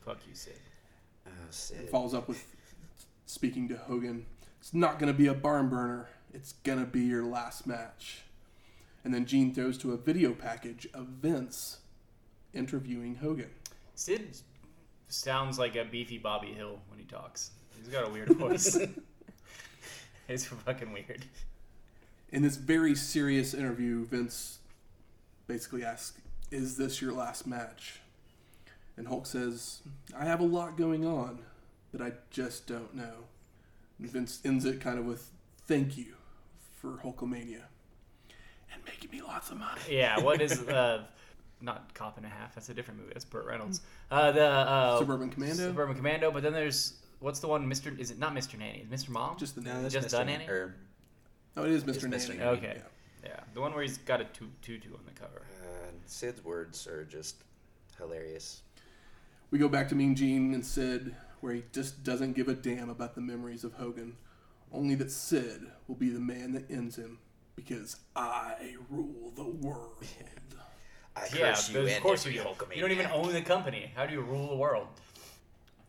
Fuck 0.04 0.18
you, 0.28 0.34
Sid. 0.34 0.54
Oh, 1.46 1.52
Sid. 1.52 1.88
Follows 1.90 2.14
up 2.14 2.28
with 2.28 2.44
speaking 3.26 3.68
to 3.68 3.76
Hogan. 3.76 4.26
It's 4.60 4.74
not 4.74 4.98
going 4.98 5.12
to 5.12 5.16
be 5.16 5.26
a 5.26 5.34
barn 5.34 5.68
burner. 5.68 6.08
It's 6.32 6.52
going 6.64 6.78
to 6.78 6.86
be 6.86 7.00
your 7.00 7.24
last 7.24 7.66
match. 7.66 8.22
And 9.04 9.14
then 9.14 9.24
Gene 9.26 9.54
throws 9.54 9.78
to 9.78 9.92
a 9.92 9.96
video 9.96 10.32
package 10.32 10.88
of 10.92 11.06
Vince 11.06 11.78
interviewing 12.52 13.16
Hogan. 13.16 13.50
Sid 13.94 14.38
sounds 15.08 15.58
like 15.58 15.76
a 15.76 15.84
beefy 15.84 16.18
Bobby 16.18 16.52
Hill 16.52 16.80
when 16.88 16.98
he 16.98 17.04
talks. 17.04 17.50
He's 17.76 17.88
got 17.88 18.06
a 18.06 18.10
weird 18.10 18.28
voice. 18.36 18.76
it's 20.28 20.46
fucking 20.46 20.92
weird. 20.92 21.24
In 22.30 22.42
this 22.42 22.56
very 22.56 22.94
serious 22.94 23.54
interview, 23.54 24.04
Vince 24.06 24.58
basically 25.46 25.84
asks, 25.84 26.18
Is 26.50 26.76
this 26.76 27.00
your 27.00 27.12
last 27.12 27.46
match? 27.46 28.00
And 28.96 29.08
Hulk 29.08 29.26
says, 29.26 29.80
I 30.18 30.24
have 30.24 30.40
a 30.40 30.44
lot 30.44 30.76
going 30.76 31.04
on, 31.06 31.40
but 31.92 32.00
I 32.00 32.12
just 32.30 32.66
don't 32.66 32.94
know. 32.94 33.24
And 33.98 34.10
Vince 34.10 34.40
ends 34.44 34.64
it 34.64 34.80
kind 34.80 34.98
of 34.98 35.04
with, 35.04 35.30
Thank 35.66 35.98
you 35.98 36.14
for 36.80 36.98
Hulkamania. 37.04 37.62
And 38.72 38.84
making 38.86 39.10
me 39.10 39.20
lots 39.22 39.50
of 39.50 39.58
money. 39.58 39.80
Yeah, 39.90 40.20
what 40.20 40.40
is 40.40 40.60
uh 40.68 41.02
not 41.60 41.92
Cop 41.94 42.16
and 42.18 42.26
a 42.26 42.28
Half, 42.28 42.54
that's 42.54 42.68
a 42.68 42.74
different 42.74 43.00
movie. 43.00 43.12
That's 43.14 43.24
Burt 43.24 43.46
Reynolds. 43.46 43.80
Uh 44.10 44.30
the 44.32 44.44
uh 44.46 44.98
Suburban 44.98 45.30
Commando? 45.30 45.56
Suburban 45.68 45.96
Commando, 45.96 46.30
but 46.30 46.42
then 46.42 46.52
there's 46.52 46.94
what's 47.20 47.40
the 47.40 47.48
one 47.48 47.68
Mr. 47.68 47.98
is 47.98 48.10
it 48.10 48.18
not 48.18 48.34
Mr. 48.34 48.58
Nanny, 48.58 48.86
is 48.90 49.04
Mr. 49.04 49.08
Mom? 49.10 49.36
Just 49.38 49.54
the 49.56 49.62
No, 49.62 49.82
that's 49.82 49.92
Just 49.92 50.08
Mr. 50.08 50.10
done 50.12 50.26
Nan- 50.26 50.48
or, 50.48 50.74
Oh, 51.56 51.64
it 51.64 51.70
is 51.72 51.84
Mr. 51.84 52.02
Nanny. 52.08 52.16
Mr. 52.22 52.28
Nanny. 52.36 52.42
Okay. 52.58 52.76
Yeah. 53.24 53.28
yeah, 53.30 53.40
the 53.54 53.60
one 53.62 53.72
where 53.72 53.82
he's 53.82 53.96
got 53.98 54.20
a 54.20 54.24
tu- 54.26 54.50
tutu 54.62 54.92
on 54.92 55.00
the 55.06 55.18
cover. 55.18 55.42
uh, 55.64 55.86
Sid's 56.04 56.44
words 56.44 56.86
are 56.86 57.04
just 57.04 57.36
hilarious. 57.98 58.60
We 59.50 59.58
go 59.58 59.68
back 59.68 59.88
to 59.90 59.94
Mean 59.94 60.14
Gene 60.14 60.54
and 60.54 60.64
Sid, 60.64 61.14
where 61.40 61.54
he 61.54 61.64
just 61.72 62.02
doesn't 62.04 62.32
give 62.34 62.48
a 62.48 62.54
damn 62.54 62.90
about 62.90 63.14
the 63.14 63.20
memories 63.20 63.64
of 63.64 63.74
Hogan. 63.74 64.16
Only 64.72 64.94
that 64.96 65.10
Sid 65.10 65.66
will 65.86 65.94
be 65.94 66.10
the 66.10 66.20
man 66.20 66.52
that 66.52 66.70
ends 66.70 66.96
him 66.96 67.18
because 67.54 67.96
I 68.14 68.74
rule 68.90 69.32
the 69.36 69.44
world. 69.44 70.04
I 71.16 71.28
Yeah, 71.34 71.52
curse 71.52 71.70
you 71.70 71.80
of 71.80 72.00
course 72.00 72.26
you 72.26 72.32
every 72.40 72.42
do. 72.52 72.56
Hulkamaniac. 72.64 72.74
You 72.76 72.82
don't 72.82 72.90
even 72.92 73.06
own 73.06 73.32
the 73.32 73.40
company. 73.42 73.90
How 73.94 74.04
do 74.04 74.12
you 74.12 74.20
rule 74.20 74.48
the 74.48 74.56
world? 74.56 74.88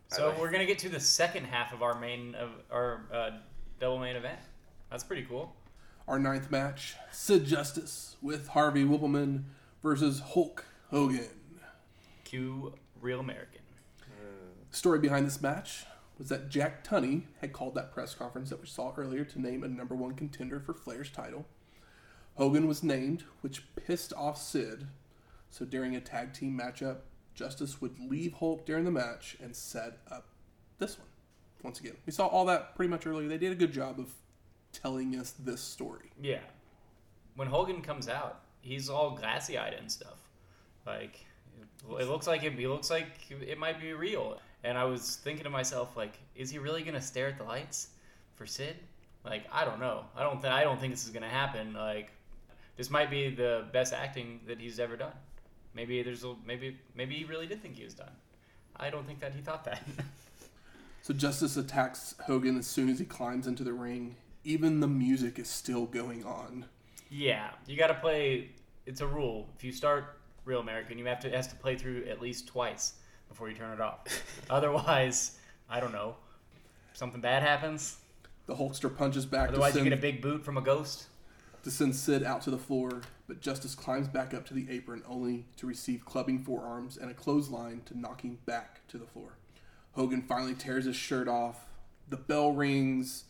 So 0.09 0.29
like- 0.29 0.39
we're 0.39 0.51
gonna 0.51 0.65
get 0.65 0.79
to 0.79 0.89
the 0.89 0.99
second 1.01 1.45
half 1.45 1.73
of 1.73 1.81
our 1.81 1.99
main 1.99 2.35
of 2.35 2.49
our 2.71 3.01
uh, 3.13 3.31
double 3.79 3.99
main 3.99 4.15
event. 4.15 4.39
That's 4.89 5.03
pretty 5.03 5.23
cool. 5.23 5.53
Our 6.07 6.17
ninth 6.19 6.49
match 6.49 6.95
Sid 7.11 7.45
Justice 7.45 8.15
with 8.21 8.47
Harvey 8.49 8.85
Whippleman 8.85 9.43
versus 9.83 10.21
Hulk 10.21 10.63
Hogan. 10.91 11.27
Cue 12.23 12.73
Real 13.07 13.21
American. 13.21 13.61
Story 14.69 14.99
behind 14.99 15.25
this 15.25 15.41
match 15.41 15.85
was 16.17 16.27
that 16.27 16.49
Jack 16.49 16.85
Tunney 16.85 17.23
had 17.39 17.53
called 17.53 17.73
that 17.75 17.93
press 17.93 18.13
conference 18.13 18.49
that 18.49 18.59
we 18.59 18.67
saw 18.67 18.91
earlier 18.97 19.23
to 19.23 19.41
name 19.41 19.63
a 19.63 19.69
number 19.69 19.95
one 19.95 20.13
contender 20.13 20.59
for 20.59 20.73
Flair's 20.73 21.09
title. 21.09 21.45
Hogan 22.35 22.67
was 22.67 22.83
named, 22.83 23.23
which 23.39 23.63
pissed 23.77 24.11
off 24.11 24.37
Sid. 24.37 24.87
So 25.49 25.63
during 25.63 25.95
a 25.95 26.01
tag 26.01 26.33
team 26.33 26.59
matchup, 26.61 26.97
Justice 27.33 27.79
would 27.79 27.97
leave 27.97 28.33
Hulk 28.33 28.65
during 28.65 28.83
the 28.83 28.91
match 28.91 29.37
and 29.41 29.55
set 29.55 29.99
up 30.11 30.25
this 30.77 30.99
one. 30.99 31.07
Once 31.63 31.79
again, 31.79 31.95
we 32.05 32.11
saw 32.11 32.27
all 32.27 32.43
that 32.47 32.75
pretty 32.75 32.89
much 32.89 33.07
earlier. 33.07 33.29
They 33.29 33.37
did 33.37 33.53
a 33.53 33.55
good 33.55 33.71
job 33.71 34.01
of 34.01 34.11
telling 34.73 35.15
us 35.17 35.33
this 35.39 35.61
story. 35.61 36.11
Yeah. 36.21 36.41
When 37.37 37.47
Hogan 37.47 37.81
comes 37.81 38.09
out, 38.09 38.41
he's 38.59 38.89
all 38.89 39.11
glassy 39.11 39.57
eyed 39.57 39.75
and 39.75 39.89
stuff. 39.89 40.27
Like 40.85 41.25
it, 41.89 42.01
it 42.01 42.07
looks 42.07 42.27
like 42.27 42.43
it, 42.43 42.53
he 42.53 42.67
looks 42.67 42.89
like 42.89 43.07
it 43.29 43.57
might 43.57 43.79
be 43.79 43.93
real. 43.93 44.39
And 44.63 44.77
I 44.77 44.83
was 44.83 45.17
thinking 45.17 45.43
to 45.43 45.49
myself, 45.49 45.95
like, 45.95 46.17
is 46.35 46.49
he 46.49 46.59
really 46.59 46.83
gonna 46.83 47.01
stare 47.01 47.27
at 47.27 47.37
the 47.37 47.43
lights 47.43 47.89
for 48.35 48.45
Sid? 48.45 48.75
Like, 49.23 49.43
I 49.51 49.65
don't 49.65 49.79
know. 49.79 50.05
I 50.15 50.23
don't 50.23 50.41
think 50.41 50.53
I 50.53 50.63
don't 50.63 50.79
think 50.79 50.93
this 50.93 51.05
is 51.05 51.11
gonna 51.11 51.29
happen. 51.29 51.73
Like, 51.73 52.11
this 52.75 52.89
might 52.89 53.09
be 53.09 53.29
the 53.29 53.65
best 53.71 53.93
acting 53.93 54.39
that 54.47 54.59
he's 54.59 54.79
ever 54.79 54.95
done. 54.95 55.13
Maybe 55.73 56.01
there's 56.01 56.23
a 56.23 56.35
maybe 56.45 56.77
maybe 56.95 57.15
he 57.15 57.23
really 57.25 57.47
did 57.47 57.61
think 57.61 57.75
he 57.75 57.83
was 57.83 57.93
done. 57.93 58.11
I 58.75 58.89
don't 58.89 59.05
think 59.05 59.19
that 59.19 59.33
he 59.33 59.41
thought 59.41 59.63
that. 59.65 59.81
So 61.07 61.13
Justice 61.13 61.55
attacks 61.55 62.15
Hogan 62.25 62.57
as 62.57 62.67
soon 62.67 62.89
as 62.89 62.99
he 62.99 63.05
climbs 63.05 63.47
into 63.47 63.63
the 63.63 63.71
ring. 63.71 64.17
Even 64.43 64.81
the 64.81 64.89
music 64.89 65.39
is 65.39 65.47
still 65.47 65.85
going 65.85 66.25
on. 66.25 66.65
Yeah, 67.09 67.51
you 67.65 67.77
got 67.77 67.87
to 67.87 67.93
play. 67.93 68.49
It's 68.85 68.99
a 68.99 69.07
rule. 69.07 69.47
If 69.55 69.63
you 69.63 69.71
start 69.71 70.16
Real 70.47 70.61
American, 70.61 70.97
you 70.97 71.05
have 71.05 71.19
to 71.19 71.29
has 71.29 71.47
to 71.47 71.55
play 71.55 71.75
through 71.75 72.05
at 72.05 72.21
least 72.21 72.47
twice 72.47 72.93
before 73.27 73.49
you 73.49 73.55
turn 73.55 73.73
it 73.73 73.81
off. 73.81 73.99
Otherwise, 74.49 75.37
I 75.69 75.79
don't 75.81 75.91
know. 75.91 76.15
Something 76.93 77.19
bad 77.21 77.43
happens. 77.43 77.97
The 78.45 78.55
Hulkster 78.55 78.95
punches 78.95 79.25
back 79.25 79.49
to 79.49 79.53
Otherwise, 79.53 79.75
you 79.75 79.83
get 79.83 79.91
a 79.93 79.97
big 79.97 80.21
boot 80.21 80.43
from 80.45 80.57
a 80.57 80.61
ghost. 80.61 81.07
to 81.63 81.69
send 81.69 81.93
Sid 81.93 82.23
out 82.23 82.41
to 82.43 82.49
the 82.49 82.57
floor, 82.57 83.01
but 83.27 83.41
Justice 83.41 83.75
climbs 83.75 84.07
back 84.07 84.33
up 84.33 84.45
to 84.47 84.53
the 84.53 84.67
apron 84.69 85.03
only 85.05 85.45
to 85.57 85.67
receive 85.67 86.05
clubbing 86.05 86.39
forearms 86.39 86.95
and 86.95 87.11
a 87.11 87.13
clothesline 87.13 87.81
to 87.85 87.99
knock 87.99 88.21
him 88.21 88.37
back 88.45 88.87
to 88.87 88.97
the 88.97 89.05
floor. 89.05 89.33
Hogan 89.91 90.21
finally 90.21 90.53
tears 90.53 90.85
his 90.85 90.95
shirt 90.95 91.27
off. 91.27 91.65
The 92.09 92.15
bell 92.15 92.53
rings, 92.53 93.25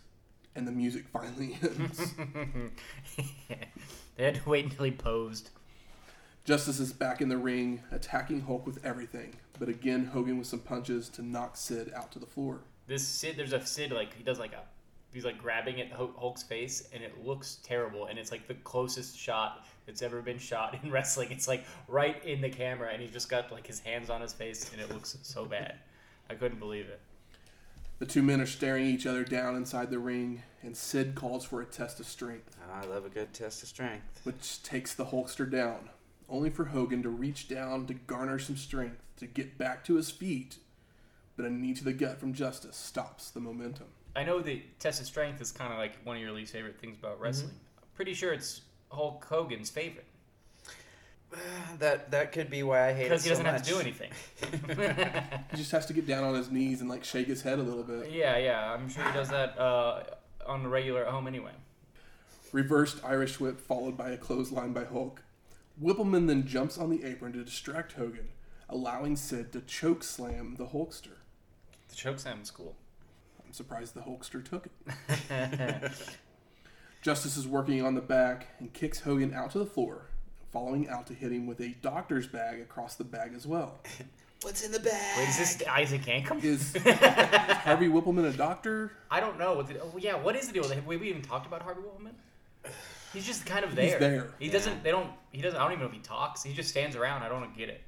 and 0.55 0.68
the 0.68 0.72
music 0.72 1.05
finally 1.07 1.57
ends. 1.63 2.13
they 4.18 4.24
had 4.24 4.36
to 4.36 4.49
wait 4.49 4.65
until 4.65 4.86
he 4.86 4.91
posed. 4.91 5.49
Justice 6.48 6.80
is 6.80 6.93
back 6.93 7.20
in 7.20 7.28
the 7.28 7.36
ring, 7.36 7.84
attacking 7.91 8.39
Hulk 8.39 8.66
with 8.66 8.80
everything, 8.86 9.36
but 9.60 9.68
again 9.68 10.06
Hogan 10.06 10.38
with 10.38 10.48
some 10.48 10.62
punches 10.62 11.10
to 11.10 11.22
knock 11.22 11.58
Sid 11.58 11.91
out 11.93 12.10
to 12.14 12.20
the 12.20 12.26
floor. 12.26 12.62
This 12.88 13.06
Sid, 13.06 13.36
there's 13.36 13.52
a 13.52 13.66
Sid 13.66 13.91
like 13.91 14.16
he 14.16 14.24
does 14.24 14.39
like 14.39 14.54
a, 14.54 14.62
he's 15.12 15.26
like 15.26 15.38
grabbing 15.38 15.82
at 15.82 15.91
Hulk's 15.91 16.43
face, 16.43 16.88
and 16.93 17.04
it 17.04 17.26
looks 17.26 17.58
terrible. 17.64 18.06
And 18.06 18.18
it's 18.18 18.32
like 18.32 18.48
the 18.48 18.54
closest 18.54 19.20
shot 19.20 19.66
that's 19.86 20.02
ever 20.02 20.22
been 20.22 20.39
shot 20.39 20.80
in 20.82 20.89
wrestling. 20.89 21.32
It's 21.32 21.50
like 21.50 21.66
right 21.90 22.24
in 22.24 22.40
the 22.40 22.49
camera, 22.49 22.91
and 22.94 23.02
he's 23.02 23.11
just 23.11 23.28
got 23.28 23.52
like 23.52 23.68
his 23.68 23.82
hands 23.82 24.10
on 24.10 24.22
his 24.22 24.32
face, 24.32 24.72
and 24.72 24.82
it 24.82 24.90
looks 24.90 25.18
so 25.24 25.44
bad. 25.44 25.76
I 26.30 26.36
couldn't 26.36 26.60
believe 26.60 26.86
it. 26.86 27.02
The 27.99 28.06
two 28.06 28.24
men 28.24 28.40
are 28.40 28.45
staring 28.45 28.86
each 28.86 29.06
other 29.06 29.26
down 29.26 29.57
inside 29.57 29.90
the 29.90 29.99
ring, 29.99 30.44
and 30.61 30.78
Sid 30.78 31.14
calls 31.14 31.44
for 31.44 31.61
a 31.61 31.65
test 31.65 31.99
of 31.99 32.06
strength, 32.06 32.56
ah, 32.69 32.84
I 32.84 32.86
love 32.86 33.03
a 33.03 33.10
good 33.10 33.34
test 33.34 33.64
of 33.64 33.68
strength. 33.68 34.22
which 34.24 34.64
takes 34.64 34.94
the 34.94 35.07
Hulkster 35.07 35.49
down, 35.49 35.90
only 36.30 36.49
for 36.49 36.66
Hogan 36.66 37.04
to 37.04 37.10
reach 37.10 37.48
down 37.48 37.86
to 37.88 37.94
garner 37.94 38.40
some 38.40 38.58
strength 38.58 39.02
to 39.18 39.26
get 39.28 39.58
back 39.58 39.84
to 39.86 39.95
his 39.95 40.12
feet. 40.12 40.58
But 41.36 41.45
a 41.45 41.49
knee 41.49 41.74
to 41.76 41.84
the 41.84 41.94
gut 41.94 42.20
from 42.20 42.34
Justice 42.34 42.76
stops 42.76 43.30
the 43.30 43.40
momentum. 43.40 43.88
I 44.16 44.24
know 44.24 44.40
the 44.41 44.64
test 44.80 44.99
of 44.99 45.06
strength 45.06 45.40
is 45.41 45.52
kind 45.52 45.72
of 45.72 45.78
like 45.78 45.94
one 46.04 46.16
of 46.16 46.22
your 46.22 46.32
least 46.32 46.52
favorite 46.52 46.80
things 46.80 46.98
about 46.98 47.20
wrestling. 47.20 47.54
I'm 47.78 47.84
pretty 47.95 48.16
sure 48.16 48.34
it's 48.34 48.62
Hulk 48.90 49.24
Hogan's 49.26 49.70
favorite 49.70 50.08
That 51.80 52.12
that 52.12 52.32
could 52.32 52.49
be 52.49 52.64
why 52.64 52.90
I 52.90 52.94
hate 52.94 53.02
it 53.06 53.10
because 53.10 53.24
he 53.24 53.30
doesn't 53.30 53.45
have 53.45 53.62
to 53.62 53.70
do 53.70 53.80
anything. 53.80 54.12
He 55.52 55.58
just 55.58 55.72
has 55.72 55.86
to 55.88 55.94
get 55.94 56.08
down 56.08 56.24
on 56.24 56.36
his 56.36 56.49
knees 56.52 56.82
and 56.82 56.90
like 56.90 57.04
shake 57.04 57.28
his 57.28 57.41
head 57.41 57.60
a 57.60 57.64
little 57.64 57.84
bit. 57.84 58.12
yeah, 58.12 58.38
yeah, 58.38 58.74
I'm 58.74 58.90
sure 58.90 59.04
he 59.04 59.12
does 59.12 59.30
that 59.30 59.58
uh, 59.60 60.04
on 60.45 60.64
the 60.64 60.70
regular 60.70 61.06
at 61.06 61.12
home 61.12 61.28
anyway. 61.28 61.52
Reversed 62.52 63.04
Irish 63.04 63.40
whip 63.40 63.60
followed 63.60 63.98
by 63.98 64.12
a 64.12 64.18
clothesline 64.18 64.74
by 64.74 64.86
Hulk. 64.86 65.22
Whippleman 65.82 66.28
then 66.28 66.48
jumps 66.48 66.78
on 66.78 66.90
the 66.90 67.04
apron 67.04 67.34
to 67.34 67.44
distract 67.44 67.94
Hogan, 67.94 68.30
allowing 68.70 69.16
Sid 69.16 69.52
to 69.54 69.62
choke 69.62 70.04
slam 70.04 70.56
the 70.58 70.68
Hulkster. 70.68 71.18
The 71.90 71.95
choke 71.95 72.20
slam 72.20 72.40
was 72.40 72.52
cool. 72.52 72.76
I'm 73.45 73.54
surprised 73.54 73.94
the 73.94 74.02
Hulkster 74.02 74.44
took 74.44 74.68
it. 75.30 75.91
Justice 77.02 77.38
is 77.38 77.48
working 77.48 77.86
on 77.86 77.95
the 77.95 78.02
back 78.02 78.48
and 78.60 78.74
kicks 78.74 79.02
Hogan 79.02 79.34
out 79.34 79.52
to 79.52 79.60
the 79.60 79.66
floor, 79.66 80.08
following 80.52 80.90
out 80.90 81.08
to 81.08 81.14
hit 81.14 81.32
him 81.32 81.45
with 81.45 81.62
a 81.62 81.76
doctor's 81.82 82.28
bag 82.28 82.60
across 82.60 82.95
the 82.95 83.04
bag 83.04 83.34
as 83.36 83.45
well. 83.45 83.80
What's 84.41 84.64
in 84.64 84.72
the 84.72 84.80
bag? 84.80 85.18
Wait, 85.18 85.30
is 85.30 85.38
this 85.38 85.64
Isaac 85.68 86.02
Yankem? 86.02 86.44
Is, 86.44 86.76
is 86.76 86.84
Harvey 86.99 87.88
Whippleman 87.88 88.26
a 88.26 88.38
doctor? 88.38 88.91
I 89.10 89.20
don't 89.20 89.40
know. 89.40 89.56
What 89.56 89.68
the, 89.68 89.80
oh, 89.80 89.94
yeah, 89.98 90.16
what 90.16 90.36
is 90.36 90.48
the 90.48 90.54
deal? 90.54 90.68
Have 90.70 90.86
we 90.86 90.95
even 91.10 91.24
talked 91.24 91.48
about 91.48 91.64
Harvey 91.64 91.82
Whippleman? 91.82 92.14
He's 93.14 93.26
just 93.26 93.45
kind 93.45 93.64
of 93.65 93.76
there. 93.76 93.85
He's 93.85 93.99
there. 93.99 94.27
He 94.39 94.49
doesn't. 94.49 94.84
They 94.84 94.91
don't. 94.91 95.10
He 95.31 95.41
doesn't. 95.41 95.60
I 95.60 95.64
don't 95.64 95.72
even 95.73 95.81
know 95.84 95.89
if 95.89 95.94
he 95.94 95.99
talks. 96.02 96.44
He 96.44 96.53
just 96.53 96.69
stands 96.69 96.95
around. 96.95 97.23
I 97.23 97.30
don't 97.30 97.56
get 97.57 97.69
it. 97.69 97.81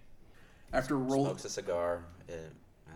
After 0.73 0.97
roll, 0.97 1.25
Smokes 1.25 1.45
a 1.45 1.49
cigar. 1.49 2.03
Uh, 2.29 2.33
uh, 2.33 2.37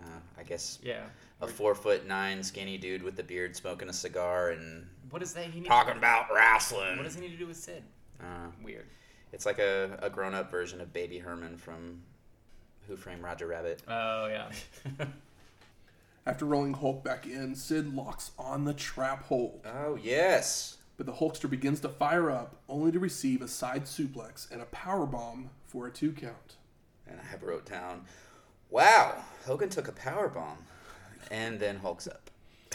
Uh, 0.06 0.20
I 0.38 0.44
guess 0.44 0.80
Yeah. 0.84 1.04
a 1.42 1.48
four 1.48 1.76
foot 1.76 2.06
nine 2.08 2.44
skinny 2.44 2.78
dude 2.78 3.04
with 3.04 3.18
a 3.20 3.24
beard 3.24 3.56
smoking 3.56 3.90
a 3.90 3.94
cigar 3.94 4.50
and 4.50 4.86
What 5.12 5.20
does 5.20 5.34
that? 5.34 5.46
He 5.46 5.60
need 5.62 5.68
talking 5.68 5.98
about 5.98 6.28
wrestling. 6.34 6.98
What 6.98 7.04
does 7.04 7.16
he 7.16 7.22
need 7.22 7.32
to 7.32 7.38
do 7.38 7.48
with 7.48 7.58
Sid? 7.58 7.84
Uh, 8.20 8.50
Weird. 8.64 8.86
it's 9.32 9.46
like 9.46 9.60
a, 9.60 9.98
a 10.02 10.10
grown 10.10 10.34
up 10.34 10.50
version 10.52 10.82
of 10.82 10.92
Baby 10.94 11.20
Herman 11.20 11.58
from 11.58 12.02
Who 12.88 12.96
Framed 12.98 13.22
Roger 13.24 13.48
Rabbit. 13.48 13.82
Oh 13.88 14.28
yeah. 14.28 14.50
After 16.26 16.46
rolling 16.46 16.74
Hulk 16.74 17.04
back 17.04 17.26
in, 17.26 17.54
Sid 17.56 17.94
locks 17.94 18.32
on 18.40 18.64
the 18.64 18.74
trap 18.74 19.24
hold, 19.26 19.60
oh, 19.66 19.96
yes. 20.02 20.78
But 20.98 21.06
the 21.06 21.14
Hulkster 21.14 21.50
begins 21.50 21.80
to 21.82 21.90
fire 21.90 22.30
up, 22.30 22.56
only 22.70 22.92
to 22.92 23.00
receive 23.00 23.42
a 23.42 23.48
side 23.48 23.84
suplex 23.86 24.50
and 24.52 24.62
a 24.62 24.66
power 24.66 25.06
bomb 25.06 25.50
for 25.66 25.88
a 25.88 25.92
two 25.92 26.12
count. 26.12 26.56
And 27.08 27.20
I 27.20 27.46
wrote 27.46 27.66
down, 27.66 28.06
wow, 28.70 29.16
Hogan 29.46 29.70
took 29.70 29.88
a 29.88 29.92
power 29.92 30.28
bomb. 30.30 30.58
And 31.32 31.60
then 31.60 31.78
Hulk's 31.78 32.08
up. 32.08 32.30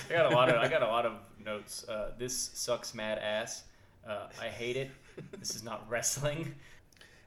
I 0.09 0.13
got 0.13 0.33
a 0.33 0.35
lot 0.35 0.49
of 0.49 0.57
I 0.57 0.69
got 0.69 0.83
a 0.83 0.87
lot 0.87 1.05
of 1.07 1.13
notes. 1.45 1.87
Uh, 1.89 2.13
this 2.19 2.51
sucks 2.55 2.95
mad 2.95 3.19
ass. 3.19 3.65
Uh, 4.09 4.27
I 4.41 4.47
hate 4.49 4.77
it. 4.77 4.91
This 5.39 5.55
is 5.55 5.63
not 5.63 5.85
wrestling. 5.89 6.55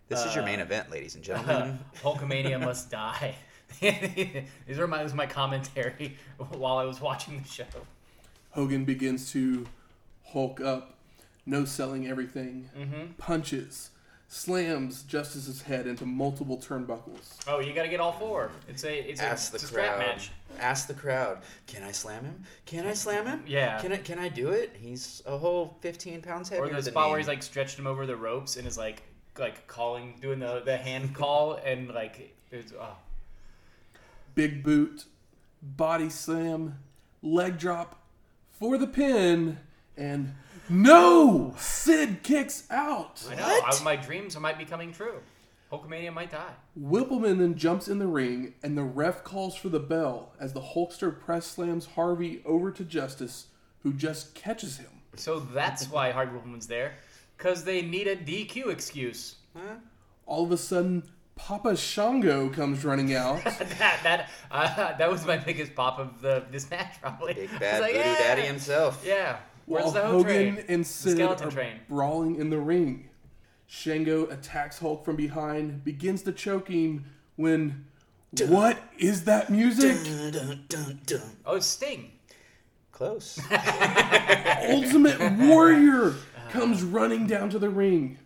This 0.07 0.25
is 0.25 0.33
your 0.33 0.43
Uh, 0.43 0.47
main 0.47 0.59
event, 0.59 0.89
ladies 0.89 1.15
and 1.15 1.23
Uh, 1.23 1.27
gentlemen. 1.37 1.79
Hulkamania 2.01 2.59
must 2.59 2.89
die. 2.89 3.35
These 3.79 4.79
are 4.79 4.87
my 4.87 5.03
was 5.03 5.13
my 5.13 5.25
commentary 5.25 6.17
while 6.37 6.77
I 6.77 6.83
was 6.85 6.99
watching 6.99 7.41
the 7.41 7.47
show. 7.47 7.65
Hogan 8.51 8.83
begins 8.83 9.31
to 9.31 9.65
Hulk 10.33 10.61
up, 10.61 10.95
no 11.45 11.65
selling 11.65 12.07
everything, 12.07 12.69
Mm-hmm. 12.77 13.13
punches, 13.17 13.89
slams 14.27 15.03
Justice's 15.03 15.63
head 15.63 15.87
into 15.87 16.05
multiple 16.05 16.57
turnbuckles. 16.57 17.35
Oh, 17.47 17.59
you 17.59 17.73
got 17.73 17.83
to 17.83 17.89
get 17.89 17.99
all 17.99 18.13
four. 18.13 18.49
It's 18.69 18.83
a 18.85 19.09
it's 19.09 19.21
a, 19.21 19.25
Ask 19.25 19.51
the 19.51 19.55
it's 19.55 19.63
a 19.65 19.67
scrap 19.67 19.95
crowd. 19.97 20.07
match. 20.07 20.31
Ask 20.59 20.87
the 20.87 20.93
crowd. 20.93 21.39
Can 21.67 21.83
I 21.83 21.91
slam 21.91 22.23
him? 22.25 22.43
Can 22.65 22.85
I 22.87 22.93
slam 22.93 23.25
him? 23.25 23.43
Yeah. 23.47 23.79
Can 23.81 23.91
I? 23.91 23.97
Can 23.97 24.19
I 24.19 24.29
do 24.29 24.49
it? 24.49 24.75
He's 24.79 25.21
a 25.25 25.37
whole 25.37 25.77
fifteen 25.81 26.21
pounds 26.21 26.49
heavier 26.49 26.65
Or 26.65 26.81
the 26.81 26.83
spot 26.91 27.05
me. 27.05 27.09
where 27.11 27.19
he's 27.19 27.27
like 27.27 27.43
stretched 27.43 27.77
him 27.79 27.87
over 27.87 28.05
the 28.05 28.15
ropes 28.15 28.55
and 28.57 28.67
is 28.67 28.77
like 28.77 29.03
like 29.39 29.65
calling, 29.67 30.15
doing 30.21 30.39
the 30.39 30.61
the 30.63 30.77
hand 30.77 31.13
call 31.15 31.55
and 31.65 31.89
like 31.89 32.35
it's 32.51 32.73
oh. 32.79 32.95
Big 34.35 34.63
boot, 34.63 35.05
body 35.61 36.09
slam, 36.09 36.79
leg 37.21 37.57
drop 37.57 38.01
for 38.59 38.77
the 38.77 38.87
pin, 38.87 39.57
and 39.97 40.33
no! 40.69 41.53
Sid 41.57 42.23
kicks 42.23 42.63
out. 42.69 43.23
I 43.29 43.35
know. 43.35 43.43
What? 43.43 43.81
I, 43.81 43.83
my 43.83 43.95
dreams 43.95 44.39
might 44.39 44.57
be 44.57 44.65
coming 44.65 44.93
true. 44.93 45.19
Hulkamania 45.71 46.13
might 46.13 46.31
die. 46.31 46.53
Whippleman 46.79 47.39
then 47.39 47.55
jumps 47.55 47.87
in 47.87 47.99
the 47.99 48.07
ring, 48.07 48.53
and 48.61 48.77
the 48.77 48.83
ref 48.83 49.23
calls 49.23 49.55
for 49.55 49.69
the 49.69 49.79
bell 49.79 50.33
as 50.39 50.53
the 50.53 50.61
Hulkster 50.61 51.17
press 51.17 51.45
slams 51.45 51.85
Harvey 51.85 52.41
over 52.45 52.71
to 52.71 52.83
Justice, 52.83 53.47
who 53.83 53.93
just 53.93 54.35
catches 54.35 54.77
him. 54.77 54.89
So 55.15 55.39
that's 55.39 55.89
why 55.89 56.11
Hard 56.11 56.33
Woman's 56.33 56.67
there, 56.67 56.95
because 57.37 57.63
they 57.63 57.81
need 57.81 58.07
a 58.07 58.15
DQ 58.15 58.67
excuse. 58.67 59.35
Huh? 59.55 59.75
All 60.25 60.43
of 60.43 60.51
a 60.51 60.57
sudden, 60.57 61.03
Papa 61.35 61.75
Shango 61.75 62.49
comes 62.49 62.85
running 62.85 63.13
out. 63.13 63.43
that 63.43 63.99
that 64.03 64.29
uh, 64.51 64.93
that 64.97 65.09
was 65.09 65.25
my 65.25 65.37
biggest 65.37 65.73
pop 65.73 65.99
of 65.99 66.21
the 66.21 66.43
this 66.51 66.69
match 66.69 67.01
probably. 67.01 67.33
Big 67.33 67.59
bad 67.59 67.81
like, 67.81 67.93
voodoo 67.93 68.09
yeah. 68.09 68.17
daddy 68.17 68.41
himself. 68.43 69.03
Yeah. 69.05 69.37
Where's 69.71 69.85
while 69.85 69.93
the 69.93 70.01
Hogan 70.01 70.55
train? 70.55 70.65
and 70.67 70.85
Sid 70.85 71.13
skeleton 71.13 71.47
are 71.47 71.51
train. 71.51 71.79
brawling 71.87 72.35
in 72.35 72.49
the 72.49 72.59
ring. 72.59 73.09
Shango 73.67 74.25
attacks 74.25 74.79
Hulk 74.79 75.05
from 75.05 75.15
behind, 75.15 75.85
begins 75.85 76.23
to 76.23 76.33
choke 76.33 76.67
him 76.67 77.05
when. 77.37 77.85
What 78.47 78.77
is 78.97 79.23
that 79.25 79.49
music? 79.49 79.95
Dun, 80.03 80.31
dun, 80.31 80.65
dun, 80.67 80.99
dun. 81.05 81.21
Oh, 81.45 81.55
it's 81.55 81.65
Sting. 81.67 82.11
Close. 82.91 83.39
Ultimate 84.69 85.39
Warrior 85.39 86.15
comes 86.49 86.83
running 86.83 87.25
down 87.25 87.49
to 87.51 87.59
the 87.59 87.69
ring. 87.69 88.17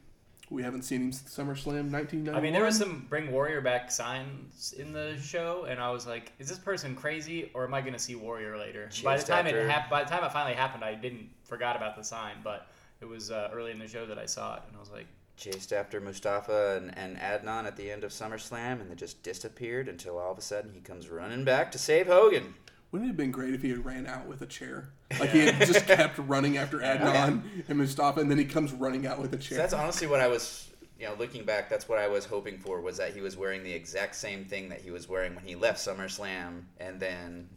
We 0.50 0.62
haven't 0.62 0.84
seen 0.84 1.02
him 1.02 1.12
since 1.12 1.34
SummerSlam 1.36 1.92
1991. 1.92 2.36
I 2.36 2.42
mean, 2.42 2.54
there 2.54 2.64
was 2.64 2.78
some 2.78 3.06
bring 3.10 3.32
Warrior 3.32 3.62
back 3.62 3.90
signs 3.92 4.74
in 4.78 4.94
the 4.94 5.18
show, 5.20 5.66
and 5.68 5.80
I 5.80 5.90
was 5.90 6.06
like, 6.06 6.32
"Is 6.40 6.48
this 6.48 6.60
person 6.60 6.96
crazy, 6.96 7.50
or 7.54 7.64
am 7.66 7.74
I 7.74 7.82
going 7.82 7.94
to 7.94 8.00
see 8.00 8.16
Warrior 8.16 8.58
later?" 8.58 8.90
by 9.04 9.18
the 9.18 9.24
time 9.24 9.46
after- 9.48 9.60
it 9.62 9.70
hap- 9.70 9.90
by 9.90 10.04
the 10.04 10.10
time 10.10 10.24
it 10.24 10.32
finally 10.32 10.56
happened, 10.56 10.84
I 10.84 10.94
didn't 10.94 11.30
forgot 11.44 11.76
about 11.76 11.96
the 11.96 12.04
sign, 12.04 12.36
but 12.44 12.68
it 13.02 13.06
was 13.06 13.32
uh, 13.32 13.50
early 13.54 13.72
in 13.72 13.80
the 13.80 13.88
show 13.88 14.06
that 14.06 14.20
I 14.20 14.26
saw 14.28 14.56
it, 14.58 14.62
and 14.68 14.78
I 14.78 14.80
was 14.80 14.92
like, 14.92 15.08
Chased 15.38 15.74
after 15.74 16.00
Mustafa 16.00 16.78
and, 16.78 16.98
and 16.98 17.18
Adnan 17.18 17.66
at 17.66 17.76
the 17.76 17.92
end 17.92 18.06
of 18.06 18.12
SummerSlam, 18.12 18.80
and 18.80 18.90
they 18.90 18.96
just 18.96 19.22
disappeared 19.22 19.90
until 19.90 20.18
all 20.18 20.32
of 20.32 20.38
a 20.38 20.42
sudden 20.42 20.72
he 20.74 20.80
comes 20.80 21.10
running 21.10 21.44
back 21.44 21.74
to 21.74 21.78
save 21.78 22.08
Hogan. 22.08 22.54
Wouldn't 22.96 23.10
it 23.10 23.12
have 23.12 23.18
been 23.18 23.32
great 23.32 23.54
if 23.54 23.62
he 23.62 23.72
had 23.72 23.84
ran 23.84 24.08
out 24.08 24.26
with 24.26 24.42
a 24.42 24.46
chair? 24.46 24.88
Like 25.20 25.32
he 25.32 25.40
had 25.48 25.68
just 25.68 25.86
kept 25.86 26.18
running 26.18 26.56
after 26.56 26.78
Adnan 26.80 27.42
and 27.68 27.78
Mustafa, 27.78 28.22
and 28.22 28.32
then 28.32 28.38
he 28.38 28.46
comes 28.46 28.72
running 28.72 29.06
out 29.06 29.20
with 29.20 29.34
a 29.34 29.42
So 29.42 29.50
chair. 29.50 29.58
that's 29.58 29.74
honestly 29.74 30.08
what 30.08 30.22
I 30.22 30.28
was, 30.28 30.70
you 30.98 31.06
know, 31.06 31.14
looking 31.20 31.44
back, 31.44 31.70
that's 31.70 31.90
what 31.90 32.00
I 32.00 32.08
was 32.08 32.24
hoping 32.24 32.58
for 32.58 32.80
was 32.80 32.96
that 32.96 33.14
he 33.14 33.20
was 33.20 33.36
wearing 33.36 33.64
the 33.64 33.74
exact 33.74 34.16
same 34.16 34.46
thing 34.46 34.70
that 34.70 34.80
he 34.80 34.92
was 34.92 35.10
wearing 35.10 35.36
when 35.36 35.44
he 35.44 35.56
left 35.56 35.78
SummerSlam, 35.86 36.62
and 36.80 36.98
then 36.98 37.50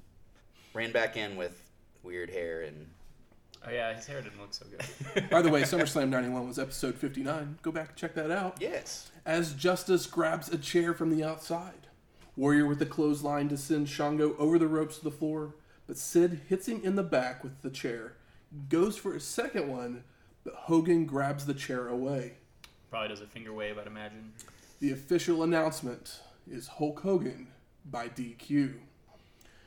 ran 0.74 0.90
back 0.90 1.16
in 1.16 1.36
with 1.36 1.70
weird 2.02 2.30
hair 2.30 2.62
and. 2.62 2.88
"Oh 3.64 3.70
yeah, 3.70 3.94
his 3.94 4.06
hair 4.08 4.20
didn't 4.20 4.40
look 4.40 4.52
so 4.52 4.66
good." 4.66 5.30
By 5.30 5.40
the 5.40 5.50
way, 5.50 5.62
SummerSlam 5.62 6.08
91 6.08 6.48
was 6.48 6.58
episode 6.58 6.96
59. 6.96 7.58
Go 7.62 7.70
back 7.70 7.90
and 7.90 7.96
check 7.96 8.14
that 8.16 8.32
out. 8.32 8.56
Yes. 8.60 9.12
As 9.24 9.54
Justice 9.54 10.06
grabs 10.06 10.48
a 10.48 10.58
chair 10.58 10.94
from 10.94 11.16
the 11.16 11.22
outside. 11.22 11.86
Warrior 12.38 12.66
with 12.66 12.78
the 12.78 12.86
clothesline 12.86 13.48
to 13.48 13.56
send 13.56 13.88
Shango 13.88 14.36
over 14.38 14.60
the 14.60 14.68
ropes 14.68 14.98
to 14.98 15.04
the 15.04 15.10
floor, 15.10 15.56
but 15.88 15.98
Sid 15.98 16.42
hits 16.48 16.68
him 16.68 16.80
in 16.84 16.94
the 16.94 17.02
back 17.02 17.42
with 17.42 17.62
the 17.62 17.68
chair. 17.70 18.12
Goes 18.68 18.96
for 18.96 19.12
a 19.16 19.20
second 19.20 19.68
one, 19.68 20.04
but 20.44 20.54
Hogan 20.54 21.04
grabs 21.04 21.46
the 21.46 21.52
chair 21.52 21.88
away. 21.88 22.34
Probably 22.90 23.08
does 23.08 23.20
a 23.20 23.26
finger 23.26 23.52
wave, 23.52 23.76
I'd 23.76 23.88
imagine. 23.88 24.34
The 24.78 24.92
official 24.92 25.42
announcement 25.42 26.20
is 26.48 26.68
Hulk 26.68 27.00
Hogan 27.00 27.48
by 27.84 28.08
DQ. 28.08 28.74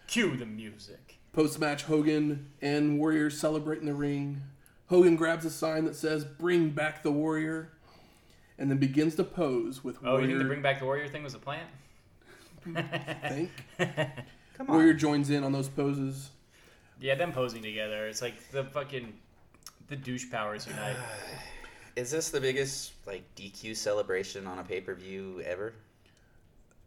Cue 0.08 0.38
the 0.38 0.46
music. 0.46 1.20
Post 1.34 1.60
match, 1.60 1.84
Hogan 1.84 2.52
and 2.62 2.98
Warrior 2.98 3.30
celebrate 3.30 3.80
in 3.82 3.86
the 3.86 3.94
ring. 3.94 4.42
Hogan 4.88 5.18
grabs 5.18 5.44
a 5.44 5.50
sign 5.50 5.84
that 5.86 5.96
says 5.98 6.24
"Bring 6.24 6.70
back 6.70 7.04
the 7.04 7.12
Warrior," 7.12 7.74
and 8.58 8.72
then 8.72 8.78
begins 8.78 9.16
to 9.16 9.26
pose 9.26 9.84
with 9.84 9.98
Oh, 10.04 10.12
Warrior. 10.14 10.22
you 10.22 10.28
think 10.28 10.40
the 10.40 10.46
bring 10.46 10.62
back 10.62 10.80
the 10.80 10.86
Warrior 10.86 11.10
thing 11.10 11.24
was 11.24 11.34
a 11.34 11.40
plant? 11.40 11.68
I 12.76 13.30
think. 13.30 13.52
Come 14.58 14.70
on. 14.70 14.76
Warrior 14.76 14.94
joins 14.94 15.30
in 15.30 15.44
on 15.44 15.52
those 15.52 15.70
poses. 15.70 16.30
Yeah, 17.00 17.16
them 17.16 17.32
posing 17.32 17.64
together. 17.64 18.08
It's 18.08 18.22
like 18.22 18.52
the 18.52 18.64
fucking 18.64 19.14
the 19.88 19.96
douche 19.96 20.30
powers 20.30 20.68
unite. 20.68 20.96
Is 21.96 22.10
this 22.12 22.30
the 22.30 22.40
biggest 22.40 22.94
like 23.06 23.24
DQ 23.36 23.76
celebration 23.76 24.48
on 24.48 24.60
a 24.60 24.64
pay 24.64 24.80
per 24.82 24.94
view 24.94 25.42
ever? 25.46 25.74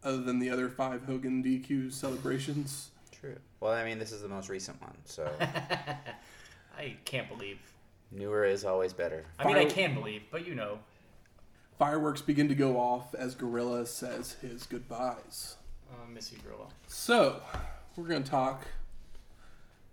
Other 0.03 0.21
than 0.21 0.39
the 0.39 0.49
other 0.49 0.69
five 0.69 1.03
Hogan 1.05 1.43
DQ 1.43 1.91
celebrations, 1.91 2.91
True. 3.19 3.35
Well, 3.59 3.73
I 3.73 3.83
mean, 3.83 3.97
this 3.97 4.11
is 4.11 4.21
the 4.21 4.27
most 4.27 4.49
recent 4.49 4.79
one, 4.81 4.95
so 5.05 5.29
I 6.77 6.95
can't 7.05 7.27
believe. 7.27 7.59
newer 8.11 8.45
is 8.45 8.65
always 8.65 8.93
better. 8.93 9.25
I 9.39 9.47
mean, 9.47 9.57
I 9.57 9.65
can 9.65 9.93
believe, 9.95 10.23
but 10.31 10.45
you 10.45 10.53
know. 10.55 10.79
fireworks 11.79 12.21
begin 12.21 12.47
to 12.49 12.55
go 12.55 12.77
off 12.77 13.15
as 13.15 13.33
Gorilla 13.35 13.85
says 13.85 14.33
his 14.41 14.65
goodbyes. 14.65 15.55
Uh, 15.91 16.07
miss 16.13 16.31
you, 16.31 16.37
Gorilla. 16.43 16.67
So, 16.87 17.41
we're 17.95 18.07
going 18.07 18.23
to 18.23 18.29
talk 18.29 18.65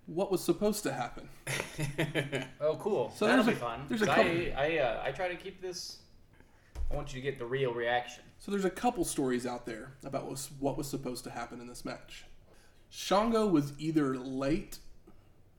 what 0.07 0.31
was 0.31 0.43
supposed 0.43 0.83
to 0.85 0.93
happen. 0.93 1.29
Oh, 2.61 2.77
cool. 2.77 3.13
So 3.17 3.27
That'll 3.27 3.45
be 3.45 3.53
a- 3.53 3.57
fun. 3.57 3.87
there's 3.89 4.03
a 4.03 4.07
'Cause 4.07 4.15
couple- 4.17 4.31
I 4.33 4.55
I, 4.57 4.79
uh, 4.79 5.03
I 5.05 5.11
try 5.13 5.29
to 5.29 5.35
keep 5.37 5.61
this. 5.61 5.99
I 6.91 6.95
want 6.95 7.13
you 7.13 7.21
to 7.21 7.25
get 7.25 7.39
the 7.39 7.45
real 7.47 7.73
reaction. 7.75 8.23
So 8.39 8.51
there's 8.53 8.65
a 8.65 8.71
couple 8.71 9.05
stories 9.05 9.47
out 9.47 9.67
there 9.67 9.93
about 10.05 10.23
what 10.23 10.31
was, 10.33 10.51
what 10.61 10.77
was 10.77 10.89
supposed 10.89 11.25
to 11.25 11.31
happen 11.31 11.61
in 11.61 11.67
this 11.67 11.85
match. 11.85 12.25
Shango 12.91 13.47
was 13.47 13.73
either 13.79 14.17
late 14.17 14.79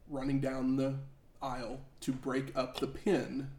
running 0.09 0.39
down 0.39 0.75
the 0.77 0.95
aisle 1.41 1.81
to 2.01 2.11
break 2.13 2.55
up 2.55 2.79
the 2.79 2.87
pin, 2.87 3.49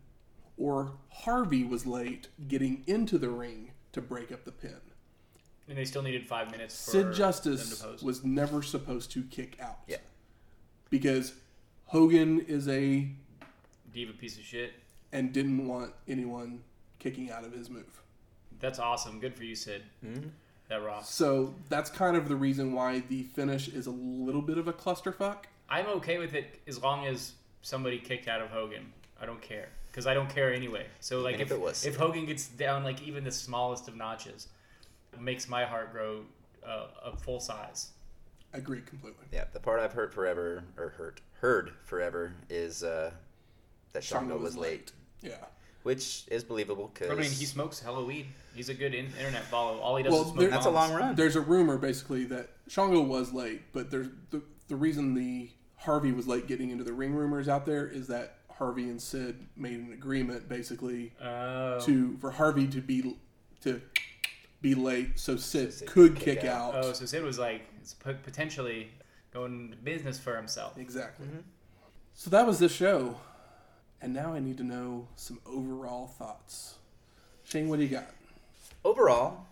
or 0.57 0.93
Harvey 1.11 1.65
was 1.65 1.87
late 1.87 2.29
getting 2.49 2.83
into 2.87 3.19
the 3.19 3.29
ring 3.31 3.73
to 3.93 4.01
break 4.01 4.31
up 4.33 4.45
the 4.45 4.53
pin. 4.53 4.81
And 5.69 5.79
they 5.79 5.85
still 5.85 6.03
needed 6.03 6.27
five 6.27 6.51
minutes 6.51 6.85
for 6.85 6.91
Sid 6.91 7.05
them 7.07 7.13
to 7.13 7.19
Justice 7.19 7.83
pose. 7.83 8.03
was 8.03 8.23
never 8.25 8.63
supposed 8.63 9.11
to 9.13 9.23
kick 9.25 9.59
out. 9.61 9.79
Yeah. 9.87 9.97
Because 10.91 11.33
Hogan 11.87 12.41
is 12.41 12.69
a 12.69 13.09
diva 13.93 14.13
piece 14.13 14.37
of 14.39 14.45
shit. 14.45 14.73
and 15.13 15.33
didn't 15.33 15.67
want 15.69 15.93
anyone 16.09 16.61
kicking 16.99 17.31
out 17.31 17.45
of 17.45 17.53
his 17.53 17.71
move. 17.71 18.03
That's 18.61 18.79
awesome. 18.79 19.21
Good 19.21 19.35
for 19.35 19.45
you, 19.45 19.55
Sid. 19.55 19.83
Mhm. 20.05 20.31
That 20.69 20.83
rocks. 20.83 21.09
So 21.11 21.55
that's 21.69 21.89
kind 21.91 22.17
of 22.17 22.29
the 22.29 22.35
reason 22.37 22.73
why 22.73 23.01
the 23.01 23.23
finish 23.25 23.69
is 23.69 23.87
a 23.87 23.91
little 23.91 24.43
bit 24.43 24.59
of 24.59 24.67
a 24.67 24.73
clusterfuck. 24.73 25.45
I'm 25.69 25.87
okay 25.87 26.19
with 26.19 26.35
it 26.35 26.61
as 26.67 26.83
long 26.83 27.07
as 27.07 27.33
somebody 27.63 27.99
kicked 27.99 28.27
out 28.29 28.41
of 28.41 28.49
Hogan. 28.51 28.93
I 29.21 29.27
don't 29.27 29.41
care 29.41 29.69
because 29.91 30.07
I 30.07 30.15
don't 30.15 30.29
care 30.29 30.53
anyway. 30.53 30.87
So 31.01 31.21
like 31.21 31.37
if 31.37 31.43
if 31.43 31.53
it 31.53 31.61
was 31.61 31.85
if 31.87 31.97
Hogan 31.97 32.27
gets 32.27 32.49
down 32.49 32.83
like 32.83 33.03
even 33.03 33.23
the 33.25 33.31
smallest 33.31 33.87
of 33.89 33.95
notches, 33.97 34.45
it 34.45 34.49
makes 35.21 35.49
my 35.49 35.65
heart 35.65 35.93
grow 35.93 36.23
uh, 36.67 36.87
a 37.05 37.17
full 37.17 37.41
size. 37.41 37.91
I 38.53 38.59
agree 38.59 38.81
completely. 38.83 39.25
Yeah, 39.33 39.45
the 39.53 39.61
part 39.61 39.81
I've 39.81 39.93
heard 39.93 40.13
forever 40.15 40.63
or 40.77 40.91
heard 40.91 41.21
heard 41.41 41.73
forever 41.85 42.33
is 42.49 42.83
uh, 42.85 43.11
that 43.93 44.05
Shango 44.05 44.37
was 44.39 44.57
late, 44.57 44.93
Yeah. 45.23 45.35
which 45.83 46.25
is 46.29 46.45
believable 46.45 46.91
because 46.95 47.11
I 47.11 47.15
mean, 47.15 47.31
he 47.31 47.45
smokes 47.45 47.81
hella 47.81 48.05
weed. 48.05 48.27
He's 48.55 48.69
a 48.69 48.75
good 48.75 48.95
in- 48.95 49.07
internet 49.19 49.43
follow. 49.45 49.79
All 49.81 49.97
he 49.97 50.05
does 50.05 50.13
Well, 50.13 50.23
is 50.23 50.27
smoke. 50.29 50.39
there- 50.41 50.51
that's 50.51 50.67
a 50.67 50.71
long 50.71 50.93
run. 50.95 51.15
There's 51.17 51.37
a 51.37 51.41
rumor 51.41 51.77
basically 51.79 52.25
that 52.27 52.49
Shango 52.69 53.03
was 53.03 53.33
late, 53.33 53.63
but 53.73 53.91
there's 53.91 54.09
the 54.31 54.41
the 54.69 54.77
reason 54.77 55.15
the 55.15 55.51
Harvey 55.77 56.13
was 56.13 56.27
late 56.27 56.47
getting 56.47 56.71
into 56.71 56.85
the 56.85 56.93
ring 56.95 57.13
rumors 57.15 57.49
out 57.49 57.67
there 57.67 57.87
is 57.87 58.07
that 58.07 58.39
Harvey 58.51 58.85
and 58.85 59.03
Sid 59.03 59.37
made 59.57 59.79
an 59.81 59.93
agreement 59.93 60.49
basically 60.49 61.13
Oh. 61.21 61.81
to 61.81 62.17
for 62.19 62.31
Harvey 62.31 62.67
to 62.69 62.81
be 62.81 63.17
to 63.63 63.83
be 64.65 64.75
late 64.75 65.19
so 65.19 65.37
Sid 65.37 65.73
Sid 65.73 65.89
could 65.89 66.15
could 66.15 66.25
kick, 66.25 66.41
kick 66.41 66.51
out. 66.51 66.75
Oh, 66.75 66.93
so 66.93 67.05
Sid 67.05 67.23
was 67.23 67.39
like 67.39 67.63
potentially 68.25 68.91
going 69.33 69.67
into 69.67 69.77
business 69.77 70.19
for 70.19 70.37
himself. 70.37 70.79
Exactly. 70.79 71.27
So 72.15 72.31
that 72.31 72.47
was 72.47 72.59
the 72.59 72.69
show. 72.69 73.17
And 74.01 74.13
now 74.13 74.35
I 74.35 74.39
need 74.39 74.59
to 74.59 74.65
know 74.65 75.09
some 75.17 75.41
overall 75.47 76.07
thoughts. 76.07 76.75
Shane, 77.45 77.69
what 77.69 77.77
do 77.79 77.83
you 77.85 77.91
got? 77.91 78.07
overall, 78.85 79.47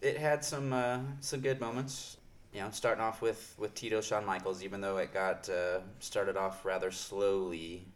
it 0.00 0.16
had 0.16 0.44
some 0.44 0.72
uh, 0.72 0.98
some 1.20 1.40
good 1.40 1.60
moments. 1.60 2.16
You 2.52 2.60
know, 2.60 2.68
starting 2.70 3.02
off 3.02 3.22
with 3.22 3.54
with 3.58 3.74
Tito 3.74 4.00
Shawn 4.00 4.24
Michaels, 4.24 4.62
even 4.62 4.80
though 4.80 4.98
it 4.98 5.12
got 5.12 5.48
uh, 5.48 5.80
started 6.00 6.36
off 6.36 6.64
rather 6.64 6.90
slowly, 6.90 7.86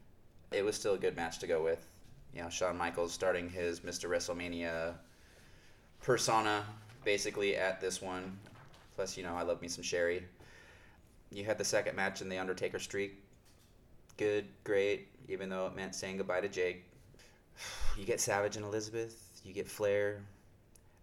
it 0.52 0.64
was 0.64 0.76
still 0.76 0.94
a 0.94 0.98
good 0.98 1.16
match 1.16 1.38
to 1.40 1.46
go 1.46 1.62
with. 1.62 1.86
You 2.34 2.42
know, 2.42 2.50
Shawn 2.50 2.76
Michaels 2.76 3.12
starting 3.12 3.48
his 3.48 3.80
Mr. 3.80 4.08
WrestleMania 4.10 4.94
persona 6.06 6.64
basically 7.04 7.56
at 7.56 7.80
this 7.80 8.00
one. 8.00 8.38
Plus, 8.94 9.16
you 9.16 9.24
know, 9.24 9.34
I 9.34 9.42
love 9.42 9.60
me 9.60 9.68
some 9.68 9.82
Sherry. 9.82 10.22
You 11.30 11.44
had 11.44 11.58
the 11.58 11.64
second 11.64 11.96
match 11.96 12.22
in 12.22 12.28
the 12.28 12.38
Undertaker 12.38 12.78
streak. 12.78 13.20
Good, 14.16 14.46
great, 14.64 15.08
even 15.28 15.50
though 15.50 15.66
it 15.66 15.74
meant 15.74 15.94
saying 15.94 16.16
goodbye 16.16 16.40
to 16.40 16.48
Jake. 16.48 16.84
You 17.98 18.04
get 18.04 18.20
Savage 18.20 18.56
and 18.56 18.64
Elizabeth. 18.66 19.40
You 19.42 19.54
get 19.54 19.66
Flair. 19.66 20.20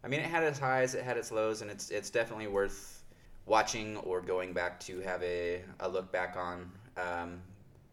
I 0.04 0.08
mean, 0.08 0.20
it 0.20 0.28
had 0.28 0.44
its 0.44 0.60
highs, 0.60 0.94
it 0.94 1.04
had 1.04 1.18
its 1.18 1.32
lows, 1.32 1.64
and 1.64 1.72
it's 1.72 1.90
it's 1.90 2.12
definitely 2.12 2.46
worth 2.46 3.04
watching 3.48 3.98
or 3.98 4.22
going 4.22 4.54
back 4.54 4.80
to 4.82 5.00
have 5.00 5.24
a, 5.24 5.64
a 5.80 5.90
look 5.90 6.12
back 6.12 6.38
on. 6.38 6.70
Um, 6.98 7.42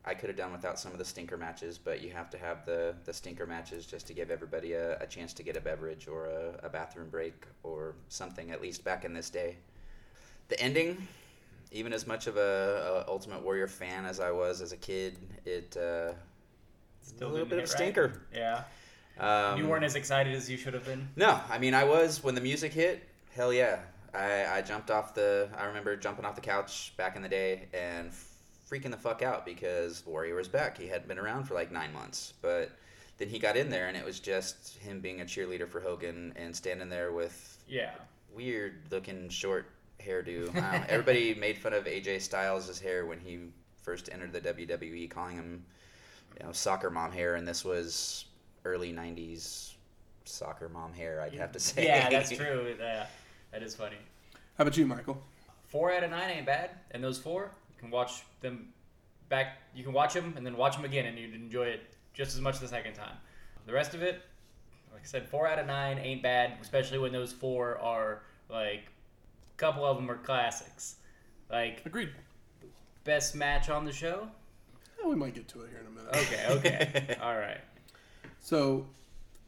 I 0.05 0.15
could 0.15 0.29
have 0.31 0.37
done 0.37 0.53
without 0.53 0.79
some 0.79 0.93
of 0.93 0.99
the 0.99 1.05
stinker 1.05 1.37
matches, 1.37 1.77
but 1.77 2.01
you 2.01 2.11
have 2.11 2.31
to 2.31 2.39
have 2.39 2.65
the, 2.65 2.95
the 3.05 3.13
stinker 3.13 3.47
matches 3.47 3.85
just 3.85 4.07
to 4.07 4.15
give 4.15 4.31
everybody 4.31 4.73
a, 4.73 4.99
a 4.99 5.07
chance 5.07 5.35
to 5.35 5.43
get 5.43 5.57
a 5.57 5.61
beverage 5.61 6.09
or 6.09 6.27
a, 6.27 6.67
a 6.67 6.69
bathroom 6.71 7.11
break 7.11 7.45
or 7.63 7.95
something, 8.09 8.51
at 8.51 8.63
least 8.63 8.83
back 8.83 9.05
in 9.05 9.13
this 9.13 9.29
day. 9.29 9.57
The 10.49 10.59
ending, 10.61 11.07
even 11.71 11.93
as 11.93 12.07
much 12.07 12.27
of 12.27 12.39
a, 12.39 13.05
a 13.07 13.11
Ultimate 13.11 13.43
Warrior 13.43 13.69
fan 13.69 14.07
as 14.07 14.21
I 14.21 14.31
was 14.31 14.63
as 14.63 14.73
a 14.73 14.77
kid, 14.77 15.19
it 15.45 15.77
uh, 15.77 16.13
Still 17.03 17.29
a 17.29 17.33
little 17.33 17.47
bit 17.47 17.59
of 17.59 17.65
hit 17.65 17.69
right. 17.71 17.79
stinker. 17.79 18.23
Yeah. 18.35 18.63
Um, 19.19 19.59
you 19.59 19.67
weren't 19.67 19.85
as 19.85 19.97
excited 19.97 20.35
as 20.35 20.49
you 20.49 20.57
should 20.57 20.73
have 20.73 20.85
been. 20.85 21.09
no, 21.17 21.39
I 21.51 21.59
mean 21.59 21.75
I 21.75 21.85
was 21.85 22.23
when 22.25 22.35
the 22.35 22.41
music 22.41 22.73
hit. 22.73 23.07
Hell 23.35 23.53
yeah, 23.53 23.81
I, 24.15 24.47
I 24.47 24.63
jumped 24.63 24.91
off 24.91 25.15
the. 25.15 25.49
I 25.59 25.65
remember 25.67 25.95
jumping 25.97 26.25
off 26.25 26.35
the 26.35 26.41
couch 26.41 26.95
back 26.97 27.17
in 27.17 27.23
the 27.23 27.29
day 27.29 27.69
and 27.75 28.13
freaking 28.71 28.91
the 28.91 28.97
fuck 28.97 29.23
out 29.23 29.45
because 29.45 30.05
Warrior 30.07 30.35
was 30.37 30.49
back. 30.49 30.79
He 30.79 30.87
hadn't 30.87 31.09
been 31.09 31.19
around 31.19 31.45
for 31.45 31.55
like 31.55 31.73
nine 31.73 31.93
months, 31.93 32.35
but 32.41 32.71
then 33.19 33.29
he 33.29 33.39
got 33.39 33.57
in 33.57 33.69
there 33.71 33.89
and 33.89 33.97
it 33.97 34.05
was 34.05 34.21
just 34.21 34.77
him 34.79 35.01
being 35.01 35.21
a 35.21 35.25
cheerleader 35.25 35.69
for 35.69 35.81
Hogan 35.81 36.33
and 36.37 36.55
standing 36.55 36.89
there 36.89 37.13
with 37.13 37.59
Yeah. 37.69 37.91
weird 38.35 38.75
looking 38.91 39.29
short 39.29 39.67
hairdo. 40.01 40.55
I. 40.57 40.85
Everybody 40.89 41.35
made 41.39 41.59
fun 41.59 41.73
of 41.75 41.85
AJ 41.85 42.21
Styles' 42.23 42.79
hair 42.81 43.07
when 43.07 43.19
he 43.21 43.41
first 43.83 44.09
entered 44.13 44.33
the 44.33 44.41
WWE, 44.41 45.11
calling 45.11 45.37
him, 45.37 45.65
you 46.39 46.47
know, 46.47 46.53
soccer 46.53 46.91
mom 46.91 47.13
hair, 47.13 47.35
and 47.35 47.47
this 47.47 47.65
was 47.65 48.27
early 48.65 48.93
'90s 48.93 49.73
soccer 50.25 50.69
mom 50.69 50.93
hair. 50.93 51.21
I'd 51.21 51.35
have 51.35 51.53
to 51.53 51.61
say. 51.61 51.85
Yeah, 51.87 52.09
that's 52.09 52.31
true. 52.37 52.75
Yeah, 52.79 53.07
that 53.53 53.63
is 53.63 53.75
funny. 53.75 53.97
How 54.57 54.63
about 54.63 54.77
you, 54.77 54.87
Michael? 54.87 55.21
Four 55.69 55.93
out 55.93 56.03
of 56.05 56.11
nine 56.11 56.31
ain't 56.31 56.47
bad, 56.47 56.71
and 56.93 57.03
those 57.05 57.19
four 57.19 57.43
you 57.43 57.51
can 57.81 57.91
watch 57.91 58.23
them 58.41 58.69
back. 59.29 59.59
You 59.75 59.83
can 59.83 59.93
watch 59.93 60.15
them 60.15 60.35
and 60.37 60.45
then 60.45 60.57
watch 60.57 60.77
them 60.77 60.85
again, 60.85 61.07
and 61.07 61.19
you'd 61.19 61.35
enjoy 61.35 61.65
it 61.65 61.81
just 62.15 62.35
as 62.35 62.41
much 62.41 62.59
the 62.61 62.69
second 62.69 62.95
time. 62.95 63.17
The 63.67 63.73
rest 63.73 63.95
of 63.95 64.03
it, 64.03 64.23
like 64.93 65.03
I 65.03 65.07
said, 65.07 65.29
four 65.29 65.47
out 65.47 65.59
of 65.59 65.67
nine 65.67 65.99
ain't 65.99 66.23
bad, 66.23 66.55
especially 66.61 66.99
when 66.99 67.13
those 67.13 67.33
four 67.33 67.79
are 67.79 68.23
like 68.49 68.85
a 69.55 69.57
couple 69.57 69.85
of 69.85 69.97
them 69.97 70.11
are 70.11 70.19
classics. 70.19 70.97
Like 71.51 71.83
Agreed. 71.85 72.11
best 73.05 73.35
match 73.35 73.71
on 73.71 73.85
the 73.85 73.93
show. 73.93 74.29
We 75.05 75.17
might 75.17 75.35
get 75.35 75.49
to 75.49 75.63
it 75.63 75.71
here 75.71 75.81
in 75.81 75.87
a 75.87 75.91
minute. 75.91 76.15
Okay, 76.15 76.47
okay, 76.51 77.17
all 77.23 77.37
right. 77.37 77.61
So, 78.39 78.87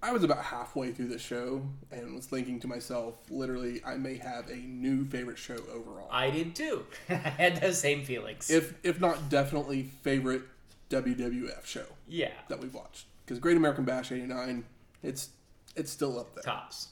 I 0.03 0.11
was 0.12 0.24
about 0.24 0.43
halfway 0.45 0.91
through 0.93 1.09
the 1.09 1.19
show 1.19 1.62
and 1.93 2.15
was 2.16 2.27
thinking 2.27 2.59
to 2.61 2.66
myself, 2.66 3.15
literally, 3.31 3.81
I 3.85 3.95
may 3.95 4.16
have 4.16 4.49
a 4.51 4.57
new 4.57 5.05
favorite 5.05 5.39
show 5.39 5.59
overall. 5.73 6.09
I 6.11 6.31
did 6.31 6.57
too. 6.57 6.85
I 7.09 7.15
had 7.15 7.61
those 7.61 7.79
same 7.79 8.05
feelings. 8.05 8.51
if 8.51 8.74
if 8.83 9.01
not 9.01 9.29
definitely 9.29 9.85
favorite 10.03 10.43
WWF 10.91 11.65
show 11.65 11.87
yeah, 12.09 12.33
that 12.49 12.61
we've 12.61 12.74
watched. 12.74 13.07
Because 13.24 13.39
Great 13.39 13.57
American 13.57 13.85
Bash 13.85 14.11
'89, 14.12 14.65
it's 15.03 15.31
it's 15.77 15.91
still 15.93 16.19
up 16.19 16.35
there. 16.35 16.43
tops. 16.43 16.89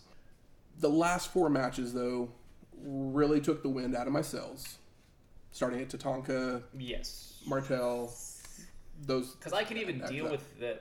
The 0.79 0.89
last 0.89 1.31
four 1.33 1.51
matches 1.51 1.93
though 1.93 2.31
really 2.83 3.41
took 3.41 3.63
the 3.63 3.69
wind 3.69 3.95
out 3.97 4.07
of 4.07 4.13
my 4.13 4.23
sails. 4.23 4.79
Starting 5.53 5.81
at 5.81 5.89
Tatanka, 5.89 6.63
Yes, 6.79 7.43
Martel, 7.45 8.15
those. 9.05 9.35
because 9.35 9.53
I 9.53 9.65
could 9.65 9.77
even 9.79 9.99
deal 10.07 10.25
that. 10.27 10.31
with 10.31 10.61
the 10.61 10.79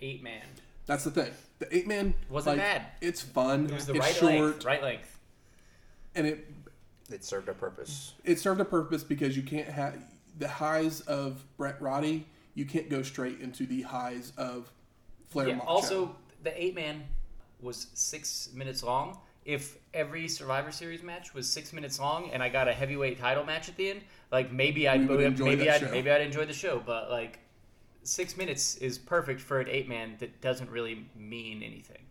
eight 0.00 0.22
man. 0.22 0.42
That's 0.88 1.04
the 1.04 1.10
thing. 1.12 1.30
The 1.60 1.76
eight 1.76 1.86
man 1.86 2.14
Wasn't 2.30 2.56
like, 2.56 2.64
bad. 2.66 2.86
It's 3.00 3.20
fun. 3.22 3.66
It 3.66 3.72
was 3.74 3.86
the 3.86 3.92
it's 3.94 4.00
right 4.00 4.14
short, 4.16 4.32
length. 4.32 4.64
Right 4.64 4.82
length. 4.82 5.18
and 6.16 6.26
it 6.26 6.46
It 7.12 7.24
served 7.24 7.48
a 7.48 7.54
purpose. 7.54 8.14
it 8.24 8.40
served 8.40 8.60
a 8.60 8.64
purpose 8.64 9.04
because 9.04 9.36
you 9.36 9.42
can't 9.44 9.68
have 9.68 9.96
the 10.38 10.48
highs 10.48 11.02
of 11.02 11.44
Bret 11.56 11.80
Roddy. 11.80 12.26
You 12.54 12.64
can't 12.64 12.88
go 12.88 13.02
straight 13.02 13.38
into 13.40 13.66
the 13.66 13.82
highs 13.82 14.32
of 14.36 14.72
Flair. 15.28 15.48
Yeah. 15.48 15.54
Macho. 15.56 15.68
Also, 15.68 16.16
the 16.42 16.60
eight 16.60 16.74
man 16.74 17.04
was 17.60 17.88
six 17.94 18.48
minutes 18.54 18.82
long. 18.82 19.18
If 19.44 19.76
every 19.94 20.28
Survivor 20.28 20.70
Series 20.72 21.02
match 21.02 21.34
was 21.34 21.48
six 21.48 21.72
minutes 21.72 21.98
long, 21.98 22.30
and 22.30 22.42
I 22.42 22.48
got 22.50 22.68
a 22.68 22.72
heavyweight 22.72 23.18
title 23.18 23.44
match 23.44 23.68
at 23.68 23.76
the 23.76 23.90
end, 23.90 24.00
like 24.30 24.52
maybe 24.52 24.86
I'd 24.88 25.08
We 25.08 25.16
would 25.16 25.38
maybe 25.40 25.68
I'd 25.70 25.80
show. 25.80 25.90
maybe 25.90 26.10
I'd 26.10 26.20
enjoy 26.20 26.44
the 26.46 26.52
show. 26.52 26.82
But 26.84 27.10
like, 27.10 27.38
six 28.08 28.36
minutes 28.36 28.76
is 28.76 28.98
perfect 28.98 29.40
for 29.40 29.60
an 29.60 29.68
eight 29.68 29.88
man 29.88 30.16
that 30.18 30.40
doesn't 30.40 30.70
really 30.70 31.06
mean 31.16 31.62
anything. 31.62 32.02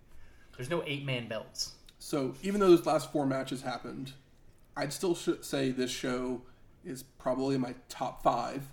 There's 0.55 0.69
no 0.69 0.83
eight 0.85 1.05
man 1.05 1.27
belts. 1.27 1.73
So 1.99 2.33
even 2.43 2.59
though 2.59 2.69
those 2.69 2.85
last 2.85 3.11
four 3.11 3.25
matches 3.25 3.61
happened, 3.61 4.13
I'd 4.75 4.93
still 4.93 5.15
sh- 5.15 5.29
say 5.41 5.71
this 5.71 5.91
show 5.91 6.41
is 6.85 7.03
probably 7.03 7.57
my 7.57 7.73
top 7.89 8.23
five 8.23 8.63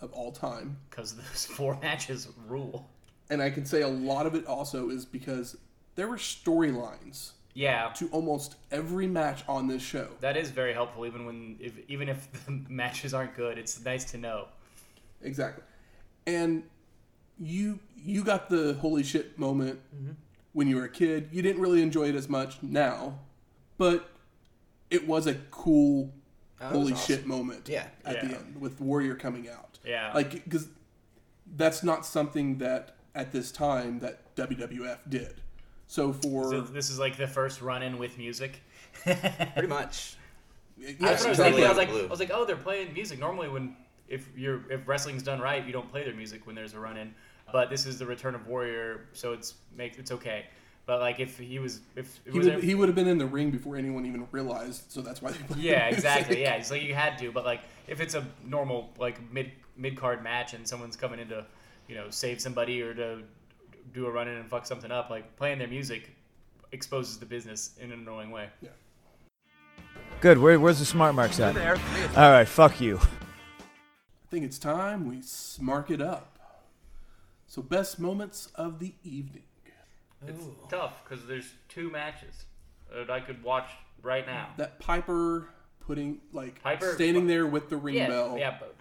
of 0.00 0.12
all 0.12 0.32
time. 0.32 0.76
because 0.90 1.14
those 1.14 1.46
four 1.56 1.78
matches 1.80 2.28
rule. 2.46 2.88
And 3.30 3.40
I 3.42 3.48
can 3.50 3.64
say 3.64 3.80
a 3.82 3.88
lot 3.88 4.26
of 4.26 4.34
it 4.34 4.46
also 4.46 4.90
is 4.90 5.04
because 5.06 5.56
there 5.94 6.08
were 6.08 6.18
storylines 6.18 7.30
Yeah, 7.54 7.88
to 7.96 8.08
almost 8.08 8.56
every 8.70 9.06
match 9.06 9.42
on 9.48 9.66
this 9.66 9.82
show. 9.82 10.08
that 10.20 10.36
is 10.36 10.50
very 10.50 10.74
helpful. 10.74 11.06
Even 11.06 11.24
when 11.24 11.56
if 11.58 11.72
even 11.88 12.08
if 12.10 12.28
the 12.46 12.52
matches 12.68 13.14
aren't 13.14 13.34
good, 13.34 13.56
it's 13.56 13.82
nice 13.82 14.04
to 14.12 14.18
know. 14.18 14.48
Exactly. 15.22 15.64
And 16.26 16.64
you 17.38 17.78
you 17.96 18.22
got 18.24 18.48
the 18.48 18.74
holy 18.74 19.02
shit 19.02 19.38
moment 19.38 19.80
mm-hmm. 19.94 20.12
when 20.52 20.68
you 20.68 20.76
were 20.76 20.84
a 20.84 20.88
kid. 20.88 21.28
You 21.32 21.42
didn't 21.42 21.62
really 21.62 21.82
enjoy 21.82 22.08
it 22.08 22.14
as 22.14 22.28
much 22.28 22.62
now, 22.62 23.18
but 23.78 24.08
it 24.90 25.06
was 25.06 25.26
a 25.26 25.34
cool 25.50 26.12
Oh, 26.60 26.68
holy 26.68 26.92
awesome. 26.92 27.16
shit 27.16 27.26
moment 27.26 27.68
Yeah. 27.68 27.86
at 28.04 28.20
the 28.20 28.36
end 28.36 28.60
with 28.60 28.80
Warrior 28.80 29.16
coming 29.16 29.48
out. 29.48 29.78
Yeah. 29.84 30.12
Like 30.14 30.48
cuz 30.48 30.68
that's 31.56 31.82
not 31.82 32.06
something 32.06 32.58
that 32.58 32.96
at 33.14 33.32
this 33.32 33.50
time 33.50 33.98
that 34.00 34.34
WWF 34.36 34.98
did. 35.08 35.40
So 35.86 36.12
for 36.12 36.50
So 36.50 36.60
this 36.60 36.90
is 36.90 36.98
like 36.98 37.16
the 37.16 37.26
first 37.26 37.60
run 37.60 37.82
in 37.82 37.98
with 37.98 38.18
music. 38.18 38.62
Pretty 39.02 39.68
much. 39.68 40.16
yeah, 40.78 40.92
That's 40.98 41.24
I 41.24 41.28
was 41.28 41.38
totally 41.38 41.62
thinking. 41.62 41.64
I 41.64 41.68
was 41.68 41.78
like, 41.78 41.90
blue. 41.90 42.04
I 42.04 42.06
was 42.06 42.20
like, 42.20 42.30
oh, 42.32 42.44
they're 42.44 42.56
playing 42.56 42.94
music. 42.94 43.18
Normally, 43.18 43.48
when 43.48 43.76
if 44.08 44.28
you're 44.36 44.70
if 44.70 44.86
wrestling's 44.86 45.22
done 45.22 45.40
right, 45.40 45.64
you 45.64 45.72
don't 45.72 45.90
play 45.90 46.04
their 46.04 46.14
music 46.14 46.46
when 46.46 46.54
there's 46.54 46.74
a 46.74 46.80
run 46.80 46.96
in. 46.96 47.14
But 47.54 47.70
this 47.70 47.86
is 47.86 48.00
the 48.00 48.04
return 48.06 48.34
of 48.34 48.48
Warrior, 48.48 49.06
so 49.12 49.32
it's 49.32 49.54
make 49.76 49.96
it's 49.96 50.10
okay. 50.10 50.46
But 50.86 50.98
like 50.98 51.20
if 51.20 51.38
he 51.38 51.60
was 51.60 51.82
if 51.94 52.20
it 52.26 52.32
he 52.32 52.38
was 52.38 52.48
would, 52.48 52.56
a- 52.56 52.60
he 52.60 52.74
would 52.74 52.88
have 52.88 52.96
been 52.96 53.06
in 53.06 53.16
the 53.16 53.26
ring 53.26 53.52
before 53.52 53.76
anyone 53.76 54.04
even 54.06 54.26
realized. 54.32 54.90
So 54.90 55.02
that's 55.02 55.22
why 55.22 55.30
they 55.30 55.38
played 55.38 55.62
yeah, 55.62 55.86
exactly. 55.86 56.42
Yeah, 56.42 56.54
it's 56.56 56.72
like 56.72 56.82
you 56.82 56.94
had 56.94 57.16
to. 57.18 57.30
But 57.30 57.44
like 57.44 57.60
if 57.86 58.00
it's 58.00 58.14
a 58.14 58.26
normal 58.44 58.90
like 58.98 59.20
mid 59.32 59.52
mid 59.76 59.96
card 59.96 60.24
match 60.24 60.52
and 60.54 60.66
someone's 60.66 60.96
coming 60.96 61.20
in 61.20 61.28
to 61.28 61.46
you 61.86 61.94
know 61.94 62.10
save 62.10 62.40
somebody 62.40 62.82
or 62.82 62.92
to 62.92 63.22
do 63.92 64.06
a 64.06 64.10
run 64.10 64.26
in 64.26 64.34
and 64.36 64.50
fuck 64.50 64.66
something 64.66 64.90
up, 64.90 65.08
like 65.08 65.36
playing 65.36 65.60
their 65.60 65.68
music 65.68 66.10
exposes 66.72 67.20
the 67.20 67.26
business 67.26 67.78
in 67.80 67.92
an 67.92 68.00
annoying 68.00 68.32
way. 68.32 68.48
Yeah. 68.62 68.70
Good. 70.20 70.38
Where, 70.38 70.58
where's 70.58 70.80
the 70.80 70.84
smart 70.84 71.14
marks 71.14 71.38
at? 71.38 71.54
There. 71.54 71.76
All 72.16 72.32
right. 72.32 72.48
Fuck 72.48 72.80
you. 72.80 72.98
I 72.98 74.26
think 74.28 74.44
it's 74.44 74.58
time 74.58 75.06
we 75.06 75.18
smark 75.18 75.92
it 75.92 76.02
up. 76.02 76.33
So, 77.46 77.62
best 77.62 77.98
moments 78.00 78.48
of 78.54 78.78
the 78.78 78.94
evening. 79.04 79.42
It's 80.26 80.42
tough 80.70 81.02
because 81.04 81.26
there's 81.26 81.52
two 81.68 81.90
matches 81.90 82.46
that 82.92 83.10
I 83.10 83.20
could 83.20 83.42
watch 83.42 83.68
right 84.02 84.26
now. 84.26 84.48
That 84.56 84.78
Piper 84.80 85.48
putting, 85.80 86.20
like, 86.32 86.62
Piper- 86.62 86.94
standing 86.94 87.26
there 87.26 87.46
with 87.46 87.68
the 87.68 87.76
ring 87.76 87.96
yeah, 87.96 88.08
bell 88.08 88.36
yeah, 88.38 88.56
but 88.58 88.74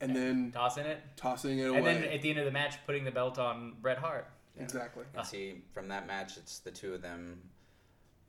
and 0.00 0.14
then 0.14 0.52
tossing 0.54 0.86
it, 0.86 1.00
tossing 1.16 1.58
it 1.58 1.64
away. 1.66 1.78
and 1.78 1.86
then 1.86 2.04
at 2.04 2.22
the 2.22 2.30
end 2.30 2.38
of 2.38 2.44
the 2.44 2.52
match, 2.52 2.76
putting 2.86 3.04
the 3.04 3.10
belt 3.10 3.38
on 3.38 3.74
Bret 3.82 3.98
Hart. 3.98 4.28
exactly. 4.58 5.04
And 5.16 5.26
see, 5.26 5.62
from 5.74 5.88
that 5.88 6.06
match, 6.06 6.36
it's 6.36 6.60
the 6.60 6.70
two 6.70 6.94
of 6.94 7.02
them, 7.02 7.40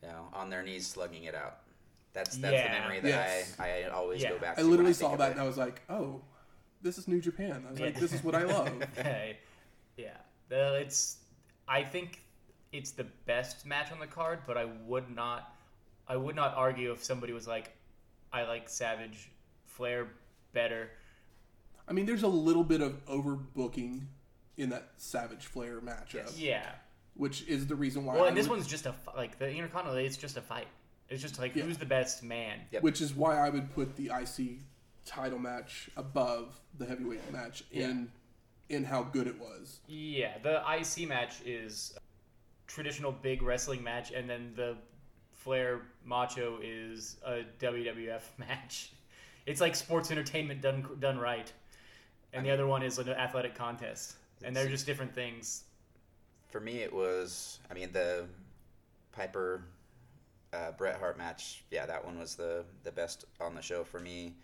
you 0.02 0.08
know, 0.10 0.28
on 0.34 0.50
their 0.50 0.64
knees 0.64 0.88
slugging 0.88 1.26
it 1.26 1.36
out. 1.36 1.60
That's 2.14 2.36
that's 2.38 2.54
Yeah. 2.54 2.74
the 2.74 2.80
memory 2.82 3.00
that 3.02 3.08
Yes. 3.08 3.56
I, 3.60 3.84
I 3.84 3.90
always 3.90 4.22
Yeah. 4.24 4.32
go 4.32 4.40
back 4.40 4.58
I 4.58 4.62
to. 4.64 4.68
literally 4.68 4.86
when 4.86 4.94
saw 4.96 5.08
think 5.10 5.20
that 5.20 5.26
of 5.32 5.32
and. 5.38 5.42
I 5.42 5.48
was 5.48 5.58
like, 5.58 5.82
oh, 5.90 6.22
this 6.82 6.98
is 6.98 7.08
New 7.08 7.22
Japan. 7.22 7.64
I 7.68 7.72
was 7.72 7.80
like, 7.80 7.94
Yeah. 7.94 8.00
this 8.00 8.14
is 8.14 8.24
what 8.24 8.34
I 8.36 8.44
love. 8.46 8.70
Hey, 8.96 9.38
yeah, 10.02 10.18
the, 10.50 10.76
it's. 10.76 11.18
I 11.68 11.84
think 11.84 12.22
it's 12.74 12.92
the 12.92 13.06
best 13.26 13.66
match 13.66 13.92
on 13.92 14.00
the 14.00 14.08
card, 14.08 14.40
but 14.48 14.58
I 14.58 14.66
would 14.88 15.14
not. 15.16 15.54
I 16.08 16.16
would 16.18 16.36
not 16.36 16.54
argue 16.56 16.92
if 16.92 17.04
somebody 17.04 17.32
was 17.34 17.48
like, 17.48 17.72
I 18.34 18.44
like 18.44 18.68
Savage 18.70 19.30
Flair 19.66 20.08
better. 20.54 20.90
I 21.88 21.94
mean, 21.94 22.06
there's 22.06 22.24
a 22.24 22.28
little 22.28 22.64
bit 22.64 22.82
of 22.82 23.04
overbooking 23.06 24.02
in 24.58 24.70
that 24.70 24.90
Savage 24.98 25.46
Flair 25.46 25.80
matchup, 25.80 26.34
Yeah. 26.38 26.70
which 27.16 27.48
is 27.48 27.68
the 27.68 27.76
reason 27.76 28.04
why. 28.06 28.16
Well, 28.16 28.26
I 28.26 28.28
and 28.30 28.38
this 28.38 28.48
would- 28.48 28.58
one's 28.58 28.68
just 28.68 28.86
a 28.86 28.96
like 29.16 29.38
the 29.40 29.50
Intercontinental. 29.50 30.04
It's 30.06 30.18
just 30.18 30.36
a 30.38 30.42
fight. 30.42 30.68
It's 31.10 31.22
just 31.22 31.40
like 31.40 31.56
Yeah. 31.56 31.64
who's 31.64 31.78
the 31.78 31.86
best 31.86 32.24
man. 32.24 32.60
Yep. 32.72 32.84
which 32.84 33.02
is 33.02 33.14
why 33.14 33.38
I 33.38 33.50
would 33.50 33.74
put 33.74 33.96
the 33.96 34.12
IC 34.12 34.60
title 35.06 35.40
match 35.40 35.90
above 35.98 36.60
the 36.78 36.86
heavyweight 36.86 37.32
match 37.32 37.64
in 37.72 38.12
in 38.72 38.84
how 38.84 39.04
good 39.04 39.28
it 39.28 39.40
was. 39.40 39.80
Yeah, 39.88 40.38
the 40.42 40.62
IC 40.68 41.08
match 41.08 41.42
is 41.46 41.94
a 41.98 42.00
traditional 42.68 43.12
big 43.12 43.42
wrestling 43.42 43.84
match, 43.84 44.12
and 44.12 44.30
then 44.30 44.54
the 44.56 44.76
Flair 45.34 45.82
Macho 46.06 46.60
is 46.62 47.18
a 47.26 47.44
WWF 47.60 48.22
match. 48.38 48.92
It's 49.46 49.62
like 49.62 49.76
sports 49.76 50.12
entertainment 50.12 50.62
done 50.62 50.86
done 51.00 51.18
right, 51.18 51.52
and 52.34 52.46
the 52.46 52.52
other 52.52 52.68
one 52.68 52.84
is 52.84 53.00
an 53.00 53.10
athletic 53.10 53.56
contest, 53.56 54.16
and 54.44 54.56
they're 54.56 54.70
just 54.70 54.86
different 54.86 55.14
things. 55.14 55.64
For 56.50 56.60
me, 56.60 56.80
it 56.80 56.94
was. 56.94 57.60
I 57.70 57.74
mean, 57.74 57.92
the 57.92 58.26
Piper 59.14 59.64
uh, 60.54 60.72
Bret 60.72 61.00
Hart 61.00 61.18
match. 61.18 61.64
Yeah, 61.72 61.86
that 61.86 62.06
one 62.06 62.20
was 62.20 62.36
the 62.36 62.64
the 62.84 62.92
best 62.92 63.26
on 63.40 63.56
the 63.56 63.62
show 63.62 63.84
for 63.84 64.00
me. 64.00 64.36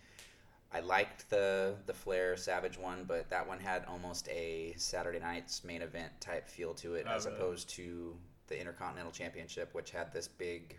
I 0.72 0.80
liked 0.80 1.28
the 1.30 1.76
the 1.86 1.94
Flair 1.94 2.36
Savage 2.36 2.78
one, 2.78 3.04
but 3.06 3.28
that 3.30 3.46
one 3.46 3.58
had 3.58 3.84
almost 3.86 4.28
a 4.28 4.74
Saturday 4.76 5.18
night's 5.18 5.64
main 5.64 5.82
event 5.82 6.12
type 6.20 6.48
feel 6.48 6.74
to 6.74 6.94
it, 6.94 7.06
Oh, 7.08 7.14
as 7.14 7.24
really? 7.24 7.36
opposed 7.36 7.68
to 7.70 8.16
the 8.48 8.58
Intercontinental 8.58 9.12
Championship, 9.12 9.72
which 9.74 9.90
had 9.90 10.12
this 10.12 10.28
big 10.28 10.76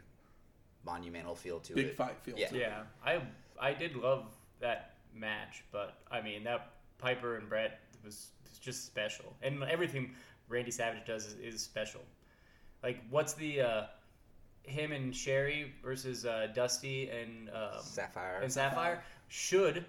monumental 0.85 1.35
feel 1.35 1.59
to 1.59 1.73
Big 1.73 1.87
it. 1.87 1.95
fight 1.95 2.19
feel. 2.21 2.37
Yeah. 2.37 2.47
to 2.49 2.55
it. 2.55 2.59
Yeah, 2.61 2.83
I 3.05 3.21
I 3.59 3.73
did 3.73 3.95
love 3.95 4.25
that 4.59 4.93
match, 5.13 5.63
but 5.71 5.97
I 6.11 6.21
mean 6.21 6.43
that 6.43 6.71
Piper 6.99 7.37
and 7.37 7.49
Bret 7.49 7.79
was 8.03 8.29
was 8.47 8.59
just 8.59 8.85
special, 8.85 9.33
and 9.41 9.63
everything 9.63 10.13
Randy 10.49 10.71
Savage 10.71 11.05
does 11.05 11.25
is, 11.25 11.33
is 11.55 11.61
special. 11.61 12.01
Like, 12.83 12.99
what's 13.09 13.33
the 13.33 13.61
uh, 13.61 13.83
him 14.63 14.91
and 14.91 15.15
Sherry 15.15 15.73
versus 15.83 16.25
uh, 16.25 16.47
Dusty 16.53 17.09
and 17.09 17.49
um, 17.49 17.81
Sapphire. 17.81 18.39
and 18.41 18.51
Sapphire 18.51 19.03
should 19.29 19.85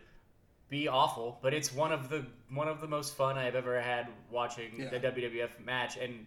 be 0.69 0.87
awful, 0.87 1.39
but 1.43 1.53
it's 1.53 1.73
one 1.75 1.91
of 1.93 2.09
the 2.09 2.25
one 2.49 2.69
of 2.69 2.81
the 2.81 2.87
most 2.87 3.17
fun 3.17 3.37
I've 3.37 3.57
ever 3.57 3.81
had 3.81 4.07
watching 4.31 4.79
Yeah. 4.79 4.91
the 4.91 5.01
WWF 5.01 5.59
match, 5.65 5.97
and 5.97 6.27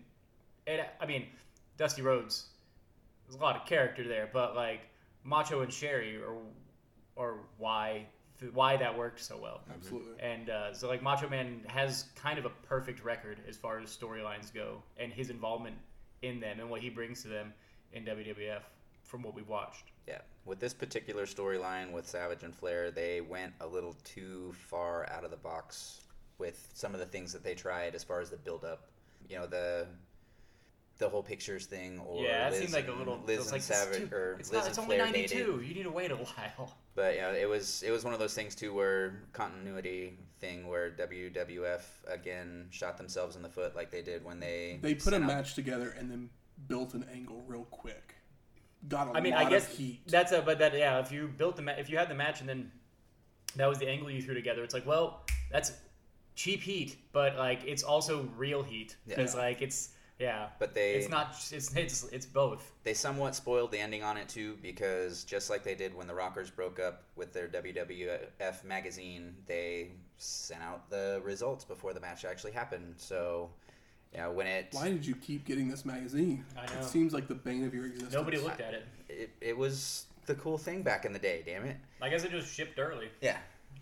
it, 0.67 0.85
I 0.99 1.05
mean, 1.05 1.27
Dusty 1.77 2.01
Rhodes, 2.01 2.47
there's 3.25 3.39
a 3.39 3.41
lot 3.41 3.55
of 3.55 3.65
character 3.65 4.05
there, 4.07 4.29
but 4.31 4.55
like 4.55 4.81
Macho 5.23 5.61
and 5.61 5.71
Sherry 5.71 6.17
or 6.21 6.35
or 7.15 7.37
why 7.57 8.05
why 8.51 8.75
that 8.75 8.97
worked 8.97 9.21
so 9.21 9.37
well. 9.37 9.61
Absolutely. 9.73 10.19
And 10.19 10.49
uh, 10.49 10.73
so, 10.73 10.89
like, 10.89 11.01
Macho 11.01 11.29
Man 11.29 11.61
has 11.67 12.05
kind 12.15 12.37
of 12.37 12.43
a 12.43 12.49
perfect 12.67 13.01
record 13.03 13.39
as 13.47 13.55
far 13.55 13.79
as 13.79 13.95
storylines 13.95 14.53
go, 14.53 14.83
and 14.97 15.13
his 15.13 15.29
involvement 15.29 15.77
in 16.23 16.41
them 16.41 16.59
and 16.59 16.69
what 16.69 16.81
he 16.81 16.89
brings 16.89 17.21
to 17.21 17.29
them 17.29 17.53
in 17.93 18.03
WWF 18.03 18.63
from 19.03 19.21
what 19.21 19.33
we've 19.35 19.47
watched. 19.49 19.91
Yeah, 20.07 20.19
with 20.45 20.59
this 20.59 20.73
particular 20.73 21.25
storyline 21.25 21.91
with 21.91 22.07
Savage 22.07 22.43
and 22.43 22.53
Flair, 22.55 22.91
they 22.91 23.21
went 23.21 23.53
a 23.61 23.67
little 23.67 23.95
too 24.03 24.53
far 24.67 25.09
out 25.09 25.23
of 25.23 25.31
the 25.31 25.37
box 25.37 26.01
with 26.39 26.67
some 26.73 26.93
of 26.93 26.99
the 26.99 27.05
things 27.05 27.31
that 27.33 27.43
they 27.43 27.53
tried 27.55 27.95
as 27.95 28.03
far 28.03 28.19
as 28.19 28.29
the 28.29 28.37
build 28.37 28.65
up. 28.65 28.89
You 29.29 29.37
know, 29.37 29.47
the 29.47 29.87
the 30.99 31.09
whole 31.09 31.23
pictures 31.23 31.65
thing, 31.65 31.99
or 31.99 32.21
yeah, 32.23 32.43
that 32.49 32.51
Liz 32.51 32.61
seemed 32.61 32.73
like 32.73 32.87
a 32.87 32.91
and- 32.91 32.99
little. 32.99 33.19
Liz 33.25 33.37
it 33.39 33.41
and 33.43 33.51
like, 33.53 33.61
this 33.61 33.65
Savage 33.77 34.09
too- 34.09 34.15
or 34.15 34.35
it's 34.39 34.51
Liz 34.51 34.57
not, 34.57 34.63
and 34.65 34.69
it's 34.69 34.77
only 34.79 34.95
Flair 34.97 35.05
ninety 35.05 35.21
dated. 35.27 35.45
two. 35.45 35.61
You 35.61 35.73
need 35.73 35.83
to 35.83 35.91
wait 35.91 36.11
a 36.11 36.15
while. 36.17 36.77
But 36.95 37.15
you 37.15 37.21
know, 37.21 37.33
it 37.33 37.47
was 37.49 37.81
it 37.83 37.91
was 37.91 38.03
one 38.03 38.13
of 38.13 38.19
those 38.19 38.33
things 38.33 38.53
too, 38.55 38.73
where 38.73 39.21
continuity 39.31 40.17
thing, 40.39 40.67
where 40.67 40.91
WWF 40.91 41.81
again 42.07 42.67
shot 42.69 42.97
themselves 42.97 43.35
in 43.35 43.41
the 43.41 43.49
foot 43.49 43.75
like 43.75 43.89
they 43.89 44.01
did 44.01 44.23
when 44.25 44.39
they 44.39 44.79
They 44.81 44.93
put 44.95 45.07
a 45.07 45.11
sent 45.11 45.23
out- 45.23 45.27
match 45.27 45.53
together 45.55 45.89
and 45.97 46.11
then 46.11 46.29
built 46.67 46.93
an 46.93 47.05
angle 47.11 47.41
real 47.47 47.65
quick. 47.71 48.15
Got 48.89 49.09
a 49.09 49.17
I 49.17 49.21
mean, 49.21 49.33
lot 49.33 49.45
I 49.45 49.49
guess 49.49 49.71
of 49.71 49.77
heat. 49.77 50.01
that's 50.07 50.31
a. 50.31 50.41
But 50.41 50.59
that 50.59 50.73
yeah, 50.77 50.99
if 50.99 51.11
you 51.11 51.27
built 51.27 51.55
the 51.55 51.61
ma- 51.61 51.71
if 51.77 51.89
you 51.89 51.97
had 51.97 52.09
the 52.09 52.15
match 52.15 52.39
and 52.41 52.49
then 52.49 52.71
that 53.55 53.67
was 53.67 53.79
the 53.79 53.87
angle 53.87 54.09
you 54.11 54.21
threw 54.21 54.33
together, 54.33 54.63
it's 54.63 54.73
like 54.73 54.85
well, 54.85 55.21
that's 55.51 55.73
cheap 56.35 56.61
heat, 56.61 56.97
but 57.11 57.37
like 57.37 57.63
it's 57.65 57.83
also 57.83 58.27
real 58.35 58.63
heat 58.63 58.95
because 59.07 59.35
Yeah. 59.35 59.41
like 59.41 59.61
it's 59.61 59.89
yeah. 60.19 60.47
But 60.59 60.73
they 60.73 60.93
It's 60.93 61.09
not. 61.09 61.35
It's 61.51 61.73
it's 61.75 62.03
it's 62.03 62.25
both. 62.25 62.71
they 62.83 62.93
somewhat 62.93 63.35
spoiled 63.35 63.71
the 63.71 63.79
ending 63.79 64.03
on 64.03 64.15
it 64.17 64.29
too 64.29 64.57
because 64.61 65.23
just 65.23 65.49
like 65.49 65.63
they 65.63 65.75
did 65.75 65.93
when 65.95 66.07
the 66.07 66.13
Rockers 66.13 66.49
broke 66.51 66.79
up 66.79 67.03
with 67.15 67.33
their 67.33 67.47
WWF 67.47 68.63
magazine, 68.63 69.35
they 69.45 69.91
sent 70.17 70.61
out 70.61 70.89
the 70.89 71.21
results 71.23 71.63
before 71.65 71.93
the 71.93 71.99
match 71.99 72.25
actually 72.25 72.51
happened. 72.51 72.95
So, 72.97 73.49
you 74.13 74.21
know, 74.21 74.31
when 74.31 74.47
it 74.47 74.67
Why 74.71 74.89
did 74.89 75.05
you 75.05 75.15
keep 75.15 75.45
getting 75.45 75.67
this 75.69 75.85
magazine? 75.85 76.45
I 76.57 76.65
know. 76.73 76.79
It 76.81 76.85
seems 76.85 77.13
like 77.13 77.27
the 77.27 77.35
bane 77.35 77.65
of 77.65 77.73
your 77.73 77.85
existence. 77.85 78.13
Nobody 78.13 78.37
looked 78.37 78.61
at 78.61 78.73
it. 78.73 78.85
it, 79.09 79.29
it 79.41 79.57
was 79.57 80.05
the 80.25 80.35
cool 80.35 80.57
thing 80.57 80.81
back 80.83 81.05
in 81.05 81.13
the 81.13 81.19
day, 81.19 81.43
damn 81.45 81.65
it. 81.65 81.77
I 82.01 82.09
guess 82.09 82.23
it 82.23 82.31
just 82.31 82.53
shipped 82.53 82.79
early. 82.79 83.09
Yeah. 83.21 83.37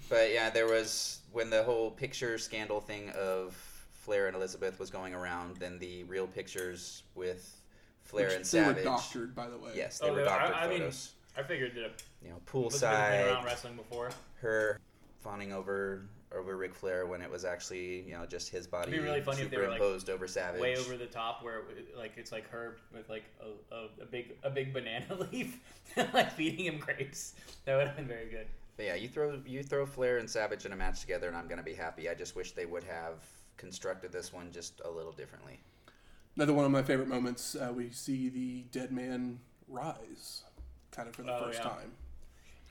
But 0.09 0.31
yeah, 0.31 0.49
there 0.49 0.67
was 0.67 1.19
when 1.31 1.49
the 1.49 1.63
whole 1.63 1.91
picture 1.91 2.37
scandal 2.37 2.79
thing 2.81 3.09
of 3.11 3.55
Flair 3.93 4.27
and 4.27 4.35
Elizabeth 4.35 4.79
was 4.79 4.89
going 4.89 5.13
around, 5.13 5.57
then 5.57 5.77
the 5.79 6.03
real 6.05 6.27
pictures 6.27 7.03
with 7.15 7.55
Flair 8.03 8.27
Which 8.27 8.35
and 8.37 8.45
they 8.45 8.59
were 8.61 8.65
Savage. 8.67 8.83
doctored, 8.83 9.35
by 9.35 9.47
the 9.47 9.57
way. 9.57 9.71
Yes, 9.75 9.99
they 9.99 10.07
Oh, 10.07 10.13
were 10.13 10.23
they- 10.23 10.27
I- 10.27 10.37
doctored 10.39 10.55
I 10.55 10.67
mean. 10.67 10.91
I 11.37 11.43
figured 11.43 11.75
that 11.75 12.03
you 12.21 12.29
know, 12.29 12.41
Elizabeth 12.53 12.81
had 12.81 13.25
been 13.25 13.27
around 13.33 13.41
poolside, 13.41 13.45
wrestling 13.45 13.75
before. 13.77 14.09
her 14.41 14.79
fawning 15.23 15.53
over 15.53 16.03
over 16.35 16.55
Ric 16.55 16.73
Flair 16.73 17.05
when 17.05 17.21
it 17.21 17.29
was 17.29 17.43
actually 17.45 18.01
you 18.01 18.13
know 18.13 18.25
just 18.25 18.49
his 18.49 18.67
body 18.67 18.91
be 18.91 18.99
really 18.99 19.21
funny 19.21 19.41
if 19.41 19.49
they 19.51 19.57
were, 19.57 19.63
like, 19.63 19.73
superimposed 19.79 20.09
over 20.09 20.27
Savage. 20.27 20.61
Way 20.61 20.75
over 20.77 20.97
the 20.97 21.05
top, 21.07 21.43
where 21.43 21.59
it- 21.77 21.97
like 21.97 22.13
it's 22.17 22.31
like 22.31 22.49
her 22.49 22.77
with 22.93 23.09
like 23.09 23.23
a, 23.41 23.75
a, 23.75 23.87
a 24.03 24.05
big 24.05 24.35
a 24.43 24.49
big 24.49 24.73
banana 24.73 25.05
leaf, 25.31 25.59
like 26.13 26.31
feeding 26.31 26.65
him 26.65 26.77
grapes. 26.79 27.33
That 27.65 27.75
would 27.77 27.87
have 27.87 27.95
been 27.95 28.07
very 28.07 28.29
good. 28.29 28.47
But 28.77 28.85
yeah, 28.85 28.95
you 28.95 29.07
throw 29.09 29.39
you 29.45 29.63
throw 29.63 29.85
Flair 29.85 30.17
and 30.17 30.29
Savage 30.29 30.65
in 30.65 30.71
a 30.73 30.75
match 30.75 31.01
together, 31.01 31.27
and 31.27 31.35
I'm 31.35 31.47
gonna 31.47 31.63
be 31.63 31.73
happy. 31.73 32.09
I 32.09 32.13
just 32.13 32.35
wish 32.35 32.53
they 32.53 32.65
would 32.65 32.83
have 32.85 33.23
constructed 33.57 34.11
this 34.11 34.31
one 34.33 34.51
just 34.51 34.81
a 34.85 34.89
little 34.89 35.11
differently. 35.11 35.59
Another 36.37 36.53
one 36.53 36.63
of 36.65 36.71
my 36.71 36.81
favorite 36.81 37.09
moments. 37.09 37.55
Uh, 37.55 37.71
we 37.75 37.89
see 37.91 38.29
the 38.29 38.61
dead 38.71 38.91
man 38.91 39.39
rise, 39.67 40.43
kind 40.91 41.07
of 41.09 41.15
for 41.15 41.23
the 41.23 41.35
Oh, 41.35 41.43
first 41.45 41.59
yeah. 41.59 41.69
time. 41.69 41.91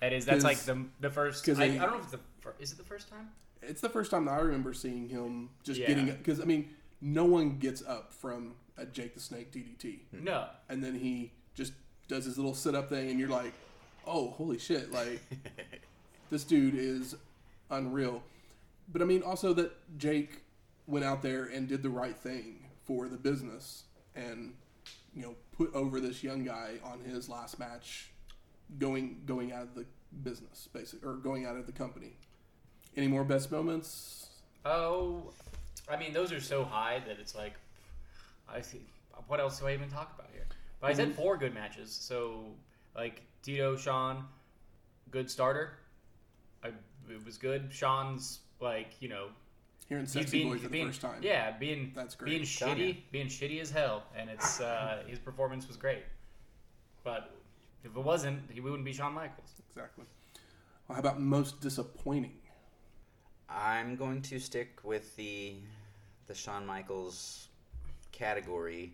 That 0.01 0.15
is 0.15 0.24
that's 0.24 0.43
like 0.45 0.57
'Cause- 0.57 0.66
the 0.66 0.87
the 1.01 1.11
first. 1.11 1.45
'cause 1.45 1.61
I, 1.61 1.69
they- 1.69 1.78
I 1.78 1.82
don't 1.82 1.93
know 1.93 1.97
if 1.99 2.03
it's 2.05 2.12
the 2.12 2.20
fir- 2.41 2.55
is 2.59 2.73
it 2.73 2.78
the 2.78 2.85
first 2.85 3.09
time. 3.11 3.28
It's 3.62 3.81
the 3.81 3.89
first 3.89 4.11
time 4.11 4.24
that 4.27 4.32
I 4.32 4.41
remember 4.41 4.73
seeing 4.73 5.09
him 5.09 5.51
just 5.62 5.78
Yeah. 5.81 5.89
getting 5.89 6.07
because 6.07 6.41
I 6.41 6.45
mean, 6.45 6.70
no 7.01 7.24
one 7.24 7.59
gets 7.59 7.82
up 7.82 8.12
from 8.12 8.55
a 8.77 8.87
Jake 8.87 9.15
the 9.15 9.20
Snake 9.20 9.53
DDT, 9.53 10.01
hmm. 10.11 10.24
No, 10.24 10.47
and 10.69 10.82
then 10.82 10.95
he 10.95 11.32
just 11.55 11.73
does 12.09 12.24
his 12.24 12.37
little 12.39 12.55
sit 12.55 12.74
up 12.74 12.89
thing, 12.89 13.11
and 13.11 13.19
you're 13.20 13.28
like, 13.28 13.53
oh, 14.07 14.31
holy 14.31 14.59
shit! 14.59 14.91
Like 14.93 15.20
this 16.31 16.45
dude 16.45 16.74
is 16.74 17.16
unreal. 17.70 18.23
But 18.93 19.03
I 19.03 19.05
mean, 19.05 19.23
also 19.23 19.53
that 19.55 19.73
Jake 19.99 20.43
went 20.87 21.05
out 21.05 21.23
there 21.23 21.45
and 21.45 21.69
did 21.69 21.82
the 21.82 21.91
right 21.91 22.16
thing 22.16 22.65
for 22.85 23.09
the 23.09 23.16
business, 23.16 23.85
and 24.16 24.55
you 25.15 25.23
know, 25.23 25.35
put 25.53 25.73
over 25.74 26.01
this 26.01 26.23
young 26.23 26.45
guy 26.45 26.74
on 26.85 27.01
his 27.01 27.28
last 27.28 27.59
match, 27.59 28.11
going 28.78 29.23
going 29.27 29.53
out 29.53 29.62
of 29.62 29.74
the 29.74 29.85
business, 30.23 30.69
basically, 30.73 31.09
or 31.09 31.15
going 31.15 31.45
out 31.47 31.57
of 31.57 31.66
the 31.66 31.73
company. 31.73 32.16
Any 32.97 33.07
more 33.09 33.25
best 33.25 33.51
moments? 33.53 34.29
Oh, 34.65 35.33
I 35.89 35.97
mean, 35.97 36.12
those 36.12 36.33
are 36.33 36.41
so 36.41 36.65
high 36.65 37.01
that 37.07 37.19
it's 37.21 37.35
like, 37.35 37.55
I 38.49 38.61
see. 38.61 38.81
What 39.27 39.41
else 39.41 39.61
do 39.61 39.67
I 39.67 39.75
even 39.75 39.89
talk 39.89 40.12
about 40.19 40.31
here? 40.33 40.47
But 40.81 40.91
I 40.91 40.93
said 40.95 41.15
four 41.15 41.37
good 41.37 41.55
matches. 41.55 41.93
So, 41.93 42.45
like 42.97 43.23
Tito, 43.43 43.77
Shawn, 43.77 44.25
good 45.11 45.31
starter. 45.31 45.73
I, 46.65 46.69
it 46.69 47.25
was 47.25 47.39
good. 47.39 47.69
Shawn's 47.71 48.41
like 48.61 48.95
you 49.01 49.09
know 49.09 49.27
Hearing 49.89 50.05
he's 50.05 50.12
Sexy 50.12 50.39
being, 50.39 50.49
Boy 50.51 50.57
for 50.59 50.65
the 50.65 50.69
being 50.69 50.87
first 50.89 51.01
time. 51.01 51.21
yeah 51.23 51.57
being 51.59 51.93
That's 51.95 52.15
great. 52.15 52.31
being 52.31 52.43
shitty 52.43 52.89
you. 52.89 52.95
being 53.12 53.27
shitty 53.29 53.61
as 53.61 53.71
hell, 53.71 54.05
and 54.17 54.29
it's 54.31 54.61
uh, 54.61 55.03
his 55.07 55.19
performance 55.19 55.67
was 55.69 55.77
great. 55.77 56.03
But 57.05 57.31
if 57.85 57.97
it 57.97 58.01
wasn't, 58.03 58.41
he 58.51 58.61
wouldn't 58.61 58.85
be 58.85 58.93
Shawn 58.93 59.12
Michaels. 59.15 59.53
Exactly. 59.69 60.05
Well, 60.89 60.95
how 60.97 61.01
about 61.01 61.21
most 61.21 61.61
disappointing? 61.61 62.33
I'm 63.51 63.97
going 63.97 64.22
to 64.22 64.39
stick 64.39 64.78
with 64.85 65.14
the 65.16 65.55
the 66.27 66.35
Shawn 66.35 66.64
Michaels 66.64 67.48
category. 68.12 68.93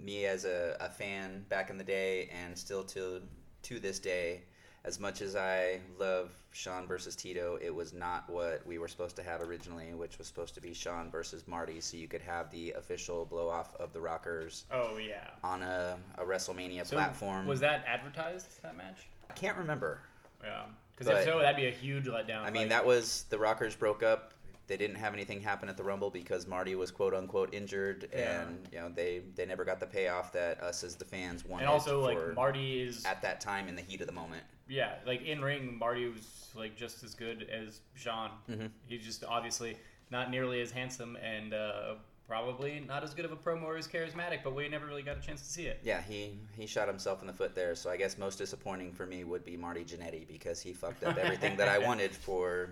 Me 0.00 0.26
as 0.26 0.44
a, 0.44 0.76
a 0.80 0.88
fan 0.88 1.44
back 1.48 1.70
in 1.70 1.76
the 1.78 1.84
day, 1.84 2.30
and 2.44 2.56
still 2.56 2.84
to 2.84 3.20
to 3.64 3.80
this 3.80 3.98
day, 3.98 4.42
as 4.84 5.00
much 5.00 5.20
as 5.20 5.34
I 5.34 5.80
love 5.98 6.30
Shawn 6.52 6.86
versus 6.86 7.16
Tito, 7.16 7.58
it 7.60 7.74
was 7.74 7.92
not 7.92 8.30
what 8.30 8.64
we 8.64 8.78
were 8.78 8.86
supposed 8.86 9.16
to 9.16 9.22
have 9.24 9.42
originally, 9.42 9.92
which 9.94 10.16
was 10.16 10.28
supposed 10.28 10.54
to 10.54 10.60
be 10.60 10.72
Shawn 10.72 11.10
versus 11.10 11.48
Marty, 11.48 11.80
so 11.80 11.96
you 11.96 12.06
could 12.06 12.22
have 12.22 12.48
the 12.52 12.70
official 12.72 13.24
blow 13.24 13.48
off 13.48 13.74
of 13.76 13.92
the 13.92 14.00
Rockers 14.00 14.64
Oh 14.72 14.96
yeah. 14.98 15.30
on 15.42 15.62
a, 15.62 15.98
a 16.16 16.22
WrestleMania 16.24 16.86
So 16.86 16.94
platform. 16.96 17.46
was 17.48 17.58
that 17.60 17.84
advertised 17.86 18.62
that 18.62 18.76
match? 18.76 19.08
I 19.28 19.32
can't 19.34 19.58
remember. 19.58 20.00
Yeah. 20.44 20.62
Because 20.98 21.18
if 21.18 21.24
so, 21.24 21.38
that'd 21.40 21.56
be 21.56 21.66
a 21.66 21.70
huge 21.70 22.06
letdown. 22.06 22.42
I 22.42 22.50
mean, 22.50 22.62
Like, 22.62 22.70
that 22.70 22.86
was 22.86 23.24
the 23.30 23.38
Rockers 23.38 23.76
broke 23.76 24.02
up. 24.02 24.32
They 24.66 24.76
didn't 24.76 24.96
have 24.96 25.14
anything 25.14 25.40
happen 25.40 25.68
at 25.70 25.76
the 25.78 25.82
Rumble 25.82 26.10
because 26.10 26.46
Marty 26.46 26.74
was 26.74 26.90
quote 26.90 27.14
unquote 27.14 27.54
injured, 27.54 28.08
Yeah. 28.12 28.42
and 28.42 28.68
you 28.70 28.78
know 28.78 28.90
they 28.90 29.22
they 29.34 29.46
never 29.46 29.64
got 29.64 29.80
the 29.80 29.86
payoff 29.86 30.30
that 30.34 30.62
us 30.62 30.84
as 30.84 30.94
the 30.96 31.06
fans 31.06 31.44
wanted. 31.44 31.62
and 31.64 31.70
also 31.72 32.00
like 32.02 32.34
Marty 32.34 32.82
is 32.82 33.04
at 33.06 33.22
that 33.22 33.40
time 33.40 33.68
in 33.68 33.76
the 33.76 33.82
heat 33.82 34.00
of 34.02 34.06
the 34.06 34.12
moment. 34.12 34.42
yeah 34.68 34.96
like 35.06 35.22
in 35.22 35.40
ring 35.40 35.78
Marty 35.78 36.06
was 36.08 36.50
like 36.54 36.76
just 36.76 37.02
as 37.02 37.14
good 37.14 37.48
as 37.50 37.80
Shawn. 37.94 38.30
Mhm. 38.50 38.70
He's 38.86 39.02
just 39.04 39.24
obviously 39.24 39.78
not 40.10 40.30
nearly 40.30 40.60
as 40.60 40.70
handsome 40.70 41.16
and 41.16 41.54
uh, 41.54 41.94
probably 42.28 42.84
not 42.86 43.02
as 43.02 43.14
good 43.14 43.24
of 43.24 43.32
a 43.32 43.36
promo 43.36 43.64
or 43.64 43.76
as 43.76 43.88
charismatic, 43.88 44.40
but 44.44 44.54
we 44.54 44.68
never 44.68 44.86
really 44.86 45.02
got 45.02 45.16
a 45.16 45.20
chance 45.20 45.40
to 45.40 45.48
see 45.48 45.66
it. 45.66 45.80
Yeah, 45.82 46.02
he 46.02 46.38
he 46.56 46.66
shot 46.66 46.86
himself 46.86 47.22
in 47.22 47.26
the 47.26 47.32
foot 47.32 47.54
there. 47.54 47.74
So 47.74 47.90
I 47.90 47.96
guess 47.96 48.18
most 48.18 48.36
disappointing 48.36 48.92
for 48.92 49.06
me 49.06 49.24
would 49.24 49.44
be 49.44 49.56
Marty 49.56 49.82
Jannetty 49.82 50.28
because 50.28 50.60
he 50.60 50.72
fucked 50.74 51.02
up 51.04 51.16
everything 51.16 51.56
that 51.56 51.68
I 51.68 51.78
wanted 51.88 52.12
for 52.14 52.70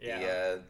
Yeah. 0.00 0.18
the 0.18 0.28
uh, 0.58 0.62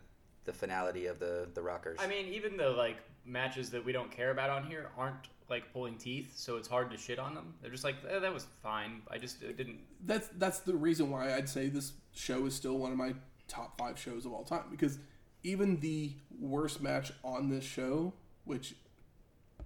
the 0.44 0.52
finality 0.52 1.06
of 1.06 1.18
the 1.18 1.48
the 1.52 1.60
Rockers. 1.62 1.98
I 2.00 2.06
mean, 2.06 2.26
even 2.28 2.56
the 2.56 2.70
like 2.70 2.96
matches 3.24 3.70
that 3.70 3.84
we 3.84 3.92
don't 3.92 4.10
care 4.10 4.30
about 4.30 4.50
on 4.50 4.64
here 4.64 4.90
aren't 4.96 5.28
like 5.50 5.70
pulling 5.72 5.96
teeth, 5.98 6.32
so 6.36 6.56
it's 6.56 6.68
hard 6.68 6.90
to 6.92 6.96
shit 6.96 7.18
on 7.18 7.34
them. 7.34 7.54
They're 7.60 7.70
just 7.72 7.84
like 7.84 7.96
eh, 8.08 8.20
that 8.20 8.32
was 8.32 8.46
fine. 8.62 9.02
I 9.10 9.18
just 9.18 9.42
it 9.42 9.56
didn't. 9.56 9.80
That's 10.06 10.28
that's 10.38 10.60
the 10.60 10.74
reason 10.74 11.10
why 11.10 11.34
I'd 11.34 11.48
say 11.48 11.68
this 11.68 11.92
show 12.14 12.46
is 12.46 12.54
still 12.54 12.78
one 12.78 12.92
of 12.92 12.98
my 12.98 13.14
top 13.48 13.76
five 13.76 13.98
shows 13.98 14.24
of 14.24 14.32
all 14.32 14.44
time 14.44 14.62
because 14.70 14.98
even 15.44 15.80
the 15.80 16.12
worst 16.40 16.80
match 16.82 17.12
on 17.24 17.48
this 17.48 17.64
show, 17.64 18.12
which 18.44 18.74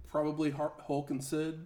probably 0.09 0.51
Hulk 0.51 1.09
and 1.09 1.23
Sid. 1.23 1.65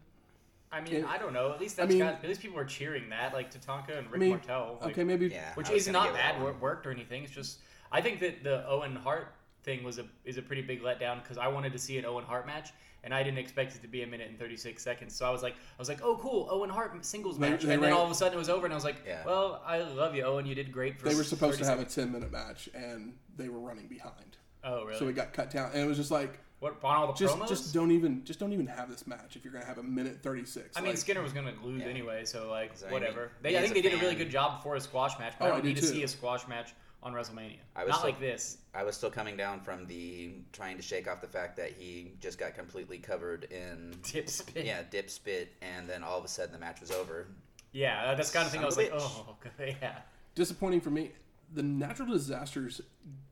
I 0.72 0.82
mean, 0.82 0.94
It- 0.96 1.06
I 1.06 1.18
don't 1.18 1.34
know. 1.34 1.52
At 1.52 1.60
least 1.60 1.80
I 1.80 1.86
mean- 1.86 2.00
got. 2.00 2.16
At 2.16 2.24
least 2.28 2.42
people 2.42 2.56
were 2.56 2.66
cheering 2.66 3.10
that, 3.10 3.34
like 3.34 3.52
Tatanka 3.54 3.98
and 3.98 4.08
I 4.08 4.12
Rick 4.12 4.20
mean, 4.20 4.30
Martel. 4.32 4.78
Like, 4.82 4.92
okay, 4.92 5.04
maybe 5.04 5.28
yeah, 5.28 5.54
which 5.56 5.70
is 5.70 5.88
not 5.88 6.14
bad 6.14 6.36
one. 6.36 6.44
wor- 6.44 6.54
worked 6.54 6.88
or 6.88 6.92
anything. 6.92 7.24
It's 7.24 7.34
just 7.34 7.60
I 7.92 8.02
think 8.02 8.22
that 8.22 8.44
the 8.44 8.66
Owen 8.68 8.96
Hart 8.96 9.36
thing 9.64 9.84
was 9.84 10.00
a 10.00 10.06
is 10.26 10.38
a 10.38 10.42
pretty 10.42 10.62
big 10.62 10.82
letdown 10.82 11.22
because 11.22 11.38
I 11.38 11.48
wanted 11.48 11.72
to 11.74 11.80
see 11.80 11.98
an 11.98 12.06
Owen 12.06 12.24
Hart 12.26 12.46
match 12.46 12.72
and 13.04 13.14
I 13.14 13.24
didn't 13.24 13.40
expect 13.40 13.76
it 13.76 13.82
to 13.82 13.88
be 13.88 14.04
a 14.04 14.08
minute 14.08 14.30
and 14.30 14.38
thirty 14.38 14.58
six 14.58 14.84
seconds. 14.84 15.16
So 15.16 15.26
I 15.26 15.30
was 15.32 15.42
like, 15.44 15.54
I 15.54 15.80
was 15.80 15.90
like, 15.90 16.00
oh 16.04 16.18
cool, 16.22 16.48
Owen 16.52 16.70
Hart 16.70 17.04
singles 17.06 17.40
match, 17.40 17.62
they 17.64 17.74
and 17.74 17.82
then 17.84 17.90
ran- 17.90 17.94
all 17.94 18.06
of 18.06 18.12
a 18.12 18.16
sudden 18.16 18.34
it 18.36 18.38
was 18.40 18.50
over, 18.50 18.66
and 18.66 18.74
I 18.74 18.76
was 18.76 18.84
like, 18.84 18.98
Yeah. 19.06 19.24
well, 19.26 19.62
I 19.66 19.80
love 19.82 20.16
you, 20.16 20.24
Owen. 20.24 20.46
You 20.46 20.56
did 20.56 20.72
great. 20.72 21.00
For 21.00 21.10
they 21.10 21.16
were 21.16 21.24
supposed 21.24 21.60
to 21.60 21.66
have 21.66 21.80
a 21.80 21.86
ten 21.86 22.12
minute 22.12 22.32
match 22.32 22.70
and 22.74 23.14
they 23.38 23.50
were 23.50 23.60
running 23.60 23.88
behind, 23.88 24.38
Oh 24.64 24.86
really? 24.86 25.00
so 25.00 25.08
it 25.08 25.16
got 25.16 25.34
cut 25.34 25.50
down. 25.52 25.72
And 25.74 25.82
it 25.84 25.88
was 25.88 25.98
just 25.98 26.12
like 26.12 26.40
what 26.60 26.76
on 26.84 26.96
all 26.96 27.08
the 27.08 27.14
just 27.14 27.36
promos? 27.40 27.48
just 27.48 27.74
don't 27.74 27.92
even 27.92 28.24
just 28.24 28.40
don't 28.40 28.54
even 28.54 28.68
have 28.68 28.88
this 28.88 29.08
match 29.08 29.36
if 29.36 29.44
you're 29.44 29.52
gonna 29.54 29.66
have 29.66 29.80
a 29.80 29.84
minute 29.84 30.20
thirty 30.22 30.46
six. 30.46 30.78
I 30.78 30.82
mean, 30.82 30.96
Skinner 30.96 31.24
was 31.24 31.34
gonna 31.34 31.54
lose 31.64 31.82
Yeah. 31.82 31.88
anyway, 31.88 32.24
so 32.26 32.50
like 32.52 32.78
So, 32.78 32.86
I 32.86 32.90
mean, 32.92 33.00
whatever. 33.00 33.32
They, 33.42 33.58
I 33.58 33.62
think 33.62 33.74
they 33.74 33.82
did 33.82 33.94
a 33.94 33.98
really 33.98 34.14
good 34.16 34.30
job 34.30 34.58
before 34.58 34.76
a 34.76 34.80
squash 34.82 35.18
match, 35.18 35.34
but 35.40 35.46
Oh, 35.46 35.48
I 35.48 35.50
I 35.50 35.54
don't 35.56 35.64
do 35.64 35.68
need 35.70 35.76
to 35.78 35.82
too. 35.82 35.88
see 35.88 36.04
a 36.04 36.08
squash 36.08 36.48
match 36.48 36.76
on 37.03 37.14
WrestleMania. 37.14 37.57
I 37.76 37.84
was 37.84 37.91
Not 37.91 38.02
so- 38.02 38.06
like 38.07 38.19
this. 38.19 38.57
I 38.73 38.84
was 38.84 38.95
still 38.95 39.10
coming 39.11 39.36
down 39.36 39.60
from 39.61 39.86
the 39.88 40.32
trying 40.53 40.78
to 40.78 40.84
shake 40.84 41.07
off 41.10 41.19
the 41.22 41.28
fact 41.28 41.57
that 41.57 41.72
he 41.72 42.14
just 42.19 42.38
got 42.38 42.53
completely 42.56 42.98
covered 42.99 43.45
in 43.52 43.95
Tip 44.03 44.30
spin. 44.30 44.65
yeah 44.65 44.84
dip 44.90 45.10
spit, 45.10 45.52
and 45.61 45.90
then 45.90 46.03
all 46.03 46.18
of 46.18 46.23
a 46.26 46.28
sudden 46.28 46.52
the 46.53 46.60
match 46.60 46.80
was 46.80 46.91
over. 46.91 47.28
Yeah, 47.73 48.03
uh, 48.06 48.15
that's 48.15 48.32
the 48.32 48.38
kind 48.38 48.45
of 48.45 48.52
thing 48.52 48.61
I 48.61 48.65
was 48.65 48.78
like, 48.78 48.91
bitch. 48.91 48.99
oh, 49.02 49.36
okay, 49.60 49.78
yeah. 49.82 49.95
disappointing 50.36 50.82
for 50.82 50.90
me. 50.90 51.11
The 51.53 51.64
natural 51.64 52.10
disasters, 52.10 52.82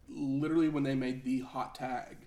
literally 0.10 0.68
when 0.70 0.84
they 0.84 0.96
made 0.96 1.24
the 1.24 1.40
hot 1.42 1.76
tag, 1.76 2.18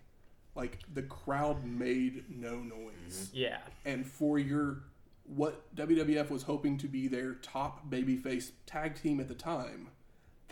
like 0.54 0.78
the 0.94 1.02
crowd 1.02 1.64
made 1.64 2.24
no 2.30 2.56
noise. 2.56 3.28
Mm-hmm. 3.28 3.36
Yeah. 3.36 3.58
And 3.84 4.06
for 4.06 4.38
your 4.38 4.84
what 5.24 5.74
WWF 5.76 6.30
was 6.30 6.42
hoping 6.42 6.76
to 6.78 6.86
be 6.88 7.08
their 7.08 7.34
top 7.34 7.88
babyface 7.90 8.50
tag 8.66 9.00
team 9.00 9.20
at 9.20 9.28
the 9.28 9.34
time, 9.34 9.88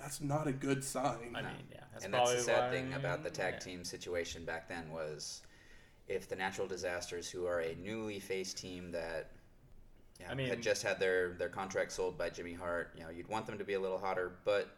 that's 0.00 0.20
not 0.20 0.46
a 0.46 0.52
good 0.52 0.82
sign. 0.82 1.34
I 1.34 1.42
mean, 1.42 1.50
yeah. 1.70 1.80
That's 1.92 2.04
and 2.04 2.14
that's 2.14 2.32
the 2.34 2.40
sad 2.40 2.70
why- 2.70 2.76
thing 2.76 2.92
about 2.94 3.22
the 3.22 3.30
tag 3.30 3.54
yeah. 3.54 3.58
team 3.60 3.84
situation 3.84 4.44
back 4.44 4.68
then 4.68 4.90
was 4.90 5.42
if 6.08 6.28
the 6.28 6.36
natural 6.36 6.66
disasters 6.66 7.28
who 7.30 7.46
are 7.46 7.60
a 7.60 7.74
newly 7.76 8.18
faced 8.18 8.58
team 8.58 8.90
that 8.92 9.30
yeah, 10.20 10.30
I 10.30 10.34
mean- 10.34 10.48
had 10.48 10.62
just 10.62 10.82
had 10.82 10.98
their, 10.98 11.32
their 11.34 11.48
contract 11.48 11.92
sold 11.92 12.16
by 12.18 12.30
Jimmy 12.30 12.54
Hart, 12.54 12.92
you 12.96 13.02
know, 13.04 13.10
you'd 13.10 13.28
want 13.28 13.46
them 13.46 13.58
to 13.58 13.64
be 13.64 13.74
a 13.74 13.80
little 13.80 13.98
hotter, 13.98 14.32
but 14.44 14.68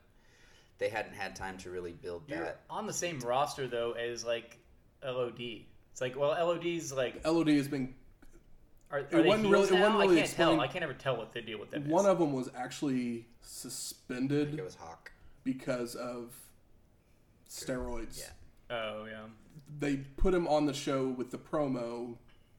they 0.79 0.89
hadn't 0.89 1.15
had 1.15 1.37
time 1.37 1.57
to 1.59 1.71
really 1.71 1.93
build 1.93 2.23
You're 2.27 2.41
that. 2.41 2.61
on 2.69 2.87
the 2.87 2.93
same 2.93 3.19
roster 3.21 3.69
though 3.69 3.93
as 3.93 4.25
like 4.25 4.59
LOD. 5.05 5.41
It's 5.93 6.01
like, 6.01 6.19
well, 6.19 6.31
LOD's 6.31 6.93
like, 6.93 7.25
LOD 7.27 7.49
has 7.49 7.69
been 7.69 7.95
are, 8.91 8.99
are 8.99 9.01
It 9.21 9.25
wasn't 9.27 9.49
really- 9.51 9.69
it 9.69 9.73
wasn't 9.73 9.81
really 9.99 10.17
I 10.19 10.21
can't 10.23 10.33
tell. 10.33 10.61
I 10.61 10.67
can't 10.69 10.83
ever 10.85 10.93
tell 10.95 11.17
what 11.17 11.33
the 11.33 11.41
deal 11.41 11.59
with 11.59 11.71
them 11.71 11.89
one 11.89 12.05
is. 12.05 12.11
of 12.11 12.19
them 12.19 12.33
was 12.33 12.51
actually 12.55 13.27
suspended 13.41 14.55
It 14.59 14.63
was 14.65 14.75
Hawk. 14.75 15.12
Because 15.45 15.95
of 15.95 16.33
steroids. 17.49 18.19
Yeah. 18.21 18.77
oh 18.77 19.05
yeah. 19.11 19.25
They 19.79 19.97
put 19.97 20.33
him 20.35 20.47
on 20.49 20.67
the 20.67 20.75
show 20.75 21.09
with 21.09 21.31
the 21.31 21.39
promo 21.39 22.17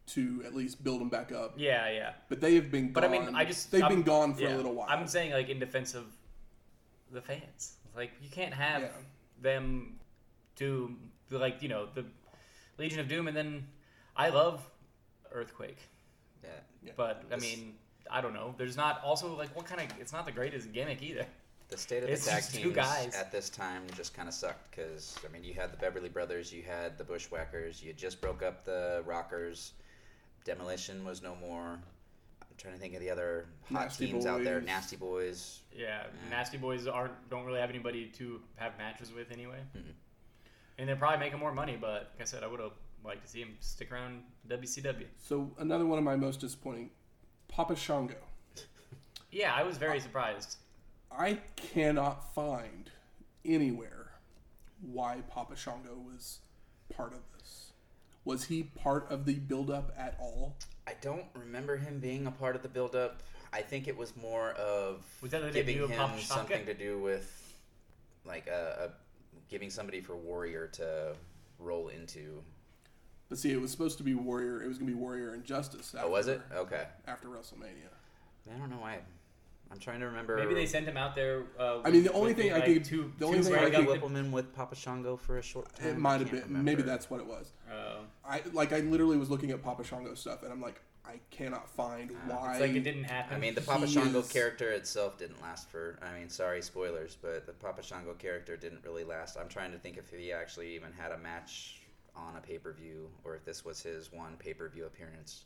to 0.07 0.43
at 0.45 0.53
least 0.53 0.83
build 0.83 1.01
him 1.01 1.09
back 1.09 1.31
up. 1.31 1.53
Yeah, 1.57 1.89
yeah. 1.89 2.11
But 2.29 2.41
they 2.41 2.55
have 2.55 2.69
been 2.69 2.85
gone. 2.91 2.93
But 2.93 3.03
I 3.05 3.07
mean, 3.07 3.35
I 3.35 3.45
just 3.45 3.71
they've 3.71 3.83
I'm- 3.83 3.91
been 3.93 4.03
gone 4.03 4.33
for 4.33 4.41
yeah. 4.43 4.55
a 4.55 4.57
little 4.57 4.73
while. 4.73 4.87
I'm 4.89 5.07
saying 5.07 5.31
like 5.31 5.49
in 5.49 5.59
defense 5.59 5.93
of 5.93 6.05
the 7.11 7.21
fans, 7.21 7.77
like 7.95 8.11
you 8.21 8.29
can't 8.29 8.53
have 8.53 8.81
Yeah. 8.81 8.89
them 9.41 9.99
do 10.55 10.95
like 11.29 11.61
you 11.61 11.69
know 11.69 11.87
the 11.93 12.05
Legion 12.77 12.99
of 12.99 13.07
Doom, 13.07 13.27
and 13.27 13.35
then 13.37 13.67
I 14.15 14.29
love 14.29 14.61
Earthquake, 15.31 15.77
Yeah. 16.43 16.49
Yeah. 16.83 16.91
but 16.97 17.23
I 17.31 17.37
mean 17.37 17.75
I 18.11 18.21
don't 18.21 18.33
know. 18.33 18.53
There's 18.57 18.77
not 18.77 19.01
also 19.03 19.35
like 19.37 19.55
what 19.55 19.65
kind 19.65 19.79
of 19.81 19.97
it's 19.99 20.11
not 20.13 20.25
the 20.25 20.31
greatest 20.31 20.71
gimmick 20.73 21.01
either. 21.01 21.25
The 21.73 21.79
state 21.79 22.03
of 22.03 22.09
It's 22.09 22.25
the 22.25 22.29
tag 22.29 22.41
just 22.41 22.53
two 22.53 22.61
teams 22.65 22.75
guys. 22.75 23.15
at 23.15 23.31
this 23.31 23.49
time 23.49 23.81
just 23.97 24.13
kind 24.13 24.27
of 24.27 24.35
sucked 24.35 24.69
because 24.69 25.17
I 25.27 25.31
mean 25.33 25.43
you 25.43 25.55
had 25.55 25.73
the 25.73 25.77
Beverly 25.77 26.07
Brothers, 26.07 26.53
you 26.53 26.61
had 26.61 26.99
the 26.99 27.03
Bushwhackers, 27.03 27.81
you 27.81 27.93
just 27.93 28.21
broke 28.21 28.43
up 28.43 28.63
the 28.63 29.01
Rockers, 29.07 29.73
Demolition 30.45 31.03
was 31.03 31.23
no 31.23 31.35
more. 31.35 31.79
I'm 32.41 32.57
trying 32.59 32.75
to 32.75 32.79
think 32.79 32.93
of 32.93 32.99
the 32.99 33.09
other 33.09 33.47
hot 33.71 33.85
Nasty 33.85 34.05
teams 34.05 34.27
out 34.27 34.43
there. 34.43 34.61
Nasty 34.61 34.97
Boys. 34.97 35.61
Yeah, 35.75 36.03
Yeah. 36.03 36.29
Nasty 36.29 36.57
Boys 36.57 36.85
aren't 36.85 37.27
don't 37.31 37.43
really 37.43 37.59
have 37.59 37.71
anybody 37.71 38.05
to 38.19 38.39
have 38.57 38.77
matches 38.77 39.11
with 39.11 39.31
anyway, 39.31 39.61
Mm-mm. 39.75 39.93
and 40.77 40.87
they're 40.87 40.95
probably 40.95 41.21
making 41.21 41.39
more 41.39 41.55
money. 41.55 41.75
But 41.81 42.11
like 42.13 42.21
I 42.21 42.25
said, 42.25 42.43
I 42.43 42.47
would 42.47 42.59
have 42.59 42.73
liked 43.03 43.23
to 43.23 43.27
see 43.27 43.39
him 43.39 43.55
stick 43.61 43.91
around 43.91 44.21
WCW. 44.47 45.07
So 45.17 45.49
another 45.57 45.87
one 45.87 45.97
of 45.97 46.03
my 46.03 46.17
most 46.17 46.39
disappointing, 46.39 46.91
Papa 47.47 47.75
Shango. 47.75 48.13
Yeah, 49.31 49.55
I 49.55 49.63
was 49.63 49.77
very 49.77 49.97
oh. 49.97 50.01
surprised. 50.01 50.57
I 51.17 51.39
cannot 51.55 52.33
find 52.33 52.89
anywhere 53.45 54.11
why 54.81 55.21
Papa 55.29 55.55
Shango 55.55 55.95
was 56.05 56.39
part 56.95 57.13
of 57.13 57.19
this. 57.37 57.71
Was 58.25 58.45
he 58.45 58.63
part 58.63 59.09
of 59.11 59.25
the 59.25 59.35
build-up 59.35 59.93
at 59.97 60.17
all? 60.19 60.55
I 60.87 60.93
don't 61.01 61.25
remember 61.35 61.77
him 61.77 61.99
being 61.99 62.25
a 62.27 62.31
part 62.31 62.55
of 62.55 62.61
the 62.61 62.69
build-up. 62.69 63.21
I 63.51 63.61
think 63.61 63.87
it 63.87 63.95
was 63.97 64.15
more 64.17 64.51
of 64.51 65.03
Was 65.21 65.31
giving 65.31 65.77
him 65.77 65.89
Papa 65.89 66.19
something 66.21 66.65
to 66.65 66.73
do 66.73 66.97
with 66.99 67.53
like 68.25 68.47
a, 68.47 68.89
a 68.89 69.49
giving 69.49 69.69
somebody 69.69 70.01
for 70.01 70.15
Warrior 70.15 70.67
to 70.73 71.13
roll 71.59 71.89
into. 71.89 72.41
But 73.29 73.37
see, 73.37 73.51
it 73.51 73.61
was 73.61 73.71
supposed 73.71 73.97
to 73.99 74.03
be 74.03 74.15
Warrior. 74.15 74.63
It 74.63 74.67
was 74.67 74.77
going 74.77 74.89
to 74.89 74.95
be 74.95 74.99
Warrior 74.99 75.33
and 75.33 75.43
Justice. 75.43 75.93
After, 75.93 76.07
Oh, 76.07 76.11
was 76.11 76.27
it? 76.27 76.41
Okay. 76.55 76.85
after 77.07 77.27
WrestleMania? 77.27 77.89
I 78.53 78.57
don't 78.57 78.69
know 78.69 78.77
why. 78.77 78.99
I'm 79.73 79.79
trying 79.79 79.99
to 80.01 80.05
remember. 80.05 80.37
Maybe 80.37 80.53
they 80.53 80.67
sent 80.67 80.87
him 80.87 80.97
out 80.97 81.15
there. 81.15 81.43
Uh, 81.59 81.81
I 81.83 81.89
mean, 81.89 82.03
the 82.03 82.11
only 82.13 82.27
with 82.33 82.37
thing 82.37 82.51
I 82.51 82.57
like, 82.57 82.65
could- 82.65 82.85
two, 82.85 83.11
the 83.17 83.25
only 83.25 83.39
two 83.39 83.45
thing 83.45 83.55
I 83.55 83.61
Maybe 83.61 83.75
could- 83.77 83.85
breakup- 83.87 84.09
Whippleman 84.09 84.31
with 84.31 84.53
Papa 84.53 84.75
Shango 84.75 85.17
for 85.17 85.39
a 85.39 85.41
short 85.41 85.73
time. 85.75 85.87
It 85.89 85.97
might 85.97 86.19
have 86.19 86.27
I 86.27 86.37
can't 86.37 86.53
been. 86.53 86.63
Maybe 86.63 86.83
that's 86.83 87.09
what 87.09 87.19
it 87.19 87.25
was. 87.25 87.51
Uh, 87.71 87.97
I 88.23 88.41
like. 88.53 88.71
I 88.71 88.79
literally 88.81 89.17
was 89.17 89.29
looking 89.31 89.49
at 89.51 89.63
Papa 89.63 89.83
Shango 89.83 90.13
stuff, 90.13 90.43
and 90.43 90.51
I'm 90.53 90.61
like, 90.61 90.79
I 91.05 91.19
cannot 91.31 91.67
find 91.69 92.11
why. 92.27 92.51
It's 92.51 92.61
like 92.61 92.71
it 92.75 92.81
didn't 92.83 93.05
happen. 93.05 93.35
I 93.35 93.39
mean, 93.39 93.55
the 93.55 93.61
He 93.61 93.67
Papa 93.67 93.87
Shango 93.87 94.19
is- 94.19 94.31
character 94.31 94.69
itself 94.71 95.17
didn't 95.17 95.41
last 95.41 95.69
for. 95.69 95.97
I 96.03 96.17
mean, 96.19 96.29
sorry, 96.29 96.61
spoilers, 96.61 97.17
but 97.19 97.47
the 97.47 97.53
Papa 97.53 97.81
Shango 97.81 98.13
character 98.13 98.55
didn't 98.55 98.83
really 98.85 99.03
last. 99.03 99.37
I'm 99.37 99.49
trying 99.49 99.71
to 99.71 99.79
think 99.79 99.97
if 99.97 100.11
he 100.11 100.31
actually 100.31 100.75
even 100.75 100.91
had 100.93 101.11
a 101.11 101.17
match 101.17 101.79
on 102.15 102.35
a 102.37 102.41
pay 102.41 102.59
per 102.59 102.71
view, 102.73 103.09
or 103.23 103.35
if 103.35 103.43
this 103.43 103.65
was 103.65 103.81
his 103.81 104.13
one 104.13 104.35
pay 104.37 104.53
per 104.53 104.69
view 104.69 104.85
appearance. 104.85 105.45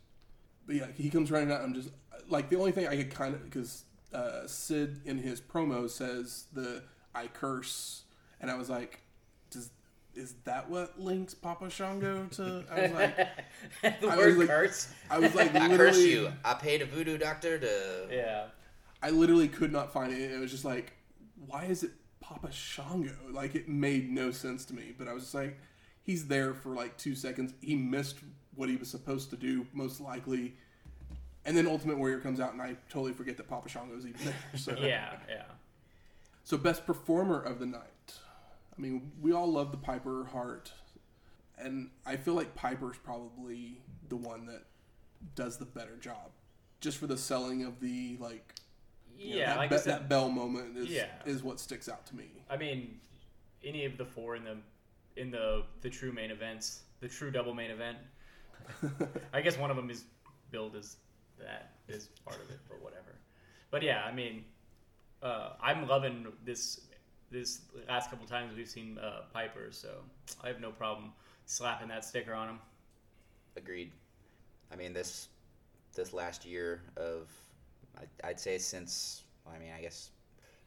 But 0.65 0.75
yeah, 0.75 0.87
he 0.93 1.09
comes 1.09 1.31
running 1.31 1.49
out. 1.49 1.61
I'm 1.61 1.73
just 1.73 1.91
like 2.27 2.49
the 2.49 2.57
only 2.57 2.73
thing 2.73 2.87
I 2.89 2.97
could 2.97 3.09
kind 3.09 3.33
of 3.33 3.41
because 3.45 3.85
uh, 4.13 4.47
Sid 4.47 5.01
in 5.05 5.17
his 5.17 5.41
promo 5.41 5.89
says 5.89 6.45
the 6.53 6.83
I 7.15 7.27
curse, 7.27 8.03
and 8.39 8.49
I 8.51 8.55
was 8.55 8.69
like, 8.69 9.01
does 9.49 9.69
is 10.15 10.33
that 10.45 10.67
what 10.69 10.99
links 10.99 11.33
Papa 11.35 11.69
Shango 11.69 12.25
to? 12.31 12.63
I 12.71 12.81
was 12.81 12.91
like, 12.91 13.17
the 14.01 14.07
I 14.07 14.17
word 14.17 14.27
was 14.29 14.37
like- 14.37 14.47
curse. 14.47 14.89
I 15.11 15.19
was 15.19 15.35
like, 15.35 15.53
I 15.55 15.67
literally, 15.67 15.77
curse 15.77 15.99
you. 15.99 16.33
I 16.43 16.53
paid 16.55 16.81
a 16.81 16.85
voodoo 16.85 17.17
doctor 17.19 17.59
to. 17.59 18.07
Yeah. 18.11 18.45
I 19.03 19.11
literally 19.11 19.47
could 19.47 19.71
not 19.71 19.93
find 19.93 20.11
it. 20.11 20.31
It 20.31 20.39
was 20.39 20.49
just 20.49 20.65
like, 20.65 20.93
why 21.45 21.65
is 21.65 21.83
it 21.83 21.91
Papa 22.19 22.51
Shango? 22.51 23.13
Like 23.31 23.53
it 23.53 23.69
made 23.69 24.09
no 24.09 24.31
sense 24.31 24.65
to 24.65 24.73
me. 24.73 24.93
But 24.97 25.07
I 25.07 25.13
was 25.13 25.23
just 25.23 25.35
like, 25.35 25.59
he's 26.01 26.27
there 26.27 26.55
for 26.55 26.69
like 26.69 26.97
two 26.97 27.13
seconds. 27.13 27.53
He 27.61 27.75
missed 27.75 28.17
what 28.55 28.69
he 28.69 28.75
was 28.75 28.89
supposed 28.89 29.29
to 29.29 29.35
do, 29.37 29.67
most 29.71 30.01
likely. 30.01 30.55
And 31.47 31.55
then 31.57 31.65
Ultimate 31.65 31.97
Warrior 31.97 32.19
comes 32.19 32.39
out, 32.39 32.51
and 32.53 32.61
I 32.61 32.75
totally 32.89 33.13
forget 33.13 33.37
that 33.37 33.47
Papa 33.47 33.69
Shango's 33.69 34.05
even 34.05 34.19
there. 34.23 34.35
So 34.59 34.75
Yeah, 34.79 35.13
yeah. 35.29 35.43
So 36.43 36.57
best 36.57 36.85
performer 36.85 37.39
of 37.41 37.59
the 37.59 37.65
night. 37.65 38.13
I 38.77 38.81
mean, 38.81 39.11
we 39.21 39.31
all 39.31 39.51
love 39.51 39.71
the 39.71 39.77
Piper 39.77 40.25
Hart, 40.31 40.71
and 41.57 41.89
I 42.05 42.17
feel 42.17 42.35
like 42.35 42.53
Piper's 42.53 42.97
probably 42.97 43.79
the 44.09 44.17
one 44.17 44.45
that 44.47 44.63
does 45.35 45.57
the 45.57 45.65
better 45.65 45.95
job, 45.97 46.31
just 46.81 46.97
for 46.97 47.07
the 47.07 47.17
selling 47.17 47.63
of 47.63 47.79
the 47.79 48.17
like. 48.19 48.53
you 49.17 49.31
know, 49.31 49.35
Yeah, 49.37 49.45
that, 49.47 49.57
like 49.57 49.69
be- 49.71 49.77
said, 49.77 49.93
that 49.93 50.09
bell 50.09 50.29
moment 50.29 50.77
is 50.77 50.89
Yeah. 50.89 51.07
is 51.25 51.41
what 51.43 51.59
sticks 51.59 51.89
out 51.89 52.05
to 52.07 52.15
me. 52.15 52.25
I 52.49 52.57
mean, 52.57 52.99
any 53.63 53.85
of 53.85 53.97
the 53.97 54.05
four 54.05 54.35
in 54.35 54.43
the 54.43 54.57
in 55.15 55.31
the 55.31 55.63
the 55.81 55.89
true 55.89 56.11
main 56.11 56.29
events, 56.29 56.81
the 56.99 57.07
true 57.07 57.31
double 57.31 57.53
main 57.53 57.71
event. 57.71 57.97
I 59.33 59.41
guess 59.41 59.57
one 59.57 59.71
of 59.71 59.77
them 59.77 59.89
is 59.89 60.03
billed 60.51 60.75
as 60.75 60.97
that 61.39 61.71
is 61.87 62.09
part 62.25 62.37
of 62.37 62.49
it 62.49 62.59
or 62.69 62.77
whatever. 62.77 63.15
But 63.71 63.83
yeah, 63.83 64.03
I 64.03 64.13
mean, 64.13 64.45
uh, 65.21 65.51
I'm 65.61 65.87
loving 65.87 66.27
this 66.43 66.81
this 67.29 67.61
last 67.89 68.09
couple 68.09 68.25
times 68.25 68.55
we've 68.55 68.69
seen 68.69 68.97
uh, 68.99 69.21
Piper, 69.33 69.67
so 69.71 69.89
I 70.41 70.47
have 70.47 70.61
no 70.61 70.71
problem 70.71 71.11
slapping 71.45 71.89
that 71.89 72.05
sticker 72.05 72.33
on 72.33 72.49
him. 72.49 72.59
Agreed. 73.57 73.91
I 74.71 74.75
mean 74.75 74.93
this 74.93 75.29
this 75.93 76.13
last 76.13 76.45
year 76.45 76.81
of 76.95 77.29
I'd 78.23 78.39
say 78.39 78.57
since 78.57 79.23
I 79.47 79.57
mean 79.57 79.71
I 79.77 79.81
guess 79.81 80.11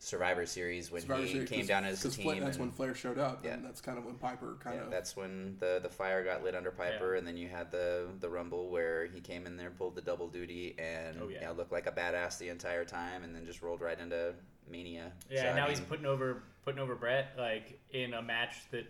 Survivor 0.02 0.46
Series 0.46 0.90
when 0.90 1.02
Survivor 1.02 1.22
he 1.24 1.32
Series, 1.32 1.48
came 1.50 1.58
'cause- 1.60 1.68
down 1.68 1.84
as 1.84 2.00
a 2.00 2.08
'cause 2.08 2.16
Fla- 2.16 2.32
team. 2.34 2.42
that's 2.42 2.56
and- 2.56 2.66
when 2.66 2.72
Flair 2.72 2.94
showed 2.94 3.18
up, 3.18 3.44
Yeah. 3.44 3.52
and 3.52 3.64
that's 3.64 3.82
kind 3.82 3.98
of 3.98 4.06
when 4.06 4.14
Piper 4.16 4.56
kind 4.58 4.76
yeah, 4.78 4.84
of. 4.86 4.90
that's 4.90 5.14
when 5.14 5.58
the 5.60 5.78
the 5.82 5.90
fire 5.90 6.24
got 6.24 6.42
lit 6.42 6.54
under 6.54 6.70
Piper, 6.70 7.12
Yeah. 7.12 7.18
and 7.18 7.26
then 7.26 7.36
you 7.36 7.48
had 7.48 7.70
the 7.70 8.08
the 8.18 8.28
Rumble 8.30 8.70
where 8.70 9.04
he 9.06 9.20
came 9.20 9.46
in 9.46 9.58
there, 9.58 9.70
pulled 9.70 9.94
the 9.94 10.00
double 10.00 10.26
duty, 10.28 10.74
and 10.78 11.20
Oh, 11.20 11.28
yeah. 11.28 11.40
you 11.40 11.46
know, 11.46 11.52
looked 11.52 11.70
like 11.72 11.86
a 11.86 11.92
badass 11.92 12.38
the 12.38 12.48
entire 12.48 12.84
time, 12.86 13.24
and 13.24 13.34
then 13.34 13.44
just 13.44 13.60
rolled 13.60 13.82
right 13.82 13.98
into 13.98 14.34
Mania. 14.66 15.12
Yeah, 15.28 15.42
So, 15.42 15.48
I 15.50 15.54
now 15.54 15.68
he's 15.68 15.80
mean, 15.80 15.88
putting 15.88 16.06
over 16.06 16.42
putting 16.64 16.80
over 16.80 16.94
Bret 16.94 17.36
like 17.36 17.78
in 17.90 18.14
a 18.14 18.22
match 18.22 18.70
that 18.70 18.86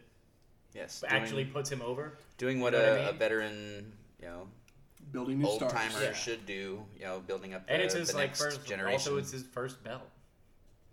yes, 0.75 1.03
actually 1.09 1.43
doing, 1.45 1.55
puts 1.55 1.71
him 1.73 1.83
over. 1.83 2.19
doing 2.39 2.61
what, 2.61 2.73
you 2.73 2.79
know 2.79 2.85
what 2.89 2.99
a, 2.99 3.01
I 3.03 3.05
a 3.09 3.11
mean? 3.11 3.19
veteran 3.19 3.93
you 4.21 4.27
know 4.27 4.49
building 5.11 5.39
new 5.41 5.47
old 5.47 5.57
stars. 5.59 5.73
timer 5.73 6.05
Yeah. 6.05 6.13
should 6.13 6.47
do. 6.47 6.87
You 6.97 7.03
know, 7.05 7.19
building 7.21 7.53
up 7.55 7.67
the, 7.67 7.73
and 7.73 7.83
it's 7.83 7.95
his 7.95 8.11
the 8.11 8.15
like 8.17 8.29
next 8.31 8.41
first 8.43 8.65
generation. 8.65 8.93
also 8.93 9.17
it's 9.17 9.33
his 9.33 9.43
first 9.43 9.83
belt. 9.83 10.09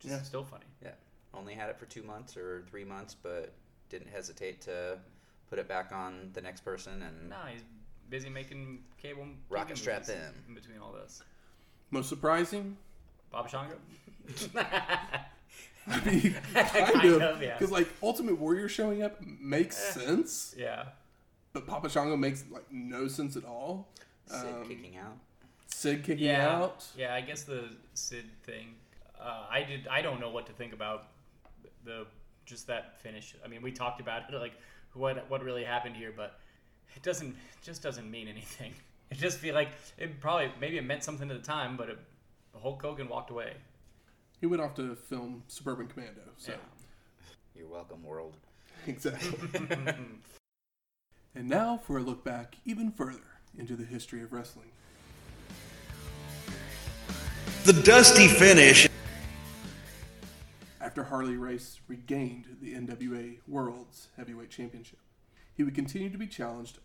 Which 0.03 0.11
Yeah. 0.11 0.19
is 0.21 0.27
still 0.27 0.43
funny. 0.43 0.65
Yeah, 0.83 0.91
only 1.33 1.53
had 1.53 1.69
it 1.69 1.77
for 1.77 1.85
two 1.85 2.03
months 2.03 2.35
or 2.37 2.63
three 2.69 2.83
months, 2.85 3.15
but 3.21 3.53
didn't 3.89 4.09
hesitate 4.09 4.61
to 4.61 4.99
put 5.49 5.59
it 5.59 5.67
back 5.67 5.91
on 5.91 6.29
the 6.33 6.41
next 6.41 6.61
person 6.61 7.01
and 7.01 7.29
No, 7.29 7.37
he's 7.51 7.61
busy 8.09 8.29
making 8.29 8.83
cable 9.01 9.27
Rocket 9.49 9.75
TV 9.75 9.79
strap 9.79 10.01
movies 10.01 10.15
in. 10.15 10.43
in 10.49 10.53
between 10.55 10.79
all 10.79 10.91
this. 10.93 11.21
Most 11.91 12.09
surprising, 12.09 12.77
Papa 13.31 13.47
Shango. 13.49 13.75
I 15.89 16.03
mean, 16.05 16.35
kind, 16.53 16.67
Kind 16.67 17.05
of, 17.05 17.21
of, 17.21 17.41
yeah. 17.41 17.53
because 17.57 17.71
like 17.71 17.87
Ultimate 18.03 18.37
Warrior 18.37 18.67
showing 18.67 19.01
up 19.03 19.21
makes 19.21 19.77
Eh. 19.95 19.99
sense, 20.01 20.53
yeah. 20.57 20.85
but 21.53 21.65
Papa 21.65 21.89
Shango 21.89 22.17
makes 22.17 22.43
like 22.51 22.69
no 22.71 23.07
sense 23.07 23.35
at 23.37 23.45
all. 23.45 23.87
Sid 24.25 24.53
Um, 24.53 24.67
kicking 24.67 24.97
out. 24.97 25.17
Sid 25.67 26.03
kicking 26.03 26.25
Yeah. 26.25 26.57
out. 26.57 26.85
Yeah, 26.97 27.13
I 27.15 27.21
guess 27.21 27.43
the 27.43 27.69
Sid 27.93 28.25
thing. 28.43 28.75
Uh, 29.19 29.45
I 29.49 29.63
did. 29.63 29.87
I 29.87 30.01
don't 30.01 30.19
know 30.19 30.29
what 30.29 30.45
to 30.47 30.53
think 30.53 30.73
about 30.73 31.07
the 31.83 32.05
just 32.45 32.67
that 32.67 32.99
finish. 33.01 33.35
I 33.43 33.47
mean, 33.47 33.61
we 33.61 33.71
talked 33.71 33.99
about 34.01 34.23
it, 34.31 34.35
like 34.39 34.53
what 34.93 35.29
what 35.29 35.43
really 35.43 35.63
happened 35.63 35.95
here, 35.95 36.13
but 36.15 36.39
it 36.95 37.03
doesn't. 37.03 37.29
It 37.29 37.63
just 37.63 37.81
doesn't 37.81 38.09
mean 38.09 38.27
anything. 38.27 38.73
It 39.09 39.19
just 39.19 39.37
feel 39.37 39.55
like 39.55 39.69
it 39.97 40.19
probably 40.19 40.51
maybe 40.59 40.77
it 40.77 40.83
meant 40.83 41.01
something 41.01 41.31
at 41.31 41.41
the 41.41 41.41
time, 41.41 41.77
but 41.77 41.87
it, 41.87 41.97
Hulk 42.61 42.81
Hogan 42.81 43.07
walked 43.07 43.29
away. 43.29 43.53
He 44.41 44.47
went 44.47 44.61
off 44.61 44.75
to 44.75 44.97
film 44.97 45.43
Suburban 45.47 45.87
Commando. 45.87 46.23
So 46.35 46.51
Yeah. 46.51 46.57
You're 47.55 47.69
welcome, 47.69 48.03
world. 48.03 48.35
exactly. 48.85 49.31
and 51.33 51.47
now 51.47 51.77
for 51.77 51.99
a 51.99 52.01
look 52.01 52.25
back 52.25 52.57
even 52.65 52.91
further 52.91 53.39
into 53.57 53.77
the 53.77 53.85
history 53.85 54.21
of 54.21 54.33
wrestling. 54.33 54.71
The 57.63 57.73
dusty 57.73 58.27
finish. 58.27 58.86
After 60.97 61.09
Harley 61.09 61.37
Race 61.37 61.79
regained 61.87 62.57
the 62.59 62.73
NWA 62.73 63.37
World's 63.47 64.07
Heavyweight 64.17 64.49
Championship, 64.49 64.97
he 65.53 65.63
would 65.63 65.75
continue 65.75 66.09
to 66.09 66.17
be 66.17 66.25
challenged 66.25 66.79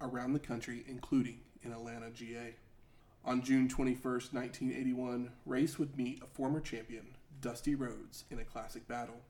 around 0.00 0.32
the 0.32 0.38
country, 0.38 0.84
including 0.86 1.40
in 1.64 1.72
Atlanta, 1.72 2.10
GA. 2.10 2.54
On 3.24 3.42
June 3.42 3.68
21, 3.68 4.00
1981, 4.00 5.32
Race 5.44 5.76
would 5.76 5.96
meet 5.96 6.22
a 6.22 6.28
former 6.28 6.60
champion, 6.60 7.16
Dusty 7.40 7.74
Rhodes, 7.74 8.26
in 8.30 8.38
a 8.38 8.44
classic 8.44 8.86
battle. 8.86 9.22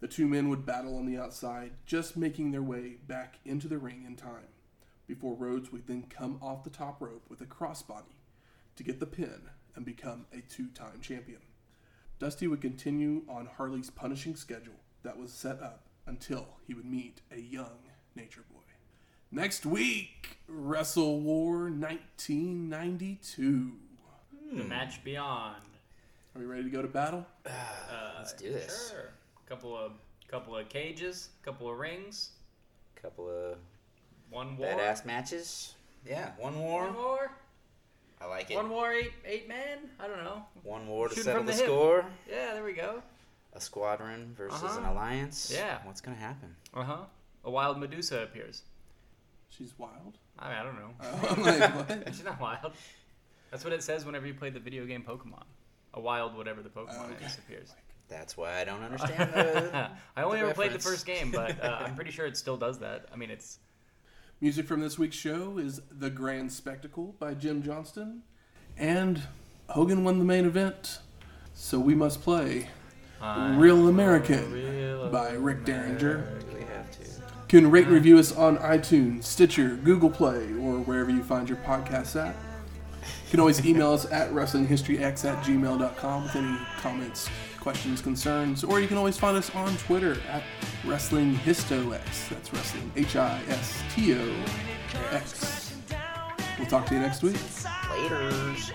The 0.00 0.08
two 0.08 0.28
men 0.28 0.50
would 0.50 0.66
battle 0.66 0.98
on 0.98 1.06
the 1.06 1.16
outside, 1.16 1.70
just 1.86 2.18
making 2.18 2.50
their 2.50 2.62
way 2.62 2.98
back 3.08 3.38
into 3.46 3.66
the 3.66 3.78
ring 3.78 4.04
in 4.06 4.14
time, 4.16 4.52
before 5.06 5.36
Rhodes 5.36 5.72
would 5.72 5.86
then 5.86 6.02
come 6.10 6.38
off 6.42 6.64
the 6.64 6.68
top 6.68 7.00
rope 7.00 7.24
with 7.30 7.40
a 7.40 7.46
crossbody 7.46 8.18
to 8.76 8.82
get 8.82 9.00
the 9.00 9.06
pin 9.06 9.48
and 9.74 9.86
become 9.86 10.26
a 10.34 10.42
two 10.42 10.66
time 10.66 11.00
champion. 11.00 11.40
Dusty 12.18 12.46
would 12.46 12.60
continue 12.60 13.22
on 13.28 13.46
Harley's 13.56 13.90
punishing 13.90 14.36
schedule 14.36 14.74
that 15.02 15.18
was 15.18 15.32
set 15.32 15.60
up 15.62 15.86
until 16.06 16.46
he 16.66 16.74
would 16.74 16.84
meet 16.86 17.20
a 17.32 17.38
young 17.40 17.78
Nature 18.14 18.44
Boy. 18.52 18.60
Next 19.30 19.64
week, 19.66 20.38
Wrestle 20.46 21.20
War 21.20 21.70
1992. 21.70 23.72
The 24.52 24.64
match 24.64 25.02
beyond. 25.02 25.56
Are 26.34 26.38
we 26.40 26.44
ready 26.46 26.64
to 26.64 26.70
go 26.70 26.82
to 26.82 26.88
battle? 26.88 27.26
Uh, 27.46 27.50
Let's 28.18 28.32
do 28.32 28.50
this. 28.52 28.90
Sure. 28.90 29.10
Couple 29.46 29.76
of 29.76 29.92
couple 30.28 30.56
of 30.56 30.68
cages, 30.68 31.28
a 31.42 31.44
couple 31.44 31.70
of 31.70 31.78
rings, 31.78 32.30
Couple 33.00 33.28
of 33.28 33.58
one 34.30 34.56
war. 34.56 34.68
badass 34.68 35.04
matches. 35.04 35.74
Yeah, 36.08 36.30
one 36.38 36.58
war. 36.58 36.86
One 36.86 36.94
war. 36.96 37.30
I 38.20 38.26
like 38.26 38.50
it. 38.50 38.56
One 38.56 38.70
war, 38.70 38.92
eight 38.92 39.12
eight 39.26 39.48
men. 39.48 39.90
I 40.00 40.06
don't 40.06 40.22
know. 40.24 40.44
One 40.62 40.86
war 40.86 41.08
to 41.08 41.14
Shooting 41.14 41.24
settle 41.24 41.38
from 41.40 41.46
the, 41.46 41.52
the 41.52 41.58
hip. 41.58 41.66
score. 41.66 42.04
Yeah, 42.28 42.54
there 42.54 42.64
we 42.64 42.72
go. 42.72 43.02
A 43.52 43.60
squadron 43.60 44.34
versus 44.36 44.62
Uh-huh. 44.62 44.78
an 44.80 44.86
alliance. 44.86 45.52
Yeah. 45.54 45.78
What's 45.84 46.00
gonna 46.00 46.16
happen? 46.16 46.54
Uh 46.72 46.82
huh. 46.84 46.96
A 47.44 47.50
wild 47.50 47.76
Madusa 47.78 48.22
appears. 48.22 48.62
She's 49.50 49.72
wild. 49.78 50.18
I 50.38 50.48
mean, 50.48 50.58
I 50.58 50.62
don't 50.62 50.76
know. 50.76 50.90
Uh, 51.00 51.26
I'm 51.30 51.42
like, 51.42 51.88
what? 51.88 52.08
She's 52.14 52.24
not 52.24 52.40
wild. 52.40 52.72
That's 53.50 53.62
what 53.62 53.72
it 53.72 53.82
says 53.82 54.04
whenever 54.04 54.26
you 54.26 54.34
play 54.34 54.50
the 54.50 54.58
video 54.58 54.84
game 54.86 55.04
Pokemon. 55.06 55.44
A 55.94 56.00
wild 56.00 56.36
whatever 56.36 56.62
the 56.62 56.70
Pokemon 56.70 56.96
Oh, 57.10 57.12
okay. 57.12 57.26
is 57.26 57.38
appears. 57.38 57.72
That's 58.08 58.36
why 58.36 58.60
I 58.60 58.64
don't 58.64 58.82
understand 58.90 59.32
the. 59.32 59.90
I 60.16 60.22
only 60.24 60.38
the 60.38 60.44
ever 60.46 60.54
played 60.54 60.70
the 60.70 60.74
reference. 60.76 60.84
first 61.04 61.06
game, 61.06 61.30
but 61.30 61.62
uh, 61.62 61.78
I'm 61.80 61.94
pretty 61.94 62.10
sure 62.10 62.26
it 62.26 62.36
still 62.36 62.56
does 62.56 62.78
that. 62.80 63.06
I 63.12 63.16
mean, 63.16 63.30
it's 63.30 63.58
Music 64.44 64.66
from 64.66 64.82
this 64.82 64.98
week's 64.98 65.16
show 65.16 65.56
is 65.56 65.80
The 65.90 66.10
Grand 66.10 66.52
Spectacle 66.52 67.14
by 67.18 67.32
Jim 67.32 67.62
Johnston. 67.62 68.24
And 68.76 69.22
Hogan 69.70 70.04
won 70.04 70.18
the 70.18 70.24
main 70.26 70.44
event, 70.44 70.98
so 71.54 71.80
we 71.80 71.94
must 71.94 72.20
play 72.20 72.68
Real 73.22 73.88
American 73.88 74.52
real 74.52 75.08
by 75.08 75.30
Rick 75.30 75.64
Derringer. 75.64 76.40
we 76.52 76.60
have 76.60 76.90
to. 76.90 77.04
You 77.04 77.20
can 77.48 77.70
rate 77.70 77.86
and 77.86 77.94
review 77.94 78.18
us 78.18 78.36
on 78.36 78.58
iTunes, 78.58 79.24
Stitcher, 79.24 79.76
Google 79.82 80.10
Play, 80.10 80.52
or 80.60 80.80
wherever 80.80 81.10
you 81.10 81.24
find 81.24 81.48
your 81.48 81.56
podcasts 81.56 82.14
at. 82.14 82.36
You 83.24 83.30
can 83.30 83.40
always 83.40 83.64
email 83.64 83.92
us 83.92 84.04
at 84.12 84.30
wrestlinghistoryx 84.30 85.24
at 85.24 85.42
gmail.com 85.42 86.22
with 86.22 86.36
any 86.36 86.58
comments, 86.82 87.30
questions, 87.64 88.02
concerns, 88.02 88.62
or 88.62 88.78
you 88.78 88.86
can 88.86 88.98
always 88.98 89.16
find 89.16 89.38
us 89.38 89.52
on 89.54 89.74
Twitter 89.78 90.18
at 90.28 90.42
WrestlingHistoX. 90.82 92.28
That's 92.28 92.52
Wrestling 92.52 92.92
H 92.94 93.16
I 93.16 93.40
S 93.48 93.82
T 93.94 94.14
O 94.14 94.44
X. 95.10 95.74
We'll 96.58 96.68
talk 96.68 96.84
to 96.88 96.94
you 96.94 97.00
next 97.00 97.22
week. 97.22 97.36
Laters. 97.36 98.70